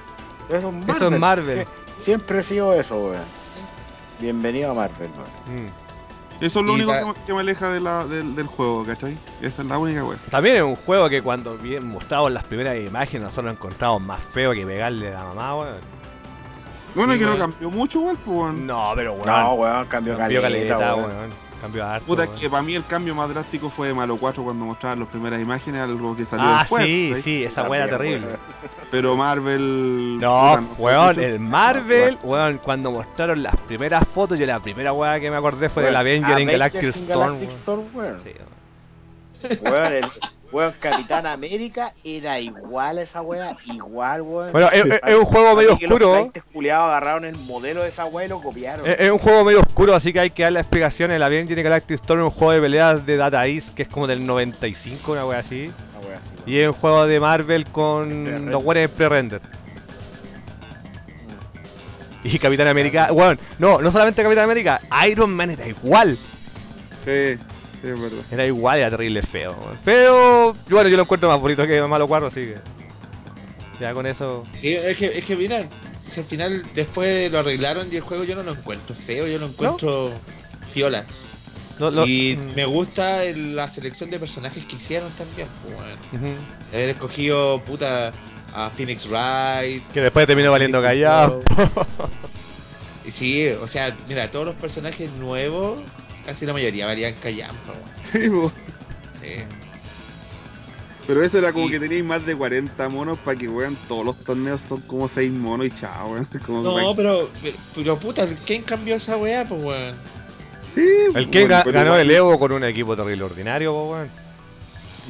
[0.49, 0.97] Eso es Marvel.
[0.97, 1.59] Eso es Marvel.
[1.61, 1.67] Sie-
[2.03, 3.23] siempre ha sido eso, weón.
[4.21, 5.65] Bienvenido a Marvel, weón.
[5.65, 5.69] Mm.
[6.41, 8.47] Eso es lo Y único la- que, me- que me aleja de la, del, del
[8.47, 9.17] juego, ¿cachai?
[9.43, 10.19] Esa es la única wea.
[10.31, 14.21] También es un juego que cuando bien mostrado las primeras imágenes nosotros lo encontramos más
[14.33, 15.99] feo que pegarle a la mamá, weón.
[16.95, 18.67] Bueno, Sí, es que no cambió mucho, weón, pues, weón.
[18.67, 19.27] No, pero weón.
[19.27, 21.11] No, weón, cambio cambió caleta, caleta, weón.
[21.11, 21.49] weón.
[21.61, 22.07] Cambió harto.
[22.07, 22.37] Puta, weón.
[22.39, 25.41] que para mí el cambio más drástico fue de Malo 4 cuando mostraban las primeras
[25.41, 26.87] imágenes, algo que salió Ah, después.
[26.87, 27.23] sí, ¿cachai?
[27.23, 28.29] sí, esa weá era terrible.
[28.93, 30.19] Pero Marvel.
[30.21, 35.19] No, puta, weón, el Marvel, weón, cuando mostraron las primeras fotos, yo la primera weá
[35.19, 36.85] que me acordé fue del Weón, Avenger en Galactic.
[36.85, 38.21] Storm, weón.
[38.23, 39.75] Sí, weón.
[39.75, 40.07] Weón, el,
[40.53, 44.53] weón, Capitán América era igual a esa weá, igual, weón.
[44.53, 46.33] Bueno, es, un juego Así medio que Los oscuro.
[46.53, 48.87] culiados agarraron el modelo de esa weá y lo copiaron.
[48.87, 51.11] Es, es un juego medio oscuro, así que hay que darle explicación.
[51.11, 53.89] El Avenger en Galactic Storm es un juego de peleas de Data East que es
[53.89, 55.71] como del 95, una weá así.
[55.99, 56.43] Una weá así, weón.
[56.49, 59.41] Y es un juego de Marvel con los weones pre-render.
[62.25, 66.19] Y Capitán América, bueno, no, no solamente Capitán América, Iron Man era igual.
[67.05, 67.39] Sí,
[67.95, 68.25] sí, es verdad.
[68.31, 69.57] Era igual, era terrible feo.
[69.85, 72.57] Pero, bueno, yo lo encuentro más bonito que Malo Cuarro, así que.
[73.81, 74.45] Ya con eso.
[74.57, 75.69] Sí, es que, es que mira,
[76.07, 79.39] si al final después lo arreglaron y el juego yo no lo encuentro feo, yo
[79.39, 80.13] lo encuentro
[81.79, 85.77] lo- lo- y mm, me gusta el- la selección de personajes que hicieron también, pues,
[85.79, 85.99] weón.
[86.35, 86.41] ujú.
[86.73, 88.13] Haber escogido, puta,
[88.53, 89.85] a Phoenix Wright.
[89.93, 91.43] Que después terminó valiendo callado.
[93.05, 95.79] Y sí, o sea, mira, todos los personajes nuevos,
[96.29, 97.91] casi la mayoría valían callampa, weón.
[98.03, 98.53] Sí, po.
[99.21, 99.45] Sí.
[101.07, 104.05] Pero eso era como Y- que teníais más de 40 monos para que weón todos
[104.05, 106.27] los torneos son como 6 monos y chao, weón.
[106.47, 107.31] Como No, que- pero,
[107.75, 109.97] pero, puta, ¿quién cambió esa weá, pues, weón?
[110.75, 113.73] Sí, El que bueno, ga- pero ganó igual- el Evo con un equipo terrible ordinario,
[113.73, 114.11] po, weón.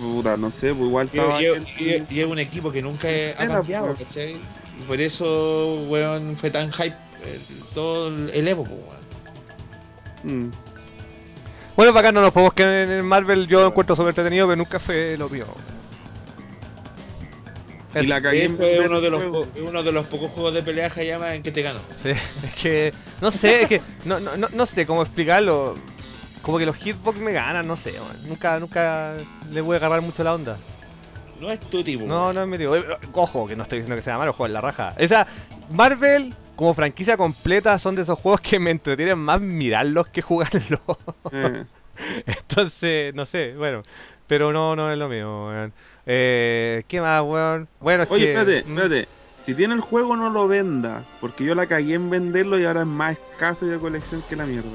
[0.01, 1.43] Puta, no sé, pues igual Y, estaba.
[1.43, 4.07] y- es un equipo que nunca ha Era, cambiado, pues.
[4.07, 4.35] ¿cachai?
[4.35, 7.41] Y por eso, weón, fue tan hype eh,
[7.75, 8.79] todo el el Evo, pues,
[10.23, 10.47] weón.
[10.47, 10.53] Mm.
[11.79, 13.47] Bueno, para acá no nos podemos quedar en el Marvel.
[13.47, 15.47] Yo lo encuentro súper entretenido, pero nunca fue lo mío.
[17.95, 20.65] Y la cagué fue vender uno de, el los, uno de los pocos juegos de
[20.65, 21.79] pelea Hayama en que te ganó.
[22.03, 22.93] Sí, es que.
[23.21, 23.81] No sé, es que.
[24.05, 25.77] No, no, no, no sé cómo explicarlo.
[26.43, 27.95] Como que los hitbox me ganan, no sé.
[28.27, 29.15] Nunca, nunca
[29.49, 30.57] le voy a agarrar mucho la onda.
[31.41, 32.07] No es tu tipo.
[32.07, 32.75] No, no es mi tipo.
[33.13, 34.95] Ojo, que no estoy diciendo que sea malo, juego en la raja.
[34.99, 35.29] Esa,
[35.71, 40.81] Marvel, como franquicia completa, son de esos juegos que me entretienen más mirarlos que jugarlos.
[41.31, 41.65] Eh,
[42.27, 43.85] Entonces, no sé, bueno.
[44.27, 45.73] Pero no, no es lo mío, weón.
[46.05, 47.69] Eh, ¿Qué más, weón?
[47.81, 48.33] Bueno, es Oye, que.
[48.33, 49.09] espérate, mm, espérate.
[49.47, 51.05] Si tiene el juego, no lo venda.
[51.21, 54.35] Porque yo la cagué en venderlo y ahora es más escaso y de colección que
[54.35, 54.69] la mierda.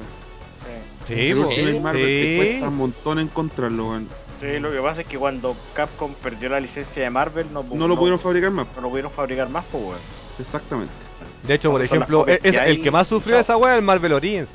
[1.05, 1.49] Sí, ¿En po.
[1.49, 1.73] El serio?
[1.73, 2.35] Ultimate Marvel te Sí.
[2.37, 4.07] cuesta un montón encontrarlo, weón.
[4.39, 7.87] Sí, lo que pasa es que cuando Capcom perdió la licencia de Marvel, no, No
[7.89, 8.67] lo pudieron fabricar más.
[8.75, 9.99] no lo pudieron fabricar más, pues, weón.
[10.39, 11.02] Exactamente.
[11.43, 13.73] De hecho, por ejemplo, copias es- que es- hay el que más sufrió esa weá
[13.73, 14.49] es el Marvel Origins.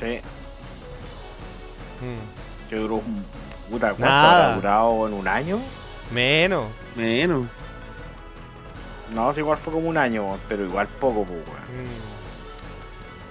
[0.00, 0.20] Sí,
[2.00, 3.24] Mm, que duró un.
[3.70, 4.44] Puta, ¿cuánto Nada.
[4.44, 5.58] habrá durado en un año?
[6.12, 6.66] Menos.
[6.94, 7.44] Menos.
[9.14, 11.84] No, sí, igual fue como un año, pero igual poco, pues, weón.
[11.84, 12.16] Mm.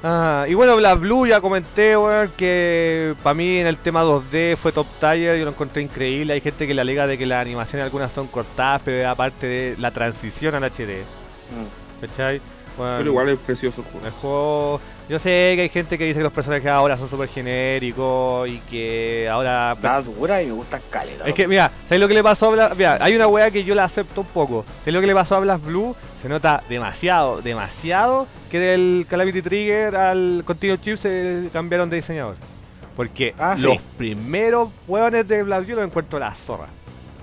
[0.08, 4.56] Ah, y bueno, Black Blue ya comenté, weón, que para mí en el tema 2D
[4.62, 6.34] fue top tier, yo lo encontré increíble.
[6.34, 9.76] Hay gente que le alega de que las animaciones algunas son cortadas, pero aparte de
[9.78, 11.04] la transición al HD.
[11.52, 12.02] Mm.
[12.06, 12.42] ¿Cachai?
[12.78, 14.06] Bueno, Pero igual es precioso el juego.
[14.08, 14.82] el juego.
[15.08, 18.58] Yo sé que hay gente que dice que los personajes ahora son súper genéricos y
[18.70, 19.76] que ahora.
[19.80, 21.26] Da dura y me gustan caleta.
[21.28, 22.78] Es que, mira, ¿sabes lo que le pasó a Blas?
[22.78, 24.66] Mira, hay una weá que yo la acepto un poco.
[24.80, 25.96] ¿Sabes lo que le pasó a Blast Blue?
[26.22, 32.36] Se nota demasiado, demasiado que del Calamity Trigger al Continuous Chip se cambiaron de diseñador.
[32.96, 33.64] Porque Ah, sí.
[33.64, 36.68] los primeros weones de Blast Blue los encuentro la zorra.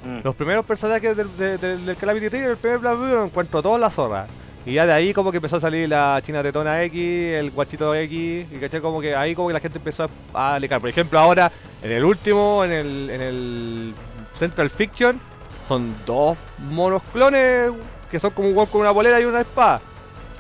[0.05, 0.21] Mm.
[0.23, 3.61] Los primeros personajes del, de- del- del Calamity Trigger, el primer Blast Blue los encuentro
[3.63, 4.27] todos la zorra.
[4.65, 7.01] Y ya de ahí como que empezó a salir la China Tetona X,
[7.35, 10.55] el Guachito X, y caché como que ahí como que la gente empezó a, a
[10.55, 10.81] alecar.
[10.81, 11.51] Por ejemplo, ahora
[11.83, 13.95] en el último, en el, en el
[14.39, 15.21] Central Fiction,
[15.67, 16.39] son dos
[16.71, 17.73] monos clones
[18.11, 19.81] que son como un con una bolera y una espada.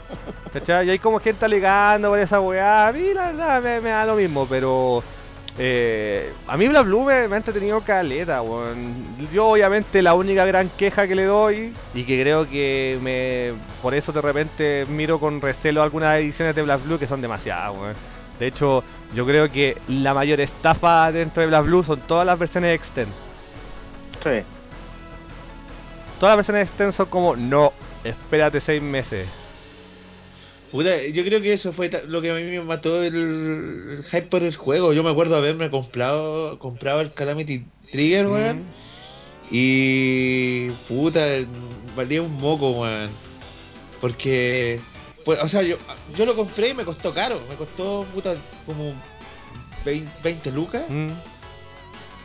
[0.52, 0.86] ¿Cachai?
[0.86, 2.88] Y hay como gente alegando por esa weá.
[2.88, 5.02] A mí la verdad me, me da lo mismo, pero.
[5.58, 8.94] Eh, a mí Bla Blue me, me ha entretenido caleta, weón.
[9.32, 13.94] Yo obviamente la única gran queja que le doy y que creo que me por
[13.94, 17.94] eso de repente miro con recelo algunas ediciones de Black Blue que son demasiadas, weón.
[18.38, 18.82] De hecho,
[19.14, 23.12] yo creo que la mayor estafa dentro de Black Blue son todas las versiones extend.
[24.22, 24.42] Sí.
[26.18, 27.72] Todas las versiones extend son como, no,
[28.04, 29.28] espérate seis meses.
[30.72, 34.22] Puta, yo creo que eso fue lo que a mí me mató el, el hype
[34.22, 34.94] por el juego.
[34.94, 38.60] Yo me acuerdo haberme comprado, comprado el Calamity Trigger, weón.
[38.60, 38.64] Mm.
[39.50, 41.26] Y puta,
[41.94, 43.10] valía un moco, weón.
[44.00, 44.80] Porque,
[45.26, 45.76] pues, o sea, yo,
[46.16, 47.38] yo lo compré y me costó caro.
[47.50, 48.34] Me costó, puta,
[48.64, 48.94] como
[49.84, 50.84] 20, 20 lucas.
[50.88, 51.08] Mm.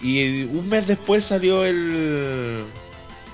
[0.01, 2.63] Y un mes después salió el,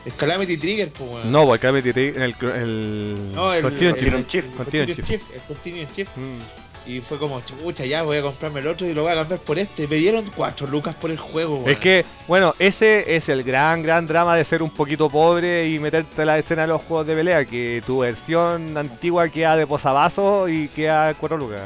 [0.06, 1.32] el Calamity Trigger, pues, weón.
[1.32, 3.33] No, porque me tiré en el, el...
[3.33, 4.33] No, el- Continuum Continuum Shift.
[4.33, 4.57] Shift.
[4.57, 4.88] Continuum.
[4.88, 6.17] Shift, el Continuous Shift.
[6.17, 6.40] Mm.
[6.85, 9.40] Y fue como, chucha, ya voy a comprarme el otro y lo voy a cambiar
[9.40, 9.88] por este.
[9.88, 11.69] Me dieron 4 lucas por el juego, weón.
[11.69, 15.80] Es que, bueno, ese es el gran, gran drama de ser un poquito pobre y
[15.80, 19.65] meterte en la escena de los juegos de pelea, que tu versión antigua queda de
[19.65, 21.61] posavasos y queda a 4 lucas.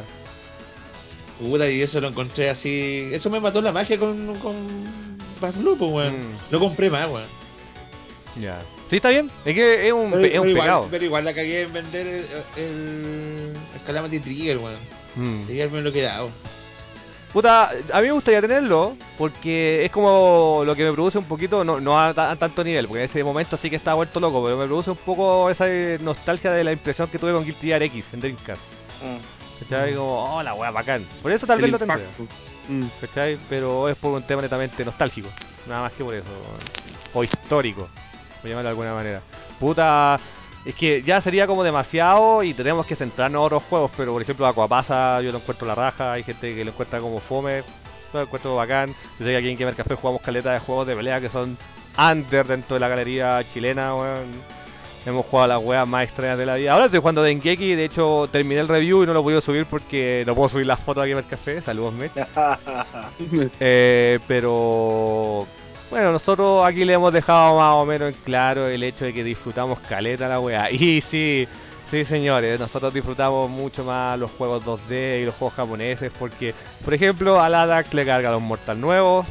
[1.40, 3.09] Puta, y eso lo encontré así.
[3.11, 4.56] Eso me mató la magia con, con
[5.41, 6.14] Back Blue, pues, weón.
[6.14, 6.38] Mm.
[6.51, 7.36] No compré más, weón.
[8.41, 8.59] Ya.
[8.90, 9.30] Sí, está bien.
[9.45, 10.88] Es que es un, Pero, pe- es pero un igual, pecado.
[10.91, 12.25] pero igual la cagué en vender el,
[12.56, 14.77] el, el Calamity Trigger, weón.
[15.16, 15.49] Mm.
[15.49, 16.30] Y me lo he quedado.
[17.33, 21.64] Puta, a mí me gustaría tenerlo porque es como lo que me produce un poquito,
[21.64, 24.43] no, no a, a tanto nivel, porque en ese momento sí que estaba vuelto loco,
[24.43, 25.66] pero me produce un poco esa
[25.99, 28.61] nostalgia de la impresión que tuve con Guilty Gear X en Dreamcast.
[29.03, 29.64] Mm.
[29.64, 29.93] ¿Cachai?
[29.95, 31.06] Como, oh, la wea bacán.
[31.22, 31.99] Por eso tal vez lo tendré.
[32.69, 32.85] Mm.
[33.01, 33.38] ¿Cachai?
[33.49, 35.27] Pero es por un tema netamente nostálgico.
[35.67, 36.25] Nada más que por eso.
[37.14, 37.90] O histórico.
[38.48, 39.22] Por llamarlo de alguna manera.
[39.59, 40.19] Puta.
[40.66, 43.92] Es que ya sería como demasiado y tenemos que centrarnos en otros juegos.
[43.95, 46.14] Pero por ejemplo, Aquapasa yo lo encuentro la raja.
[46.14, 47.64] Hay gente que lo encuentra como fome.
[48.14, 48.90] Lo encuentro bacán.
[49.19, 51.58] Yo sé que aquí en Gamer Café jugamos caleta de juegos de pelea que son
[51.98, 54.58] under dentro de la galería chilena, weón.
[55.06, 56.74] Hemos jugado las weas más extrañas de la vida.
[56.74, 59.66] Ahora estoy jugando Dengeki, de hecho terminé el review y no lo he podido subir
[59.66, 61.61] porque no puedo subir las fotos a Gamer Café.
[61.61, 62.11] Saludos, Mech.
[63.59, 65.48] Eh, pero
[65.90, 69.24] bueno, nosotros aquí le hemos dejado más o menos en claro el hecho de que
[69.24, 70.69] disfrutamos caleta la weá.
[70.72, 71.48] Y sí,
[71.90, 76.93] sí señores, nosotros disfrutamos mucho más los juegos 2D y los juegos japoneses porque, por
[76.93, 79.25] ejemplo, a Ladax le carga los Mortal nuevos,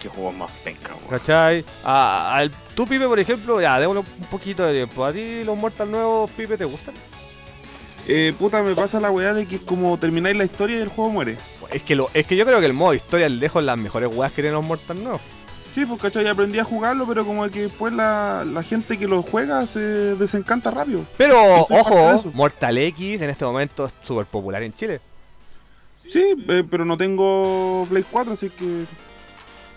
[0.00, 1.20] Qué juego más penca, weón.
[1.20, 1.64] ¿cachai?
[1.84, 5.04] A, al tú Pipe, por ejemplo, ya, démosle un poquito de tiempo.
[5.04, 6.94] ¿A ti los Mortal nuevos, Pipe, te gustan?
[8.08, 11.10] Eh, puta, me pasa la weá de que como termináis la historia y el juego
[11.10, 11.36] muere.
[11.70, 14.32] Es que, lo, es que yo creo que el modo historia lejos las mejores weas
[14.32, 15.20] que tienen los Mortal nuevos.
[15.74, 19.22] Sí, pues cachai, aprendí a jugarlo, pero como que después la, la gente que lo
[19.22, 19.80] juega se
[20.16, 21.06] desencanta rápido.
[21.16, 22.30] Pero, ojo.
[22.34, 25.00] Mortal X en este momento es súper popular en Chile.
[26.08, 28.84] Sí, eh, pero no tengo Play 4, así que.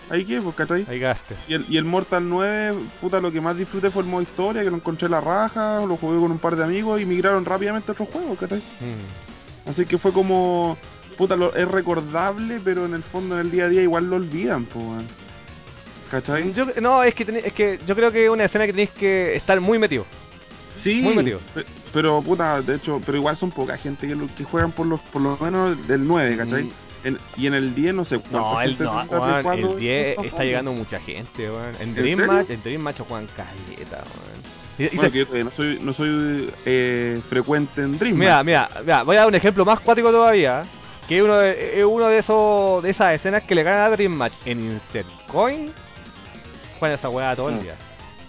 [0.09, 0.85] Ahí que, pues cachai.
[0.89, 1.35] Ahí gaste.
[1.47, 4.63] Y el, y el Mortal 9, puta, lo que más disfruté fue el modo historia,
[4.63, 7.91] que lo encontré la raja, lo jugué con un par de amigos y migraron rápidamente
[7.91, 8.59] a otros juegos, ¿cachai?
[8.59, 9.69] Mm.
[9.69, 10.77] Así que fue como,
[11.17, 14.17] puta, lo, es recordable, pero en el fondo, en el día a día, igual lo
[14.17, 15.05] olvidan, pues.
[16.13, 16.53] ¿Cachai?
[16.53, 19.35] Yo, no, es que, es que yo creo que es una escena que tenéis que
[19.35, 20.05] estar muy metido.
[20.77, 21.39] Sí, muy metido.
[21.53, 25.21] pe- pero, puta, de hecho, pero igual son poca gente que, juegan por, los, por
[25.21, 26.63] lo menos del 9, ¿cachai?
[26.63, 26.69] Mm.
[27.05, 29.71] En- y en el 10 no sé cuánta No, el, no, tendrá weón, Play 4
[29.73, 31.75] el 10 y está llegando mucha gente, weón.
[31.79, 32.33] En ¿En Dream serio?
[32.33, 34.43] Match, en Dream Match juegan caleta, weón.
[34.79, 38.17] Y- y Bueno, se- que yo no soy, no soy eh, frecuente en Dream.
[38.17, 40.63] mira, mira, mira, voy a dar un ejemplo más cuático todavía.
[41.07, 43.89] Que es uno de, es uno de esos de esas escenas que le ganan a
[43.89, 45.71] Dream Match en Insert Coin.
[46.83, 47.59] Juegan esa weá todo el Mm.
[47.61, 47.75] día.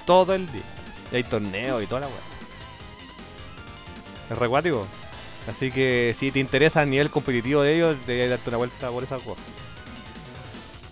[0.07, 0.62] Todo el día.
[1.10, 2.16] Y hay torneos y toda la weá.
[4.31, 4.86] Es recuático.
[5.49, 9.02] Así que si te interesa el nivel competitivo de ellos, deberías darte una vuelta por
[9.02, 9.41] esa cosa.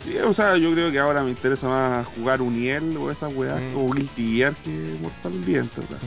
[0.02, 3.60] Sí, o sea, yo creo que ahora me interesa más jugar Uniel o esas weas,
[3.60, 3.76] Mm.
[3.76, 6.06] o Guilty Gear que Mortal Kombat, en todo caso.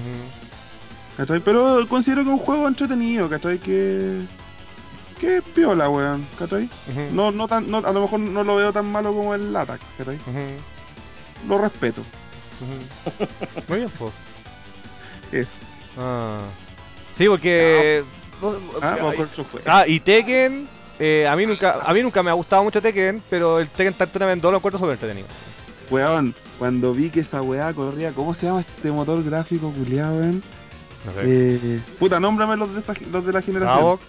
[1.16, 1.40] ¿Cachai?
[1.40, 3.60] Pero considero que es un juego entretenido, ¿cachai?
[3.60, 4.24] Que.
[5.22, 6.66] Que es piola, weón, ¿cachai?
[6.92, 7.16] Ujú.
[7.16, 9.80] No, no tan, no, a lo mejor no lo veo tan malo como el Latax,
[9.98, 10.18] ¿cachai?
[11.48, 12.02] Lo respeto.
[13.68, 14.14] Muy bien, pues.
[15.32, 15.52] Eso.
[15.98, 16.40] Ah.
[17.18, 18.04] Sí, porque.
[18.04, 18.12] Ah,
[18.82, 19.66] Ah, vamos con otro juego.
[19.70, 20.68] ah, y Tekken.
[21.00, 23.94] eh, a mí nunca a mí nunca me ha gustado mucho Tekken, pero el Tekken
[23.94, 25.28] Tag Tournament 2 lo encuentro súper entretenido.
[25.90, 30.44] Weón, cuando vi que esa weá corría, ¿cómo se llama este motor gráfico culiado, weón?
[31.06, 33.78] No Eh, puta, nómbrame los de, esta, los de la generación.
[33.78, 34.02] Havok,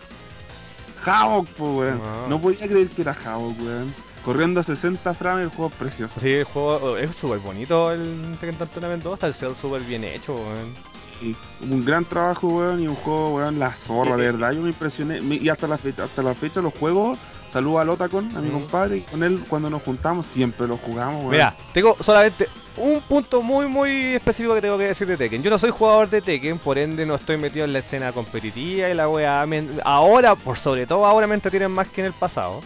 [1.05, 2.01] Havok, po, weón.
[2.03, 2.27] Ah.
[2.29, 3.95] No podía creer que era Havok, weón.
[4.27, 6.21] Corriendo a 60 frames, el juego es precioso.
[6.21, 10.75] Sí, el juego es súper bonito el Tekken Tournament 2, está súper bien hecho, weón.
[11.23, 14.51] Y un gran trabajo, weón, y un juego, weón, la zorra, de verdad.
[14.53, 15.21] Yo me impresioné.
[15.21, 17.17] Y hasta la fecha, hasta la fecha los juegos,
[17.53, 18.53] saludo al Otacon, a mi Mm.
[18.53, 21.31] compadre, y con él cuando nos juntamos siempre los jugamos, weón.
[21.31, 22.49] Mira, tengo solamente
[22.79, 25.43] un punto muy muy específico que tengo que decir de Tekken.
[25.43, 28.89] Yo no soy jugador de Tekken, por ende no estoy metido en la escena competitiva
[28.89, 29.47] y la weá.
[29.85, 32.61] Ahora, por sobre todo ahora me entretienen más que en el pasado.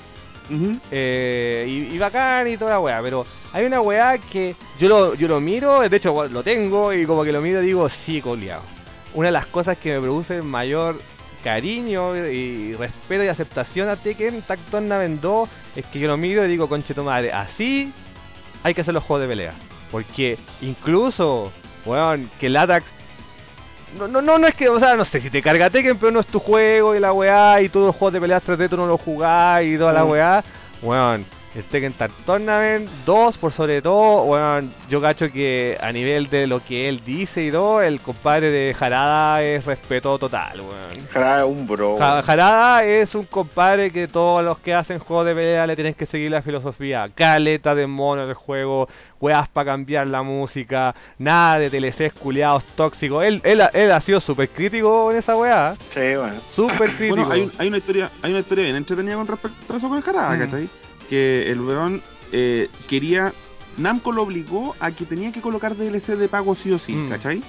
[0.91, 5.29] Eh, y, bacán y toda la weá, pero hay una weá que yo lo, yo
[5.29, 8.63] lo miro, de hecho lo tengo y como que lo miro digo, sí, coleado.
[9.15, 11.01] Una de las cosas que me produce mayor
[11.43, 16.45] cariño y respeto y aceptación a Tekken Tag Tournament 2 es que yo lo miro
[16.45, 17.93] y digo, conche tu madre, así
[18.63, 19.55] hay que hacer los juegos de pelea.
[19.91, 21.51] Porque incluso,
[21.85, 22.87] weón, que el Atax
[23.99, 26.13] no, no, no, no es que, o sea, no sé, si te carga Tekken, pero
[26.13, 28.77] no es tu juego y la weá, y todos los juegos de peleas 3D tú
[28.77, 30.09] no los jugás y toda la Mm.
[30.11, 30.45] weá,
[30.83, 31.25] weón,
[31.57, 36.47] el Tekken Tag Tournament 2, por sobre todo, weón, yo cacho que a nivel de
[36.47, 41.09] lo que él dice y todo, el compadre de Jarada es respeto total, weón.
[41.13, 41.97] Jarada es un bro.
[41.99, 42.23] Ja-.
[42.23, 46.07] Jarada es un compadre que todos los que hacen juegos de pelea le tienen que
[46.07, 47.09] seguir la filosofía.
[47.15, 48.89] Caleta de mono del juego,
[49.21, 53.25] weas para cambiar la música, nada de DLCs culiados tóxicos.
[53.25, 56.35] Él, él, ha- él ha sido súper crítico en esa wea, Sí, bueno.
[56.55, 57.25] súper crítico.
[57.27, 60.05] Bueno, hay una historia, hay una historia bien entretenida con respecto a eso con el
[60.05, 60.39] Jarada, Mm.
[60.39, 60.69] ¿cachai?
[61.11, 62.01] Que el weón
[62.33, 63.35] eh, quería.
[63.77, 67.09] Namco lo obligó a que tenía que colocar DLC de pago sí o sí, Mm.
[67.09, 67.43] ¿cachai?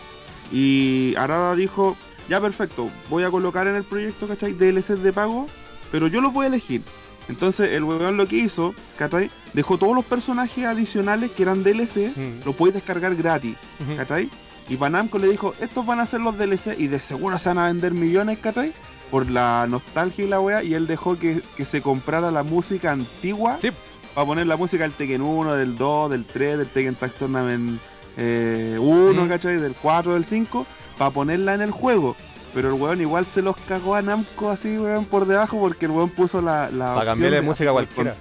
[0.51, 1.95] Y Arada dijo,
[2.30, 4.53] ya perfecto, voy a colocar en el proyecto, ¿cachai?
[4.53, 5.48] DLC de pago,
[5.91, 6.81] pero yo lo voy a elegir.
[7.30, 9.30] Entonces el weón lo que hizo, ¿cachai?
[9.53, 12.45] Dejó todos los personajes adicionales que eran DLC, Mm.
[12.45, 13.56] lo puedes descargar gratis.
[13.98, 14.30] ¿cachai?
[14.69, 17.57] Y Panamco le dijo, estos van a ser los DLC y de seguro se van
[17.57, 18.73] a vender millones, ¿cachai?
[19.11, 22.91] Por la nostalgia y la wea, y él dejó que, que se comprara la música
[22.93, 23.69] antigua Sí.
[24.15, 27.80] para poner la música del Tekken 1, del 2, del 3, del Tekken Tag Tournament
[28.17, 29.27] eh, 1, Mm.
[29.30, 29.57] ¿cachai?
[29.57, 30.65] Del 4, del 5,
[30.98, 32.15] para ponerla en el juego.
[32.53, 35.91] Pero el weón igual se los cagó a Namco así, weón, por debajo, porque el
[35.91, 38.15] weón puso la, la Pa' opción cambiarle de- música cualquiera.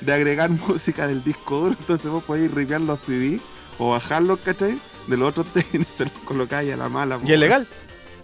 [0.00, 3.40] de agregar música del disco duro, entonces vos podéis ripear los CD
[3.78, 4.78] o bajarlos, ¿cachai?
[5.08, 7.18] De los otros y se los colocáis a la mala.
[7.24, 7.66] ¿Y es legal?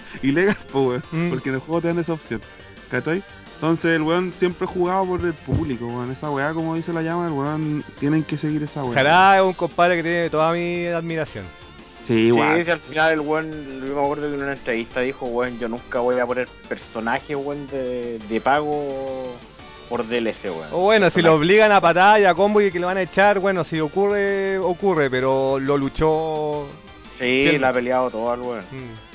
[0.23, 1.03] Ilegal, pues, weón.
[1.12, 1.31] Mm.
[1.31, 2.41] Porque en el juego te dan esa opción,
[2.91, 3.23] ¿cachai?
[3.55, 6.12] Entonces el weón siempre ha jugado por el público, weón.
[6.12, 8.95] Esa weá, como dice la llama, el weón, tienen que seguir esa weá.
[8.95, 11.45] Jarada es un compadre que tiene toda mi admiración.
[12.07, 12.65] Sí, Sí, igual.
[12.65, 13.51] si al final el weón,
[13.87, 17.37] yo me acuerdo que en una entrevista dijo, weón, yo nunca voy a poner personajes,
[17.37, 19.37] weón, de, de pago
[19.89, 20.69] por DLC, weón.
[20.73, 23.03] O bueno, si lo obligan a patada y a combo y que le van a
[23.03, 26.67] echar, bueno, si ocurre, ocurre, pero lo luchó.
[27.19, 28.65] Sí, la ha peleado todo el weón.
[28.70, 29.08] Mm.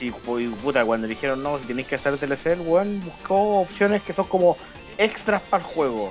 [0.00, 4.00] Sí, pues, puta, cuando dijeron, no, si tenéis que hacer DLC, el weón buscó opciones
[4.00, 4.56] que son como
[4.96, 6.10] extras para el juego.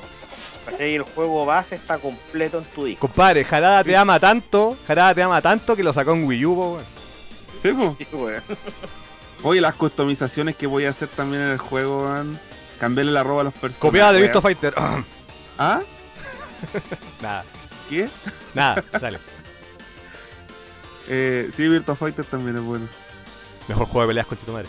[0.64, 0.92] ¿Cachai?
[0.92, 3.08] Y el juego base está completo en tu disco.
[3.08, 6.53] Compadre, Jarada te ama tanto, Jarada te ama tanto que lo sacó en Wii U,
[6.53, 6.84] weón.
[7.64, 7.95] Sí, po.
[7.98, 8.43] Sí, weón.
[9.42, 12.40] Oye, las customizaciones que voy a hacer también en el juego, weón.
[12.80, 13.82] Cambiarle la ropa a los personajes.
[13.82, 14.22] Copiada de.
[14.22, 14.76] Virtua Fighter.
[15.58, 15.82] ¿Ah?
[17.24, 17.43] nada,
[17.90, 18.08] ¿Qué?
[18.53, 19.18] nada, dale.
[21.08, 22.85] Eh, sí, Virtua Fighter también es bueno.
[23.69, 24.67] Mejor juego de peleas con tu madre.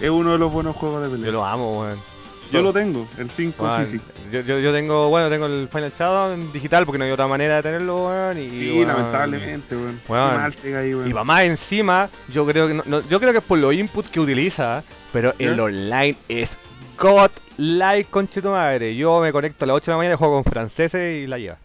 [0.00, 1.26] Es uno de los buenos juegos de pelea.
[1.26, 1.98] Yo lo amo, weón.
[2.50, 4.04] Yo lo tengo, el 5 Weón, físico.
[4.30, 7.26] yo, yo, yo tengo, bueno, tengo el Final Shadow en digital porque no hay otra
[7.26, 8.38] manera de tenerlo, weón.
[8.38, 10.00] Y, Sí, weón, lamentablemente, weón.
[10.06, 10.30] Weón.
[10.30, 11.08] Qué mal Sega ahí, weón.
[11.08, 13.72] Y va más encima, yo creo que no, no- yo creo que es por los
[13.72, 14.82] inputs que utiliza,
[15.14, 16.58] pero el online es
[16.98, 18.94] God like conche tu madre.
[18.96, 21.38] Yo me conecto a las 8 de la mañana y juego con franceses y la
[21.38, 21.56] lleva.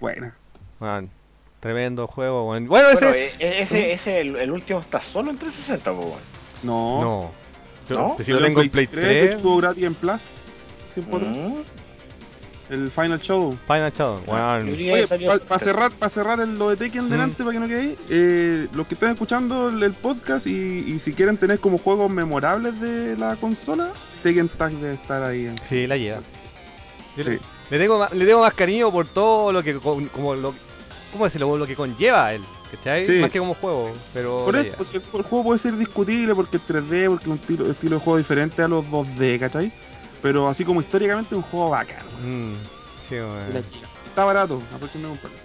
[0.00, 0.34] Buena.
[0.80, 1.08] Weón,
[1.64, 2.66] tremendo juego, weón.
[2.68, 3.04] Bueno, ese.
[3.06, 6.18] Bueno, eh, eh, ese, ese el, el último está solo en 360, pues, weón.
[6.62, 7.00] No.
[7.00, 7.30] no.
[7.88, 8.14] Yo, ¿No?
[8.16, 10.20] pues si lo tengo en Play 3, Estuvo gratis en Plus.
[10.94, 11.18] Tiempo.
[11.18, 11.54] Mm.
[12.70, 13.56] El Final Show.
[13.66, 17.10] Final Yo Oye, que salió- para cerrar, para cerrar el, lo de Tekken Mm.
[17.10, 20.52] delante, para que no quede ahí, eh, los que están escuchando el, el podcast y,
[20.86, 23.90] y si quieren tener como juegos memorables de la consola,
[24.22, 25.46] Tekken Tag debe estar ahí.
[25.46, 25.58] En...
[25.68, 26.20] Sí, la lleva.
[27.16, 27.30] Yo Sí.
[27.30, 27.38] le,
[27.70, 30.54] le tengo más, le tengo más cariño por todo lo que como lo
[31.14, 31.56] ¿cómo decirlo?
[31.56, 33.06] lo que conlleva él, ¿cachai?
[33.06, 33.12] Sí.
[33.20, 36.58] Más que como juego, pero Por eso, pues, el, el juego puede ser discutible porque
[36.58, 39.72] es 3D, porque es un estilo, estilo de juego diferente a los 2D, ¿cachai?
[40.20, 41.96] Pero así como históricamente es un juego bacán.
[42.24, 42.54] Mm,
[43.08, 43.64] sí, weón.
[44.08, 45.40] Está barato, aproximadamente un par.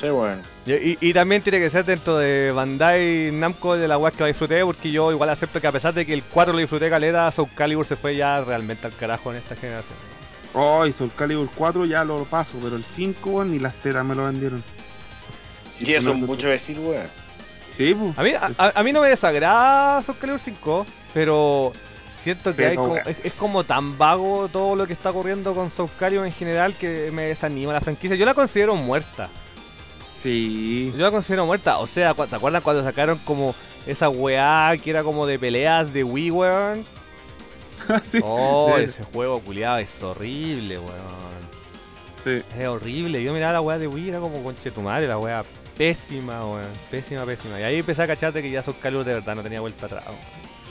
[0.00, 0.42] Sí, weón.
[0.66, 4.20] Y, y- y también tiene que ser dentro de Bandai Namco de la weá que
[4.20, 6.90] lo disfruté, porque yo igual acepto que a pesar de que el 4 lo disfruté
[6.90, 9.96] caleta, Soul Calibur se fue ya realmente al carajo en esta generación.
[10.54, 14.04] Oh, y Soul Calibur 4 ya lo paso, pero el 5 weón, ni las tetas
[14.04, 14.62] me lo vendieron.
[15.82, 17.06] Y eso es mucho decir, weón.
[17.76, 18.18] Sí, pues.
[18.18, 21.72] A mí, a, mí no me desagrada Soul Calibur 5, pero
[22.22, 25.54] siento que Pero, hay como- es, es como tan vago todo lo que está ocurriendo
[25.54, 28.16] con Soul Calibur en general que me desanima la franquicia.
[28.16, 29.28] Yo la considero muerta.
[30.22, 30.92] Sí.
[30.96, 31.78] Yo la considero muerta.
[31.78, 33.54] O sea, ¿te acuerdas cuando sacaron como
[33.86, 36.84] esa weá que era como de peleas de Wii, weón?
[38.04, 38.20] sí.
[38.22, 40.92] Oh, de- ese juego culiado es horrible, weón.
[42.22, 42.42] sí.
[42.58, 43.22] Es horrible.
[43.22, 45.42] Yo miraba la weá de Wii, era como conche tu madre, la weá
[45.76, 46.66] pésima, weón.
[46.90, 47.60] Pésima, pésima.
[47.60, 50.04] Y ahí empecé a cacharte que ya son Calibur de verdad, no tenía vuelta atrás,
[50.06, 50.18] weón.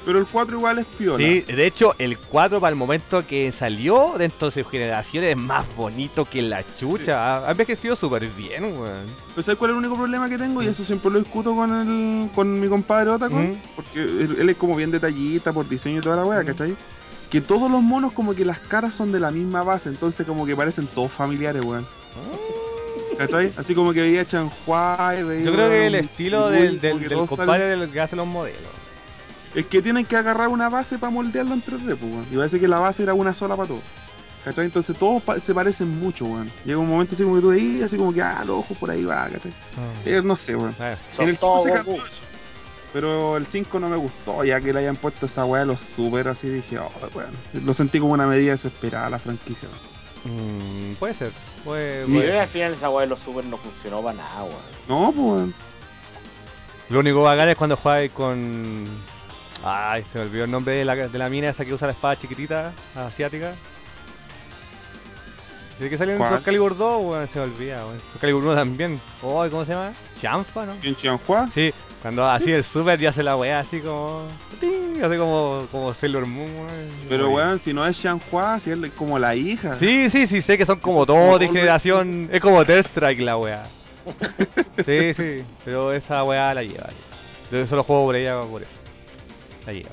[0.03, 1.17] Pero el 4 igual es piola.
[1.19, 5.37] Sí, de hecho, el 4 para el momento que salió dentro de su generación es
[5.37, 7.37] más bonito que la chucha.
[7.37, 9.05] Ha ha envejecido súper bien, weón.
[9.29, 10.63] Pero ¿sabes cuál es el único problema que tengo?
[10.63, 13.51] Y eso siempre lo discuto con el, con mi compadre Otacon.
[13.51, 13.57] Mm.
[13.75, 16.45] Porque él, él es como bien detallista por diseño y toda la wea, Mm.
[16.47, 16.75] ¿cachai?
[17.29, 20.47] Que todos los monos como que las caras son de la misma base, entonces como
[20.47, 21.85] que parecen todos familiares, weón.
[23.25, 23.53] ¿Cachai?
[23.57, 26.79] Así como que veía a Chanhua y veía Yo creo que el estilo del,
[27.27, 28.59] compadre salen- del que hace los modelos.
[29.55, 32.25] Es que tienen que agarrar una base para moldearlo en 3D, pues, weón.
[32.31, 33.81] Y parece que la base era una sola para todos.
[34.45, 34.65] ¿Cachai?
[34.65, 36.49] Entonces todos pa- se parecen mucho, weón.
[36.65, 38.89] Llega un momento así como que tú veías, así como que, ah, los ojos por
[38.89, 39.51] ahí va, ¿cachai?
[40.05, 40.73] Eh, no sé, weón.
[40.79, 42.03] Ah, En el 5 todos se cambió.
[42.93, 45.79] Pero el 5 no me gustó, ya que le hayan puesto esa weá de los
[45.79, 47.29] super así, dije, oh, weón.
[47.65, 49.67] Lo sentí como una medida desesperada la franquicia.
[49.69, 49.90] weón.
[50.25, 51.31] Mm, puede ser.
[51.63, 52.53] Puede, Y puede al ser.
[52.53, 54.55] final esa weá de los super no funcionó para nada, weón.
[54.87, 55.55] No, pues.
[56.89, 58.85] Lo único bacán es cuando juegas con.
[59.63, 61.93] Ay, se me olvidó el nombre de la, de la mina esa que usa la
[61.93, 63.53] espada chiquitita, asiática.
[65.77, 66.31] Desde que salió en ¿Cuál?
[66.31, 67.99] Soul Calibur 2, weón, se me olvida, weón.
[67.99, 69.01] Soul Calibur 1 también.
[69.21, 69.93] Oh, ¿cómo se llama?
[70.21, 70.73] Chanfa, ¿no?
[70.83, 71.47] ¿En Chianhua?
[71.53, 74.23] Sí, cuando así el super y hace la weá así como.
[74.59, 75.03] ¡ting!
[75.03, 76.91] Así como, como Sailor Moon, weón.
[77.09, 79.75] Pero, weón, si no es Chianhua, si es como la hija.
[79.75, 82.29] Sí, sí, sí, sé que son como todos de generación.
[82.31, 83.67] Es como Third Strike la weá.
[84.85, 86.89] Sí, sí, pero esa weá la lleva.
[87.51, 88.71] Yo solo juego por ella por eso.
[89.67, 89.89] La lleva.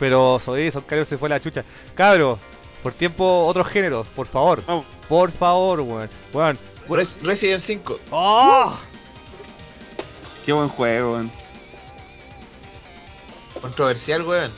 [0.00, 1.64] Pero soy son Calibur se fue la chucha.
[1.94, 2.36] Cabro,
[2.82, 4.64] por tiempo, otros géneros, por favor.
[4.66, 4.84] Vamos.
[5.08, 6.08] Por favor, weón.
[6.32, 6.58] Weón.
[6.88, 7.98] Res- Resident 5.
[8.10, 8.76] ¡Oh!
[10.44, 11.30] Qué buen juego, weón.
[13.60, 14.50] Controversial, weón.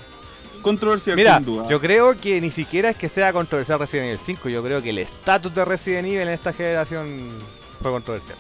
[0.63, 1.69] Controversial, Mira, sin duda.
[1.69, 4.49] yo creo que ni siquiera es que sea controversial Resident Evil 5.
[4.49, 7.29] Yo creo que el estatus de Resident Evil en esta generación
[7.83, 8.39] fue controversial.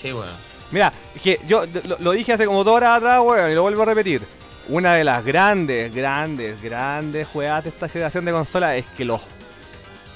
[0.00, 0.28] Sí, weón.
[0.70, 3.62] Mira, es que yo lo, lo dije hace como dos horas atrás, weón, y lo
[3.62, 4.22] vuelvo a repetir.
[4.68, 9.20] Una de las grandes, grandes, grandes juegadas de esta generación de consolas es que los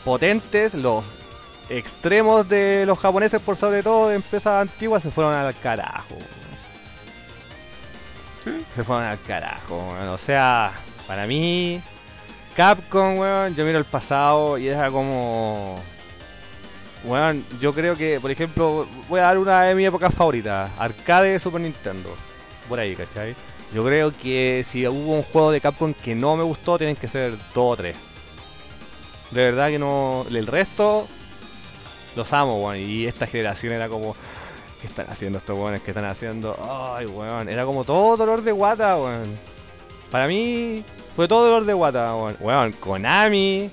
[0.04, 1.04] potentes, los
[1.68, 6.16] extremos de los japoneses, por sobre todo de empresas antiguas, se fueron al carajo.
[8.44, 8.64] Sí.
[8.74, 9.94] Se fueron al carajo.
[10.12, 10.72] O sea,
[11.06, 11.80] para mí,
[12.56, 15.80] Capcom, weón, yo miro el pasado y era como...
[17.04, 21.32] Weón, yo creo que, por ejemplo, voy a dar una de mis épocas favoritas, arcade
[21.32, 22.10] de Super Nintendo.
[22.68, 23.36] Por ahí, ¿cachai?
[23.72, 27.06] Yo creo que si hubo un juego de Capcom que no me gustó, tienen que
[27.06, 27.96] ser dos o tres.
[29.30, 30.26] De verdad que no...
[30.28, 31.06] El resto,
[32.18, 32.78] los amo, weón.
[32.78, 34.14] Y esta generación era como...
[34.80, 35.80] ¿Qué están haciendo estos weones?
[35.80, 36.56] ¿Qué están haciendo?
[36.94, 37.48] Ay, weón.
[37.48, 39.38] Era como todo dolor de guata, weón.
[40.10, 40.84] Para mí
[41.16, 42.36] fue todo dolor de guata, weón.
[42.40, 43.70] Weón, Konami.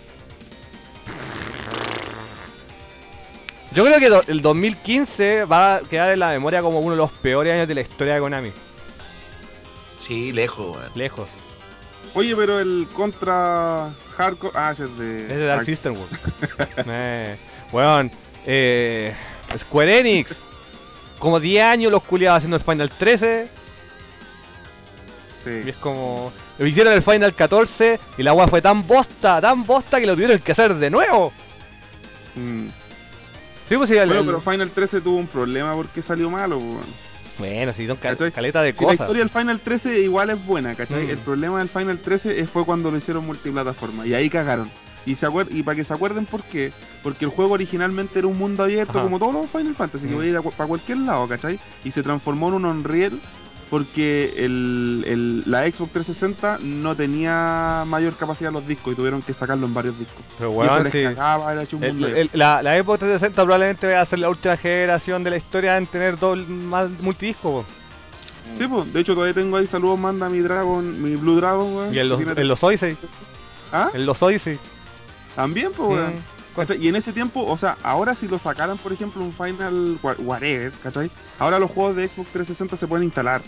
[3.73, 7.11] Yo creo que el 2015 va a quedar en la memoria como uno de los
[7.11, 8.51] peores años de la historia de Konami.
[9.99, 10.91] Sí, lejos, weón.
[10.95, 11.27] Lejos.
[12.15, 14.53] Oye, pero el contra hardcore.
[14.55, 15.21] Ah, ese es de.
[15.23, 16.07] Es de Dark System, weón.
[16.87, 17.35] eh,
[17.71, 18.11] weón,
[18.45, 19.13] eh,
[19.57, 20.35] Square Enix.
[21.19, 23.47] Como 10 años los culiados haciendo el Final 13.
[25.65, 26.31] Y es como.
[26.57, 30.13] Lo hicieron el Final 14 y la weá fue tan bosta, tan bosta que lo
[30.13, 31.31] tuvieron que hacer de nuevo.
[32.35, 32.67] Mm.
[33.69, 36.57] Sí, pues sí, el- Bueno, el- pero Final 13 tuvo un problema porque salió malo,
[36.57, 37.05] weón.
[37.37, 38.31] Bueno, sí, son ca- ¿Cachai?
[38.31, 38.99] caleta de Si la cosas.
[39.01, 41.03] historia del Final 13 igual es buena, ¿cachai?
[41.05, 41.09] Mm.
[41.09, 44.69] El problema del Final 13 es- fue cuando lo hicieron multiplataforma y ahí cagaron.
[45.05, 46.71] Y, se y para que se acuerden por qué,
[47.03, 49.03] porque el juego originalmente era un mundo abierto Ajá.
[49.03, 50.17] como todos los Final Fantasy, que Mm.
[50.17, 51.59] podía ir para cualquier lado, ¿cachai?
[51.83, 53.19] Y se transformó en un Unreal
[53.69, 59.33] porque el, el- la Xbox 360 no tenía mayor capacidad los discos y tuvieron que
[59.33, 60.23] sacarlo en varios discos.
[60.37, 61.03] Pero y eso les sí.
[61.03, 64.29] cagaba, era hecho un mundo el- la, la Xbox 360 probablemente va a ser la
[64.29, 67.65] última generación de la historia en tener doble, más multidisco.
[68.57, 71.93] Sí, pues, de hecho todavía tengo ahí saludos, manda mi Dragon, mi Blue Dragon, weón.
[71.93, 72.95] Y en los, en los Odyssey.
[73.71, 73.89] ¿Ah?
[73.93, 74.59] En los Odyssey.
[75.35, 76.13] También, pues, weón.
[76.55, 76.77] ¿Cachai?
[76.81, 80.15] Y en ese tiempo, o sea, ahora si lo sacaran, por ejemplo, un Final wha-
[80.19, 81.11] whatever, ¿cachai?
[81.37, 83.41] Ahora los juegos de Xbox 360 se pueden instalar,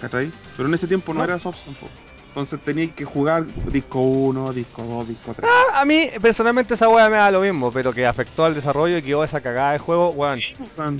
[0.00, 0.30] ¿cachai?
[0.56, 1.24] Pero en ese tiempo no, No.
[1.24, 1.86] era opción, po.
[2.28, 5.50] Entonces tenías que jugar disco 1, disco 2, disco 3.
[5.50, 8.96] Ah, A mí, personalmente, esa weá me da lo mismo, pero que afectó al desarrollo
[8.96, 10.40] y quedó esa cagada de juego, weón.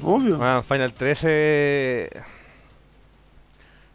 [0.02, 0.36] obvio.
[0.38, 2.10] Weón, Final 13.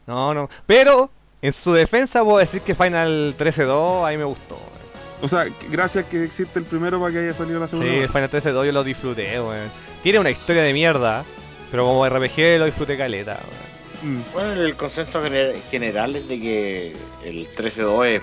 [0.08, 0.50] No, no.
[0.66, 1.10] Pero,
[1.44, 4.60] en su defensa, puedo decir que Final 13-2 a mí me gustó.
[5.22, 7.94] O sea, gracias que existe el primero para que haya salido la Sí, segunda.
[7.94, 9.70] el Final 13-2 yo lo disfruté, weón.
[10.04, 11.24] Tiene una historia de mierda.
[11.70, 13.40] Pero como RPG lo disfruté caleta,
[14.04, 14.18] weón.
[14.20, 14.24] Mm.
[14.34, 18.22] Bueno, el consenso gener- general es de que el 13-2 es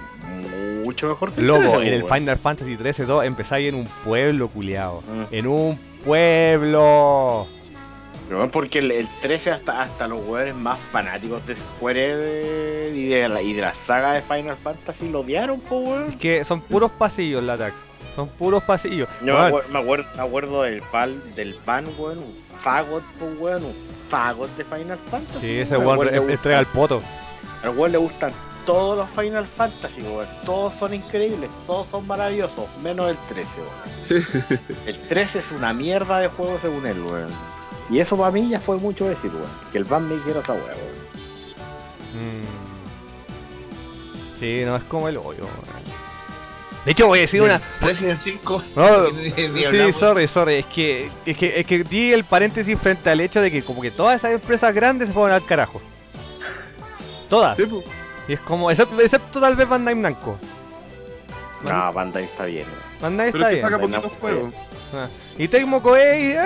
[0.85, 2.05] mucho mejor que el Loco, 13, en el.
[2.05, 5.03] Final Fantasy 13 2 empezáis en un pueblo culiado.
[5.03, 5.35] Mm.
[5.35, 7.47] En un pueblo.
[8.29, 13.09] Pero bueno, porque el, el 13 hasta, hasta los weones más fanáticos de Square y
[13.09, 16.19] de, la, y de la saga de Final Fantasy lo odiaron, po, Es weón.
[16.19, 17.75] que son puros pasillos la tax.
[18.15, 19.09] Son puros pasillos.
[19.25, 23.65] Yo acuer- me acuerdo, me acuerdo del pal, del pan, weón, un fagot, po, weón,
[23.65, 23.75] un
[24.11, 25.41] fagot de Final Fantasy.
[25.41, 27.01] Sí, ese weón entrega el poto.
[27.63, 28.31] Al weón le gustan
[28.67, 30.27] todos los Final Fantasy, weón.
[30.45, 34.59] Todos son increíbles, todos son maravillosos, menos el 13, weón.
[34.87, 37.33] El 13 es una mierda de juego según él, weón.
[37.91, 39.49] Y eso para mí ya fue mucho decir, weón.
[39.73, 41.09] Que el ban me dijera esa weá, weón.
[42.15, 44.39] Mm.
[44.41, 45.45] Sí, no es como el hoyo.
[45.45, 45.89] weón.
[46.85, 47.61] De hecho, voy a decir una.
[47.81, 48.63] Resident 5.
[48.77, 50.55] No, sí, sorry, sorry.
[50.57, 53.83] Es que, es que, es que di el paréntesis frente al hecho de que como
[53.83, 55.83] que todas esas empresas grandes se fueron al carajo.
[57.29, 57.57] Todas.
[57.57, 57.65] Sí.
[58.29, 60.39] Y es como, excepto, excepto tal vez Bandai Namco.
[61.69, 62.67] No, Bandai está bien.
[63.01, 63.79] Bandai Pero está es que bien.
[63.91, 64.55] saca poquitos juegos.
[64.95, 65.09] Ah.
[65.37, 66.39] Y Tecmo Koei, eh,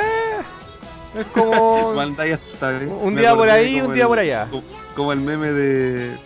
[1.18, 2.92] es como Bandai está bien.
[3.00, 4.46] un día por ahí un día el- por allá.
[4.50, 4.62] Como,
[4.96, 6.16] como el meme de.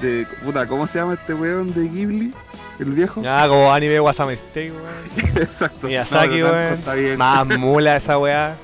[0.00, 0.26] de.
[0.44, 2.32] Puta, ¿cómo se llama este weón de Ghibli?
[2.78, 3.22] ¿El viejo?
[3.22, 5.36] Ya, como anime Wasame Steak, weón.
[5.36, 5.86] Exacto.
[5.86, 6.72] Miyazaki, No, weón.
[6.74, 7.16] Está bien.
[7.18, 8.56] Más mula esa weá.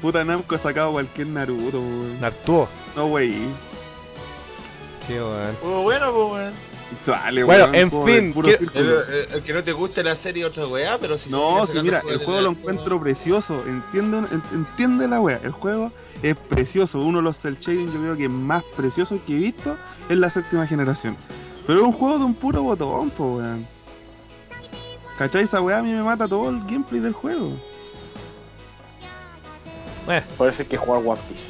[0.00, 2.20] Puta Namco ha sacado cualquier Naruto, weón.
[2.20, 2.68] Nartuo.
[2.96, 3.48] No, wey.
[5.06, 5.82] Sí, weón.
[5.82, 6.52] Bueno, pues, weón.
[7.00, 9.02] Sale, Bueno, weón, en fin, puro quiero-.
[9.04, 11.82] El, el- el que no te guste la serie otra weá, pero si No, sacando
[11.84, 13.62] mira, el juego lo encuentro precioso.
[13.66, 15.40] Entiendo, en- entiende la wea.
[15.42, 15.90] El juego
[16.22, 17.00] es precioso.
[17.00, 19.76] Uno de los cel shading yo creo que más preciosos que he visto
[20.08, 21.16] es la séptima generación.
[21.66, 23.66] Pero es un juego de un puro botón, po, weón.
[25.18, 25.44] ¿Cachai?
[25.44, 27.52] Esa weá a mí me mata todo el gameplay del juego.
[30.06, 31.44] Bueno, Por eso hay que jugar One Piece.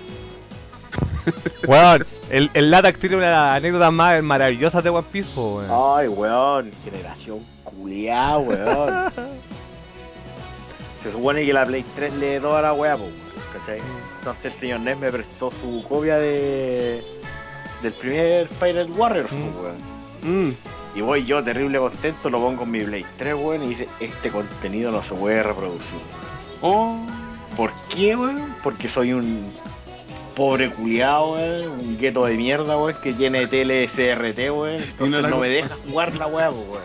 [1.67, 5.71] weón, el, el Latac tiene una anécdota más maravillosa de One Piece, po, weón.
[5.99, 9.13] Ay, weón, generación culiada, weón.
[11.03, 13.11] Se supone que la Play 3 le toda la weá, weón,
[13.53, 13.81] ¿cachai?
[14.21, 17.03] Entonces el señor Ness me prestó su copia de
[17.83, 19.57] del primer Spiral Warriors, pues, Mm.
[19.61, 20.49] weón.
[20.51, 20.55] Mm.
[20.95, 24.31] Y voy yo terrible contento, lo pongo en mi Play 3, weón, y dice, este
[24.31, 25.99] contenido no se puede reproducir.
[26.61, 26.99] Oh.
[27.57, 28.55] ¿Por qué, weón?
[28.63, 29.53] Porque soy un
[30.35, 35.39] pobre culiado, weón, un gueto de mierda, weón, que tiene tele SRT, weón, entonces no
[35.39, 36.83] me deja jugar la weá, weón.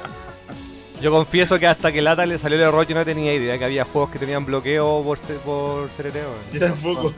[1.01, 3.66] Yo confieso que hasta que Lata le salió el error yo no tenía idea que
[3.66, 6.53] había juegos que tenían bloqueo por, CRT, weón.
[6.53, 7.14] Yo tampoco.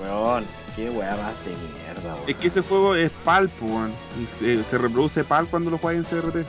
[0.00, 0.44] Weón,
[0.74, 2.28] qué weá más de mierda, weón.
[2.28, 3.92] Es que ese juego es PAL, weón.
[4.18, 6.46] Y se, se reproduce PAL cuando lo juegas en CRT.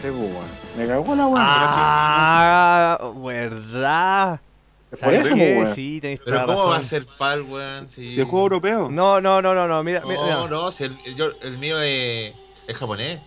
[0.00, 0.46] Sí, weón.
[0.78, 1.44] Me cagó la weón.
[1.46, 4.40] Ah, verdad.
[5.00, 5.74] Por ¿Sabes eso, weón.
[5.74, 7.90] Sí, tenéis Pero toda ¿cómo va a ser PAL, weón?
[7.90, 8.14] Si...
[8.14, 8.88] Si el juego europeo.
[8.90, 10.20] No, no, no, no, no, mira, mira.
[10.20, 12.34] No, no, si el, yo- el mío es,
[12.66, 13.20] es japonés.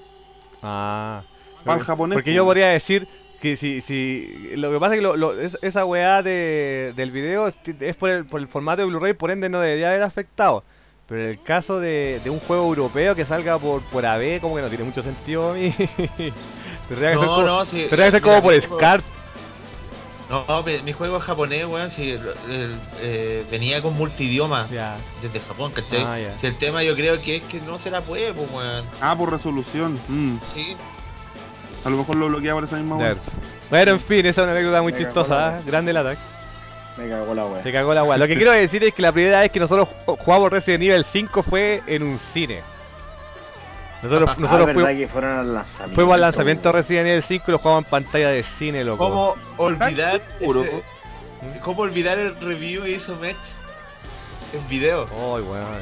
[0.61, 1.23] Ah.
[1.63, 2.15] PAL japonés.
[2.15, 3.07] Porque po, yo podría decir
[3.39, 7.11] que si, si lo que pasa es que lo- lo- es- esa weá de, del
[7.11, 10.03] video es, es por, el, por el formato de Blu-ray, por ende no debería haber
[10.03, 10.63] afectado.
[11.07, 14.55] Pero en el caso de, de un juego europeo que salga por, por AB, como
[14.55, 15.71] que no tiene mucho sentido a mí.
[16.87, 17.87] tendría que ser No, como, no, si.
[17.87, 19.05] tendría que ser mira, como por SCART.
[20.29, 21.89] No, mi, juego es japonés, weón.
[21.89, 24.97] Si el- el- eh, venía con multidioma Ya.
[25.21, 26.03] desde Japón, ¿cachai?
[26.03, 26.31] Ah.
[26.37, 28.85] Si el tema yo creo que es que no se la puede, pues, weón.
[28.99, 29.97] Ah, por resolución.
[30.09, 30.37] Mm.
[30.53, 30.75] Sí.
[31.85, 33.15] A lo mejor lo bloquea por esa misma weá.
[33.69, 35.61] Bueno, en fin, esa es una anécdota muy Me chistosa, ¿eh?
[35.65, 36.19] grande el ataque.
[36.97, 37.63] Me cagó la weá.
[37.63, 38.17] Se cagó la weá.
[38.17, 41.05] Lo que quiero decir es que la primera vez que nosotros ju- jugamos Resident Evil
[41.09, 42.61] 5 fue en un cine.
[44.09, 45.95] Nosotros, Ah, nosotros verdad fuimos, que fueron al lanzamiento.
[45.95, 46.71] fuimos al lanzamiento.
[46.71, 49.03] Resident Evil 5 y lo jugamos en pantalla de cine, loco.
[49.07, 50.83] ¿Cómo olvidar ese-
[51.63, 53.35] ¿Cómo olvidar el review que hizo Mech
[54.53, 55.05] en video?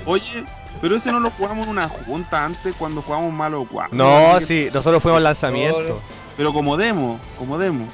[0.06, 0.44] Oye,
[0.82, 3.96] pero ese no lo jugamos en una junta antes cuando jugamos Malo 4.
[3.96, 5.82] No, sí, nosotros fuimos al lanzamiento.
[5.82, 6.00] No, no.
[6.36, 7.88] Pero como demo, como demo.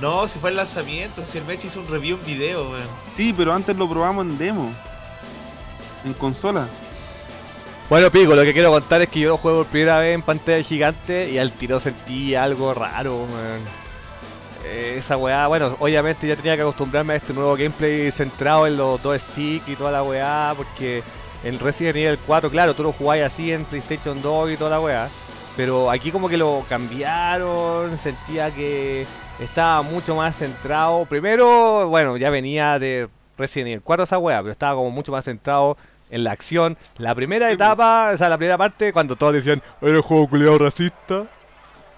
[0.00, 2.82] No, si fue el lanzamiento, si el Mech hizo un review en video, weón.
[3.14, 4.72] Sí, pero antes lo probamos en demo.
[6.04, 6.66] En consola.
[7.90, 10.22] Bueno, Pico, lo que quiero contar es que yo lo juego por primera vez en
[10.22, 13.60] pantalla gigante y al tiro sentí algo raro, weón.
[14.64, 18.78] Eh, Esa weá, bueno, obviamente ya tenía que acostumbrarme a este nuevo gameplay centrado en
[18.78, 21.02] los dos sticks y toda la weá, porque
[21.44, 24.80] en Resident Evil 4, claro, tú lo jugabas así en PlayStation 2 y toda la
[24.80, 25.10] weá,
[25.54, 29.06] pero aquí como que lo cambiaron, sentía que
[29.38, 31.04] estaba mucho más centrado.
[31.04, 35.24] Primero, bueno, ya venía de Resident Evil 4 esa weá, pero estaba como mucho más
[35.24, 35.76] centrado
[36.08, 36.76] en la acción.
[36.98, 40.58] La primera Sí, etapa, o sea, la primera parte, cuando todos decían, eres juego culiado
[40.58, 41.26] racista.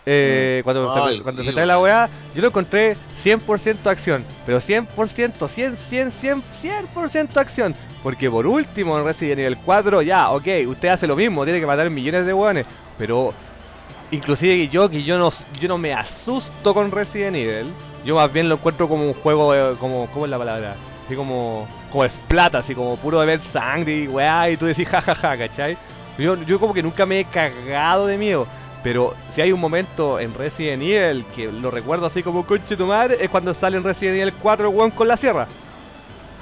[0.08, 4.60] eh, cuando, Ay, cuando sí, se trae la weá, yo lo encontré 100% acción, pero
[4.60, 7.74] 100%, 100, 100, 100, 100% acción.
[8.02, 11.66] Porque por último en Resident Evil 4, ya, ok, usted hace lo mismo, tiene que
[11.66, 12.66] matar millones de weones,
[12.96, 13.36] pero
[14.10, 18.48] inclusive yo, que yo no, yo no me asusto con Resident Evil, yo más bien
[18.48, 20.82] lo encuentro como un juego, eh, como, ¿cómo es la palabra?
[21.06, 24.66] Así como, como es plata, así como puro de ver sangre y weá, y tú
[24.66, 25.78] decís jajaja, ¿cachai?
[26.18, 28.46] Yo, yo como que nunca me he cagado de miedo.
[28.82, 32.86] Pero si hay un momento en Resident Evil que lo recuerdo así como conche tu
[32.86, 35.46] madre, es cuando sale en Resident Evil 4 el weón con la sierra.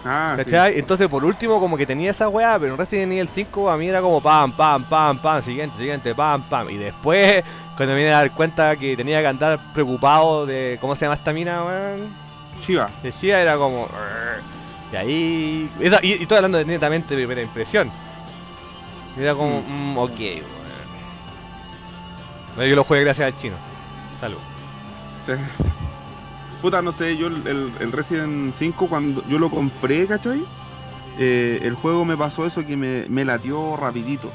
[0.04, 0.44] Ah, sí.
[0.44, 0.78] ¿Cachai?
[0.78, 3.88] Entonces por último como que tenía esa weá, pero en Resident Evil 5 a mí
[3.88, 6.68] era como pam, pam, pam, pam, siguiente, siguiente, pam, pam.
[6.70, 7.42] Y después,
[7.76, 11.14] cuando me vine a dar cuenta que tenía que andar preocupado de cómo se llama
[11.14, 12.23] esta mina, weón.
[12.64, 12.90] Chiva.
[13.02, 13.88] Decía era como...
[14.92, 15.70] Y ahí...
[15.80, 17.90] y, y estoy hablando de netamente de primera impresión.
[19.18, 19.62] Era como...
[19.62, 20.44] mm, ok, weón.
[22.56, 23.56] Bueno, yo lo jugué gracias al chino.
[24.20, 24.38] Salud.
[25.26, 25.32] Sí.
[26.62, 27.46] Puta, no sé, yo el,
[27.80, 30.42] el- Resident 5 cuando yo lo compré, ¿cachai?
[31.18, 34.30] Eh, el juego me pasó eso que me, me latió rapidito,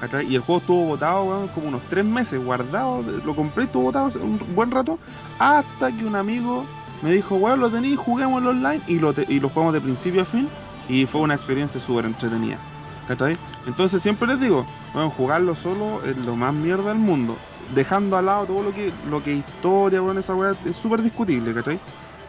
[0.00, 0.26] ¿cachai?
[0.26, 3.84] Y el juego estuvo botado, weón, como unos tres meses guardado, lo compré y estuvo
[3.84, 4.98] botado hace un buen rato,
[5.38, 6.64] hasta que un amigo
[7.04, 10.22] me dijo, weón, lo tenéis, juguémoslo online, y lo, te- y lo jugamos de principio
[10.22, 10.48] a fin,
[10.88, 12.58] y fue una experiencia súper entretenida,
[13.06, 13.36] ¿cachai?
[13.66, 17.36] Entonces siempre les digo, bueno, jugarlo solo es lo más mierda del mundo.
[17.74, 21.52] Dejando al lado todo lo que lo que historia, bueno, esa weá es súper discutible,
[21.54, 21.78] ¿cachai?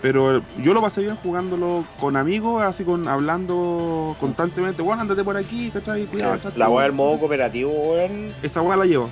[0.02, 5.36] Pero yo lo pasé bien jugándolo con amigos, así con hablando constantemente, bueno, andate por
[5.38, 6.06] aquí, ¿cachai?
[6.06, 6.38] Cuidado.
[6.56, 8.34] La weá del modo cooperativo, weón.
[8.44, 9.10] Esa weá la llevo.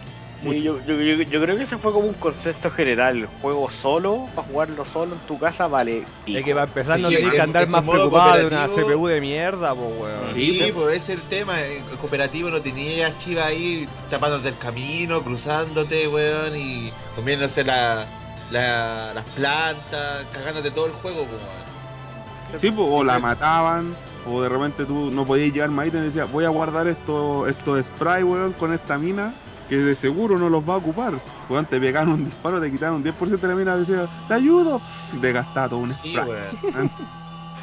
[0.51, 3.17] Sí, yo, yo, yo, yo creo que ese fue como un concepto general.
[3.17, 6.05] El juego solo, para jugarlo solo en tu casa, vale.
[6.25, 6.39] pico.
[6.39, 9.87] Es que para empezar no que andar más preocupado de una CPU de mierda, po
[9.99, 10.33] weón.
[10.35, 11.61] Sí, pues ese es el tema.
[11.61, 18.05] El cooperativo no tenía chiva ahí tapándote el camino, cruzándote, weón, y comiéndose la,
[18.51, 22.61] la- las plantas, cagándote todo el juego, pues, weón.
[22.61, 23.95] Sí, pues, o la mataban,
[24.27, 27.47] o de repente tú no podías llevar más ítems y decías, voy a guardar esto,
[27.47, 29.33] esto de spray, weón, con esta mina,
[29.69, 31.13] que de seguro no los va a ocupar.
[31.49, 34.79] Weón, te pegaban un disparo, te quitaban un 10% de la mina, decía, te ayudo,
[34.79, 36.27] Pss, te gastaba todo un Sí, spray.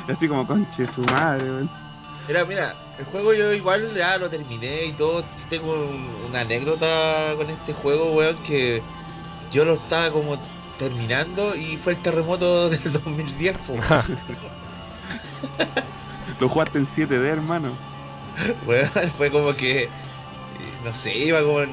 [0.08, 1.70] así como, conche su madre, weón.
[2.28, 5.24] Mira, mira, el juego yo igual ya lo terminé y todo.
[5.48, 8.82] Tengo un- una anécdota con este juego, weón, que
[9.52, 10.38] yo lo estaba como
[10.78, 13.74] terminando y fue el terremoto del 2010, po,
[16.40, 17.72] Lo jugaste en 7D, hermano.
[18.66, 18.88] weón.
[19.16, 19.88] Fue como que,
[20.84, 21.70] no sé, iba como en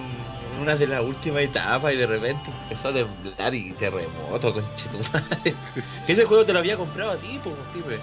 [0.62, 5.56] una de las últimas etapas y de repente empezó a temblar y terremoto, conchetumadre.
[6.06, 8.00] Que ese juego te lo había comprado a ti, po, Pipe.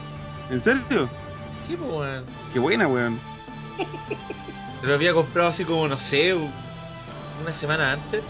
[0.50, 1.08] ¿En serio?
[1.66, 2.24] Sí, po, weón.
[2.52, 3.18] Qué buena, weón.
[4.80, 6.50] Te lo había comprado así como, no sé, un-
[7.42, 8.22] una semana antes.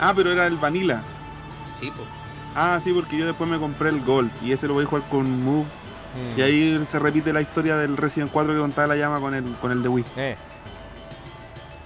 [0.00, 1.02] Ah, pero era el Vanilla.
[1.80, 2.04] Sí, po.
[2.54, 5.04] Ah, sí, porque yo después me compré el Gold y ese lo voy a jugar
[5.08, 5.64] con Move.
[5.64, 6.38] Mm.
[6.38, 9.44] Y ahí se repite la historia del Resident 4 que contaba la llama con el,
[9.60, 10.04] con el de Wii.
[10.16, 10.36] Eh.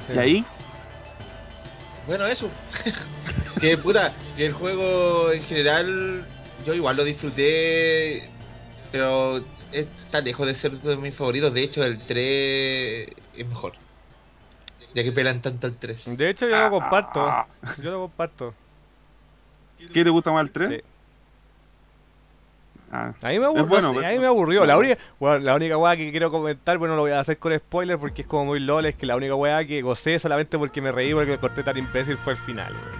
[0.09, 0.13] Sí.
[0.15, 0.45] Y ahí,
[2.07, 2.49] Bueno, eso.
[3.61, 6.25] que puta, que el juego en general
[6.65, 8.29] yo igual lo disfruté,
[8.93, 11.53] pero está lejos de ser uno de mis favoritos.
[11.53, 13.73] De hecho, el 3 es mejor.
[14.95, 16.17] Ya que pelan tanto el 3.
[16.17, 17.47] De hecho yo lo comparto.
[17.83, 18.55] Yo lo comparto.
[19.93, 20.71] ¿qué te gusta más el 3?
[20.71, 20.81] Sí.
[22.93, 24.65] Ah, A mí me aburrió, Es bueno, a mí me aburrió.
[24.65, 27.53] La única, bueno, la única weá que quiero comentar, bueno, lo voy a hacer con
[27.57, 30.81] spoiler porque es como muy lol, es que la única weá que gocé solamente porque
[30.81, 32.97] me reí porque me corté tan imbécil fue el final, weón.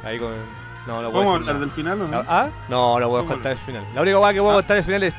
[0.06, 0.32] Ahí con...
[0.86, 2.22] No, no ¿Vamos a hablar del final o no?
[2.28, 2.50] ¿Ah?
[2.68, 3.84] No, no puedo ¿Cómo contar el final.
[3.94, 4.56] La única weá que puedo Ah.
[4.56, 5.14] contar el final es...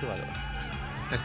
[0.00, 0.22] Chúpalo.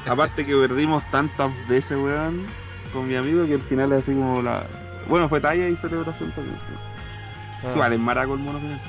[0.07, 2.47] Aparte que perdimos tantas veces, weón,
[2.93, 4.65] con mi amigo que el final es así como la...
[5.07, 6.57] Bueno, fue talla y celebración también.
[7.65, 7.71] Ah.
[7.73, 8.79] Igual, en maraco el mono final.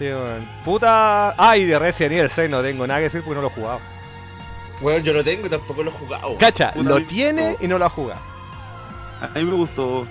[0.00, 0.46] Sí, weón.
[0.64, 1.34] Puta...
[1.36, 3.50] Ah, y de Resident Evil 6 no tengo nada que decir porque no lo he
[3.50, 3.80] jugado.
[4.80, 6.38] Bueno, yo lo tengo y tampoco lo he jugado.
[6.38, 8.22] Cacha, Puta, lo tiene y no lo ha jugado.
[9.20, 10.06] A mí me gustó.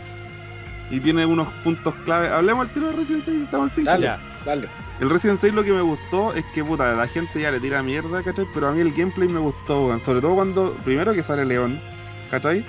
[0.92, 2.27] Y tiene unos puntos clave.
[2.27, 3.90] Hablemos al tiro de Resident 6, estamos al 5.
[3.90, 4.19] Dale, Ya.
[4.45, 4.68] dale.
[5.00, 7.82] El Resident 6 lo que me gustó es que puta, la gente ya le tira
[7.82, 8.45] mierda, ¿cachai?
[8.53, 10.01] Pero a mí el gameplay me gustó, weón.
[10.01, 11.82] Sobre todo cuando, primero que sale León,
[12.30, 12.64] ¿cachai?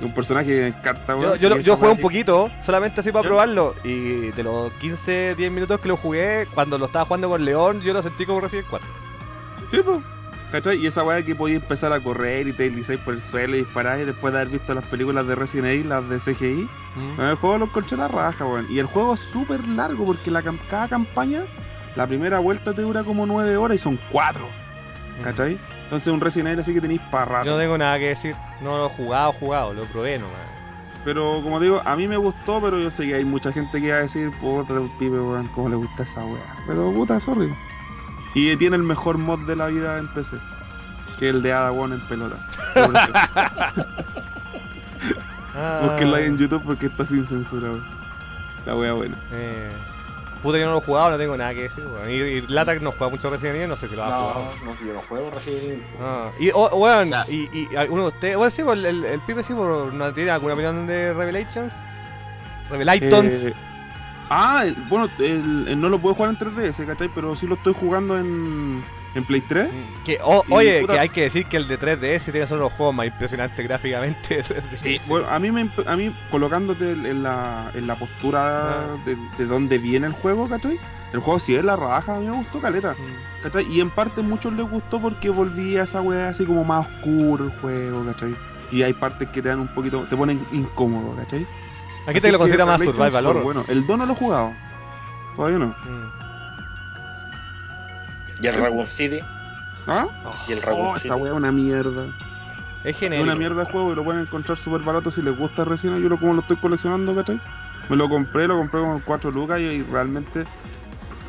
[0.00, 1.38] Un personaje que me encanta, weón.
[1.38, 3.74] yo, y yo jugué un poquito, solamente así para probarlo.
[3.82, 7.80] Y de los 15, 10 minutos que lo jugué, cuando lo estaba jugando con León,
[7.80, 8.88] yo lo sentí como Resident 4.
[9.70, 10.00] Sí, pues.
[10.52, 10.78] ¿Cachai?
[10.78, 13.60] Y esa weá que podías empezar a correr y te deslizáis por el suelo y
[13.60, 16.68] disparáis después de haber visto las películas de Resident Evil, las de CGI.
[17.16, 18.66] Bueno, el juego lo encontré la raja, weón.
[18.70, 21.42] Y el juego es súper largo porque la, cada campaña,
[21.96, 24.67] la primera vuelta te dura como 9 horas y son 4.
[25.22, 25.58] ¿Cachai?
[25.84, 27.46] Entonces un Resident Evil así que tenéis para rato.
[27.46, 28.36] Yo no tengo nada que decir.
[28.60, 30.38] No lo he jugado, jugado, lo probé nomás.
[31.04, 33.90] Pero como digo, a mí me gustó, pero yo sé que hay mucha gente que
[33.90, 36.56] va a decir, puta, el pibe, weón, cómo le gusta esa weá.
[36.66, 37.52] Pero puta, sorry.
[38.34, 40.36] Y tiene el mejor mod de la vida en PC.
[41.18, 42.36] Que el de Ada Wong en pelota.
[45.60, 45.80] Ah.
[45.82, 47.84] Búsquenlo ahí en YouTube porque está sin censura, weón.
[48.64, 49.16] La wea buena.
[49.32, 49.72] Eh,
[50.42, 52.10] puta, yo no lo he jugado, no tengo nada que decir, weón.
[52.10, 54.56] Y, y Latac no juega mucho Resident Evil, no sé si lo ha No, jugado.
[54.64, 55.82] no, yo no juego Resident Evil.
[56.00, 59.20] Ah, y, oh, weón, y, y alguno de ustedes, bueno, sí, pues, el, el, el
[59.20, 61.72] pibe sí, pues, ¿no tiene alguna opinión de Revelations?
[62.70, 63.32] Revelations.
[63.46, 63.54] Eh,
[64.30, 67.08] ah, el- bueno, el- el no lo puedo jugar en 3DS, ¿cachai?
[67.14, 69.68] Pero sí lo estoy jugando en, en Play 3.
[70.04, 72.72] que, oh, y oye, que hay que decir que el de 3DS tiene solo los
[72.74, 74.42] juegos más impresionantes gráficamente.
[74.44, 75.00] 3DS.
[75.06, 78.96] Bueno, a mí, me, a mí colocándote en la, en la postura Ah.
[79.04, 80.78] de, de dónde viene el juego, ¿cachai?
[81.12, 82.92] El juego sí es la raja, a mí me gustó caleta.
[82.92, 83.42] Mm.
[83.42, 83.66] ¿cachai?
[83.72, 87.50] Y en parte muchos les gustó porque volvía esa weá así como más oscuro el
[87.60, 88.34] juego, ¿cachai?
[88.70, 91.46] Y hay partes que te dan un poquito, te ponen incómodo, ¿cachai?
[92.06, 93.42] Aquí te lo que considera más survival horror.
[93.42, 94.52] Bueno, el 2 no lo he jugado.
[95.36, 95.66] Todavía no.
[95.68, 96.17] Mm.
[98.40, 99.20] ¿Y el Raccoon City?
[99.86, 100.06] ¿Ah?
[100.48, 101.08] ¿Y el Raccoon Oh, City?
[101.08, 102.04] esa weá es una mierda.
[102.84, 103.24] Es Es genérico.
[103.24, 106.00] una mierda de juego y lo pueden encontrar súper barato si les gusta recién.
[106.00, 107.40] Yo lo, como lo estoy coleccionando, ¿cachai?
[107.88, 110.44] Me lo compré, lo compré con 4 lucas y, y realmente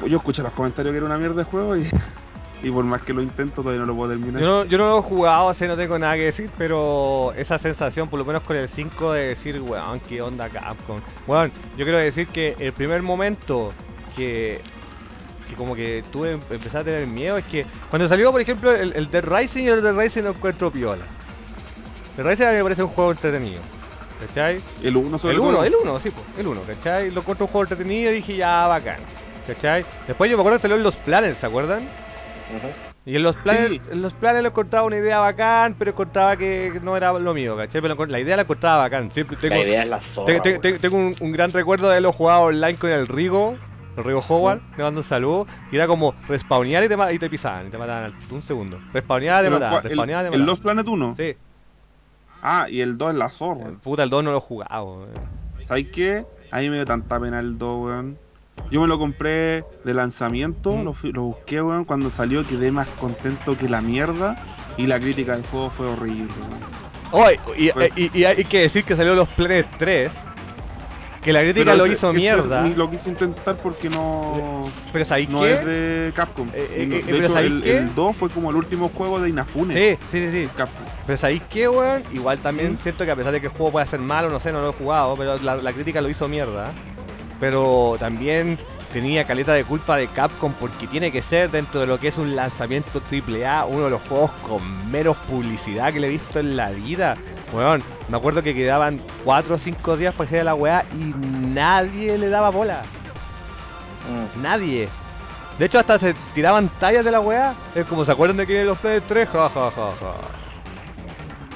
[0.06, 1.90] yo escuché los comentarios que era una mierda de juego y,
[2.64, 4.42] y por más que lo intento todavía no lo puedo terminar.
[4.42, 7.58] Yo no, yo no lo he jugado, así no tengo nada que decir, pero esa
[7.58, 11.00] sensación, por lo menos con el 5, de decir, weón, qué onda Capcom.
[11.28, 13.72] Weón, yo quiero decir que el primer momento
[14.16, 14.62] que,
[15.50, 18.94] que como que tuve, empecé a tener miedo es que cuando salió, por ejemplo, el,
[18.96, 21.04] el Dead Rising, yo el Dead Rising lo encuentro piola.
[22.18, 23.62] El Rising a mí me parece un juego entretenido.
[24.28, 24.62] ¿Cachai?
[24.84, 25.50] El 1 sobre El todo.
[25.50, 27.10] 1, el 1, sí, pues, el 1, ¿cachai?
[27.12, 28.98] Lo encuentro un juego entretenido y dije, ya, bacán.
[29.48, 29.86] ¿Cachai?
[30.08, 31.88] Después yo me acuerdo que salió en los planes, ¿se acuerdan?
[33.06, 33.82] Y en los planes, Sí.
[33.92, 37.56] en los planes lo encontraba una idea bacán, pero encontraba que no era lo mío,
[37.56, 37.82] ¿cachai?
[37.82, 39.10] Pero la idea la encontraba bacán.
[39.12, 40.26] Siempre tengo, La idea es la zorra.
[40.26, 40.62] te- te- weón.
[40.62, 43.56] te- tengo un, un gran recuerdo de haberlo jugado online con el Rigo,
[44.00, 47.30] el Rigo Howard, le mando un saludo, y era como respawnear y te, y te
[47.30, 48.80] pisaban, y te mataban al un segundo.
[48.94, 50.46] Respawnear, te mataban, respawnear, te el, el mataban.
[50.48, 51.14] Lost Planet 1.
[51.18, 51.36] Sí,
[52.42, 53.72] Ah, y el 2 es la zorra.
[53.84, 55.00] puta, el 2 no lo he jugado.
[55.00, 55.10] weón.
[55.66, 56.26] ¿Sabes qué?
[56.52, 58.18] A mí me dio tanta pena el 2, weón.
[58.72, 60.84] Yo me lo compré de lanzamiento, Mm.
[60.84, 61.84] lo, lo busqué, weón.
[61.86, 64.38] Cuando salió quedé más contento que la mierda.
[64.78, 66.80] Y la crítica del juego fue horrible, weón.
[67.26, 70.12] Oye, y, Pues- y- y hay que decir que salió los planes 3,
[71.30, 72.68] que la crítica Pero lo hizo mierda.
[72.68, 74.64] lo quise intentar porque no.
[74.92, 75.54] Pero ¿sabéis No qué?
[75.54, 76.48] es de Capcom.
[76.54, 77.78] Eh, eh, No, eh, de pero hecho, ¿sabéis el, qué?
[77.78, 79.76] el 2 fue como el último juego de Inafune.
[79.76, 80.50] Sí, sí, sí, sí.
[80.58, 80.86] Capcom.
[81.06, 82.04] Pero ¿sabéis qué, weón?
[82.12, 82.78] Igual también ¿Mm?
[82.82, 84.70] siento que a pesar de que el juego pueda ser malo, no sé, no lo
[84.72, 86.72] he jugado, pero la, la crítica lo hizo mierda.
[87.40, 88.58] Pero también
[88.92, 92.18] tenía caleta de culpa de Capcom porque tiene que ser dentro de lo que es
[92.18, 96.58] un lanzamiento AAA uno de los juegos con menos publicidad que le he visto en
[96.58, 97.18] la vida.
[97.54, 101.14] Weón, me acuerdo que quedaban 4 o 5 días para que sea la weá y
[101.16, 102.84] nadie le daba bola.
[104.08, 104.42] Mm.
[104.42, 104.88] Nadie.
[105.58, 107.54] De hecho, hasta se tiraban tallas de la weá.
[107.76, 109.28] Es como, ¿se acuerdan de que los Play 3?
[109.30, 110.14] Ja, ja, ja, ja.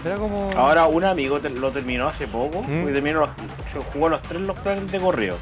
[0.10, 0.50] Era como...
[0.58, 2.80] Ahora un amigo te- lo terminó hace poco, ¿Mm?
[2.82, 3.30] porque terminó los,
[3.72, 5.38] se jugó los tres los planes de correo.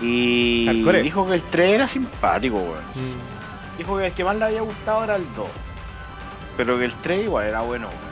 [0.00, 1.02] Y Hardcore.
[1.02, 2.78] dijo que el 3 era simpático, weón.
[2.94, 3.78] Mm.
[3.78, 5.46] Dijo que el que más le había gustado era el 2.
[6.56, 8.11] Pero que el 3 igual era bueno, weón.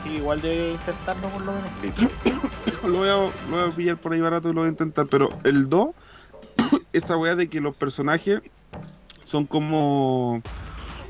[0.00, 1.70] Así igual de intentarlo por lo menos.
[2.82, 5.06] Lo voy, a, lo voy a pillar por ahí barato y lo voy a intentar.
[5.06, 5.90] Pero el 2,
[6.94, 8.40] esa weá de que los personajes
[9.24, 10.40] son como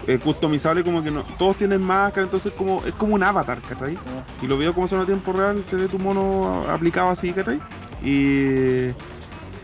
[0.09, 3.97] eh, customizables, como que no, todos tienen máscara, entonces como es como un avatar, ¿cachai?
[4.43, 7.61] Y lo veo como son a tiempo real, se ve tu mono aplicado así, ¿cachai?
[8.03, 8.91] Y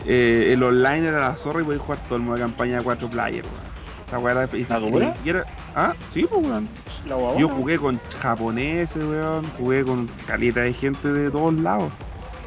[0.05, 2.83] eh, el online era la zorra y podéis jugar todo el modo de campaña de
[2.83, 3.76] 4 players, weón.
[4.07, 4.49] Esa weá era.
[4.69, 5.15] ¿La dura?
[5.23, 5.43] y era-
[5.75, 6.67] ah, sí, pues weón.
[7.05, 9.49] La Yo jugué con japoneses, weón.
[9.57, 11.91] Jugué con caleta de gente de todos lados.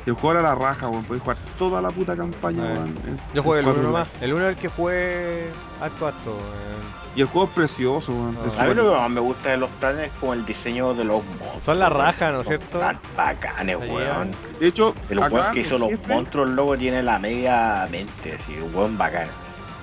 [0.07, 1.05] El juego era la raja, weón.
[1.05, 2.77] Podéis jugar toda la puta campaña, A ver.
[2.79, 2.95] weón.
[3.35, 4.09] Yo jugué el 1 cuatro nomás.
[4.21, 5.49] El 1 es el que jugué
[5.83, 6.31] acto acto.
[6.31, 7.01] weón.
[7.17, 8.39] Y el juego es precioso, weón.
[8.59, 8.63] Ah.
[8.63, 11.05] A mí lo que más me gusta de los planes es como el diseño de
[11.05, 11.63] los monstruos.
[11.63, 12.79] Son la raja, ¿no es cierto?
[12.79, 14.31] Tan bacanes, weón.
[14.59, 18.97] De hecho, El weón que hizo los monstruos, luego tiene la media mente, así, weón
[18.97, 19.27] bacán.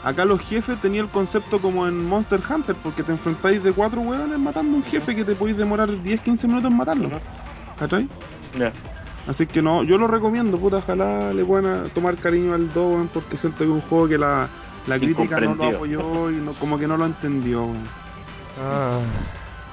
[0.04, 4.02] Acá los jefes tenían el concepto como en Monster Hunter, porque te enfrentáis de cuatro
[4.02, 7.10] weones matando a un jefe que te podéis demorar 10-15 minutos en matarlo.
[7.78, 8.08] ¿Cachai?
[8.58, 8.72] Ya.
[9.28, 13.08] Así que no, yo lo recomiendo, puta, ojalá le puedan tomar cariño al 2, weón,
[13.14, 14.48] porque siento que es un juego que la,
[14.88, 17.90] la crítica no lo apoyó y no, como que no lo entendió, weón.
[18.62, 19.00] Ah.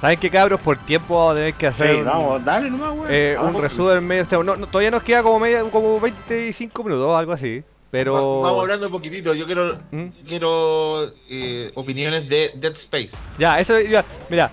[0.01, 0.59] ¿Saben qué cabros?
[0.59, 3.61] Por tiempo vamos a tener que hacer Sí, un, vamos, dale nomás, eh, un Vamos.
[3.61, 4.23] resumen medio.
[4.23, 7.63] este- no, no, todavía nos queda como media, como 25 minutos, algo así.
[7.95, 8.13] Pero.
[8.13, 9.33] Va- Vamos hablando un poquitito.
[9.33, 10.07] Yo quiero, ¿Mm?
[10.27, 13.11] quiero eh, opiniones de Dead Space.
[13.37, 14.51] Ya, eso, ya, mira,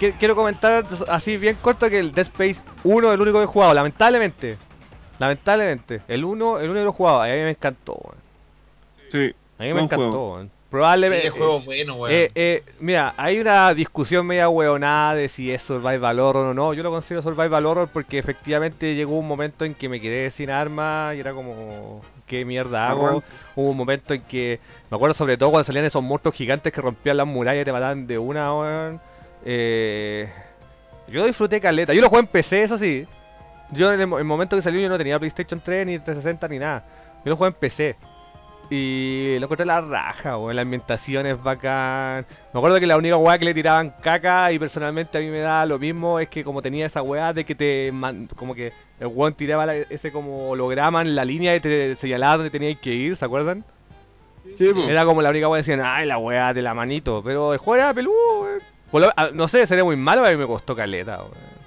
[0.00, 3.44] qui- quiero comentar así bien corto que el Dead Space 1 es el único que
[3.44, 4.56] he jugado, lamentablemente.
[5.18, 8.16] Lamentablemente, el 1, el 1 lo jugaba y a mí me encantó, weón.
[9.12, 9.34] Sí.
[9.58, 10.46] A mí me encantó, weón.
[10.46, 11.26] Sí, Probablemente.
[11.26, 12.14] el juego bueno, weón.
[12.14, 16.72] eh, eh, mira, hay una discusión media hueonada de si es Survival Horror o no.
[16.72, 20.50] Yo lo considero Survival Horror porque efectivamente llegó un momento en que me quedé sin
[20.50, 23.22] armas y era como, ¿qué mierda hago?
[23.56, 26.80] Hubo un momento en que, me acuerdo sobre todo cuando salían esos monstruos gigantes que
[26.80, 29.00] rompían las murallas y te mataban de una, weón.
[29.44, 30.28] Eh,
[31.08, 31.94] yo disfruté caleta.
[31.94, 33.06] Yo lo jugué en PC, eso sí.
[33.72, 36.58] Yo en el, el momento que salió yo no tenía PlayStation 3 ni 360 ni
[36.58, 36.84] nada.
[37.24, 37.96] Yo lo jugué en PC.
[38.70, 40.54] Y lo encontré la raja, weón.
[40.56, 42.26] La ambientación es bacán.
[42.52, 45.38] Me acuerdo que la única weá que le tiraban caca y personalmente a mí me
[45.38, 47.90] da lo mismo es que como tenía esa weá de que te...
[47.92, 51.96] man- como que el weón tiraba la- ese como holograma en la línea y te
[51.96, 53.64] señalaba donde tenías que ir, ¿se acuerdan?
[54.56, 54.70] Sí.
[54.88, 57.22] Era como la única weá que decían, ay, la weá de la manito.
[57.24, 58.40] Pero el juego era peludo,
[58.92, 59.10] weón.
[59.16, 61.58] Ah, No sé, sería muy malo, a mí me costó caleta, weón.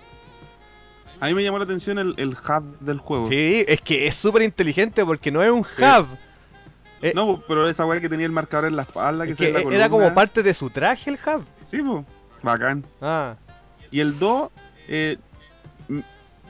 [1.20, 3.28] A mí me llamó la atención el, el hub del juego.
[3.28, 6.08] Sí, es que es súper inteligente porque no es un hub.
[7.02, 9.38] Eh, No, po, pero esa weá que tenía el marcador en la espalda, que es
[9.38, 11.44] se que la era como parte de su traje el hub.
[11.66, 12.06] Sí, po.
[12.44, 12.84] Bacán.
[13.02, 13.36] Ah,
[13.92, 14.50] Y el 2,
[14.88, 15.18] eh,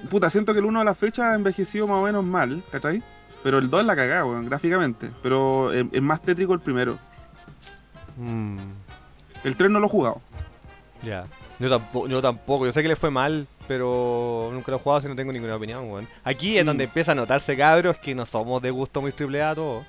[0.10, 3.02] puta, siento que el 1 a la fecha ha envejecido más o menos mal, ¿cachai?
[3.44, 5.10] Pero el 2 es la cagada, weón, gráficamente.
[5.24, 6.98] Pero es, es más tétrico el primero.
[8.18, 8.58] mm,
[9.44, 10.22] El 3 no lo he jugado.
[11.04, 11.24] ya.
[11.60, 14.98] Yo tampoco, yo tampoco, yo sé que le fue mal, pero nunca lo he jugado
[14.98, 16.08] así no tengo ninguna opinión, weón.
[16.24, 16.68] Aquí es Mm.
[16.68, 19.86] donde empieza a notarse, cabros, que no somos de gusto muy triple A todos.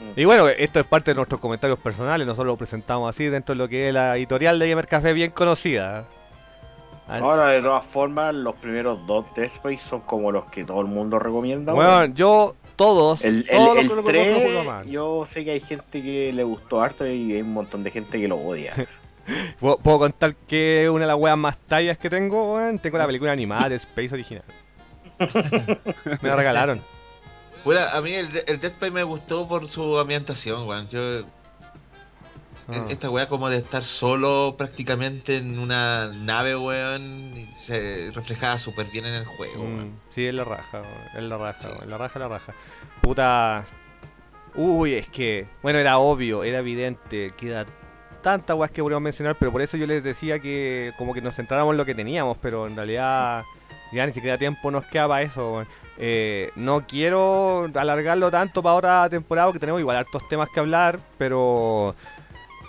[0.00, 0.20] Mm.
[0.20, 3.58] Y bueno, esto es parte de nuestros comentarios personales, nosotros lo presentamos así dentro de
[3.58, 6.06] lo que es la editorial de Gamer Café bien conocida.
[7.08, 10.80] Ah, Ahora, de todas formas, los primeros dos Dead Space son como los que todo
[10.80, 11.72] el mundo recomienda.
[11.72, 14.88] Bueno, yo, todos, el, el, todos el lo 3, aman.
[14.88, 18.20] yo sé que hay gente que le gustó harto y hay un montón de gente
[18.20, 18.74] que lo odia.
[19.60, 22.78] ¿Puedo, puedo contar que una de las weas más tallas que tengo, weón?
[22.78, 24.44] Tengo la película animada de Space original.
[26.22, 26.80] Me la regalaron.
[27.64, 30.88] Puta, a mí el, el Dead Space me gustó por su ambientación, weón.
[30.88, 31.00] Yo,
[32.72, 32.86] Ah.
[32.88, 39.06] Esta weá como de estar solo prácticamente en una nave, weón, se reflejaba súper bien
[39.06, 40.00] en el juego, Mm, weón.
[40.14, 41.66] sí, es la raja, weón, es la raja, Sí.
[41.68, 42.54] weón, la raja, la raja.
[43.00, 43.64] Puta.
[44.54, 47.66] Uy, es que, bueno, era obvio, era evidente, queda
[48.22, 51.34] tanta weas que podríamos mencionar, pero por eso yo les decía que como que nos
[51.34, 53.42] centráramos en lo que teníamos, pero en realidad
[53.92, 55.64] ya ni siquiera tiempo nos queda para eso.
[55.98, 60.98] Eh, no quiero alargarlo tanto para otra temporada, porque tenemos igual hartos temas que hablar,
[61.18, 61.94] pero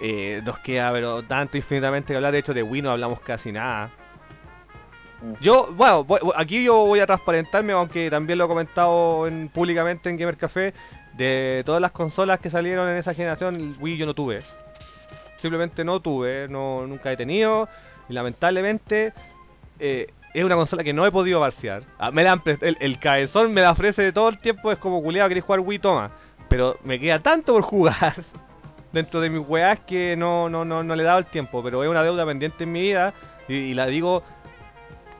[0.01, 2.31] eh, nos queda pero tanto infinitamente que hablar.
[2.33, 3.89] De hecho, de Wii no hablamos casi nada.
[5.39, 10.09] Yo, bueno, voy- aquí yo voy a transparentarme, aunque también lo he comentado en, públicamente
[10.09, 10.73] en Gamer Café,
[11.13, 14.41] de todas las consolas que salieron en esa generación, el Wii yo no tuve.
[15.37, 17.69] Simplemente no tuve, no, nunca he tenido,
[18.09, 19.13] y lamentablemente
[19.79, 21.83] eh, es una consola que no he podido barcear.
[21.99, 25.29] Ah, me la el, el cabezón me la ofrece todo el tiempo, es como culiado,
[25.29, 26.11] querés jugar Wii, toma.
[26.47, 28.15] Pero me queda tanto por jugar
[28.91, 31.83] dentro de mis weas que no, no, no, no le he dado el tiempo, pero
[31.83, 33.13] es una deuda pendiente en mi vida,
[33.47, 34.23] y, la digo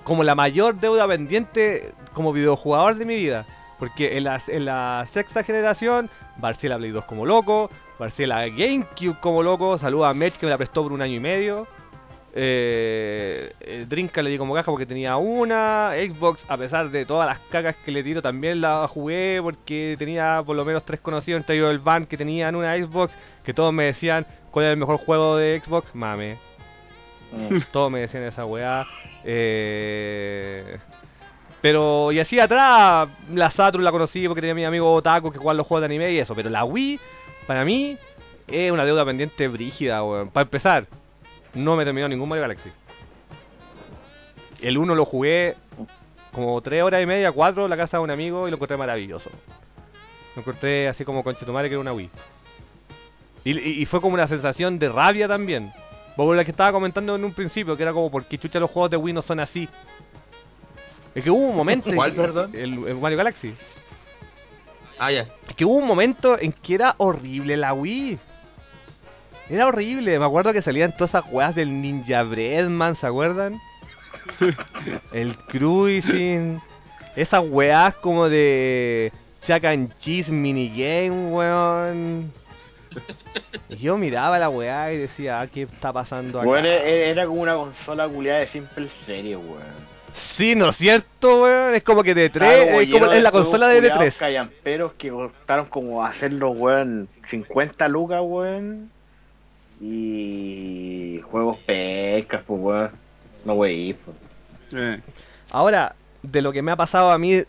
[0.03, 3.45] como la mayor deuda pendiente como videojugador de mi vida.
[3.77, 8.47] Porque en la, en la sexta generación, barcé la Play 2 como loco, barcé la
[8.47, 11.67] GameCube como loco, saluda a Mech que me la prestó por un año y medio.
[12.33, 15.91] Eh, eh, Drinka le di como caja porque tenía una.
[15.91, 20.41] Xbox, a pesar de todas las cacas que le tiro, también la jugué porque tenía
[20.45, 23.13] por lo menos tres conocidos entre ellos el van que tenían una Xbox.
[23.43, 25.93] Que todos me decían cuál era el mejor juego de Xbox.
[25.93, 26.37] Mame.
[27.31, 27.57] Mm.
[27.71, 28.85] Todos me decían esa weá.
[29.23, 30.77] Eh...
[31.61, 35.53] Pero, y así atrás, la Saturn la conocí porque tenía mi amigo Otaku que jugaba
[35.53, 36.33] los juegos de anime y eso.
[36.33, 36.99] Pero la Wii,
[37.45, 37.97] para mí,
[38.47, 40.29] es una deuda pendiente brígida, weón.
[40.29, 40.87] Para empezar,
[41.53, 42.69] no me terminó ningún Mario Galaxy.
[44.61, 45.55] El 1 lo jugué
[46.31, 48.77] como 3 horas y media, 4 en la casa de un amigo y lo encontré
[48.77, 49.29] maravilloso.
[50.35, 52.09] Lo encontré así como con Chetumare que era una Wii.
[53.43, 55.73] Y, y- y fue como una sensación de rabia también.
[56.15, 58.91] Por la que estaba comentando en un principio, que era como porque chucha los juegos
[58.91, 59.67] de Wii no son así.
[61.15, 61.89] Es que hubo un momento.
[61.89, 62.51] en ¿Cuál, perdón?
[62.53, 63.53] El, el Mario Galaxy.
[64.99, 65.27] Ah, ya.
[65.49, 68.19] Es que hubo un momento en que era horrible la Wii.
[69.49, 70.17] Era horrible.
[70.17, 73.59] Me acuerdo que salían todas esas weas del Ninja Breadman, ¿se acuerdan?
[75.13, 76.61] el cruising.
[77.15, 79.11] Esas weas como de
[79.41, 82.31] Chuck and Cheese minigame, weón.
[83.69, 86.47] Y yo miraba la weá y decía, ah, ¿qué está pasando acá?
[86.47, 89.91] Bueno, e- era como una consola culiada de simple serie, weón.
[90.13, 91.73] Sí, ¿no es cierto, weón?
[91.73, 94.17] Es como que de Estaba 3, como es, como, la consola de culiados D3.
[94.17, 98.91] callamperos que costaron como hacerlo, weón, 50 lucas, weón.
[99.81, 102.91] Y juegos pescas, pues, weón.
[103.45, 104.17] No, wey, pues.
[104.73, 104.99] Eh,
[105.51, 107.41] Ahora, de lo que me ha pasado a mí,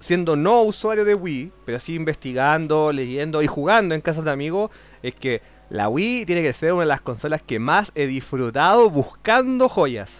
[0.00, 4.70] siendo no usuario de Wii, pero sí investigando, leyendo y jugando en casas de amigos,
[5.02, 8.90] es que la Wii tiene que ser una de las consolas que más he disfrutado
[8.90, 10.10] buscando joyas.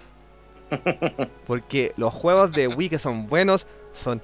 [1.47, 4.20] Porque los juegos de Wii que son buenos son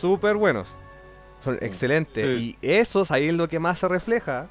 [0.00, 0.68] súper buenos.
[1.42, 2.38] Son excelentes.
[2.38, 2.56] Sí.
[2.62, 4.48] Y esos ahí es lo que más se refleja.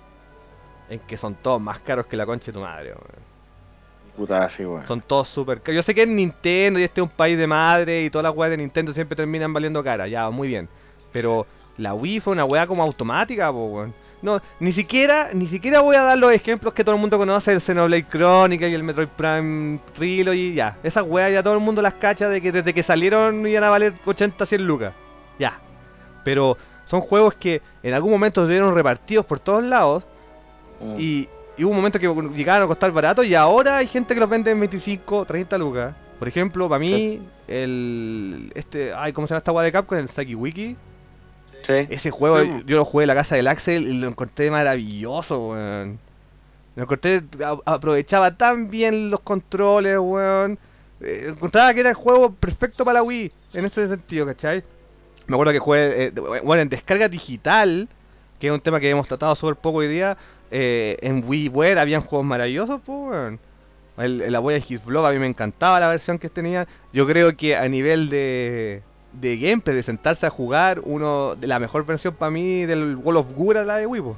[0.90, 2.90] En que son todos más caros que la concha de tu madre.
[2.90, 3.28] weón.
[4.16, 4.88] Puta, así, weón.
[4.88, 5.76] Son todos súper caros.
[5.76, 8.36] Yo sé que es Nintendo y este es un país de madre y todas las
[8.36, 10.08] weas de Nintendo siempre terminan valiendo cara.
[10.08, 10.68] Ya, muy bien.
[11.12, 11.46] Pero
[11.78, 13.94] la Wii fue una wea como automática, po, weón.
[14.22, 17.52] No, ni siquiera, ni siquiera voy a dar los ejemplos que todo el mundo conoce,
[17.52, 20.78] el Xenoblade Chronicle y el Metroid Prime Trilogy, ya.
[20.82, 23.70] Esas weas ya todo el mundo las cacha de que desde que salieron iban a
[23.70, 24.94] valer 80, 100 lucas.
[25.38, 25.60] Ya.
[26.24, 30.04] Pero son juegos que en algún momento estuvieron repartidos por todos lados
[30.80, 30.96] Mm.
[31.00, 34.20] y, y hubo un momento que llegaron a costar barato y ahora hay gente que
[34.20, 35.96] los vende en 25, 30 lucas.
[36.20, 38.52] Por ejemplo, para mí, el.
[38.56, 38.92] Este.
[38.94, 39.98] Ay, ¿cómo se llama esta wea de Capcom?
[39.98, 40.76] El Saki Wiki.
[41.64, 41.74] Sí.
[41.90, 45.50] Ese juego Sí, yo lo jugué en la casa del Axel y lo encontré maravilloso,
[45.50, 46.00] weón.
[46.76, 47.24] Lo encontré.
[47.44, 50.58] a- aprovechaba tan bien los controles, weón.
[51.02, 54.64] Eh, encontraba que era el juego perfecto para la Wii, en ese sentido, ¿cachai?
[55.28, 56.12] Me acuerdo que jugué, eh,
[56.44, 57.88] bueno, en descarga digital,
[58.40, 60.18] que es un tema que hemos tratado súper poco hoy día,
[60.52, 63.40] eh, en WiiWare habían juegos maravillosos, pues.
[63.98, 66.68] El, el Abuela His Vlog a mí me encantaba la versión que tenía.
[66.94, 71.58] Yo creo que a nivel de, de gameplay, de sentarse a jugar, uno de la
[71.60, 74.18] mejor versión para mí del Wall of Goo era la de Wii, po.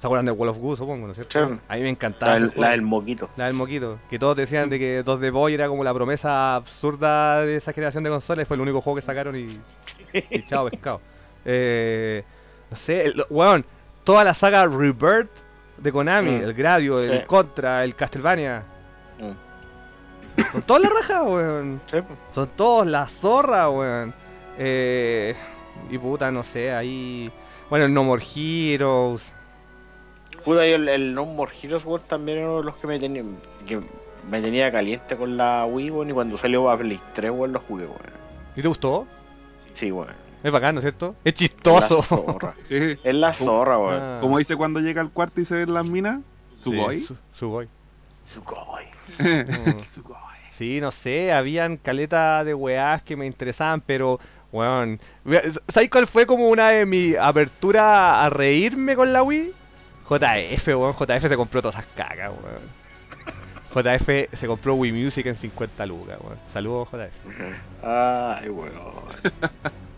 [0.00, 1.48] ¿Se acuerdan del Wall of Goo, supongo, no es cierto?
[1.54, 1.60] Sí.
[1.68, 2.32] A mí me encantaba.
[2.34, 2.62] La, del- juego.
[2.62, 3.28] la del moquito.
[3.36, 3.96] La del moquito.
[4.10, 7.72] Que todos decían de que 2 de Boy era como la promesa absurda de esa
[7.72, 8.48] generación de consolas.
[8.48, 9.44] Fue el único juego que sacaron y,
[10.30, 11.00] y chao pescado.
[11.44, 12.24] Eh,
[12.70, 13.64] no sé, el, weón,
[14.04, 15.30] toda la saga Rebirth
[15.78, 16.42] de Konami, Mm.
[16.42, 17.26] el Gradio, el Sí.
[17.26, 18.62] Contra, el Castlevania.
[19.18, 20.42] Mm.
[20.52, 21.80] Son todas las rajas, weón.
[21.86, 21.98] Sí.
[22.34, 24.14] Son todos la zorra, weón.
[24.58, 25.34] Eh,
[25.90, 27.30] y puta, no sé, ahí.
[27.68, 29.22] Bueno, el No More Heroes.
[30.44, 33.22] Puta, yo el, el No More Heroes también era uno de los que me tenía,
[33.66, 33.80] que
[34.30, 37.60] me tenía caliente con la Wii, weón, y cuando salió a Play 3, weón, lo
[37.60, 37.98] jugué, weón.
[38.56, 39.06] ¿Y te gustó?
[39.74, 40.08] Sí, weón.
[40.42, 41.14] Es bacán, ¿no es cierto?
[41.24, 41.96] Es Es chistoso.
[41.98, 42.54] la zorra.
[42.68, 42.98] Sí.
[43.04, 43.98] Es la zorra, weón.
[44.00, 44.18] Ah.
[44.20, 46.20] Como dice cuando llega al cuarto y se ven las minas,
[46.54, 47.00] Sugoi.
[47.00, 47.68] Sí, su- Sugoi.
[48.32, 48.84] Sugoi.
[49.22, 49.78] Mm.
[49.80, 50.16] Sugoi.
[50.50, 54.20] Sí, no sé, habían caleta de weás que me interesaban, pero,
[54.52, 55.00] weón.
[55.68, 59.52] ¿Sabes cuál fue como una de mi apertura a reírme con la Wii?
[60.08, 60.92] JF, weón.
[60.94, 62.82] JF se compró todas esas cacas, weón.
[63.74, 66.38] JF se compró Wii Music en 50 lucas, weón.
[66.52, 67.84] Saludos, JF.
[67.84, 68.72] Ay, weón.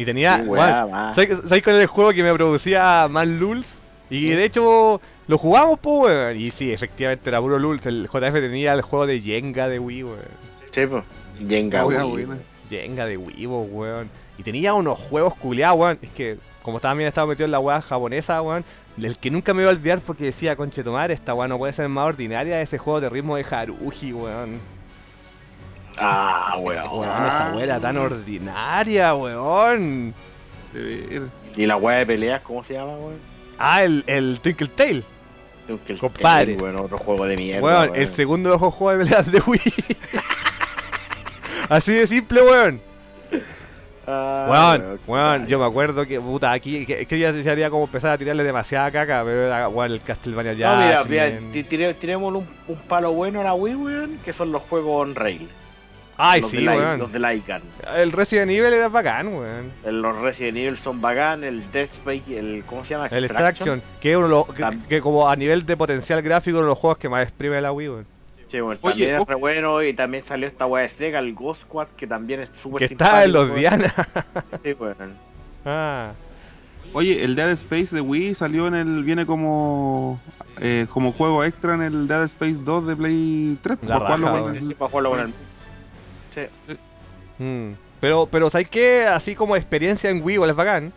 [0.00, 1.14] Y tenía, weón, weá más.
[1.14, 3.66] ¿sabes, ¿sabes cuál era el juego que me producía más lulz?
[4.08, 6.40] Y de hecho, lo jugamos, pues, weón.
[6.40, 7.84] Y sí, efectivamente era puro lulz.
[7.84, 10.18] El JF tenía el juego de Jenga de Wii, weón.
[10.70, 11.04] Sí, po.
[11.46, 12.24] Jenga, Wii.
[12.24, 12.38] buena.
[12.70, 14.08] Jenga de Wii, po, weón.
[14.38, 15.98] Y tenía unos juegos culiados, weón.
[16.00, 18.64] Es que, como también estaba metido en la weá japonesa, weón.
[18.96, 21.74] El que nunca me iba a olvidar porque decía, conche tomar, esta weá no puede
[21.74, 22.62] ser más ordinaria.
[22.62, 24.60] Ese juego de ritmo de Haruji, weón.
[26.00, 26.84] Ah, weón.
[26.90, 30.14] Weón, esa weá era tan ordinaria, weón.
[31.56, 33.18] ¿Y la weá de peleas, cómo se llama, weón?
[33.58, 35.04] Ah, el, el Twinkle Tail.
[35.86, 36.56] Que- Compadre.
[36.56, 37.62] Weón, otro juego de mierda.
[37.62, 39.60] Weón, el segundo ojo juego de peleas de Wii.
[41.68, 42.80] Así de simple, weón.
[44.06, 48.10] Ah, Weón, yo me acuerdo que, puta, aquí, que, que ya se haría como empezar
[48.12, 50.72] a tirarle demasiada caca, pero era, weón, el Castlevania ya.
[50.74, 54.32] No, mira, mira, ti- tire- tiremos un, un palo bueno a la Wii, weón, que
[54.32, 55.48] son los juegos on rail.
[56.22, 56.98] Ay, los sí, de la- weón.
[56.98, 57.62] Los de Lycan.
[57.96, 59.70] El Resident Evil era bacán, weón.
[59.84, 63.06] El- Los Resident Evil son bacán, el Death Space, el ¿cómo se llama?
[63.06, 66.70] El Extraction, que uno los, que, que como a nivel de potencial gráfico, uno de
[66.70, 68.06] los juegos que más exprime la Wii, weón.
[68.48, 71.62] Sí, bueno, Oye, también es bueno y también salió esta weá de Sega, el Ghost
[71.62, 73.76] Squad, que también es súper Que está en los simpático.
[73.78, 74.08] Diana.
[74.64, 75.12] Sí, weón.
[75.64, 76.12] ah,
[76.92, 79.04] Oye, el Dead Space de Wii salió en el.
[79.04, 80.18] Viene como.
[80.60, 83.78] eh, como juego extra en el Dead Space 2 de Play 3.
[83.86, 84.64] La jugarlo raja, con weón.
[84.66, 85.34] Sí, para jugarlo con el...
[86.34, 86.42] Sí.
[87.38, 87.72] mm.
[88.00, 89.06] Pero, pero, ¿sabes qué?
[89.06, 90.92] Así como experiencia en Wii, igual es bacán.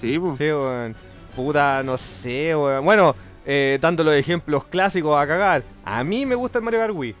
[0.00, 0.38] Sí, pues.
[0.38, 0.94] Sí, weón.
[1.36, 2.84] Puta, no sé, weón.
[2.84, 5.62] Bueno, eh, dando los ejemplos clásicos a cagar.
[5.84, 7.14] A mí me gusta el Mario Kart Wii.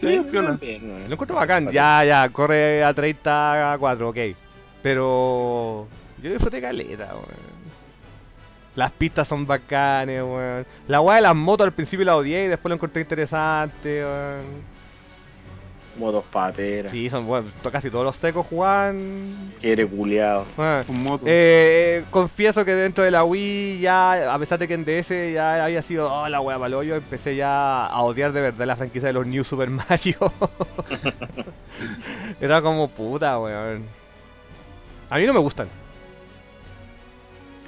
[0.00, 1.08] Sí, también, weón.
[1.08, 1.70] Lo encuentro bacán.
[1.70, 4.16] Ya, ya, corre a 30 a 4, ok.
[4.82, 5.86] Pero
[6.22, 7.50] yo disfruté caleta, weón.
[8.74, 10.66] Las pistas son bacanes, weón.
[10.88, 14.79] La weá de las motos al principio la odié y después lo encontré interesante, weón.
[16.00, 16.90] Motos pateras.
[16.90, 19.52] Sí, son bueno, casi todos los tecos jugaban.
[19.60, 20.46] Quiere culiado.
[20.56, 21.24] Bueno, Con moto.
[21.28, 25.62] eh, confieso que dentro de la Wii ya, a pesar de que en DS ya
[25.62, 29.12] había sido oh, la wea paloyo, empecé ya a odiar de verdad la franquicia de
[29.12, 30.16] los New Super Mario.
[32.40, 33.84] Era como puta, weón.
[35.10, 35.68] A mí no me gustan.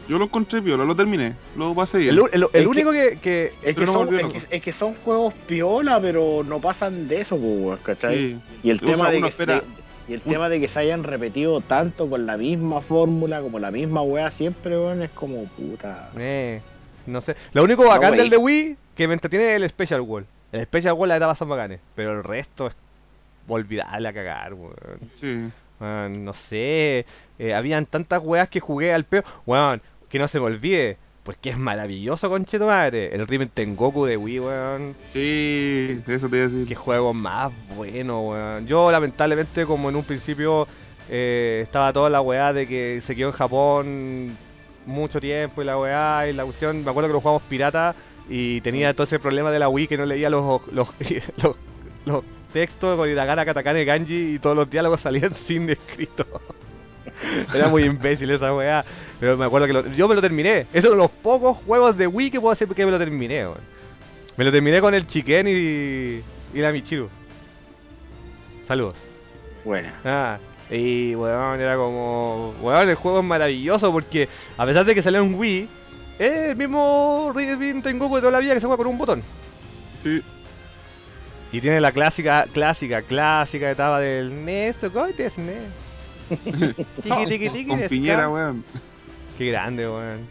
[0.09, 1.35] Yo lo encontré piola, lo terminé.
[1.57, 2.15] Lo pasé bien.
[2.15, 4.63] El, el- el Es que- único que, que- Es que, no son, es, que, es
[4.63, 8.17] que son juegos piola, pero no pasan de eso, pues, weón, ¿cachai?
[8.33, 8.41] Sí.
[8.65, 11.61] Y el tema de que espera- de- y el tema de que se hayan repetido
[11.61, 16.11] tanto con la misma fórmula, como la misma weá siempre, weón, es como puta.
[16.19, 16.61] Eh,
[17.07, 17.37] no sé.
[17.53, 20.27] Lo único bacán del de Wii que me entretiene es el Special Wall.
[20.51, 22.75] El Special Wall la etapa son bacanes, pero el resto es
[23.49, 24.75] olvidable a cagar, weón.
[25.15, 25.45] Sí.
[25.81, 27.07] Weón, no sé,
[27.39, 29.23] eh, habían tantas weas que jugué al peo.
[29.47, 29.81] Weón,
[30.12, 33.15] que no se me olvide, porque es maravilloso, concheto madre.
[33.15, 34.94] El Riven Tengoku de Wii, weón.
[35.10, 36.68] Sí, eso te iba a decir.
[36.68, 38.66] Qué juego más bueno, weón.
[38.66, 40.68] Yo, lamentablemente, como en un principio
[41.08, 44.36] eh, estaba toda la weá de que se quedó en Japón
[44.84, 46.84] mucho tiempo y la weá y la cuestión.
[46.84, 47.94] Me acuerdo que lo jugamos pirata
[48.28, 50.89] y tenía todo ese problema de la Wii que no leía los, los,
[51.42, 51.57] los,
[52.05, 56.26] los textos con Hiragana, Katakana y Kanji y todos los diálogos salían sin escrito.
[57.55, 58.84] Era muy imbécil esa weá.
[59.20, 60.66] Pero me acuerdo que lo- yo me lo terminé.
[60.73, 63.44] Es uno de los pocos juegos de Wii que puedo hacer que me lo terminé,
[63.47, 63.73] weón.
[64.36, 66.23] Me lo terminé con el Chiken y,
[66.57, 67.08] y la Michiru.
[68.66, 68.94] Saludos.
[69.65, 69.92] Buena.
[70.05, 70.39] Ah,
[70.70, 72.55] y weón, era como.
[72.62, 75.68] Weón, el juego es maravilloso porque a pesar de que salió en Wii,
[76.18, 79.23] es el mismo Riven Tengoku de toda la vida que se juega con un botón.
[80.00, 80.20] Sí.
[81.52, 85.52] Y tiene la clásica, clásica, clásica etapa del Neso, Goites, Ne.
[87.02, 88.65] Tiki, tiki, tiki, Con de piñera, weón.
[89.39, 90.27] Qué grande, weón.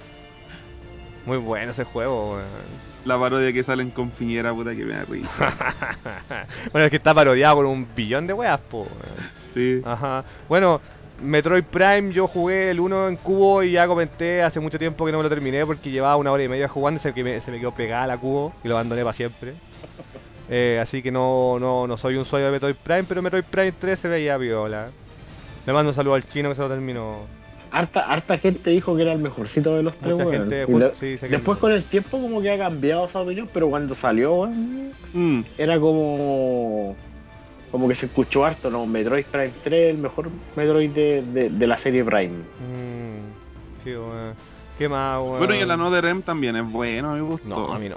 [1.25, 2.81] Muy bueno ese juego, weón.
[3.05, 5.27] La parodia que salen con piñera, puta que me da risa.
[6.71, 9.31] bueno, es que está parodiado con un billón de weas, po, weón.
[9.53, 9.81] Sí.
[9.83, 10.23] Ajá.
[10.47, 10.79] Bueno,
[11.21, 15.11] Metroid Prime yo jugué el 1 en cubo y ya comenté hace mucho tiempo que
[15.11, 17.39] no me lo terminé porque llevaba una hora y media jugando y se, que me,
[17.41, 19.53] se me quedó pegada la cubo y lo abandoné para siempre.
[20.53, 23.71] Eh, así que no, no, no soy un usuario de Metroid Prime, pero Metroid Prime
[23.71, 24.89] 3 se veía viola.
[25.65, 27.17] Le mando un saludo al chino que se lo terminó.
[27.73, 30.65] Harta, harta gente dijo que era el mejorcito de los tres, Mucha gente
[30.99, 34.33] sí, que- Después con el tiempo como que ha cambiado esa opinión, pero cuando salió,
[34.33, 35.41] weón, Mm.
[35.57, 36.95] era como
[37.71, 38.85] como que se escuchó harto, ¿no?
[38.85, 42.39] Metroid Prime 3, el mejor Metroid de, de, de la serie Prime.
[42.59, 44.33] Mm, sí, weón.
[44.77, 45.37] ¿Qué más, weón?
[45.37, 47.47] Bueno, y el Another M también es bueno, me gustó.
[47.47, 47.95] No, a mí no.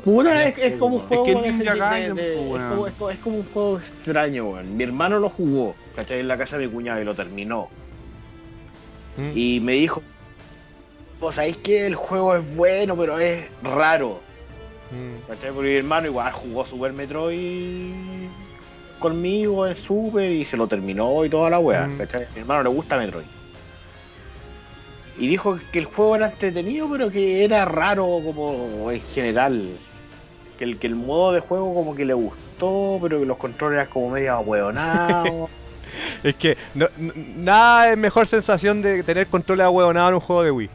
[0.00, 2.56] Puta, es, es como un Es juego que Ninja de- de- es, como,
[2.86, 4.76] es como- es como un juego extraño, weón.
[4.76, 6.20] Mi hermano lo jugó, ¿cachai?
[6.20, 7.68] En la casa de mi cuñado y lo terminó.
[9.16, 9.30] Mm.
[9.36, 10.02] Y me dijo,
[11.20, 14.20] pues sabéis que el juego es bueno, pero es raro.
[14.90, 15.28] Mm.
[15.28, 15.52] ¿Cachai?
[15.52, 17.92] Porque mi hermano igual jugó Super Metroid
[18.98, 21.86] conmigo en Super y se lo terminó y toda la wea.
[21.86, 21.98] Mm.
[21.98, 22.24] ¿cachai?
[22.24, 23.24] A mi hermano le gusta Metroid.
[25.18, 29.68] Y dijo que el juego era entretenido, pero que era raro como en general.
[30.58, 33.76] Que el, que el modo de juego como que le gustó, pero que los controles
[33.78, 35.50] eran como medio ahueonados.
[36.22, 36.88] Es que no-
[37.36, 40.70] nada es mejor sensación de tener control ahueonado en un juego de Wii.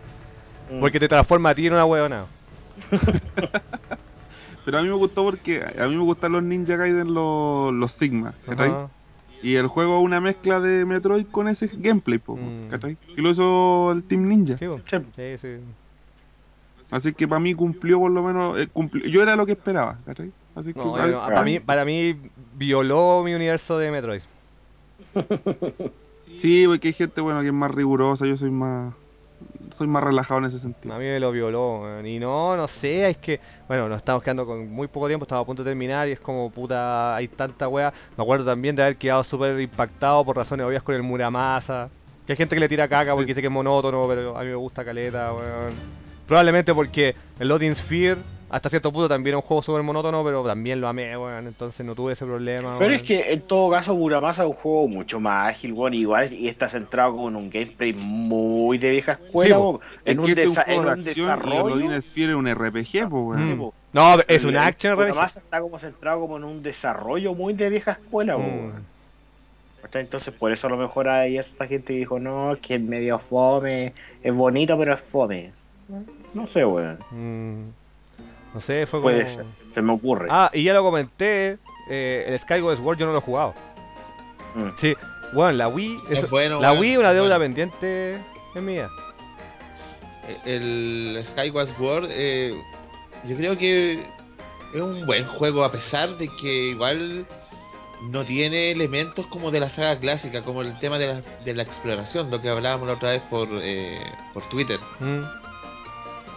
[0.73, 0.79] Mm.
[0.79, 2.27] Porque te transforma a ti en un ahueonado.
[4.65, 7.91] Pero a mí me gustó porque a mí me gustan los Ninja Gaiden, los, los
[7.93, 8.71] Sigma, ¿cachai?
[9.43, 12.69] Y el juego es una mezcla de Metroid con ese gameplay, po, Mm.
[12.69, 12.97] ¿cachai?
[13.15, 14.57] Si lo hizo el Team Ninja.
[14.57, 14.65] Sí.
[14.89, 14.97] Sí.
[15.15, 15.47] sí, sí.
[16.89, 18.57] Así que para mí cumplió por lo menos.
[18.59, 20.31] eh, cumplió- Yo era lo que esperaba, ¿cachai?
[20.55, 20.79] Así que.
[20.79, 22.15] No, ay, yo no, para, mí, para mí
[22.55, 24.21] violó mi universo de Metroid.
[26.35, 28.93] Sí, porque hay gente bueno que es más rigurosa, yo soy más.
[29.71, 30.97] Soy más relajado en ese A sentido.
[30.97, 32.05] mí me lo violó, weón.
[32.07, 35.43] Y no, no sé, es que, bueno, nos estamos quedando con muy poco tiempo, estamos
[35.43, 37.93] a punto de terminar y es como, puta, hay tanta wea.
[38.15, 41.89] Me acuerdo también de haber quedado súper impactado por razones obvias con el Muramasa.
[42.25, 44.47] Que hay gente que le tira caca porque dice que es monótono, pero a mí
[44.47, 45.73] me gusta caleta, weón.
[46.25, 48.17] Probablemente porque el Loading Sphere,
[48.49, 51.47] hasta cierto punto, también es un juego súper monótono, pero también lo amé, weón.
[51.47, 52.93] Entonces no tuve ese problema, Pero weón.
[52.93, 56.47] es que en todo caso Muramasa es un juego mucho más ágil, weón, igual y
[56.47, 60.31] está centrado como en un gameplay muy de vieja escuela, Sí, weón, en, un que
[60.31, 61.91] ese es un desa- en de un desarrollo.
[61.91, 63.57] Es un RPG, weón.
[63.59, 63.69] Mm.
[63.93, 65.07] No, es un action RPG.
[65.09, 68.71] Muramasa está como centrado como en un desarrollo muy de vieja escuela, Mm.
[69.93, 73.19] Entonces por eso a lo mejor hay esta gente que dijo, no, que es medio
[73.19, 75.51] fome, es bonito pero es fome.
[76.33, 76.97] No sé, weón.
[77.11, 77.69] Mm.
[78.53, 79.13] No sé, fue como...
[79.13, 80.27] Puede ser, se me ocurre.
[80.29, 81.57] Ah, y ya lo comenté,
[81.89, 83.53] eh, el Skyward Sword yo no lo he jugado.
[84.55, 84.69] Mm.
[84.79, 84.95] Sí,
[85.33, 87.43] bueno, la Wii, Es bueno, la weón, Wii es una es deuda bueno.
[87.43, 88.17] pendiente
[88.55, 88.89] en mía.
[90.45, 92.53] El Skyward Sword, eh,
[93.23, 94.03] yo creo que
[94.73, 97.25] es un buen juego, a pesar de que igual
[98.09, 101.63] no tiene elementos como de la saga clásica, como el tema de la, de la
[101.63, 103.99] exploración, lo que hablábamos la otra vez por, eh,
[104.33, 104.79] por Twitter.
[104.99, 105.21] Mm.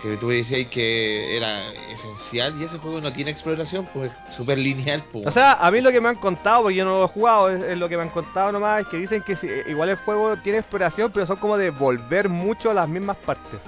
[0.03, 1.63] Que tú decías que era
[1.93, 5.05] esencial y ese juego no tiene exploración, pues es súper lineal.
[5.13, 5.27] Pues.
[5.27, 7.51] O sea, a mí lo que me han contado, porque yo no lo he jugado,
[7.51, 9.91] es, es lo que me han contado nomás, es que dicen que sí, eh, igual
[9.91, 13.61] el juego tiene exploración, pero son como de volver mucho a las mismas partes.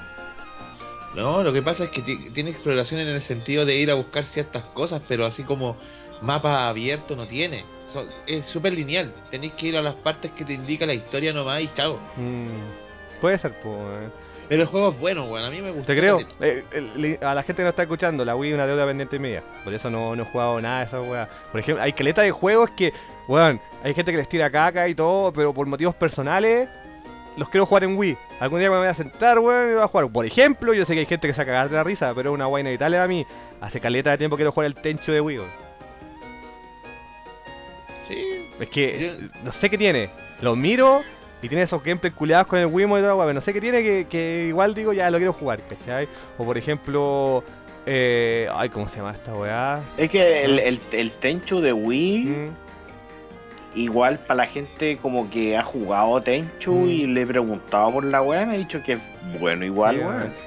[1.14, 3.94] No, lo que pasa es que ti- tiene exploración en el sentido de ir a
[3.94, 5.76] buscar ciertas cosas, pero así como
[6.22, 7.66] mapa abierto no tiene.
[7.92, 9.12] So- es súper lineal.
[9.30, 11.98] Tenéis que ir a las partes que te indica la historia nomás y chao.
[12.16, 14.10] Mm, puede ser, pues.
[14.48, 15.44] Pero el juego es bueno, weón.
[15.46, 15.86] A mí me gusta.
[15.86, 16.18] Te creo.
[16.40, 19.42] Eh, a la gente que no está escuchando, la Wii es una deuda pendiente mía.
[19.64, 21.28] Por eso no, no he jugado nada de esa weá.
[21.50, 22.92] Por ejemplo, hay caleta de juegos que,
[23.28, 26.68] weón, hay gente que les tira caca y todo, pero por motivos personales
[27.36, 28.16] los quiero jugar en Wii.
[28.40, 30.10] Algún día me voy a sentar, weón, y voy a jugar.
[30.10, 32.12] Por ejemplo, yo sé que hay gente que se va a cagar de la risa,
[32.14, 33.26] pero es una weá inevitable a mí.
[33.62, 35.50] Hace caleta de tiempo que quiero jugar el Tencho de Wii, weón.
[38.08, 38.50] Sí.
[38.60, 40.10] Es que Yo- no sé qué tiene.
[40.40, 41.02] Lo miro
[41.42, 43.34] y tiene esos gameplays culiados con el Wiimote y todo, weón.
[43.34, 46.08] No sé qué tiene que, que igual digo, ya lo quiero jugar, ¿cachai?
[46.38, 47.42] O por ejemplo,
[47.84, 49.80] eh, ay, ¿cómo se llama esta weá?
[49.96, 52.48] Es que el, el, el Tenchu de Wii, Mm,
[53.74, 56.88] igual para la gente como que ha jugado Tenchu Mm.
[56.90, 58.98] y le he preguntado por la weá, me ha dicho que es
[59.40, 59.96] bueno igual,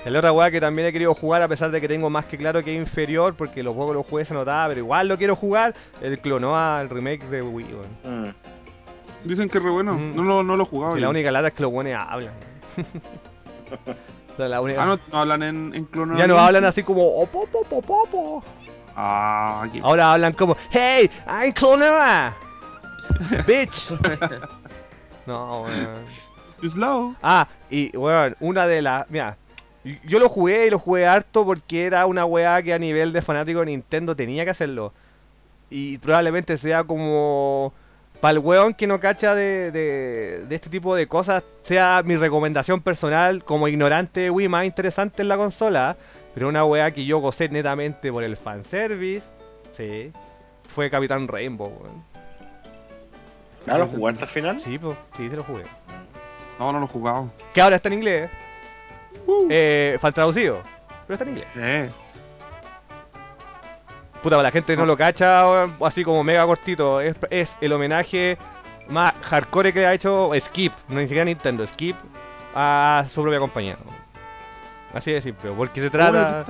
[0.03, 0.09] sí.
[0.09, 2.38] La otra weá que también he querido jugar, a pesar de que tengo más que
[2.38, 5.35] claro que es inferior, porque los juegos los jugué se notaba, pero igual lo quiero
[5.35, 7.65] jugar, el Clonoa, el remake de Wii,
[8.03, 8.25] weón.
[8.27, 8.30] Mm.
[9.25, 9.93] Dicen que es re bueno.
[9.95, 10.15] Mm.
[10.15, 10.95] No, lo- no lo he jugado.
[10.95, 12.33] Si la única lata es que los buenos hablan.
[14.33, 15.87] O sea, la única- Ah, no, no hablan en, en
[16.17, 18.43] ya no hablan así como "Oh, po, po, po, po, po".
[18.93, 22.35] Ah, Ahora hablan como, hey, I'm Clonova.
[23.47, 23.91] Bitch.
[25.25, 26.05] no, weón.
[26.69, 27.15] slow.
[27.23, 29.37] Ah, y weón, una de las, mira,
[30.03, 33.21] yo lo jugué y lo jugué harto porque era una weá que a nivel de
[33.21, 34.91] fanático de Nintendo tenía que hacerlo.
[35.69, 37.71] Y probablemente sea como,
[38.22, 42.16] para el weón que no cacha de, de, de este tipo de cosas, sea mi
[42.16, 45.95] recomendación personal como ignorante de Wii más interesante en la consola.
[46.34, 49.26] Pero una weá que yo gocé netamente por el fanservice,
[49.74, 50.11] sí,
[50.74, 52.03] fue Capitán Rainbow, weón.
[53.68, 54.61] ¿Ah, lo jugaste al final?
[54.64, 55.64] Sí, pues, sí, se lo jugué.
[56.60, 57.32] No, no lo he jugado.
[57.53, 58.30] Que ahora está en inglés,
[59.27, 59.48] Uh.
[59.50, 60.61] eh, fue traducido,
[61.08, 61.48] pero está en inglés.
[61.56, 61.90] Eh.
[64.25, 66.99] Puta, la gente no lo cacha, así como mega cortito.
[66.99, 68.39] Es, es el homenaje
[68.89, 71.95] más hardcore que ha hecho Skip, no ni siquiera Nintendo, Skip
[72.55, 73.77] a su propia compañía.
[74.95, 76.43] Así de simple, porque se trata.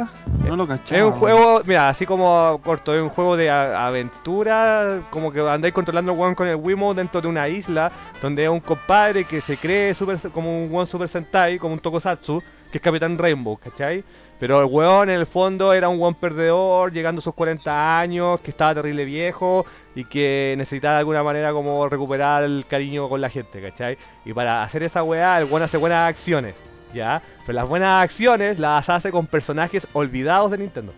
[0.48, 1.02] No lo cachaba.
[1.02, 5.74] Es un juego, mira, así como corto, es un juego de aventura, como que andáis
[5.74, 9.42] controlando el weón con el Wiimote dentro de una isla, donde es un compadre que
[9.42, 13.58] se cree super, como un weón Super Sentai, como un Tokusatsu, que es Capitán Rainbow,
[13.58, 14.02] ¿cachai?
[14.40, 18.40] Pero el weón en el fondo era un weón perdedor, llegando a sus 40 años,
[18.42, 19.66] que estaba terrible viejo
[19.96, 23.98] y que necesitaba de alguna manera como recuperar el cariño con la gente, ¿cachai?
[24.26, 26.56] Y para hacer esa weá, el weón hace buenas acciones,
[26.94, 27.22] ¿ya?
[27.46, 30.94] Pero las buenas acciones las hace con personajes olvidados de Nintendo.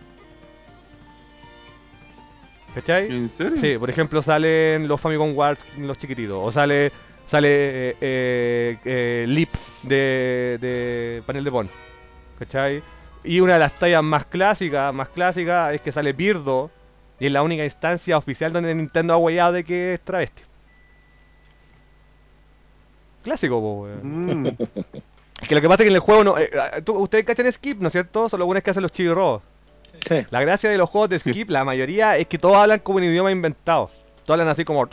[2.74, 3.06] ¿Cachai?
[3.08, 3.60] ¿En serio?
[3.60, 6.92] Sí, por ejemplo salen los Famicom Wars, los chiquititos, o sale
[7.26, 9.46] sale eh, eh, eh,
[9.84, 11.70] de, de panel de Pon,
[12.38, 12.82] ¿cachai?
[13.24, 16.70] Y una de las tallas más clásicas, más clásica, es que sale Birdo.
[17.20, 20.42] Y es la única instancia oficial donde Nintendo ha huellado de que es travesti.
[23.22, 24.46] Clásico, po, mm.
[24.46, 26.38] es que lo que pasa es que en el juego no.
[26.38, 28.28] Eh, ah, ustedes cachan skip, ¿no es cierto?
[28.28, 29.42] Son los buenos que hacen los chivros.
[30.06, 30.24] Sí.
[30.30, 33.04] La gracia de los juegos de skip, la mayoría, es que todos hablan como un
[33.04, 33.90] idioma inventado.
[34.24, 34.86] Todos hablan así como.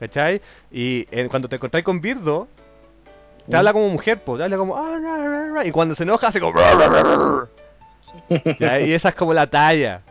[0.00, 0.42] ¿Cachai?
[0.72, 2.48] Y cuando te encontráis con Birdo,
[3.50, 4.38] te habla como mujer, pues.
[4.38, 4.76] Te habla como.
[4.76, 6.54] "Ah, ra, ra, ra", Y cuando se enoja, hace como.
[8.28, 10.02] Y esa es como la talla.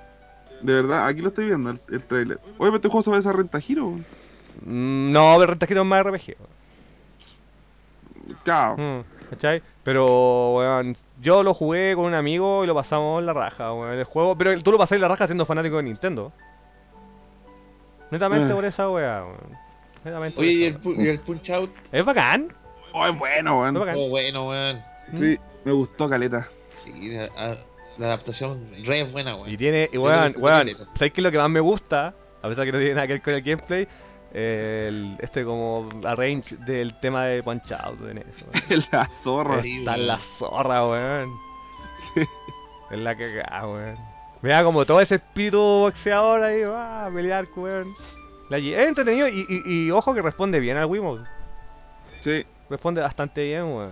[0.61, 2.39] De verdad, aquí lo estoy viendo, el, el trailer.
[2.57, 3.85] Oye, pero este juego se parece a Renta Giro.
[3.87, 4.05] weón.
[4.65, 6.35] Mm, No, pero Rentajito es más RPG.
[8.43, 8.75] Claro.
[8.77, 9.61] Mm, ¿Cachai?
[9.83, 14.03] Pero, weón, yo lo jugué con un amigo y lo pasamos la raja, weón, el
[14.03, 14.35] juego.
[14.37, 16.31] Pero tú lo pasás la raja siendo fanático de Nintendo.
[18.09, 18.55] Netamente Eh.
[18.55, 19.37] por esa weá, weón.
[20.03, 21.05] Netamente por Oye, ¿y esa el, pu- weá.
[21.05, 21.71] y el Punch Out?
[21.91, 22.53] Es bacán.
[22.97, 23.77] Oh, es bueno, weón.
[23.89, 23.95] Es.
[23.97, 24.81] Oh, bueno, weón.
[25.15, 26.47] Sí, me gustó Caleta.
[26.75, 27.57] Sí, la, a-
[27.97, 29.49] la adaptación re buena, weón.
[29.49, 30.69] Y tiene, y weón, weón.
[30.69, 32.13] ¿sabes qué es lo que más me gusta?
[32.41, 33.87] A pesar que no tiene nada que ver con el gameplay.
[34.33, 38.45] El, este como arrange del tema de Punch Out en eso.
[38.53, 38.83] weón.
[38.91, 39.59] La zorra.
[39.63, 41.29] Está en la zorra, weón.
[42.13, 42.21] Sí.
[42.91, 43.97] Es la cagada, weón.
[44.41, 47.93] Mira como todo ese espíritu boxeador ahí, va a pelear, weón.
[48.49, 51.23] La es entretenido y, y- y ojo que responde bien al Wiimote.
[52.19, 52.45] Sí.
[52.69, 53.91] Responde bastante bien, weón.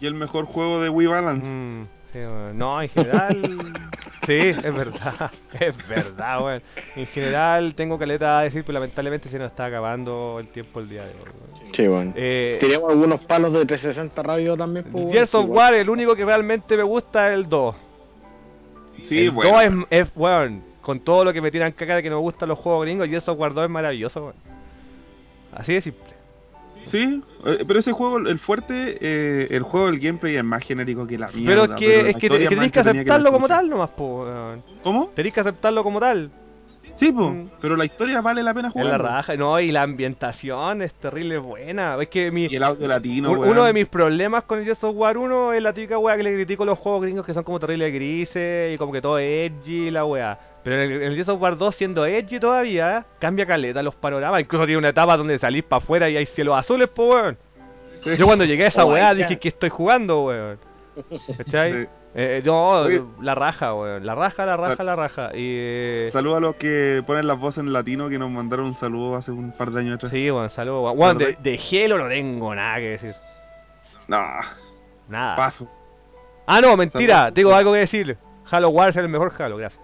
[0.00, 1.46] Y el mejor juego de Wii Balance.
[1.46, 1.82] Mm,
[2.12, 2.58] sí, weón.
[2.58, 3.72] No, en general.
[4.26, 5.30] sí, es verdad,
[5.60, 6.62] es verdad, weón.
[6.96, 10.88] En general tengo caleta a decir, pero lamentablemente se nos está acabando el tiempo el
[10.88, 11.18] día de hoy.
[11.24, 11.74] weón.
[11.74, 12.12] Sí, bueno.
[12.16, 14.84] Eh, Tenemos algunos palos de 360 radio también.
[14.86, 15.12] pues, weón.
[15.12, 17.76] Gears of Sí, War, el único que realmente me gusta es el 2.
[19.02, 19.52] Sí, el bueno.
[19.52, 22.22] 2 es, es, weón, con todo lo que me tiran caca de que no me
[22.22, 24.34] gustan los juegos gringos, Gears of War 2 es maravilloso, weón.
[25.52, 26.04] Así de simple.
[26.82, 31.06] Sí, eh, pero ese juego, el fuerte, eh, el juego del gameplay es más genérico
[31.06, 31.46] que la mierda.
[31.46, 34.26] pero es que, la es que, es tenés que aceptarlo como tal nomás, po.
[34.82, 35.08] ¿Cómo?
[35.14, 36.30] Tenés que aceptarlo como tal.
[36.96, 37.48] Sí, pues, Mm.
[37.62, 38.88] pero la historia vale la pena Es jugar.
[38.88, 41.96] la raja, no, y la ambientación es terrible buena.
[42.00, 43.50] Es que mi, Y el audio latino, un- weón.
[43.52, 46.22] uno de mis problemas con el Gears of War 1 es la típica weá que
[46.22, 49.18] le critico a los juegos gringos que son como terribles grises y como que todo
[49.18, 50.38] es edgy y la weá.
[50.62, 53.94] Pero en el, en el Gears of War 2 siendo edgy todavía, cambia caleta los
[53.94, 54.40] panoramas.
[54.42, 57.38] Incluso tiene una etapa donde salís para afuera y hay cielos azules, po weón.
[58.18, 60.58] Yo cuando llegué a esa Oh, weá dije que estoy jugando, weón.
[61.38, 61.82] ¿Cachai?
[61.82, 61.88] Sí.
[62.14, 63.02] Eh, no, Oye.
[63.22, 64.04] la raja, weón.
[64.04, 65.30] La raja, la raja, Sal- la raja.
[65.32, 68.74] Y, eh, Saludos a los que ponen las voces en latino que nos mandaron un
[68.74, 70.10] saludo hace un par de años atrás.
[70.10, 70.92] sí, weón, saludos.
[70.96, 71.18] weón.
[71.18, 73.14] De, de Halo no tengo nada que decir.
[74.08, 74.20] No,
[75.08, 75.36] Nada.
[75.36, 75.70] paso.
[76.46, 77.14] Ah, no, mentira.
[77.16, 77.34] Saludos.
[77.34, 78.18] Tengo algo que decir.
[78.50, 79.80] Halo Wars es el mejor Halo, gracias.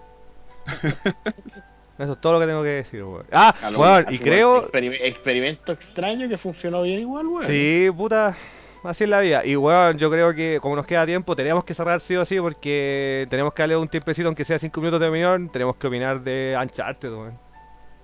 [1.97, 3.25] Eso es todo lo que tengo que decir, weón.
[3.31, 4.69] Ah, weón, y creo...
[4.69, 7.47] experim- experimento extraño que funcionó bien igual, weón.
[7.47, 8.37] Sí, puta,
[8.83, 9.45] así es la vida.
[9.45, 12.39] Y weón, yo creo que como nos queda tiempo, tenemos que cerrar sí o sí
[12.39, 16.21] porque tenemos que darle un tiempecito, aunque sea 5 minutos de opinión, tenemos que opinar
[16.21, 17.39] de Uncharted, weón.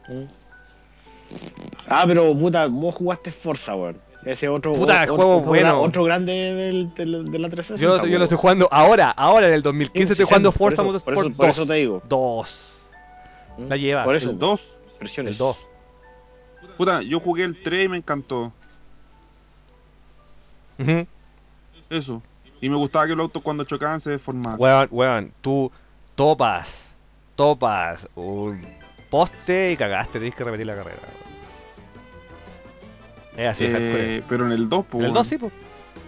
[0.10, 0.24] Mm.
[1.88, 3.98] Ah, pero puta, vos jugaste Forza, weón.
[4.26, 5.82] Ese otro, Puta, otro, juego otro bueno.
[5.82, 7.78] otro grande del, del- de la 360.
[8.06, 10.60] Yo, yo lo estoy jugando ahora, ahora en el 2015 Sí, estoy sí, jugando por
[10.60, 11.38] Forza eso- Motorsport por eso- 2.
[11.38, 12.02] por eso te digo.
[12.08, 12.74] 2.
[13.58, 13.68] Mm.
[13.68, 14.04] La lleva.
[14.06, 14.76] Por eso, El 2.
[15.00, 15.32] versiones.
[15.34, 15.58] El 2.
[16.78, 18.54] Puta, yo jugué el 3 y me encantó.
[20.80, 21.08] Ujú.
[21.90, 22.22] Eso.
[22.62, 24.60] Y me gustaba que los autos cuando chocaban se deformaban.
[24.60, 25.72] Weón, weón, tú
[26.16, 26.70] topas,
[27.36, 28.66] topas un
[29.10, 30.98] poste y cagaste, tenés que repetir la carrera.
[33.36, 33.72] Es así, es.
[33.74, 35.02] Eh, pero en el 2, pues.
[35.02, 35.52] En el 2 sí, pues.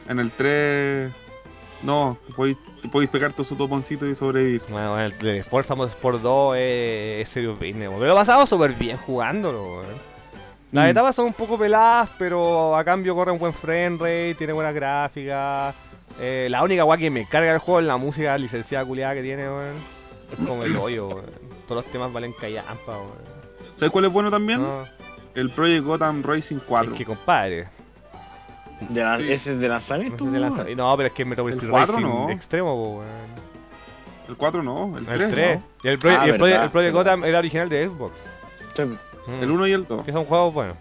[0.08, 1.12] En el 3.
[1.84, 2.58] No, podéis,
[2.92, 4.62] podéis pegarte su toponcito y sobrevivir.
[4.70, 7.92] Bueno, el de Forza Motorsport 2 es, es serio business.
[7.92, 10.15] Me lo he pasado súper bien jugándolo, weón.
[10.72, 10.90] Las Mm.
[10.90, 14.74] etapas son un poco peladas, pero a cambio corre un buen frame rate, tiene buenas
[14.74, 15.74] gráficas.
[16.20, 19.22] Eh, la única weá que me carga el juego es la música licenciada culiada que
[19.22, 19.76] tiene, weón.
[20.32, 21.26] Es como el hoyo, weón.
[21.68, 23.36] Todos los temas valen callampa, weón.
[23.76, 24.62] ¿Sabes cuál es bueno también?
[24.62, 24.84] No,
[25.34, 26.92] El Project Gotham Racing 4.
[26.94, 27.68] es que compadre.
[28.90, 29.32] De la- Sí.
[29.32, 30.26] ¿Ese es de No, lanzamiento?
[30.26, 32.30] si lanza- no, pero es que el Metropolis El cuatro Racing no.
[32.30, 33.08] extremo, weón.
[34.28, 35.22] El 4 no, el 3.
[35.22, 35.60] El 3.
[35.84, 36.94] Y el, Project, Ah, y el, Project- el Project.
[36.96, 38.14] Gotham era original de Xbox.
[38.76, 38.84] Sí.
[39.28, 39.44] Mm.
[39.44, 40.06] El 1 y el 2.
[40.06, 40.78] Que son juegos buenos.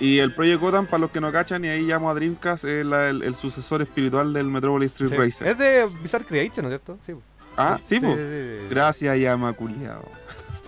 [0.00, 2.86] Y el Project Gotham, para los que no cachan, y ahí llamo a Dreamcast, es
[2.86, 5.16] la- el, el sucesor espiritual del Metropolis Street Sí.
[5.16, 5.48] Racer.
[5.48, 6.98] Es de Bizarre Creation, ¿no es cierto?
[7.06, 7.12] Sí.
[7.56, 8.14] Ah, sí, pues.
[8.16, 8.20] sí,
[8.62, 8.66] sí.
[8.70, 10.02] Gracias, llama culiao.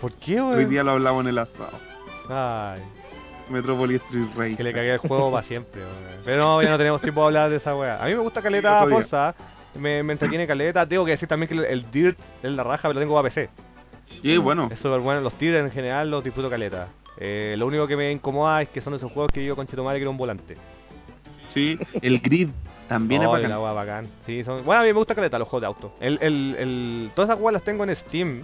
[0.01, 0.69] ¿Por qué, Hoy weón?
[0.71, 1.71] día lo hablamos en el asado.
[2.29, 2.83] Ay,
[3.49, 4.57] Metropolis Street Racer.
[4.57, 6.21] que le cagué el juego para siempre, weón.
[6.25, 8.03] Pero no, ya no tenemos tiempo de hablar de esa weá.
[8.03, 8.87] A mí me gusta caleta.
[8.87, 9.35] Forza.
[9.75, 10.87] Me, me entretiene caleta.
[10.87, 13.25] Tengo que decir también que el, el Dirt es la raja, pero lo tengo para
[13.29, 13.49] PC.
[14.23, 15.21] Y bueno, Es súper bueno.
[15.21, 16.89] Los Dirt en general los disfruto caleta.
[17.19, 19.99] Eh, lo único que me incomoda es que son esos juegos que yo con Chetumare
[19.99, 20.57] quiero un volante.
[21.49, 21.79] sí.
[22.01, 22.49] El Grid
[22.89, 23.75] también Oh, es bacán.
[23.75, 24.07] bacán.
[24.27, 24.65] Sí, son...
[24.65, 25.95] Bueno, a mí me gusta caleta los juegos de auto.
[26.01, 27.11] El, el, el...
[27.15, 28.43] Todas esas weas las tengo en Steam.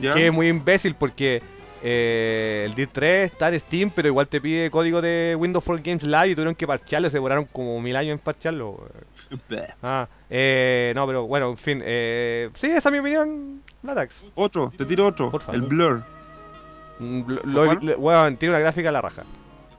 [0.00, 1.42] Que es muy imbécil porque
[1.82, 5.80] eh, el Dirt 3 está en Steam, pero igual te pide código de Windows for
[5.80, 7.08] Games Live y tuvieron que parcharlo.
[7.10, 8.86] Se demoraron como mil años en parcharlo.
[9.82, 11.82] Ah, eh, no, pero bueno, en fin.
[11.84, 14.14] Eh, sí, esa es mi opinión, Latax.
[14.34, 15.30] Otro, te tiro otro.
[15.30, 15.54] Por favor.
[15.54, 16.02] El Blur.
[16.98, 19.22] Mm, Lo, lo- una gráfica a la raja.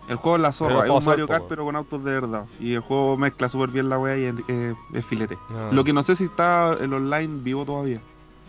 [0.07, 1.49] El juego es la zorra, es un Mario Kart poco.
[1.49, 2.45] pero con autos de verdad.
[2.59, 5.37] Y el juego mezcla súper bien la wea y es, eh, es filete.
[5.51, 5.71] No.
[5.71, 7.99] Lo que no sé si está el online vivo todavía.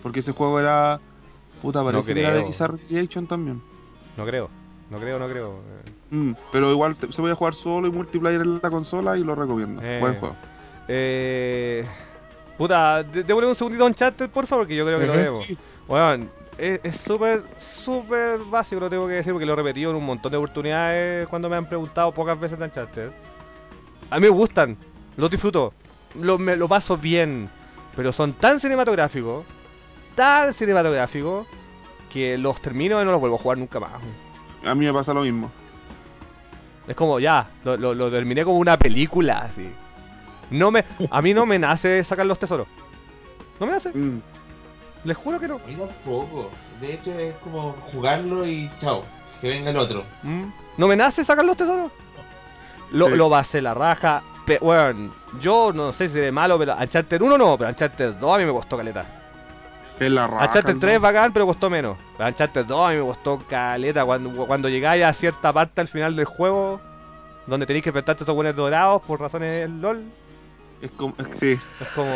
[0.02, 1.00] Porque ese juego era.
[1.60, 2.44] Puta, parece que era de.
[2.44, 3.60] Bizarre Creation también.
[4.16, 4.48] No creo,
[4.88, 5.60] no creo, no creo.
[6.10, 9.34] Mm, pero igual te- se puede jugar solo y multiplayer en la consola y lo
[9.34, 9.82] recomiendo.
[9.84, 9.98] Eh.
[10.00, 10.36] Buen juego.
[10.88, 11.84] Eh,
[12.60, 15.42] puta, de- démosle un segundito a Uncharted, por favor, que yo creo que lo debo.
[15.88, 20.04] Weón, es súper, súper básico, lo tengo que decir, porque lo he repetido en un
[20.04, 23.10] montón de oportunidades cuando me han preguntado pocas veces de Uncharted.
[24.10, 24.76] A mí me gustan,
[25.16, 25.72] los disfruto,
[26.20, 27.48] lo, me, lo paso bien,
[27.96, 29.46] pero son tan cinematográficos,
[30.14, 31.46] tan cinematográficos,
[32.12, 33.92] que los termino y no los vuelvo a jugar nunca más.
[34.64, 35.50] A mí me pasa lo mismo.
[36.86, 39.70] Es como, ya, lo, lo, lo terminé como una película, así.
[40.50, 42.66] No me, a mí no me nace sacar los tesoros.
[43.58, 44.20] No me nace, Mm,
[45.04, 45.56] les juro que no.
[45.56, 46.50] A mí tampoco.
[46.80, 49.04] De hecho, es como jugarlo y chao.
[49.40, 50.04] Que venga el otro.
[50.22, 50.44] Mm.
[50.76, 51.90] No me nace sacar los tesoros.
[52.92, 53.14] Lo, Sí.
[53.16, 54.22] lo basé la raja.
[54.46, 58.34] Pe weón, yo no sé si de malo, pero Uncharted 1 no, pero Uncharted 2
[58.34, 59.04] a mí me costó caleta.
[60.00, 60.46] Es la raja.
[60.46, 61.96] Uncharted el 3 es bacán, pero costó menos.
[62.18, 64.04] Uncharted 2 a mí me costó caleta.
[64.04, 66.80] Cuando, cuando llegáis a cierta parte al final del juego,
[67.46, 70.02] donde tenéis que enfrentarte a estos buenos dorados por razones LOL,
[70.80, 71.58] Es como, sí.
[71.80, 72.10] es como.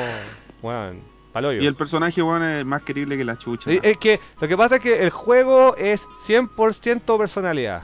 [0.62, 1.01] Bueno,
[1.33, 1.60] paloyo.
[1.62, 3.70] Y el personaje, weón, es más querible que la chucha.
[3.70, 7.83] Es es que lo que pasa es que el juego es 100% personalidad.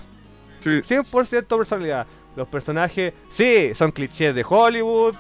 [0.61, 0.71] Sí.
[0.71, 2.07] 100% personalidad.
[2.37, 5.15] Los personajes, sí, son clichés de Hollywood.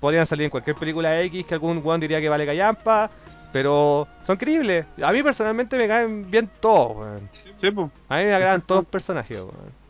[0.00, 3.10] Podrían salir en cualquier película X que algún weón diría que vale callampa.
[3.52, 4.86] Pero son creíbles.
[5.02, 7.28] A mí personalmente me caen bien todos, weón.
[7.32, 7.90] Sí, po.
[8.08, 8.66] A mí me agradan Exacto.
[8.66, 9.84] todos los personajes, weón.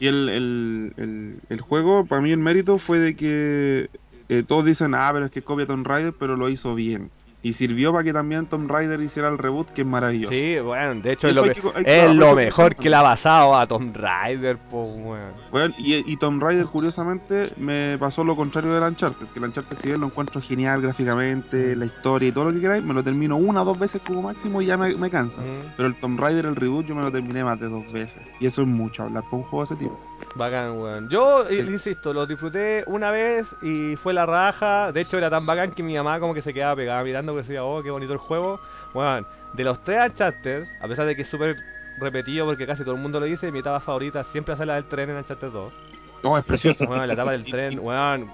[0.00, 3.88] Y el, el, el, el juego, para mí el mérito fue de que
[4.28, 7.10] eh, todos dicen, ah, pero es que copia Tomb Raider, pero lo hizo bien.
[7.40, 10.32] Y sirvió para que también Tomb Raider hiciera el reboot, que es maravilloso.
[10.34, 11.50] Sí, bueno, de hecho es lo, que-
[11.84, 15.30] es lo mejor que le ha pasado a Tomb Raider, po, weón.
[15.52, 19.28] Bueno, y, y Tomb Raider, curiosamente, me pasó lo contrario del Uncharted.
[19.28, 22.60] Que el Uncharted, si bien lo encuentro genial gráficamente, la historia y todo lo que
[22.60, 25.40] queráis, me lo termino una o dos veces como máximo y ya me, me cansa.
[25.40, 28.20] Mm, Pero el Tomb Raider, el reboot, yo me lo terminé más de dos veces.
[28.40, 30.00] Y eso es mucho hablar para un juego de ese tipo.
[30.34, 31.08] Bacán, weón.
[31.08, 31.58] Yo, Sí.
[31.60, 34.92] insisto, lo disfruté una vez y fue la raja.
[34.92, 37.46] De hecho, era tan bacán que mi mamá como que se quedaba pegada mirando porque
[37.48, 38.60] decía, oh, qué bonito el juego.
[38.94, 41.56] Weón, de los tres Uncharted, a pesar de que es súper
[41.98, 44.84] repetido porque casi todo el mundo lo dice, mi etapa favorita siempre hace la del
[44.84, 45.72] tren en Uncharted 2.
[46.22, 46.84] No, es precioso.
[46.84, 48.28] Weón, la etapa del tren, weón.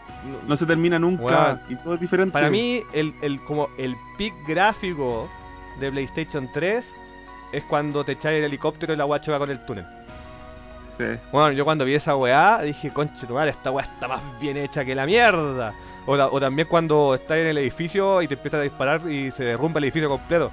[0.47, 1.61] No se termina nunca Weón.
[1.69, 2.33] y todo es diferente.
[2.33, 5.29] Para mí, el, el, como el pick gráfico
[5.81, 6.85] de PlayStation 3
[7.53, 9.85] es cuando te echáis el helicóptero y la guacha va con el túnel.
[10.99, 11.05] Sí.
[11.33, 14.57] Bueno, yo cuando vi esa weá dije, conche tu madre, esta weá está más bien
[14.57, 15.73] hecha que la mierda.
[16.07, 19.31] O, la- o también cuando estás en el edificio y te empiezas a disparar y
[19.33, 20.51] se derrumba el edificio completo.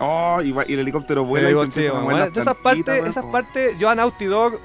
[0.00, 3.78] Oh, y, va- y el helicóptero vuela y digo, se bueno, esas partes, esas partes,
[3.78, 4.58] yo a Naughty Dog,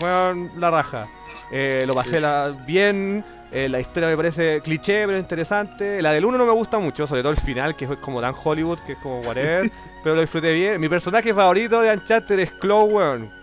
[0.00, 1.06] weón, la raja.
[1.50, 2.20] Eh, lo pasé Sí.
[2.20, 6.02] la- bien, eh, la historia me parece cliché, pero interesante.
[6.02, 8.34] La del 1 no me gusta mucho, sobre todo el final, que es como tan
[8.42, 9.70] Hollywood, que es como whatever,
[10.04, 10.80] pero lo disfruté bien.
[10.80, 13.37] Mi personaje favorito de Uncharted es Chloe, weón.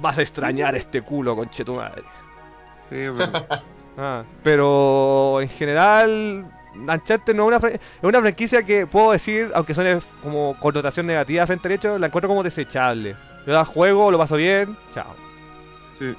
[0.00, 2.02] Vas a extrañar este culo, conche tu madre.
[2.88, 3.46] Sí, pero-
[3.98, 9.74] Ah, pero en general, Uncharted no es una, es una franquicia que puedo decir, aunque
[9.74, 13.14] suene como connotación negativa frente al hecho, la encuentro como desechable.
[13.46, 15.14] Yo la juego, lo paso bien, chao.
[15.98, 16.14] sí.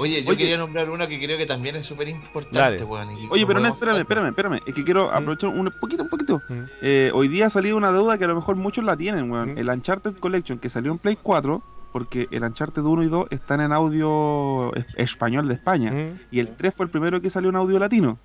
[0.00, 0.38] Oye, yo Oye.
[0.38, 3.08] quería nombrar una que creo que también es súper importante, weón.
[3.30, 4.60] Oye, pero no, espérame, espérame, espérame.
[4.64, 6.40] Es que quiero aprovechar un poquito, un poquito.
[6.48, 6.62] Mm.
[6.82, 9.54] Eh, hoy día ha salido una deuda que a lo mejor muchos la tienen, weón.
[9.54, 9.58] Mm.
[9.58, 11.60] El Uncharted Collection que salió en Play 4,
[11.92, 15.92] porque el Uncharted 1 y 2 están en audio es- español de España.
[16.30, 18.18] Y el 3 fue el primero que salió en audio latino.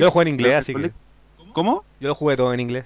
[0.00, 0.92] Yo lo jugué en inglés, así que.
[1.52, 1.84] ¿Cómo?
[2.00, 2.84] Yo lo jugué todo en inglés.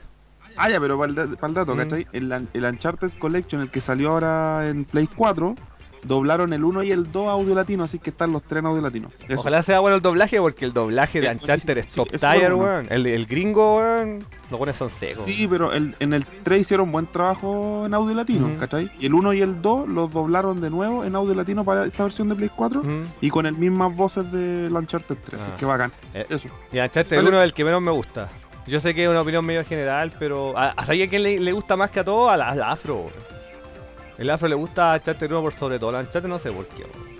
[0.56, 1.78] Ah, ya, pero para el, da- para el dato, Mm.
[1.78, 2.06] ¿cachai?
[2.12, 5.56] El, el Uncharted Collection, el que salió ahora en Play 4,
[6.04, 8.66] doblaron el 1 y el 2 a audio latino, así que están los tres en
[8.66, 9.10] audio latino.
[9.28, 9.40] Eso.
[9.40, 12.86] Ojalá sea bueno el doblaje, porque el doblaje de Eh, Uncharted es top tier, weón.
[12.90, 14.24] El, el gringo, weón.
[14.50, 15.24] Los buenos son secos.
[15.24, 18.50] Sí, pero el- en el 3 hicieron buen trabajo en audio latino.
[18.60, 18.90] ¿cachai?
[19.00, 22.02] Y el 1 y el 2 los doblaron de nuevo en audio latino para esta
[22.04, 22.90] versión de Play 4 Ujú.
[23.20, 25.44] y con el mismas voces de Uncharted 3, Ah.
[25.48, 25.90] así que bacán.
[26.12, 26.48] Eh, Eso.
[26.72, 27.28] Y Uncharted Dale.
[27.28, 28.28] 1 es el que menos me gusta.
[28.66, 31.76] Yo sé que es una opinión medio general, pero ¿a, a quién le, le gusta
[31.76, 32.30] más que a todo?
[32.30, 32.96] A la, a la Afro.
[32.96, 33.12] weón.
[34.18, 35.96] El Afro le gusta a Uncharted 1 por sobre todo.
[35.96, 36.82] A Uncharted no sé por qué.
[36.82, 37.14] weón.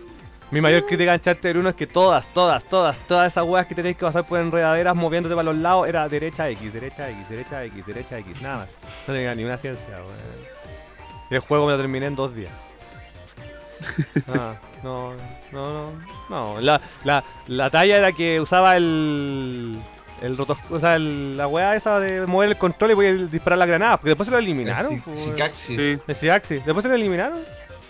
[0.51, 3.75] Mi mayor crítica a Uncharted 1 es que todas, todas, todas, todas esas weas que
[3.75, 7.65] tenéis que pasar por enredaderas moviéndote para los lados era derecha X, derecha X, derecha
[7.65, 8.69] X, derecha X, nada más.
[9.09, 10.55] No tenía ni una ciencia, weón.
[11.31, 12.53] El juego me lo terminé en dos días.
[14.29, 15.13] Ah, no,
[15.53, 15.93] no, no,
[16.31, 16.61] no.
[16.61, 19.79] La, la, la talla era que usaba el.
[20.23, 23.13] El rotos, o sea, el- la weá esa de mover el control y voy a
[23.15, 23.97] disparar la granada.
[23.99, 24.95] Porque después se lo eliminaron.
[24.95, 25.19] El pues.
[25.19, 25.77] Sicaxis.
[25.77, 26.55] Sí, El Siaxi.
[26.57, 27.41] Después se lo eliminaron.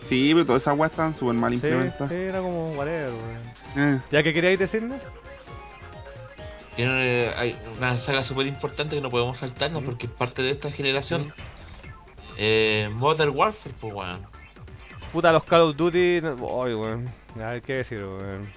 [0.09, 2.09] sí, pero todas esas weas están súper mal Sí, implementadas.
[2.09, 3.95] sí, era como whatever, weón.
[3.97, 5.01] Eh, ¿Ya que queríais decirnos?
[6.77, 9.85] Tiene, eh, hay una saga súper importante que no podemos saltarnos Mm.
[9.87, 11.33] porque es parte de esta generación.
[12.37, 14.27] Eh, Modern Warfare, pues weón.
[15.13, 16.21] Puta, los Call of Duty.
[16.23, 17.09] no- Ay, weón.
[17.37, 18.49] A ver qué decir, weón.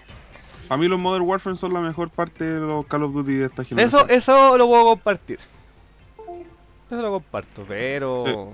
[0.70, 3.46] A mí los Modern Warfare son la mejor parte de los Call of Duty de
[3.46, 4.06] esta generación.
[4.10, 5.40] Eso, eso lo puedo compartir.
[6.90, 8.52] Eso lo comparto, pero.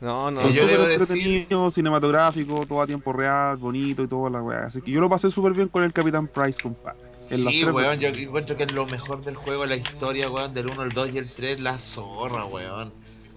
[0.00, 0.40] No, no.
[0.42, 4.42] Que yo Súper debo decir- entretenido, cinematográfico, todo a tiempo real, bonito y toda la
[4.42, 4.66] weá.
[4.66, 6.98] Así que yo lo pasé súper bien con el Capitán Price, compadre.
[7.30, 10.66] En Sí, weón, yo encuentro que es lo mejor del juego, la historia, weón, del
[10.70, 12.92] 1, el 2 y el 3, la zorra, weón.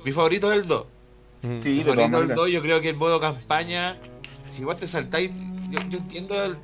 [0.05, 0.85] Mi favorito es el 2.
[1.41, 1.59] Mm.
[1.59, 2.35] Sí, Mi favorito es el maneras.
[2.37, 3.97] 2, yo creo que el modo campaña,
[4.49, 5.31] si igual te saltáis,
[5.69, 6.57] yo, yo entiendo el-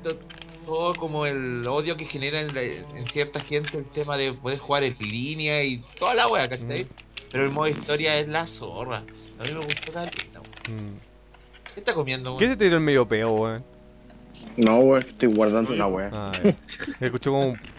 [0.66, 4.58] todo como el odio que genera en, la- en cierta gente el tema de poder
[4.58, 6.84] jugar en línea y toda la wea, ¿cachai?
[6.84, 6.88] Mm.
[7.32, 9.04] Pero el modo historia es la zorra.
[9.38, 10.12] A mí me gustó la weón.
[10.68, 10.98] Mm.
[11.74, 12.38] ¿Qué está comiendo, weón?
[12.40, 13.64] ¿Qué se tiró el medio peo, weón?
[14.56, 16.10] No, weón, estoy guardando una weá.
[16.12, 16.54] Ah, ya.
[17.06, 17.60] Escuchó como un.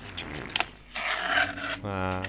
[1.83, 2.21] Ah.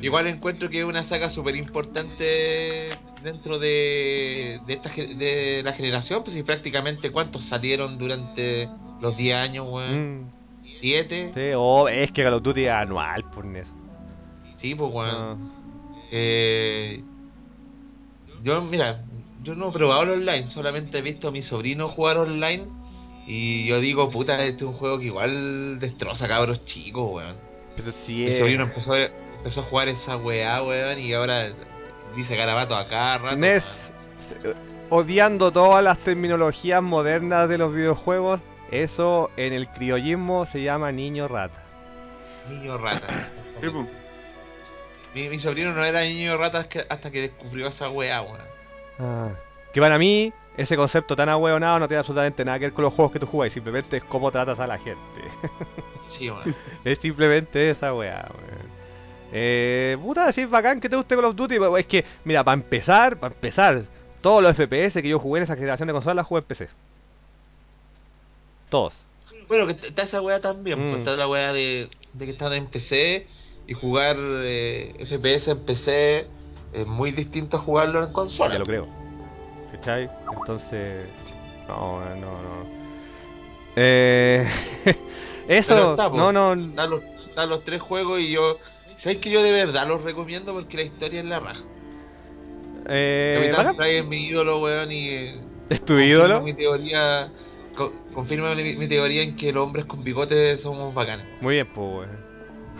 [0.00, 2.90] igual encuentro que es una saga súper importante
[3.22, 8.68] dentro de, de, esta, de la generación, pues y prácticamente cuántos salieron durante
[9.00, 10.22] los 10 años, weón.
[10.24, 10.32] Mm,
[10.80, 11.30] ¿Siete?
[11.34, 13.72] sí, oh, es que Call of Duty es anual, por eso.
[14.56, 15.08] Sí, pues, weón.
[15.10, 15.36] Ah,
[16.10, 17.02] Eh,
[18.42, 19.04] yo, mira,
[19.42, 22.64] yo no he probado el online, solamente he visto a mi sobrino jugar online.
[23.26, 27.36] Y yo digo, puta, este es un juego que igual destroza cabros chicos, weón.
[27.76, 28.38] pero sí Mi es.
[28.38, 29.04] sobrino empezó, a-
[29.36, 31.48] empezó a jugar esa weá, weón, y ahora
[32.14, 33.36] dice garabato a cada rato.
[33.36, 33.64] Nes,
[34.44, 34.54] eh,
[34.90, 41.28] odiando todas las terminologías modernas de los videojuegos, eso en el criollismo se llama niño
[41.28, 41.62] rata.
[42.48, 43.06] Niño rata.
[45.14, 48.40] Mi, mi sobrino no era niño rata hasta que, hasta que descubrió esa weá, weón.
[48.98, 49.28] Ah,
[49.74, 52.94] que para mí, ese concepto tan ahueonado no tiene absolutamente nada que ver con los
[52.94, 55.02] juegos que tú jugáis, simplemente es cómo tratas a la gente.
[56.06, 56.56] Sí, weón.
[56.84, 58.81] es simplemente esa weá, weón.
[59.32, 63.18] Eh, puta, sí, bacán que te guste Call of Duty, es que, mira, para empezar,
[63.18, 63.82] para empezar,
[64.20, 66.68] todos los FPS que yo jugué en esa generación de consolas, jugué en PC.
[68.68, 68.94] Todos.
[69.48, 70.88] Bueno, que está esa weá también, Mm.
[70.90, 73.26] pues está la weá de, de que están en PC
[73.66, 76.26] y jugar eh, FPS en PC
[76.72, 78.54] es muy distinto a jugarlo en consola.
[78.54, 78.88] Ya lo creo.
[79.72, 80.08] ¿Cachai?
[80.38, 81.06] Entonces.
[81.68, 82.66] No, no, no.
[83.76, 84.48] Eh.
[85.48, 86.16] Eso, está, po.
[86.16, 86.54] no, no.
[86.54, 88.58] Los, están los tres juegos y yo.
[89.02, 91.64] ¿Sabes que yo de verdad los recomiendo porque la historia es la raja?
[92.88, 93.74] Eh, Capitán.
[93.74, 95.08] Fry es mi ídolo, weón, y.
[95.08, 95.40] eh,
[95.70, 96.40] ¿Es tu ídolo?
[96.40, 97.32] Mi teoría.
[97.74, 101.26] co- confirma mi, mi teoría en que los hombres con bigotes somos bacanes.
[101.40, 102.32] Muy bien, pues, weón.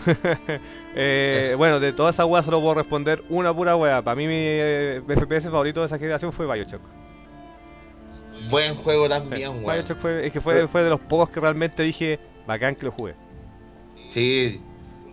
[0.95, 4.01] Eh, bueno, de todas esas weas solo puedo responder una pura wea.
[4.01, 6.83] Para mí, mi eh, FPS favorito de esa generación fue Bioshock.
[8.49, 9.65] Buen juego también, weón.
[9.65, 12.91] Bioshock fue, es que fue, fue de los pocos que realmente dije bacán que lo
[12.93, 13.13] jugué.
[14.07, 14.61] Sí,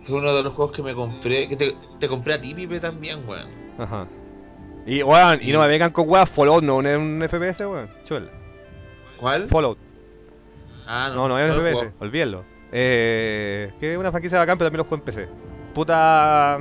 [0.03, 1.47] fue uno de los juegos que me compré.
[1.47, 3.47] Que te, te compré a ti, Pipe, también, weón.
[3.77, 4.07] Ajá.
[4.85, 7.89] Y, weón, y Y- no me vengan con weas Fallout, no es un FPS, weón.
[8.05, 8.27] Chuela.
[9.19, 9.47] ¿Cuál?
[9.47, 9.77] Fallout.
[10.87, 12.43] Ah, No, no es un he FPS, olvídenlo.
[12.71, 15.27] Eh, que es una franquicia bacán, pero también lo juego en PC.
[15.75, 16.57] Puta.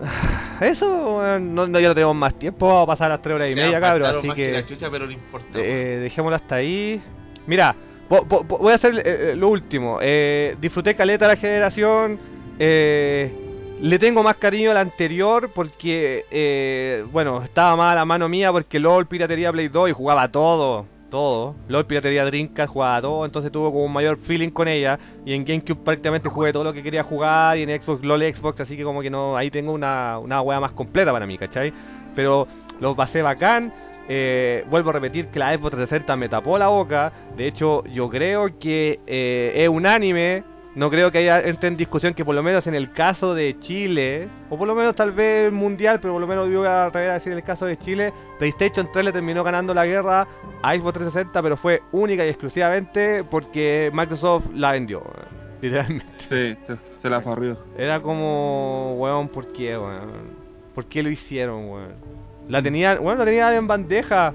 [0.60, 3.52] Eso, weón, no, no, ya no tenemos más tiempo, vamos a pasar las 3 horas
[3.52, 4.52] y media, cabros, así más que.
[4.52, 5.46] la chucha, pero no importa.
[5.54, 5.64] weón.
[5.66, 7.00] Eh, dejémoslo hasta ahí.
[7.46, 7.74] Mira,
[8.08, 9.98] vo- vo- vo- voy a hacer eh, lo último.
[10.00, 12.18] Eh, disfruté caleta la generación.
[12.58, 13.32] eh,
[13.80, 18.50] le tengo más cariño a la anterior porque, eh, bueno, estaba más a mano mía
[18.50, 21.54] porque LOL Piratería Play 2 y jugaba todo, todo.
[21.68, 24.98] LOL Piratería Dreamcast jugaba todo, entonces tuvo como un mayor feeling con ella.
[25.24, 28.60] Y en GameCube prácticamente jugué todo lo que quería jugar y en Xbox LOL Xbox,
[28.62, 31.72] así que como que no, ahí tengo una, una wea más completa para mí, ¿cachai?
[32.16, 32.48] Pero
[32.80, 33.72] lo pasé bacán.
[34.08, 37.12] Eh, vuelvo a repetir que la Xbox 360 me tapó la boca.
[37.36, 40.44] De hecho, yo creo que eh, es unánime.
[40.74, 43.58] No creo que haya entre en discusión que por lo menos en el caso de
[43.58, 46.88] Chile, o por lo menos tal vez mundial, pero por lo menos yo voy a
[46.90, 50.28] decir en el caso de Chile, PlayStation 3 le terminó ganando la guerra
[50.62, 55.02] a Xbox 360, pero fue única y exclusivamente porque Microsoft la vendió,
[55.60, 56.06] literalmente.
[56.28, 57.58] Sí, se, se la farrió.
[57.76, 60.30] Era como, weón, ¿por qué, weón?
[60.76, 62.17] ¿Por qué lo hicieron, weón?
[62.48, 64.34] La tenían, bueno, la tenían en bandeja.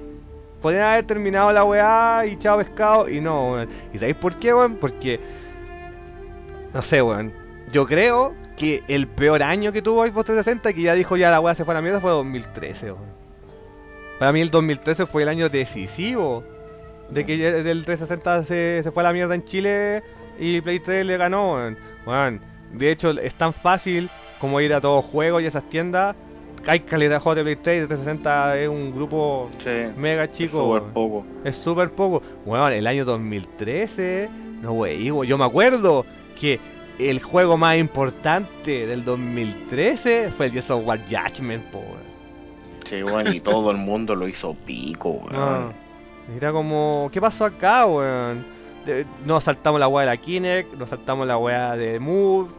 [0.62, 3.70] Podrían haber terminado la weá y chao pescado y no, weón.
[3.94, 4.76] ¿Y sabéis por qué, weón?
[4.76, 5.20] Porque,
[6.74, 7.34] no sé, weón.
[7.72, 11.40] Yo creo que el peor año que tuvo Xbox 360, que ya dijo ya la
[11.40, 13.24] weá se fue a la mierda, fue 2013, weón.
[14.20, 16.44] Para mí el 2013 fue el año decisivo
[17.10, 20.04] de que del 360 se, se fue a la mierda en Chile
[20.40, 21.56] y Play 3 le ganó.
[22.06, 22.42] Weón,
[22.74, 24.10] de hecho, es tan fácil
[24.40, 26.16] como ir a todos juegos y esas tiendas.
[26.66, 30.32] Hay calidad de juegos de Play 3 y de 360 es un grupo Sí, mega
[30.32, 30.60] chico.
[30.62, 30.94] súper weón.
[30.94, 31.26] poco.
[31.44, 32.22] Es súper poco.
[32.46, 34.30] Bueno, el año 2013,
[34.62, 36.06] no wey, yo me acuerdo
[36.40, 36.60] que
[37.00, 41.82] el juego más importante del 2013 fue el Gears of War Judgment, po.
[42.86, 45.30] Sí, weón, y todo el mundo lo hizo pico, weón.
[45.34, 45.72] Ah,
[46.38, 48.46] Era como, ¿qué pasó acá, weón?
[49.26, 52.50] Nos saltamos la weá de la Kinect, nos saltamos la weá de Move.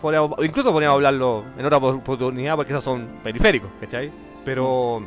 [0.00, 4.10] Podríamos- incluso podríamos hablarlo en otra oportunidad porque esos son periféricos, ¿cachai?
[4.44, 5.02] Pero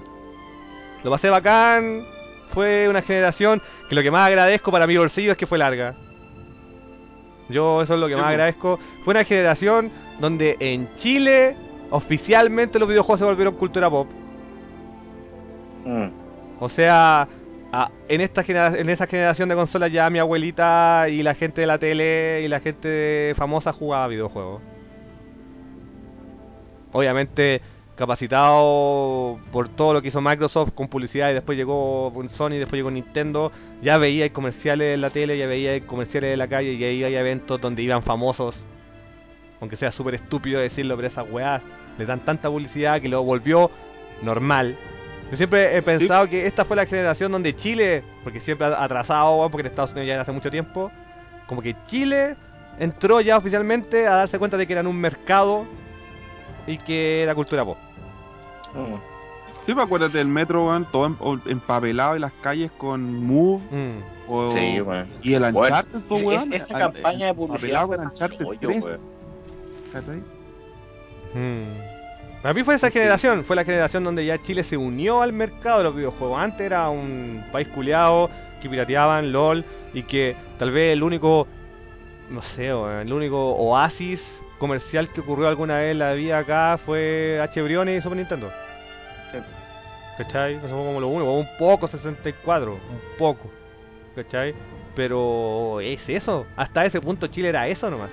[1.04, 2.04] lo pasé bacán.
[2.54, 5.96] Fue una generación que lo que más agradezco para mi bolsillo es que fue larga.
[7.50, 8.80] Yo eso es lo que más agradezco.
[9.04, 11.56] Fue una generación donde en Chile
[11.90, 14.08] oficialmente los videojuegos se volvieron cultura pop.
[15.86, 16.08] Mm.
[16.60, 17.28] O sea,
[17.72, 21.62] a- en esta genera- en esa generación de consolas ya mi abuelita y la gente
[21.62, 24.62] de la tele y la gente famosa jugaba videojuegos.
[26.94, 27.62] Obviamente
[27.96, 32.90] capacitado por todo lo que hizo Microsoft con publicidad y después llegó Sony, después llegó
[32.90, 33.52] Nintendo,
[33.84, 37.16] ya veía comerciales en la tele, ya veía comerciales en la calle y ahí hay
[37.16, 38.64] eventos donde iban famosos.
[39.62, 41.62] aunque sea súper estúpido decirlo, pero esas weas
[41.98, 43.72] le dan tanta publicidad que lo volvió
[44.22, 44.76] normal.
[45.32, 49.50] Yo siempre he pensado que esta fue la generación donde Chile, porque siempre ha atrasado,
[49.50, 50.92] porque en Estados Unidos ya hace mucho tiempo,
[51.48, 52.36] como que Chile
[52.78, 55.66] entró ya oficialmente a darse cuenta de que eran un mercado
[56.68, 57.78] y que era cultura pop.
[58.74, 58.96] Mm.
[59.66, 64.32] Sí, pues acuérdate del metro, weón, todo em- empapelado en las calles con Move Mm.
[64.32, 65.08] o- Sí, weón.
[65.22, 66.54] y el Bueno, Uncharted, pues, es- weón.
[66.54, 69.00] esa al- campaña de publicidad empapelado Uncharted hoyo, 3, weón.
[69.94, 70.18] ¿cachai?
[71.34, 72.42] Mm.
[72.42, 75.78] Para mí fue esa generación, fue la generación donde ya Chile se unió al mercado
[75.78, 76.38] de los videojuegos.
[76.42, 78.30] Antes era un país culiado
[78.62, 81.48] que pirateaban LOL y que tal vez el único,
[82.30, 87.40] no sé, el único oasis comercial que ocurrió alguna vez en la vida acá fue
[87.42, 87.62] H.
[87.62, 88.52] Briones y Super Nintendo.
[89.32, 89.38] Sí.
[90.18, 90.56] ¿Cachai?
[90.56, 92.80] Eso fue como lo único, un poco 64, un
[93.18, 93.50] poco.
[94.16, 94.54] ¿Cachai?
[94.96, 98.12] Pero es eso, hasta ese punto Chile era eso nomás.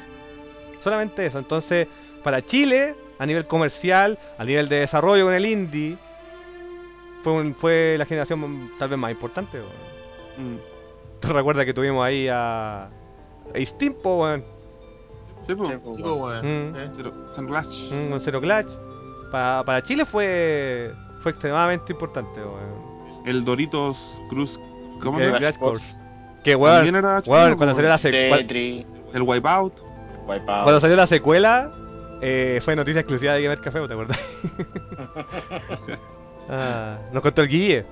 [0.83, 1.39] Solamente eso.
[1.39, 1.87] Entonces,
[2.25, 5.99] para Chile, a nivel comercial, a nivel de desarrollo con el indie,
[7.23, 9.59] fue, un- fue la generación tal vez más importante.
[10.39, 10.57] Mm.
[11.21, 12.89] ¿Tú recuerdas que tuvimos ahí a, a
[14.03, 14.43] weón?
[15.51, 15.97] Sí, pues.
[15.97, 16.41] Sí, pues, weón.
[16.41, 16.43] pues.
[16.43, 16.77] Mm.
[16.77, 16.91] Eh.
[16.95, 17.93] Zero- Sunglash.
[17.93, 18.69] Un con Zero Clutch.
[19.31, 23.27] Pa- para Chile fue fue extremadamente importante, weón.
[23.27, 24.59] El Doritos Cruz.
[25.03, 25.39] ¿Cómo se llama?
[26.43, 26.85] Que weón,
[27.27, 28.37] weón, cuando pues, salió la secuela,
[29.13, 29.75] El Wipeout.
[30.27, 30.63] Wipeout.
[30.63, 31.71] cuando salió la secuela,
[32.23, 34.19] eh, fue noticia exclusiva de Gamer Café, ¿te acuerdas?
[36.49, 37.85] ah, nos contó el Guille.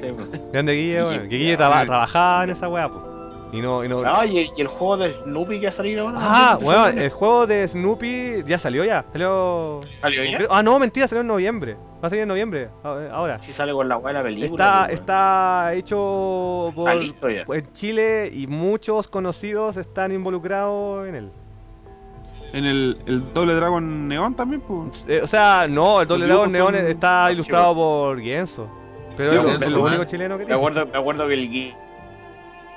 [0.00, 0.30] Sí, weón.
[0.52, 1.28] Grande Guille, Guille, weón.
[1.28, 1.56] Guille ya.
[1.56, 3.11] traba- trabajaba en esa weá, po.
[3.52, 4.02] Y no, y no.
[4.06, 6.18] Ah, y, y el juego de Snoopy que ha salido ahora.
[6.22, 6.66] Ah, ¿no?
[6.66, 9.04] weón, el juego de Snoopy ya salió ya.
[9.12, 9.80] Salió.
[9.96, 10.46] ¿Salió ya?
[10.48, 11.76] Ah, no, mentira, salió en noviembre.
[12.02, 13.38] Va a salir en noviembre, a- ahora.
[13.40, 14.64] Sí sale con la buena película.
[14.64, 14.90] Está, weón.
[14.92, 17.44] está hecho por, Está listo ya.
[17.46, 21.30] en Chile y muchos conocidos están involucrados en él.
[22.54, 25.04] En el, el Doble Dragon Neón también, pues.
[25.08, 28.68] Eh, o sea, no, el doble Dragon Neón son- está Sí, ilustrado por Guienzo.
[29.16, 30.58] Pero Sí, es es lo único chileno que Me tiene.
[30.58, 31.50] acuerdo, me acuerdo que el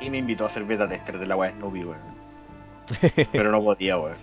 [0.01, 2.15] y me invitó a hacer beta tester de la de Snoopy, weón.
[3.31, 4.15] Pero no podía, weón.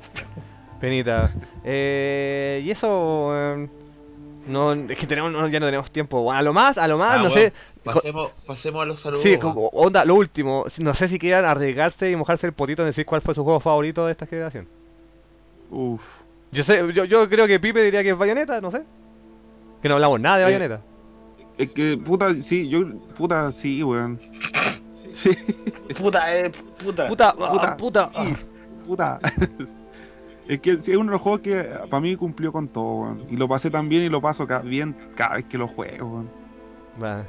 [0.81, 1.31] Penita.
[1.65, 3.28] Eh, y eso.
[3.28, 3.70] weón,
[4.47, 6.23] no, es que tenemos, no, ya no tenemos tiempo.
[6.23, 7.52] Bueno, a lo más, a lo más, Ah, no sé.
[7.84, 9.23] Pasemos, pasemos a los saludos.
[9.23, 10.65] Sí, como, onda, lo último.
[10.78, 13.60] No sé si quieran arriesgarse y mojarse el potito en decir cuál fue su juego
[13.60, 14.67] favorito de esta generación.
[15.70, 16.02] Uf.
[16.51, 18.83] Yo sé, yo, yo creo que Pipe diría que es Bayonetta, no sé.
[19.81, 20.81] Que no hablamos nada de Eh, Bayonetta.
[21.59, 22.84] Es que, puta, sí, yo.
[23.17, 24.18] Puta, sí, weón.
[25.12, 25.31] Sí,
[25.99, 26.50] Puta, eh,
[26.82, 27.07] puta.
[27.08, 28.08] Puta, puta, ah, puta.
[28.10, 28.34] sí,
[28.86, 29.18] puta.
[30.49, 33.26] Es que sí, es uno de los juegos que para mí cumplió con todo, weón.
[33.31, 36.26] Y lo pasé tan bien y lo paso ca- bien cada vez que lo juego,
[36.99, 37.28] weón.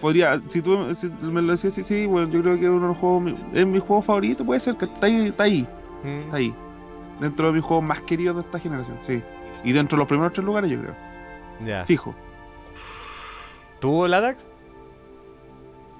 [0.00, 2.82] Podría, si tú si me lo decías, sí, sí, weón, yo creo que es uno
[2.82, 5.66] de los juegos, es mi juego favorito, puede ser, que está ahí, está ahí,
[6.04, 6.54] Mm, está ahí.
[7.18, 9.22] Dentro de mis juegos más queridos de esta generación, sí.
[9.64, 10.94] Y dentro de los primeros tres lugares, yo creo.
[11.66, 11.84] Ya.
[11.86, 12.14] Fijo.
[13.80, 14.44] ¿Tú, Ladax?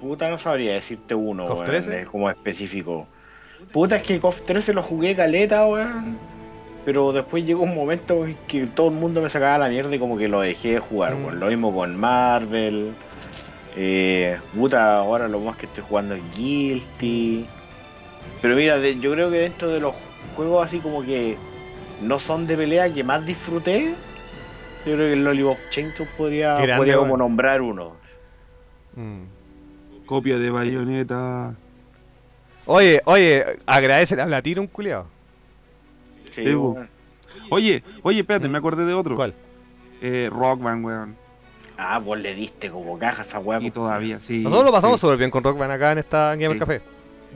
[0.01, 1.99] Puta, no sabría decirte uno, ¿KOF weón, 13?
[2.01, 3.07] eh, como específico.
[3.71, 6.17] Puta, es que KOF 13 lo jugué caleta, weón.
[6.83, 9.99] Pero después llegó un momento en que todo el mundo me sacaba la mierda y
[9.99, 11.23] como que lo dejé de jugar, Mm.
[11.25, 11.39] weón.
[11.39, 12.93] Lo mismo con Marvel.
[13.75, 17.45] Eh, puta, ahora lo más que estoy jugando es Guilty.
[18.41, 19.93] Pero mira, de- yo creo que dentro de los
[20.35, 21.37] juegos así como que
[22.01, 23.93] no son de pelea que más disfruté,
[24.85, 27.95] yo creo que el Lollipop Chainsaw podría, podría como nombrar uno.
[28.95, 29.21] Mm.
[30.11, 31.53] Copia de bayoneta.
[32.65, 35.05] Oye, oye, agradece a Platino un culiao.
[36.31, 36.53] Sí, Sí.
[37.49, 39.15] Oye, oye, espérate, me acordé de otro.
[39.15, 39.33] ¿Cuál?
[40.01, 41.15] Eh, Rock Band, weón.
[41.77, 43.59] Ah, vos le diste como caja a esa weá.
[43.59, 44.39] Y pues, todavía, sí.
[44.43, 45.01] Nosotros lo pasamos sí.
[45.07, 46.59] súper bien con Rock Band acá en esta Gamer Sí.
[46.59, 46.81] Café.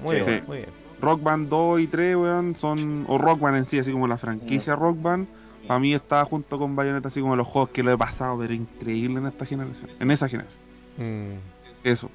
[0.04, 0.22] Muy Sí.
[0.26, 0.44] bien, Sí.
[0.46, 0.70] muy bien.
[1.00, 3.06] Rock Band 2 y 3, weón, son.
[3.08, 5.28] O Rock Band en sí, así como la franquicia Rock Band.
[5.66, 8.54] Para mí está junto con Bayonetta, así como los juegos que lo he pasado, pero
[8.54, 9.90] increíble en esta generación.
[9.98, 10.62] En esa generación.
[10.98, 11.38] Mm.
[11.86, 12.12] Eso.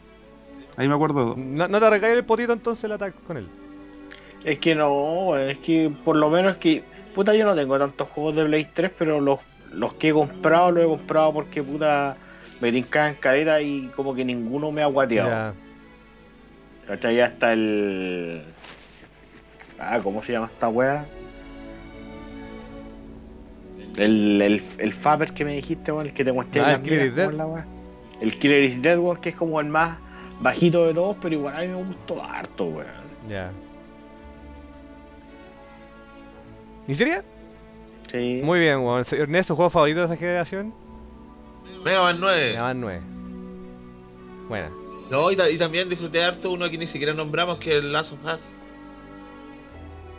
[0.76, 1.34] Ahí me acuerdo.
[1.36, 3.48] No, no te recae el potito entonces el ataque con él.
[4.44, 6.82] Es que no, es que por lo menos que.
[7.14, 9.40] Puta, yo no tengo tantos juegos de Play 3, pero los,
[9.72, 12.16] los que he comprado los he comprado porque puta
[12.60, 15.28] me tincaban careta y como que ninguno me ha guateado.
[15.28, 15.54] Ya.
[16.86, 17.16] ¿Cachai?
[17.16, 18.42] Ya está el.
[19.78, 21.04] Ah, ¿cómo se llama esta wea?
[23.96, 26.60] El, el, el Faber que me dijiste, weón, el que te mostré.
[26.60, 27.24] Ah, en el Killer is Dead.
[27.26, 27.66] ¿cómo es la wea?
[28.20, 29.98] El Killer is Dead, que es como el más
[30.40, 32.86] bajito de todos, pero igual a mí me gustó harto, weón.
[33.28, 33.50] Ya.
[36.88, 37.22] ¿En serio?
[38.10, 38.40] Sí.
[38.42, 39.04] Muy bien, weón.
[39.10, 40.74] Ernesto, ¿su juego favorito de esa generación?
[41.84, 42.52] Mega Man 9.
[42.54, 43.00] Me van 9.
[44.48, 44.70] Buena.
[45.10, 47.92] No, y, ta- y también disfruté harto uno que ni siquiera nombramos, que es el
[47.92, 48.52] Last of Us.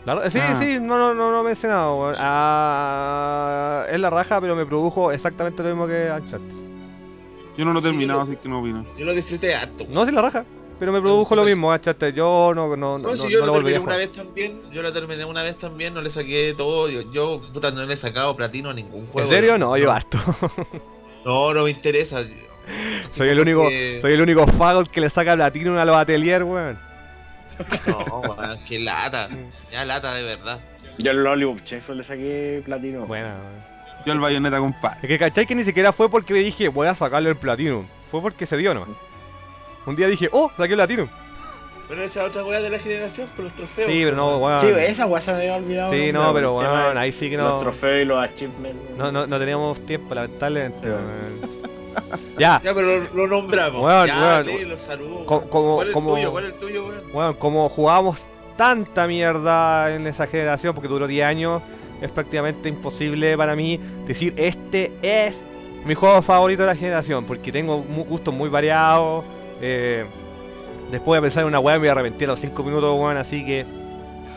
[0.06, 0.58] La sí, Ah.
[0.60, 2.16] sí, no, no, no, no he mencionado, weón.
[2.18, 6.71] Ah, es la raja, pero me produjo exactamente lo mismo que Uncharted.
[7.58, 8.86] Yo no lo he terminado, así que no opino.
[8.98, 9.86] Yo lo disfruté harto.
[9.90, 10.46] No, sí, la raja,
[10.80, 12.14] pero me produjo lo mismo Uncharted.
[12.14, 14.92] Yo no, no, no, No, si no yo lo terminé una vez también, yo lo
[14.94, 18.36] terminé una vez también, no le saqué todo, yo, yo puta, no le he sacado
[18.36, 19.30] platino a ningún ¿En juego.
[19.30, 19.58] serio?
[19.58, 20.18] No, yo harto.
[21.26, 22.18] No, no me interesa.
[22.20, 22.34] Así
[23.08, 26.44] soy el único, que- soy el único fagot que le saca platino a los atelier,
[26.44, 26.80] weón.
[27.86, 29.30] No, weón, qué lata.
[29.72, 30.60] Ya lata de verdad.
[30.98, 33.06] Yo el Lollipop Chainsaw le saqué platino.
[33.06, 33.72] Buena, weón.
[34.06, 35.00] Yo el bayoneta, compadre.
[35.04, 37.86] Es que cachai que ni siquiera fue porque me dije voy a sacarle el platino.
[38.10, 38.90] Fue porque se dio nomás.
[39.86, 41.10] Un día dije, oh, saqué el platino.
[41.90, 43.92] Pero esa otra weá de la generación con los trofeos.
[43.92, 44.62] Sí, pero no, weón.
[44.62, 45.92] Sí, esa weá se me había olvidado.
[45.92, 47.50] Sí, no, pero weón, ahí sí que no.
[47.50, 48.98] Los trofeos y los achievements.
[48.98, 50.80] No, no, no teníamos tiempo, lamentablemente.
[50.82, 50.88] Sí.
[50.88, 51.62] weón.
[52.40, 53.84] ya, Ya, pero lo, lo nombramos.
[53.84, 54.70] Weón, ya, weón.
[54.70, 55.24] los saludos.
[55.26, 56.32] Co- como- ¿Cuál es como- el tuyo?
[56.32, 57.02] ¿Cuál es el tuyo, weón?
[57.12, 58.20] bueno, como jugábamos
[58.56, 61.62] tanta mierda en esa generación, porque duró 10 años,
[62.02, 65.36] es prácticamente imposible para mí decir este es
[65.86, 69.24] mi juego favorito de la generación, porque tengo gustos muy variados.
[69.62, 70.06] eh,
[70.92, 73.18] después de pensar en una weá me voy a arrepentir a los 5 minutos, weón,
[73.18, 73.66] así que.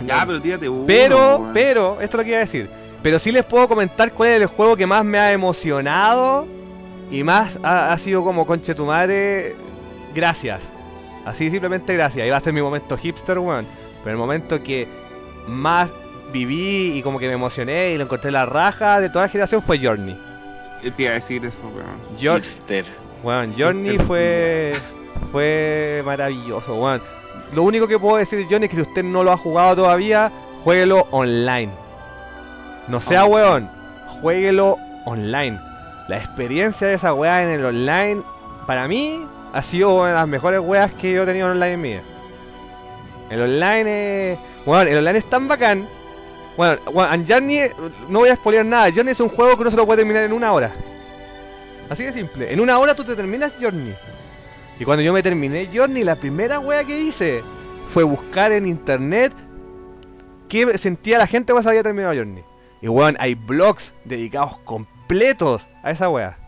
[0.06, 0.84] Ya, pero tírate uno.
[0.86, 1.50] Pero, weón.
[1.52, 2.70] pero, esto es lo que iba a decir.
[3.02, 6.46] Pero sí les puedo comentar cuál es el juego que más me ha emocionado
[7.10, 9.54] y más ha, ha sido como conche tu madre.
[10.14, 10.60] Gracias.
[11.24, 12.26] Así simplemente gracias.
[12.26, 13.66] Y va a ser mi momento hipster, weón.
[14.02, 14.86] Pero el momento que
[15.46, 15.90] más
[16.34, 19.62] viví y como que me emocioné y lo encontré la raja de toda la generación
[19.62, 20.18] fue Journey.
[20.82, 22.18] Eh, Te iba a decir eso, weón.
[22.18, 22.38] Yo,
[23.22, 24.74] weón, Journey fue
[25.32, 27.00] fue maravilloso, weón.
[27.54, 29.76] Lo único que puedo decir de Journey es que si usted no lo ha jugado
[29.76, 30.30] todavía,
[30.64, 31.70] jueguelo online.
[32.88, 33.28] No sea Oh.
[33.28, 33.70] weón,
[34.20, 35.58] jueguelo online.
[36.08, 38.22] La experiencia de esa weá en el online,
[38.66, 41.72] para mí, ha sido una de las mejores weas que yo he tenido en online
[41.74, 42.02] en mi vida.
[43.30, 44.38] El online es.
[44.66, 45.86] Weón, el online es tan bacán.
[46.56, 47.70] Bueno, bueno, en Journey,
[48.08, 48.92] no voy a spoilear nada.
[48.92, 50.72] Journey es un juego que uno se lo puede terminar en una hora.
[51.90, 52.52] Así de simple.
[52.52, 53.94] En una hora tú te terminas Journey.
[54.78, 57.42] Y cuando yo me terminé Journey, la primera wea que hice
[57.92, 59.32] fue buscar en internet
[60.48, 62.44] qué sentía la gente cuando se había terminado Journey.
[62.80, 66.38] Y weón, hay blogs dedicados completos a esa wea.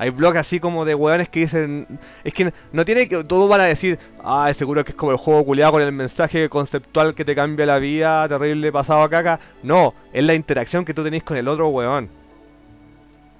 [0.00, 1.86] Hay blogs así como de weones que dicen.
[2.24, 3.22] Es que no tiene que.
[3.22, 3.98] Todos van a decir.
[4.24, 7.66] Ah, seguro que es como el juego culiado con el mensaje conceptual que te cambia
[7.66, 9.38] la vida, terrible pasado a caca.
[9.62, 12.08] No, es la interacción que tú tenés con el otro weón.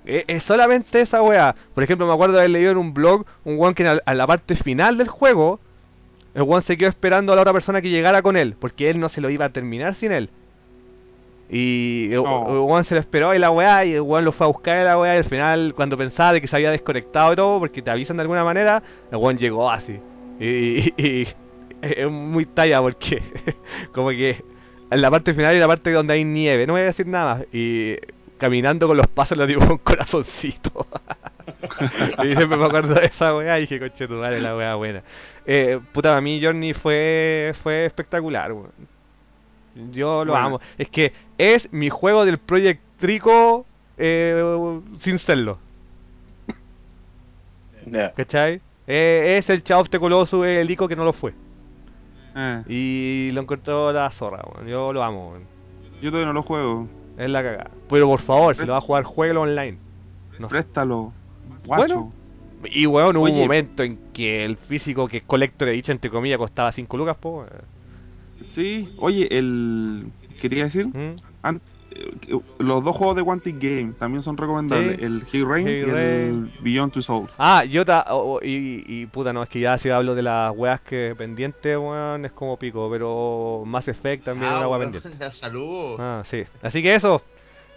[0.05, 1.57] Es, es solamente esa weá.
[1.73, 4.27] Por ejemplo, me acuerdo de haber leído en un blog un weón que en la
[4.27, 5.61] parte final del juego,
[6.35, 9.01] el weón se quedó esperando a la otra persona que llegara con él, porque él
[9.01, 10.29] no se lo iba a terminar sin él.
[11.53, 12.79] Y el, Oh.
[12.79, 14.85] el se lo esperó y la weá, y el weón lo fue a buscar y
[14.85, 17.83] la weá, y al final, cuando pensaba de que se había desconectado y todo, porque
[17.83, 19.99] te avisan de alguna manera, el weón llegó así.
[20.39, 21.27] Y,
[21.83, 23.23] es muy talla porque,
[23.93, 24.45] como que
[24.91, 27.35] en la parte final y la parte donde hay nieve, no voy a decir nada
[27.35, 27.47] más.
[27.53, 27.97] Y
[28.39, 30.87] caminando con los pasos le dibujo un corazoncito.
[32.25, 35.03] y siempre me acuerdo de esa weá y dije, coche tu madre, la weá buena.
[35.47, 39.00] Eh, puta, para mí Journey fue, fue espectacular, weón.
[39.93, 40.47] Yo lo Bueno.
[40.47, 40.61] amo.
[40.79, 43.65] Es que es mi juego del Project Trico
[43.99, 45.59] eh, sin serlo.
[47.87, 48.13] Ya.
[48.13, 48.61] ¿Cachai?
[48.87, 51.33] Eh, es el Chaos of the Colossus, el Ico que no lo fue.
[52.37, 54.69] Eh, Y lo encontró la zorra, weón.
[54.69, 55.43] Yo lo amo, weón.
[56.03, 56.89] yo todavía no lo juego.
[57.17, 57.71] Es la cagada.
[57.89, 59.79] Pero por favor, si lo vas a jugar, jueguelo online.
[60.39, 60.49] No.
[60.49, 61.13] Préstalo.
[61.67, 61.95] Guacho.
[61.95, 62.13] Bueno.
[62.65, 66.39] Y weón, hubo un momento en que el físico que es Collector Edition, entre comillas,
[66.39, 67.45] costaba 5 lucas, po.
[68.45, 70.07] Sí, oye, el.
[70.41, 71.17] Quería decir, ¿Mm?
[71.43, 71.61] an-
[71.93, 72.09] eh,
[72.59, 75.05] los dos juegos de Quantic Game también son recomendables: Sí.
[75.05, 75.93] el Heavy Rain y Rain.
[75.95, 77.33] el Beyond Two Souls.
[77.39, 80.23] Ah, yo ta- o- o- y, y puta, no, es que ya si hablo de
[80.23, 84.81] las weas que pendientes, weón, es como pico, pero Mass Effect también es una wea
[84.81, 85.11] pendiente.
[85.33, 85.97] Saludos.
[86.01, 86.45] Ah, sí.
[86.63, 87.23] Así que eso.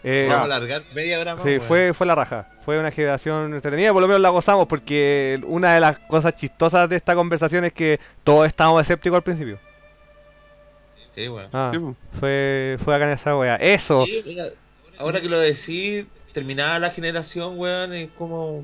[0.05, 1.43] Eh, Vamos a alargar media hora más.
[1.45, 2.49] Sí, fue, fue la raja.
[2.65, 6.89] Fue una generación entretenida, por lo menos la gozamos, porque una de las cosas chistosas
[6.89, 9.59] de esta conversación es que todos estábamos escépticos al principio.
[11.13, 11.47] Sí, weón.
[11.53, 11.79] Ah, Sí,
[12.19, 13.55] fue, fue acá en esa wea.
[13.57, 14.05] Eso.
[14.05, 14.45] Sí, mira,
[14.97, 18.63] ahora que lo decís, terminada la generación, weón, es como.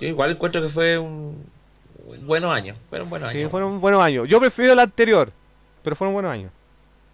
[0.00, 1.44] Yo igual encuentro que fue un.
[2.06, 2.76] un buenos años.
[2.90, 3.50] Fueron buenos Sí, años.
[3.50, 4.28] fueron buenos años.
[4.28, 5.30] Yo prefiero el anterior,
[5.82, 6.50] pero fueron buenos años.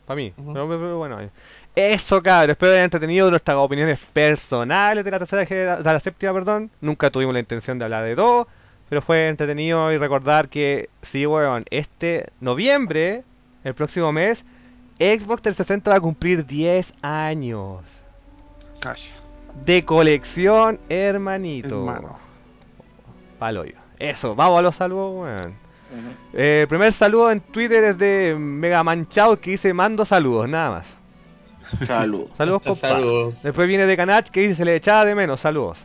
[0.06, 1.30] Para mí, fueron buenos años.
[1.76, 2.50] Eso, cabrón.
[2.50, 6.70] Espero que hayan entretenido nuestras opiniones personales de la tercera generación, de la séptima, perdón.
[6.80, 8.48] Nunca tuvimos la intención de hablar de todo,
[8.88, 13.22] pero fue entretenido y recordar que, sí, weón, este noviembre,
[13.62, 14.44] el próximo mes,
[15.00, 17.80] Xbox 360 va a cumplir 10 años.
[18.80, 19.08] Cash,
[19.64, 21.80] De colección, hermanito.
[21.88, 22.18] hermano.
[23.38, 23.74] Palo yo.
[23.98, 25.54] Eso, vamos a los saludos, weón.
[26.34, 30.86] Eh, primer saludo en Twitter es de Mega Manchado que dice mando saludos, nada más.
[31.86, 32.28] Salud.
[32.36, 32.96] Saludos, compadre.
[33.00, 33.42] Saludos.
[33.42, 35.78] Después viene de Canach que dice se le echaba de menos, saludos.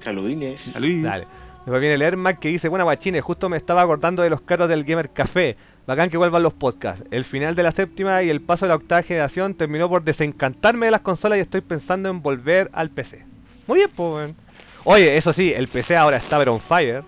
[0.00, 0.60] Saludines.
[0.74, 1.02] A Luis.
[1.02, 1.24] Dale.
[1.64, 4.68] Después viene el Ermac que dice, buena guachines, justo me estaba acordando de los carros
[4.68, 5.56] del Gamer Café.
[5.86, 7.04] Bacán que vuelvan los podcasts.
[7.10, 10.86] El final de la séptima y el paso de la octava generación terminó por desencantarme
[10.86, 13.24] de las consolas y estoy pensando en volver al PC.
[13.66, 14.36] Muy bien, pues, weón.
[14.84, 17.02] Oye, eso sí, el PC ahora está pero on fire.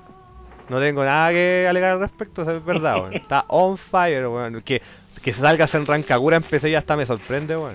[0.69, 3.15] No tengo nada que alegar al respecto, eso es verdad, weón.
[3.15, 4.61] Está on fire, weón.
[4.63, 4.83] Que,
[5.23, 7.75] que salgas en Rancagura en PC ya hasta me sorprende, weón.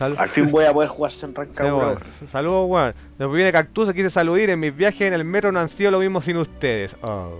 [0.00, 1.98] Al fin voy a poder jugarse en Sí, weón.
[2.32, 2.94] Saludos, weón.
[3.10, 4.50] Después viene Cactus, quise saludar.
[4.50, 6.96] En mis viajes en el metro no han sido lo mismo sin ustedes.
[7.02, 7.38] Oh.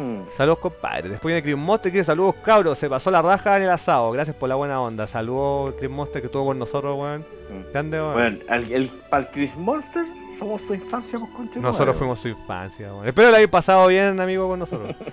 [0.00, 0.36] Mm.
[0.36, 1.08] Saludos, compadre.
[1.10, 2.78] Después viene Chris Monster, quiere saludos, cabros.
[2.78, 4.10] Se pasó la raja en el asado.
[4.12, 5.06] Gracias por la buena onda.
[5.06, 7.20] Saludos, Chris Monster, que estuvo con nosotros, weón.
[7.50, 7.72] Mm.
[7.72, 8.14] Grande, weón.
[8.14, 10.04] Bueno, el, el, para el Chris Monster
[10.38, 11.60] somos su infancia, pues concha.
[11.60, 13.06] nosotros fuimos su infancia, weón.
[13.06, 14.94] Espero lo hayáis pasado bien, amigo, con nosotros.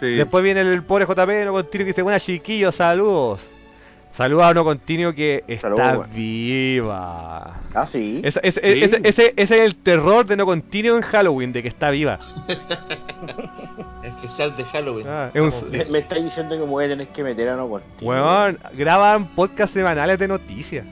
[0.00, 0.16] Sí.
[0.16, 3.40] Después viene el pobre JP, no continuo, que dice, buenas chiquillos, saludos.
[4.16, 7.60] Saludos a no continuo que está Saludos, viva.
[7.74, 8.20] Ah, sí.
[8.24, 8.84] Ese, ese- Sí.
[8.84, 12.18] ese- ese- ese es el terror de no continuo en Halloween, de que está viva.
[14.02, 15.06] Especial de Halloween.
[15.08, 17.56] Ah, es un- Me, me estáis diciendo que me voy a tener que meter a
[17.56, 18.10] no contigo.
[18.10, 20.86] Weón, graban podcast semanales de noticias.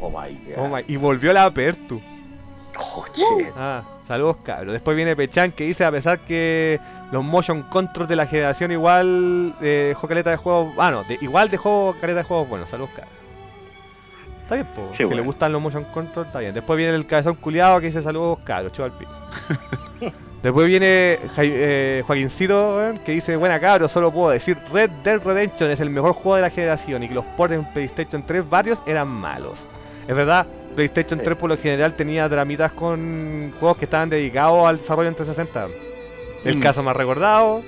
[0.00, 0.54] Oh my god.
[0.58, 2.00] Oh my- y volvió la Apertu.
[2.78, 3.48] Oh, shit.
[3.56, 4.72] Ah, saludos cabros.
[4.72, 9.54] Después viene Pechan que dice, a pesar que los motion controls de la generación igual
[9.60, 10.74] eh, dejó caleta de juegos...
[10.78, 12.68] Ah, no, de- igual dejó caleta de juegos buenos.
[12.70, 13.14] Saludos cabros.
[14.42, 14.66] Está bien.
[14.92, 16.52] Sí, si le gustan los motion controls, está bien.
[16.52, 19.12] Después viene el cabezón culiado que dice saludos cabros, chupa el pico.
[20.42, 25.20] Después viene Jai- eh, Joaquincito weón, que dice, buena cabros, solo puedo decir Red Dead
[25.24, 28.50] Redemption es el mejor juego de la generación y que los ports en PlayStation 3
[28.50, 29.56] varios eran malos.
[30.08, 31.24] Es verdad, PlayStation Sí.
[31.24, 35.68] 3 por lo general tenía dramitas con juegos que estaban dedicados al desarrollo en 360.
[36.44, 36.60] El Mm.
[36.60, 37.62] caso más recordado,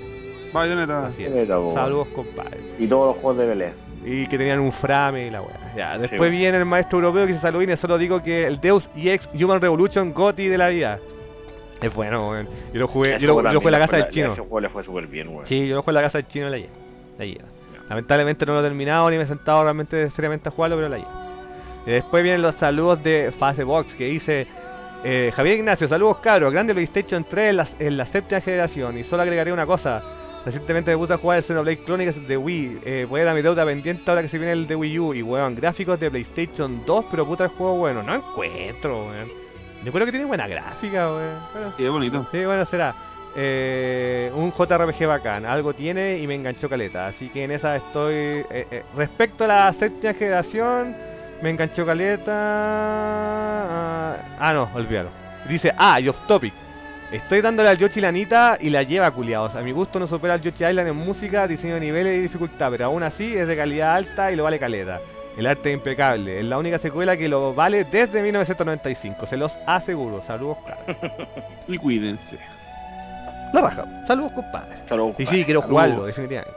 [0.53, 1.07] Bayonetta.
[1.07, 1.31] así es.
[1.31, 1.73] Bayonetta, po.
[1.75, 2.59] Saludos compadre.
[2.79, 3.73] Y todos los juegos de pelea.
[4.07, 5.73] Y que tenían un frame y la weá.
[5.77, 9.29] Ya, después viene el maestro europeo que dice saludines, solo digo que el Deus EX
[9.35, 10.99] Human Revolution GOTY de la vida.
[11.81, 12.49] Es bueno, weón.
[12.73, 14.33] Yo lo jugué, yo lo, yo lo jugué en la casa del chino.
[14.33, 15.47] Ese juego le fue súper bien, weón.
[15.47, 16.73] Sí, yo lo juego en la casa del chino y la llevo.
[17.19, 17.45] La llevo.
[17.89, 20.97] Lamentablemente no lo he terminado ni me he sentado realmente seriamente a jugarlo, pero la
[20.99, 21.11] llevo.
[21.87, 24.47] Y después vienen los saludos de Fasebox que dice
[25.05, 28.97] eh, Javier Ignacio, saludos cabros, grande PlayStation 3 en la, en la séptima generación.
[28.99, 30.03] Y solo agregaré una cosa.
[30.47, 32.81] Recientemente me puse a jugar el Xenoblade Chronicles de Wii.
[32.85, 35.15] Eh, voy a dar mi deuda pendiente ahora que se viene el de Wii U.
[35.15, 38.03] Y weón, gráficos de PlayStation 2, pero puta el juego bueno.
[38.03, 39.29] No encuentro, weón.
[39.85, 41.39] Yo creo que tiene buena gráfica, weón.
[41.53, 42.27] Bueno, Qué bonito.
[42.31, 42.95] Sí, bueno, será.
[43.37, 47.09] Eh, un JRPG bacán, algo tiene y me enganchó caleta.
[47.09, 48.15] Así que en esa estoy.
[48.15, 50.95] eh, eh, respecto a la séptima generación,
[51.45, 52.33] me enganchó caleta.
[54.41, 55.11] Ah, no, olvídalo.
[55.47, 56.55] Dice, ah, y off topic.
[57.13, 59.55] Estoy dándole al Yoshi la Anita y la lleva culiados.
[59.55, 62.71] A mi gusto no supera al Yoshi Island en música, diseño de niveles y dificultad,
[62.71, 65.01] pero aún así es de calidad alta y lo vale caleta.
[65.37, 69.53] El arte es impecable, es la única secuela que lo vale desde 1995, se los
[69.67, 70.23] aseguro.
[70.27, 70.97] Saludos, caros.
[71.69, 72.39] Y cuídense.
[73.53, 73.85] La raja.
[74.07, 74.77] Saludos, compadre.
[74.89, 75.65] Saludos, Y sí, quiero Saludos.
[75.67, 76.57] jugarlo, definitivamente.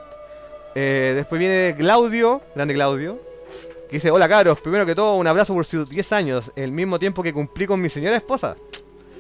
[0.75, 3.19] Eh, después viene Claudio, grande Claudio,
[3.89, 6.99] que dice, hola cabros, primero que todo un abrazo por sus 10 años, el mismo
[6.99, 8.55] tiempo que cumplí con mi señora esposa.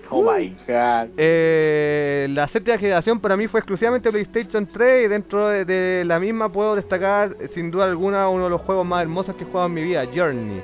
[0.09, 1.09] Oh my god.
[1.17, 6.19] Eh, la séptima generación para mí fue exclusivamente PlayStation 3 y dentro de, de la
[6.19, 9.67] misma puedo destacar sin duda alguna uno de los juegos más hermosos que he jugado
[9.67, 10.61] en mi vida, Journey.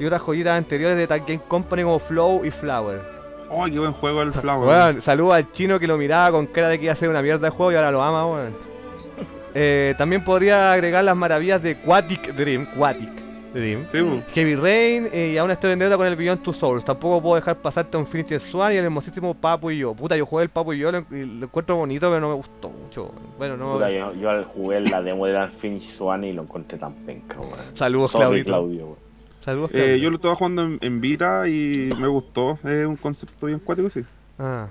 [0.00, 3.00] Y otras joyitas anteriores de Tag Game Company como Flow y Flower.
[3.50, 4.68] Oh, qué buen juego el Flower.
[4.68, 7.22] Weón, saludo al chino que lo miraba con cara de que iba a ser una
[7.22, 8.56] mierda de juego y ahora lo ama, weón.
[9.54, 13.21] Eh, también podría agregar las maravillas de Quatic Dream, Quatic
[13.54, 14.22] Sí, po.
[14.32, 16.84] Heavy Rain eh, y aún estoy en deuda con el Beyond Two Souls.
[16.84, 19.94] Tampoco puedo dejar pasarte un Finish Swan y el hermosísimo Papo y yo.
[19.94, 23.12] Puta, yo jugué el Papo y yo lo, encuentro bonito, pero no me gustó mucho.
[23.36, 23.74] Bueno, no.
[23.74, 27.52] Puta, yo, yo jugué la demo de Unfinished Swan y lo encontré tan penca, weón.
[27.74, 28.42] Saludos, Sorry.
[28.44, 28.96] Claudio.
[29.42, 29.96] Saludos, Eh, Claudio.
[29.96, 32.58] yo lo estaba jugando en, en Vita y me gustó.
[32.64, 34.02] Es un concepto bien cuático, sí.
[34.38, 34.68] Ah.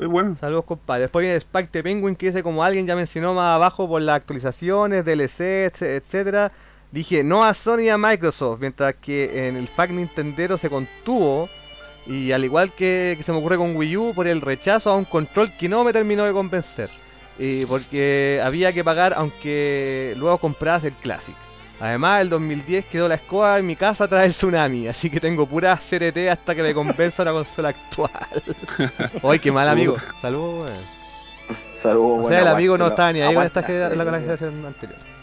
[0.00, 0.36] Es bueno.
[0.40, 1.02] Saludos compadre.
[1.02, 4.16] Después viene Spike the Penguin que dice como alguien ya mencionó más abajo por las
[4.16, 6.52] actualizaciones, DLC, etc- etcétera.
[6.94, 11.48] Dije no a Sony y a Microsoft, mientras que en el FAQ Nintendero se contuvo.
[12.06, 14.94] Y al igual que, que se me ocurre con Wii U, por el rechazo a
[14.94, 16.88] un control que no me terminó de convencer.
[17.36, 21.34] Y porque había que pagar aunque luego compras el Classic.
[21.80, 25.46] Además, el 2010 quedó la escoba en mi casa tras el tsunami, así que tengo
[25.46, 28.42] pura CRT hasta que me convenza la consola actual.
[29.24, 29.96] Ay, qué mal amigo.
[30.22, 31.58] Saludos, weón.
[31.74, 35.13] Saludos, O sea, el amigo no estaba ni ahí con esta generación anterior.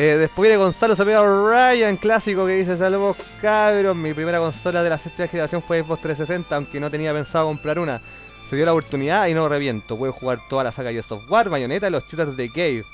[0.00, 4.90] Eh, después viene Gonzalo Cepeda Ryan, clásico, que dice Saludos cabros, mi primera consola de
[4.90, 8.00] la sexta generación fue Xbox 360, aunque no tenía pensado comprar una.
[8.48, 9.96] Se dio la oportunidad y no reviento.
[9.96, 12.84] Puede jugar toda la saga Gears of War, Bayonetta y los shooters de Cave.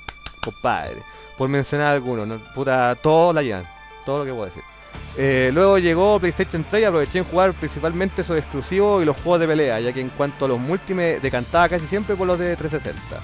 [0.42, 1.02] Compadre.
[1.36, 2.26] Por mencionar algunos.
[2.26, 2.38] ¿no?
[2.54, 3.64] Puta, todos la llevan.
[4.06, 4.62] Todo lo que puedo decir.
[5.18, 9.40] Eh, luego llegó PlayStation 3 y aproveché en jugar principalmente esos exclusivos y los juegos
[9.40, 12.38] de pelea, ya que en cuanto a los multi me decantaba casi siempre por los
[12.38, 13.20] de 360.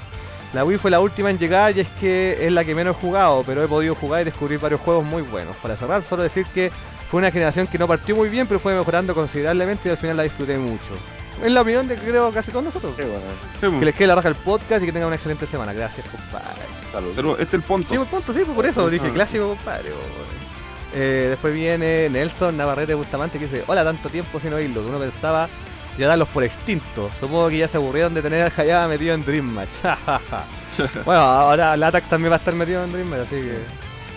[0.52, 3.00] La Wii fue la última en llegar y es que es la que menos he
[3.00, 5.54] jugado, pero he podido jugar y descubrir varios juegos muy buenos.
[5.56, 6.70] Para cerrar, solo decir que
[7.08, 10.16] fue una generación que no partió muy bien, pero fue mejorando considerablemente y al final
[10.16, 10.82] la disfruté mucho.
[11.44, 12.92] Es la opinión de creo casi todos nosotros.
[12.96, 13.20] Sí, bueno.
[13.60, 13.78] Sí, po.
[13.78, 15.72] Que les quede la raja el podcast y que tengan una excelente semana.
[15.72, 16.62] Gracias, compadre.
[16.92, 17.12] Saludos.
[17.16, 17.88] Pero este es el punto.
[17.88, 19.14] Sí, pues, punto, sí, por eso dije Ah.
[19.14, 19.90] clásico, compadre.
[20.92, 24.82] Eh, después viene Nelson Navarrete Bustamante que dice: Hola, tanto tiempo sin oírlo.
[24.86, 25.48] Uno pensaba
[26.00, 27.12] ya darlos por extintos.
[27.20, 29.68] Supongo que ya se aburrieron de tener al Hayama metido en Dream Match.
[31.04, 33.58] Bueno, ahora Latac también va a estar metido en Dream Match, así que.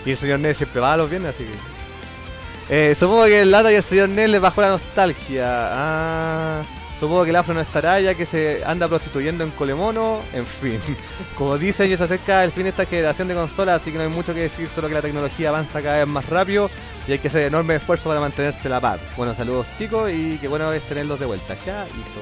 [0.06, 2.90] Y el señor Ned siempre va a los viernes, así que.
[2.90, 5.46] Eh, supongo que el Lata y el señor Ned les bajó la nostalgia.
[5.46, 6.62] Ah,
[7.00, 10.20] supongo que el afro no estará ya que se anda prostituyendo en Colemono.
[10.32, 10.80] En fin,
[11.36, 14.04] como dicen, ya se acerca el fin de esta generación de consolas, así que no
[14.04, 16.70] hay mucho que decir, solo que la tecnología avanza cada vez más rápido
[17.06, 19.00] y hay que hacer enorme esfuerzo para mantenerse la paz.
[19.16, 21.54] Bueno, saludos chicos y qué bueno es tenerlos de vuelta.
[21.66, 22.20] Ya, listo.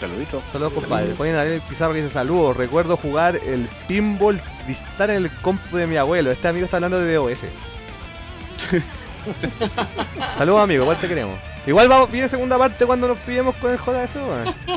[0.00, 0.42] Saluditos.
[0.52, 1.14] Saludos compadre.
[1.14, 2.56] Ponen a Daniel Pizarro que dice saludos.
[2.56, 6.30] Recuerdo jugar el pinball distar en el compu de mi abuelo.
[6.30, 7.38] Este amigo está hablando de DOS.
[10.38, 11.55] saludos amigo, igual te queremos.
[11.66, 14.54] Igual vamos, viene segunda parte cuando nos pillemos con el JF, weón.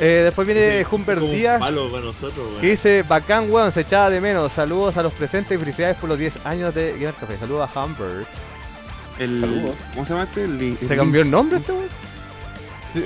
[0.00, 1.60] Eh, después viene Humber Díaz.
[1.60, 2.60] palo para nosotros, weón.
[2.60, 4.52] Que dice, bacán weón, se echaba de menos.
[4.52, 7.36] Saludos a los presentes y felicidades por los 10 años de Gamer Café.
[7.38, 8.26] Saludos a Humbert.
[9.18, 9.76] El, Saludos.
[9.94, 10.44] ¿Cómo se llama este?
[10.44, 11.88] El, ¿Se cambió el nombre este weón?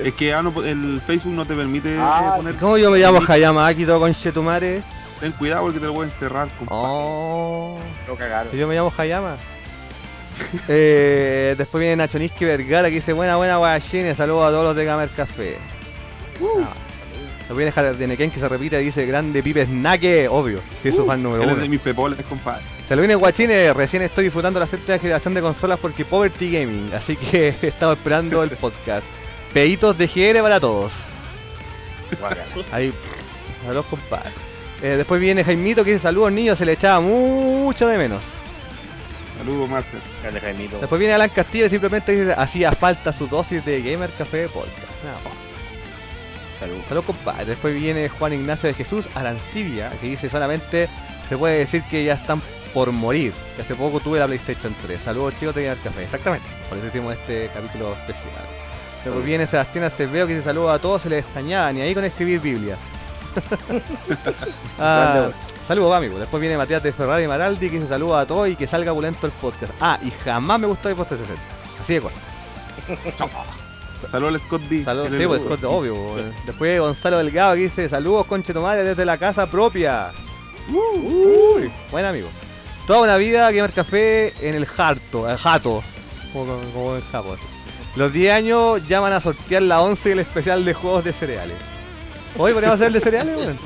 [0.05, 2.55] Es que ah, no, el Facebook no te permite Ah, poner.
[2.55, 4.81] ¿Cómo yo me llamo Hayama Akito con Chetumare?
[5.19, 6.47] Ten cuidado porque te lo pueden cerrar.
[6.57, 6.81] compadre.
[6.81, 7.79] Oh.
[8.07, 8.51] Lo cagaron.
[8.53, 9.35] Yo me llamo Hayama.
[10.67, 14.75] Eh, después viene Nacho Niski Vergara que dice buena buena guachines, saludos a todos los
[14.75, 15.57] de Gamer Café.
[16.41, 16.73] Ah.
[17.39, 21.05] Después viene Jardineken que se repite y dice grande Pipe Snake, obvio, que es su
[21.05, 21.55] fan número uno.
[21.55, 22.63] de mis pepoles, compadre.
[22.87, 26.89] Se lo viene Guachines, recién estoy disfrutando la séptima generación de consolas porque Poverty Gaming,
[26.93, 29.05] así que he estado esperando el podcast.
[29.53, 30.91] Peditos de GR para todos.
[32.71, 32.93] Ahí,
[33.65, 34.31] saludos compadre.
[34.81, 38.21] Eh, después viene Jaimito que dice saludos niños, se le echaba mucho de menos.
[39.43, 39.99] Saludos, Master.
[40.21, 40.79] Grande Jaimito.
[40.79, 44.77] Después viene Alan Castillo y simplemente dice hacía falta su dosis de Gamer Café Podcast.
[45.03, 45.33] Más.
[46.61, 46.81] Saludos.
[46.87, 47.45] Saludos compadre.
[47.45, 50.87] Después viene Juan Ignacio de Jesús Arancibia que dice solamente
[51.27, 52.41] se puede decir que ya están
[52.73, 53.33] por morir.
[53.57, 55.01] Que hace poco tuve la PlayStation 3.
[55.03, 56.03] Saludos chicos de Gamer Café.
[56.03, 56.47] Exactamente.
[56.69, 58.45] Por eso hicimos este capítulo especial.
[59.03, 62.05] Después viene Sebastián Acevedo que dice saludos a todos, se les extrañaba, ni ahí con
[62.05, 62.77] escribir Biblia.
[64.79, 65.31] ah.
[65.67, 66.19] Saludos amigo.
[66.19, 69.25] Después viene Matías de Ferrari Maraldi que dice saludos a todos y que salga bulento
[69.27, 69.73] el podcast.
[69.81, 71.41] Ah, y jamás me gustó el podcast 60.
[71.83, 72.17] Así de corto.
[74.11, 74.83] Saludos al Scott D.
[74.83, 75.93] Saludos, sí, es- pues, corto, obvio.
[75.95, 76.33] weón.
[76.45, 80.11] Después Gonzalo Delgado que dice saludos conche tu madre desde la casa propia.
[80.69, 82.27] Uy, buen amigo.
[82.85, 85.81] Toda una vida Gamer Café en el jarto, el jato.
[86.33, 87.37] Como, como en Japón.
[87.95, 91.55] Los 10 años llaman a sortear la 11 y el especial de juegos de cereales.
[92.37, 93.59] Hoy podríamos hacer el de cereales, bueno.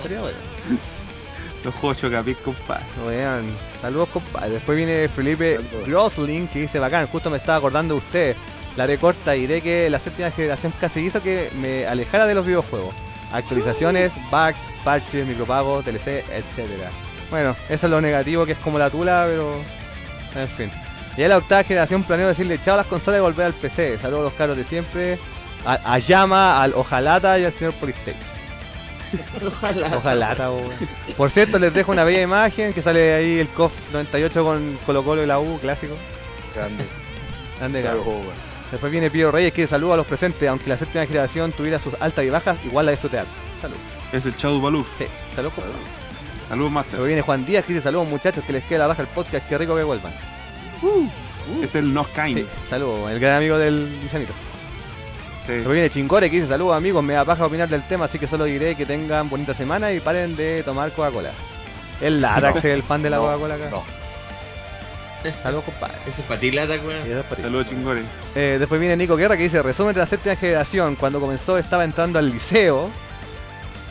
[1.67, 2.85] Los juegos Chocapit, compadre.
[3.05, 3.45] Weón,
[3.81, 4.51] saludos compadre.
[4.51, 8.35] Después viene Felipe Grosling que dice bacán, justo me estaba acordando de usted.
[8.77, 12.35] La haré corta y diré que la séptima generación casi hizo que me alejara de
[12.35, 12.95] los videojuegos.
[13.33, 14.55] Actualizaciones, bugs,
[14.85, 16.89] parches, micropagos, DLC, etcétera.
[17.29, 19.55] Bueno, eso es lo negativo que es como la tula, pero.
[20.41, 20.71] En fin.
[21.17, 23.97] Ya en la octava generación planeo decirle chao a las consolas y volver al PC.
[23.97, 25.19] Saludos a los caros de siempre.
[25.65, 28.36] A, a Yama, al Ojalata y al señor Polystation.
[29.95, 30.35] Ojalá.
[31.15, 35.03] Por cierto, les dejo una bella imagen que sale ahí el COF 98 con Colo
[35.03, 35.95] Colo y la U, clásico.
[36.55, 36.85] Grande.
[37.59, 38.47] Grande weón.
[38.71, 41.93] Después viene Pío Reyes que saluda a los presentes, aunque la séptima generación tuviera sus
[42.01, 43.31] altas y bajas, igual la disfruté harto.
[43.61, 43.77] Salud.
[44.11, 44.87] Es el Shadow Baluf.
[44.97, 45.05] Sí,
[45.35, 45.77] salud, compadre.
[46.49, 46.91] Saludos, Master.
[46.91, 49.47] Después viene Juan Díaz que dice saludos muchachos, que les quede la baja el podcast,
[49.47, 50.13] qué rico que vuelvan.
[51.55, 52.39] Este es el Nos Kind.
[52.39, 54.33] Sí, saludos, el gran amigo del Guisanito.
[55.48, 55.53] Sí.
[55.53, 58.27] Después viene Chingore que dice saludos amigos, me da paja opinar del tema, así que
[58.27, 61.32] solo diré que tengan bonita semana y paren de tomar Coca-Cola.
[62.01, 63.69] El Larax es el fan de la No, Coca-Cola acá.
[63.72, 63.84] no.
[65.42, 65.95] Saludos compadre.
[66.06, 67.24] Eso es para ti, lata, Y weón.
[67.42, 68.03] Saludos, chingores.
[68.35, 71.84] Eh, después viene Nico Guerra que dice, resumen de la séptima generación, cuando comenzó estaba
[71.84, 72.90] entrando al liceo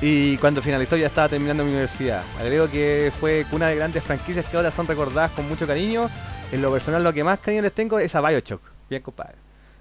[0.00, 2.22] y cuando finalizó ya estaba terminando mi universidad.
[2.38, 6.08] Agrego que fue una de grandes franquicias que ahora son recordadas con mucho cariño.
[6.52, 8.60] En lo personal lo que más cariño les tengo es a Bioshock.
[8.88, 9.34] Bien compadre.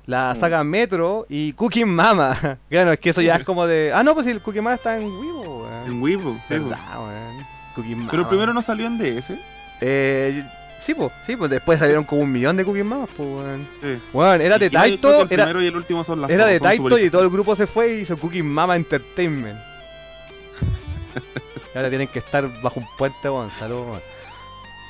[0.08, 0.40] La Mm.
[0.40, 2.58] saga Metro y Cookie Mama.
[2.70, 3.92] Claro, es que eso ya es como de...
[3.94, 5.86] Ah, no, pues si el Cookie Mama está en Weibo, weón.
[5.88, 6.34] En Weibo.
[6.48, 7.46] sí, Verdad, weón.
[7.76, 8.12] Cookie Mama.
[8.12, 9.38] Pero primero no salió en DS.
[9.82, 10.44] Eh,
[10.86, 13.68] Sí, pues, sí, pues después salieron como un millón de Cooking Mamas, pues, weón.
[13.82, 13.98] Sí.
[14.14, 17.00] Weón, era de Taito, El era, primero y el último son las era de Taito
[17.00, 19.58] y todo el grupo se fue y hizo Cooking Mama Entertainment.
[21.76, 23.50] ahora tienen que estar bajo un puente, weón.
[23.58, 24.02] Saludos, weón.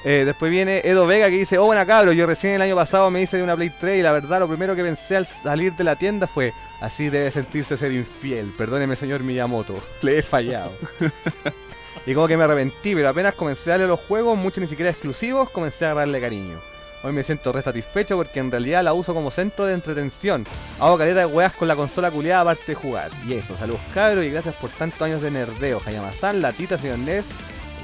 [0.08, 3.09] Eh, después viene Edo Vega que dice, oh buena cabro, yo recién el año pasado
[3.09, 5.74] me hice de una Play 3 y la verdad lo primero que pensé al salir
[5.74, 10.74] de la tienda fue, así debe sentirse ser infiel, perdóneme señor Miyamoto, le he fallado.
[12.06, 14.92] y como que me arrepentí, pero apenas comencé a darle los juegos, muchos ni siquiera
[14.92, 16.59] exclusivos, comencé a agarrarle cariño.
[17.01, 20.45] Hoy me siento re satisfecho porque en realidad la uso como centro de entretención.
[20.80, 23.09] Hago caleta de weas con la consola culiada aparte de jugar.
[23.27, 25.82] Y eso, saludos cabros y gracias por tantos años de nerdeo.
[25.85, 27.25] Hayama-san, latita, señor Ness.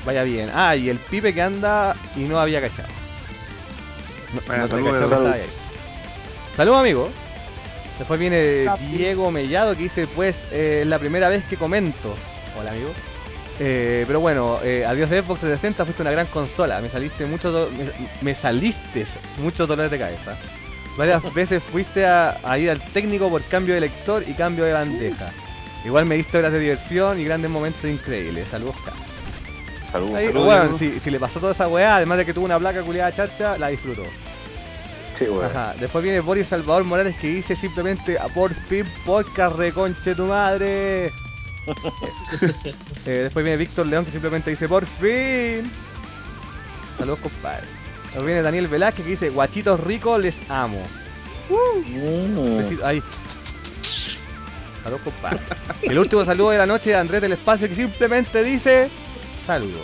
[0.06, 0.50] Vaya bien.
[0.54, 2.90] Ah, y el pipe que anda y no había cachado.
[4.34, 5.34] No, Bueno, no saludos, cachó que saludos.
[5.36, 5.42] ahí.
[6.56, 7.10] Saludos amigos.
[7.98, 12.16] Después viene Diego Mellado que dice pues eh, es la primera vez que comento.
[12.60, 12.90] Hola amigo.
[13.60, 16.82] Eh, pero bueno, eh, adiós de Xbox 360, fuiste una gran consola.
[16.82, 19.06] Me saliste mucho me, me saliste
[19.38, 20.36] muchos dolores de cabeza.
[20.98, 24.74] Varias veces fuiste a, a ir al técnico por cambio de lector y cambio de
[24.74, 25.30] bandeja.
[25.86, 28.48] Igual me diste horas de diversión y grandes momentos increíbles.
[28.50, 28.92] Saludos, K.
[29.92, 30.16] Saludos.
[30.16, 32.60] Ahí, saludos, bueno, si, si le pasó toda esa weá, además de que tuvo una
[32.60, 34.04] placa culiada chacha, la disfrutó.
[35.22, 35.46] Sí, weón.
[35.46, 35.76] Ajá.
[35.80, 41.12] Después viene Boris Salvador Morales que dice simplemente a por fin podcast reconche tu madre.
[43.04, 45.70] Eh, después viene Víctor León que simplemente dice por fin.
[47.00, 47.66] Saludos compadre.
[48.04, 50.80] Después viene Daniel Velázquez que dice guachitos ricos les amo.
[52.84, 53.02] Ahí.
[54.84, 55.40] Saludos compadre.
[55.82, 58.90] El último saludo de la noche de Andrés del Espacio que simplemente dice
[59.46, 59.82] saludos.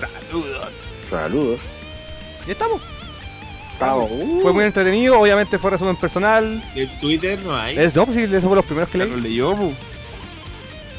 [1.10, 1.60] Saludos.
[2.48, 2.82] Y estamos.
[3.80, 4.42] Uh.
[4.42, 6.64] Fue muy entretenido, obviamente fue resumen personal.
[6.76, 7.78] En Twitter no hay.
[7.78, 9.10] Es, no, pues sí, esos fueron los primeros que leí.
[9.10, 9.72] lo leyó, pu.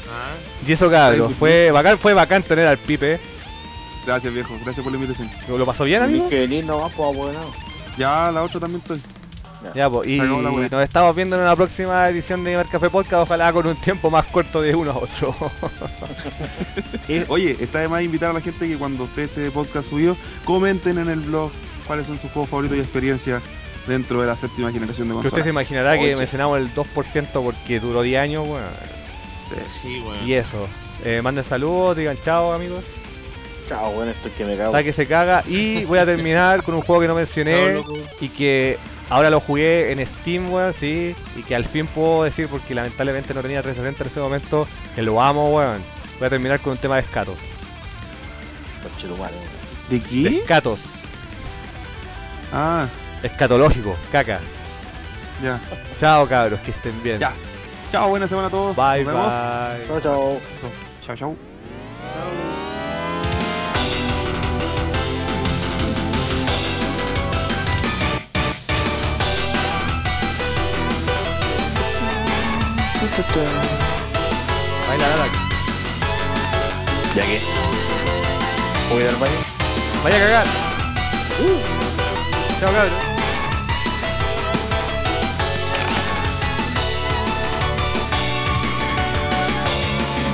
[0.09, 0.33] Ah,
[0.65, 3.19] Y eso cabrón, fue bacán, fue bacán tener al Pipe.
[4.05, 4.57] Gracias, viejo.
[4.63, 5.29] Gracias por la invitación.
[5.47, 6.29] ¿Lo pasó bien, amigo?
[6.65, 7.39] Nomás, pues, bueno.
[7.97, 9.01] Ya la otra también estoy.
[9.75, 13.67] Ya, pues, y nos estamos viendo en una próxima edición de Café Podcast, ojalá con
[13.67, 15.35] un tiempo más corto de uno a otro.
[17.27, 20.15] Oye, está de más invitar a la gente que cuando esté este podcast subido,
[20.45, 21.51] comenten en el blog
[21.87, 23.41] cuáles son sus juegos favoritos y experiencias
[23.87, 25.33] dentro de la séptima generación de Que consolas.
[25.33, 28.65] usted se imaginará que mencionamos el 2% porque duró 10 años, bueno.
[29.67, 30.27] sí, weón.
[30.27, 30.67] Y eso.
[31.03, 32.83] Eh, manden saludos, digan chao, amigos.
[33.67, 34.69] Chao, bueno, esto es que me cago.
[34.69, 35.43] Hasta que se caga.
[35.47, 37.83] Y voy a terminar con un juego que no mencioné.
[38.19, 38.77] y que
[39.09, 43.33] ahora lo jugué en Steam, weón, sí, y que al fin puedo decir, porque lamentablemente
[43.33, 45.81] no tenía 360 en ese momento, que lo amo, weón.
[46.19, 47.35] Voy a terminar con un tema de escatos.
[49.89, 50.37] ¿De De qué?
[50.39, 50.79] escatos,
[52.53, 52.87] Ah,
[53.21, 54.39] escatológico, caca.
[55.43, 55.59] ya.
[55.99, 57.19] Chao, cabros, que estén bien.
[57.19, 57.33] Ya.
[57.91, 58.75] Chao, buena semana a todos.
[58.75, 59.33] Bye, Nos vemos.
[59.33, 59.87] bye.
[59.87, 60.41] Chao, chao.
[61.05, 62.58] Chao, chao.
[74.89, 75.25] Baila, la, la.
[77.15, 77.41] ¿Ya qué?
[78.91, 79.33] ¿Voy al baño?
[80.03, 80.45] Vaya a cagar.
[82.59, 83.18] Chao, cabros.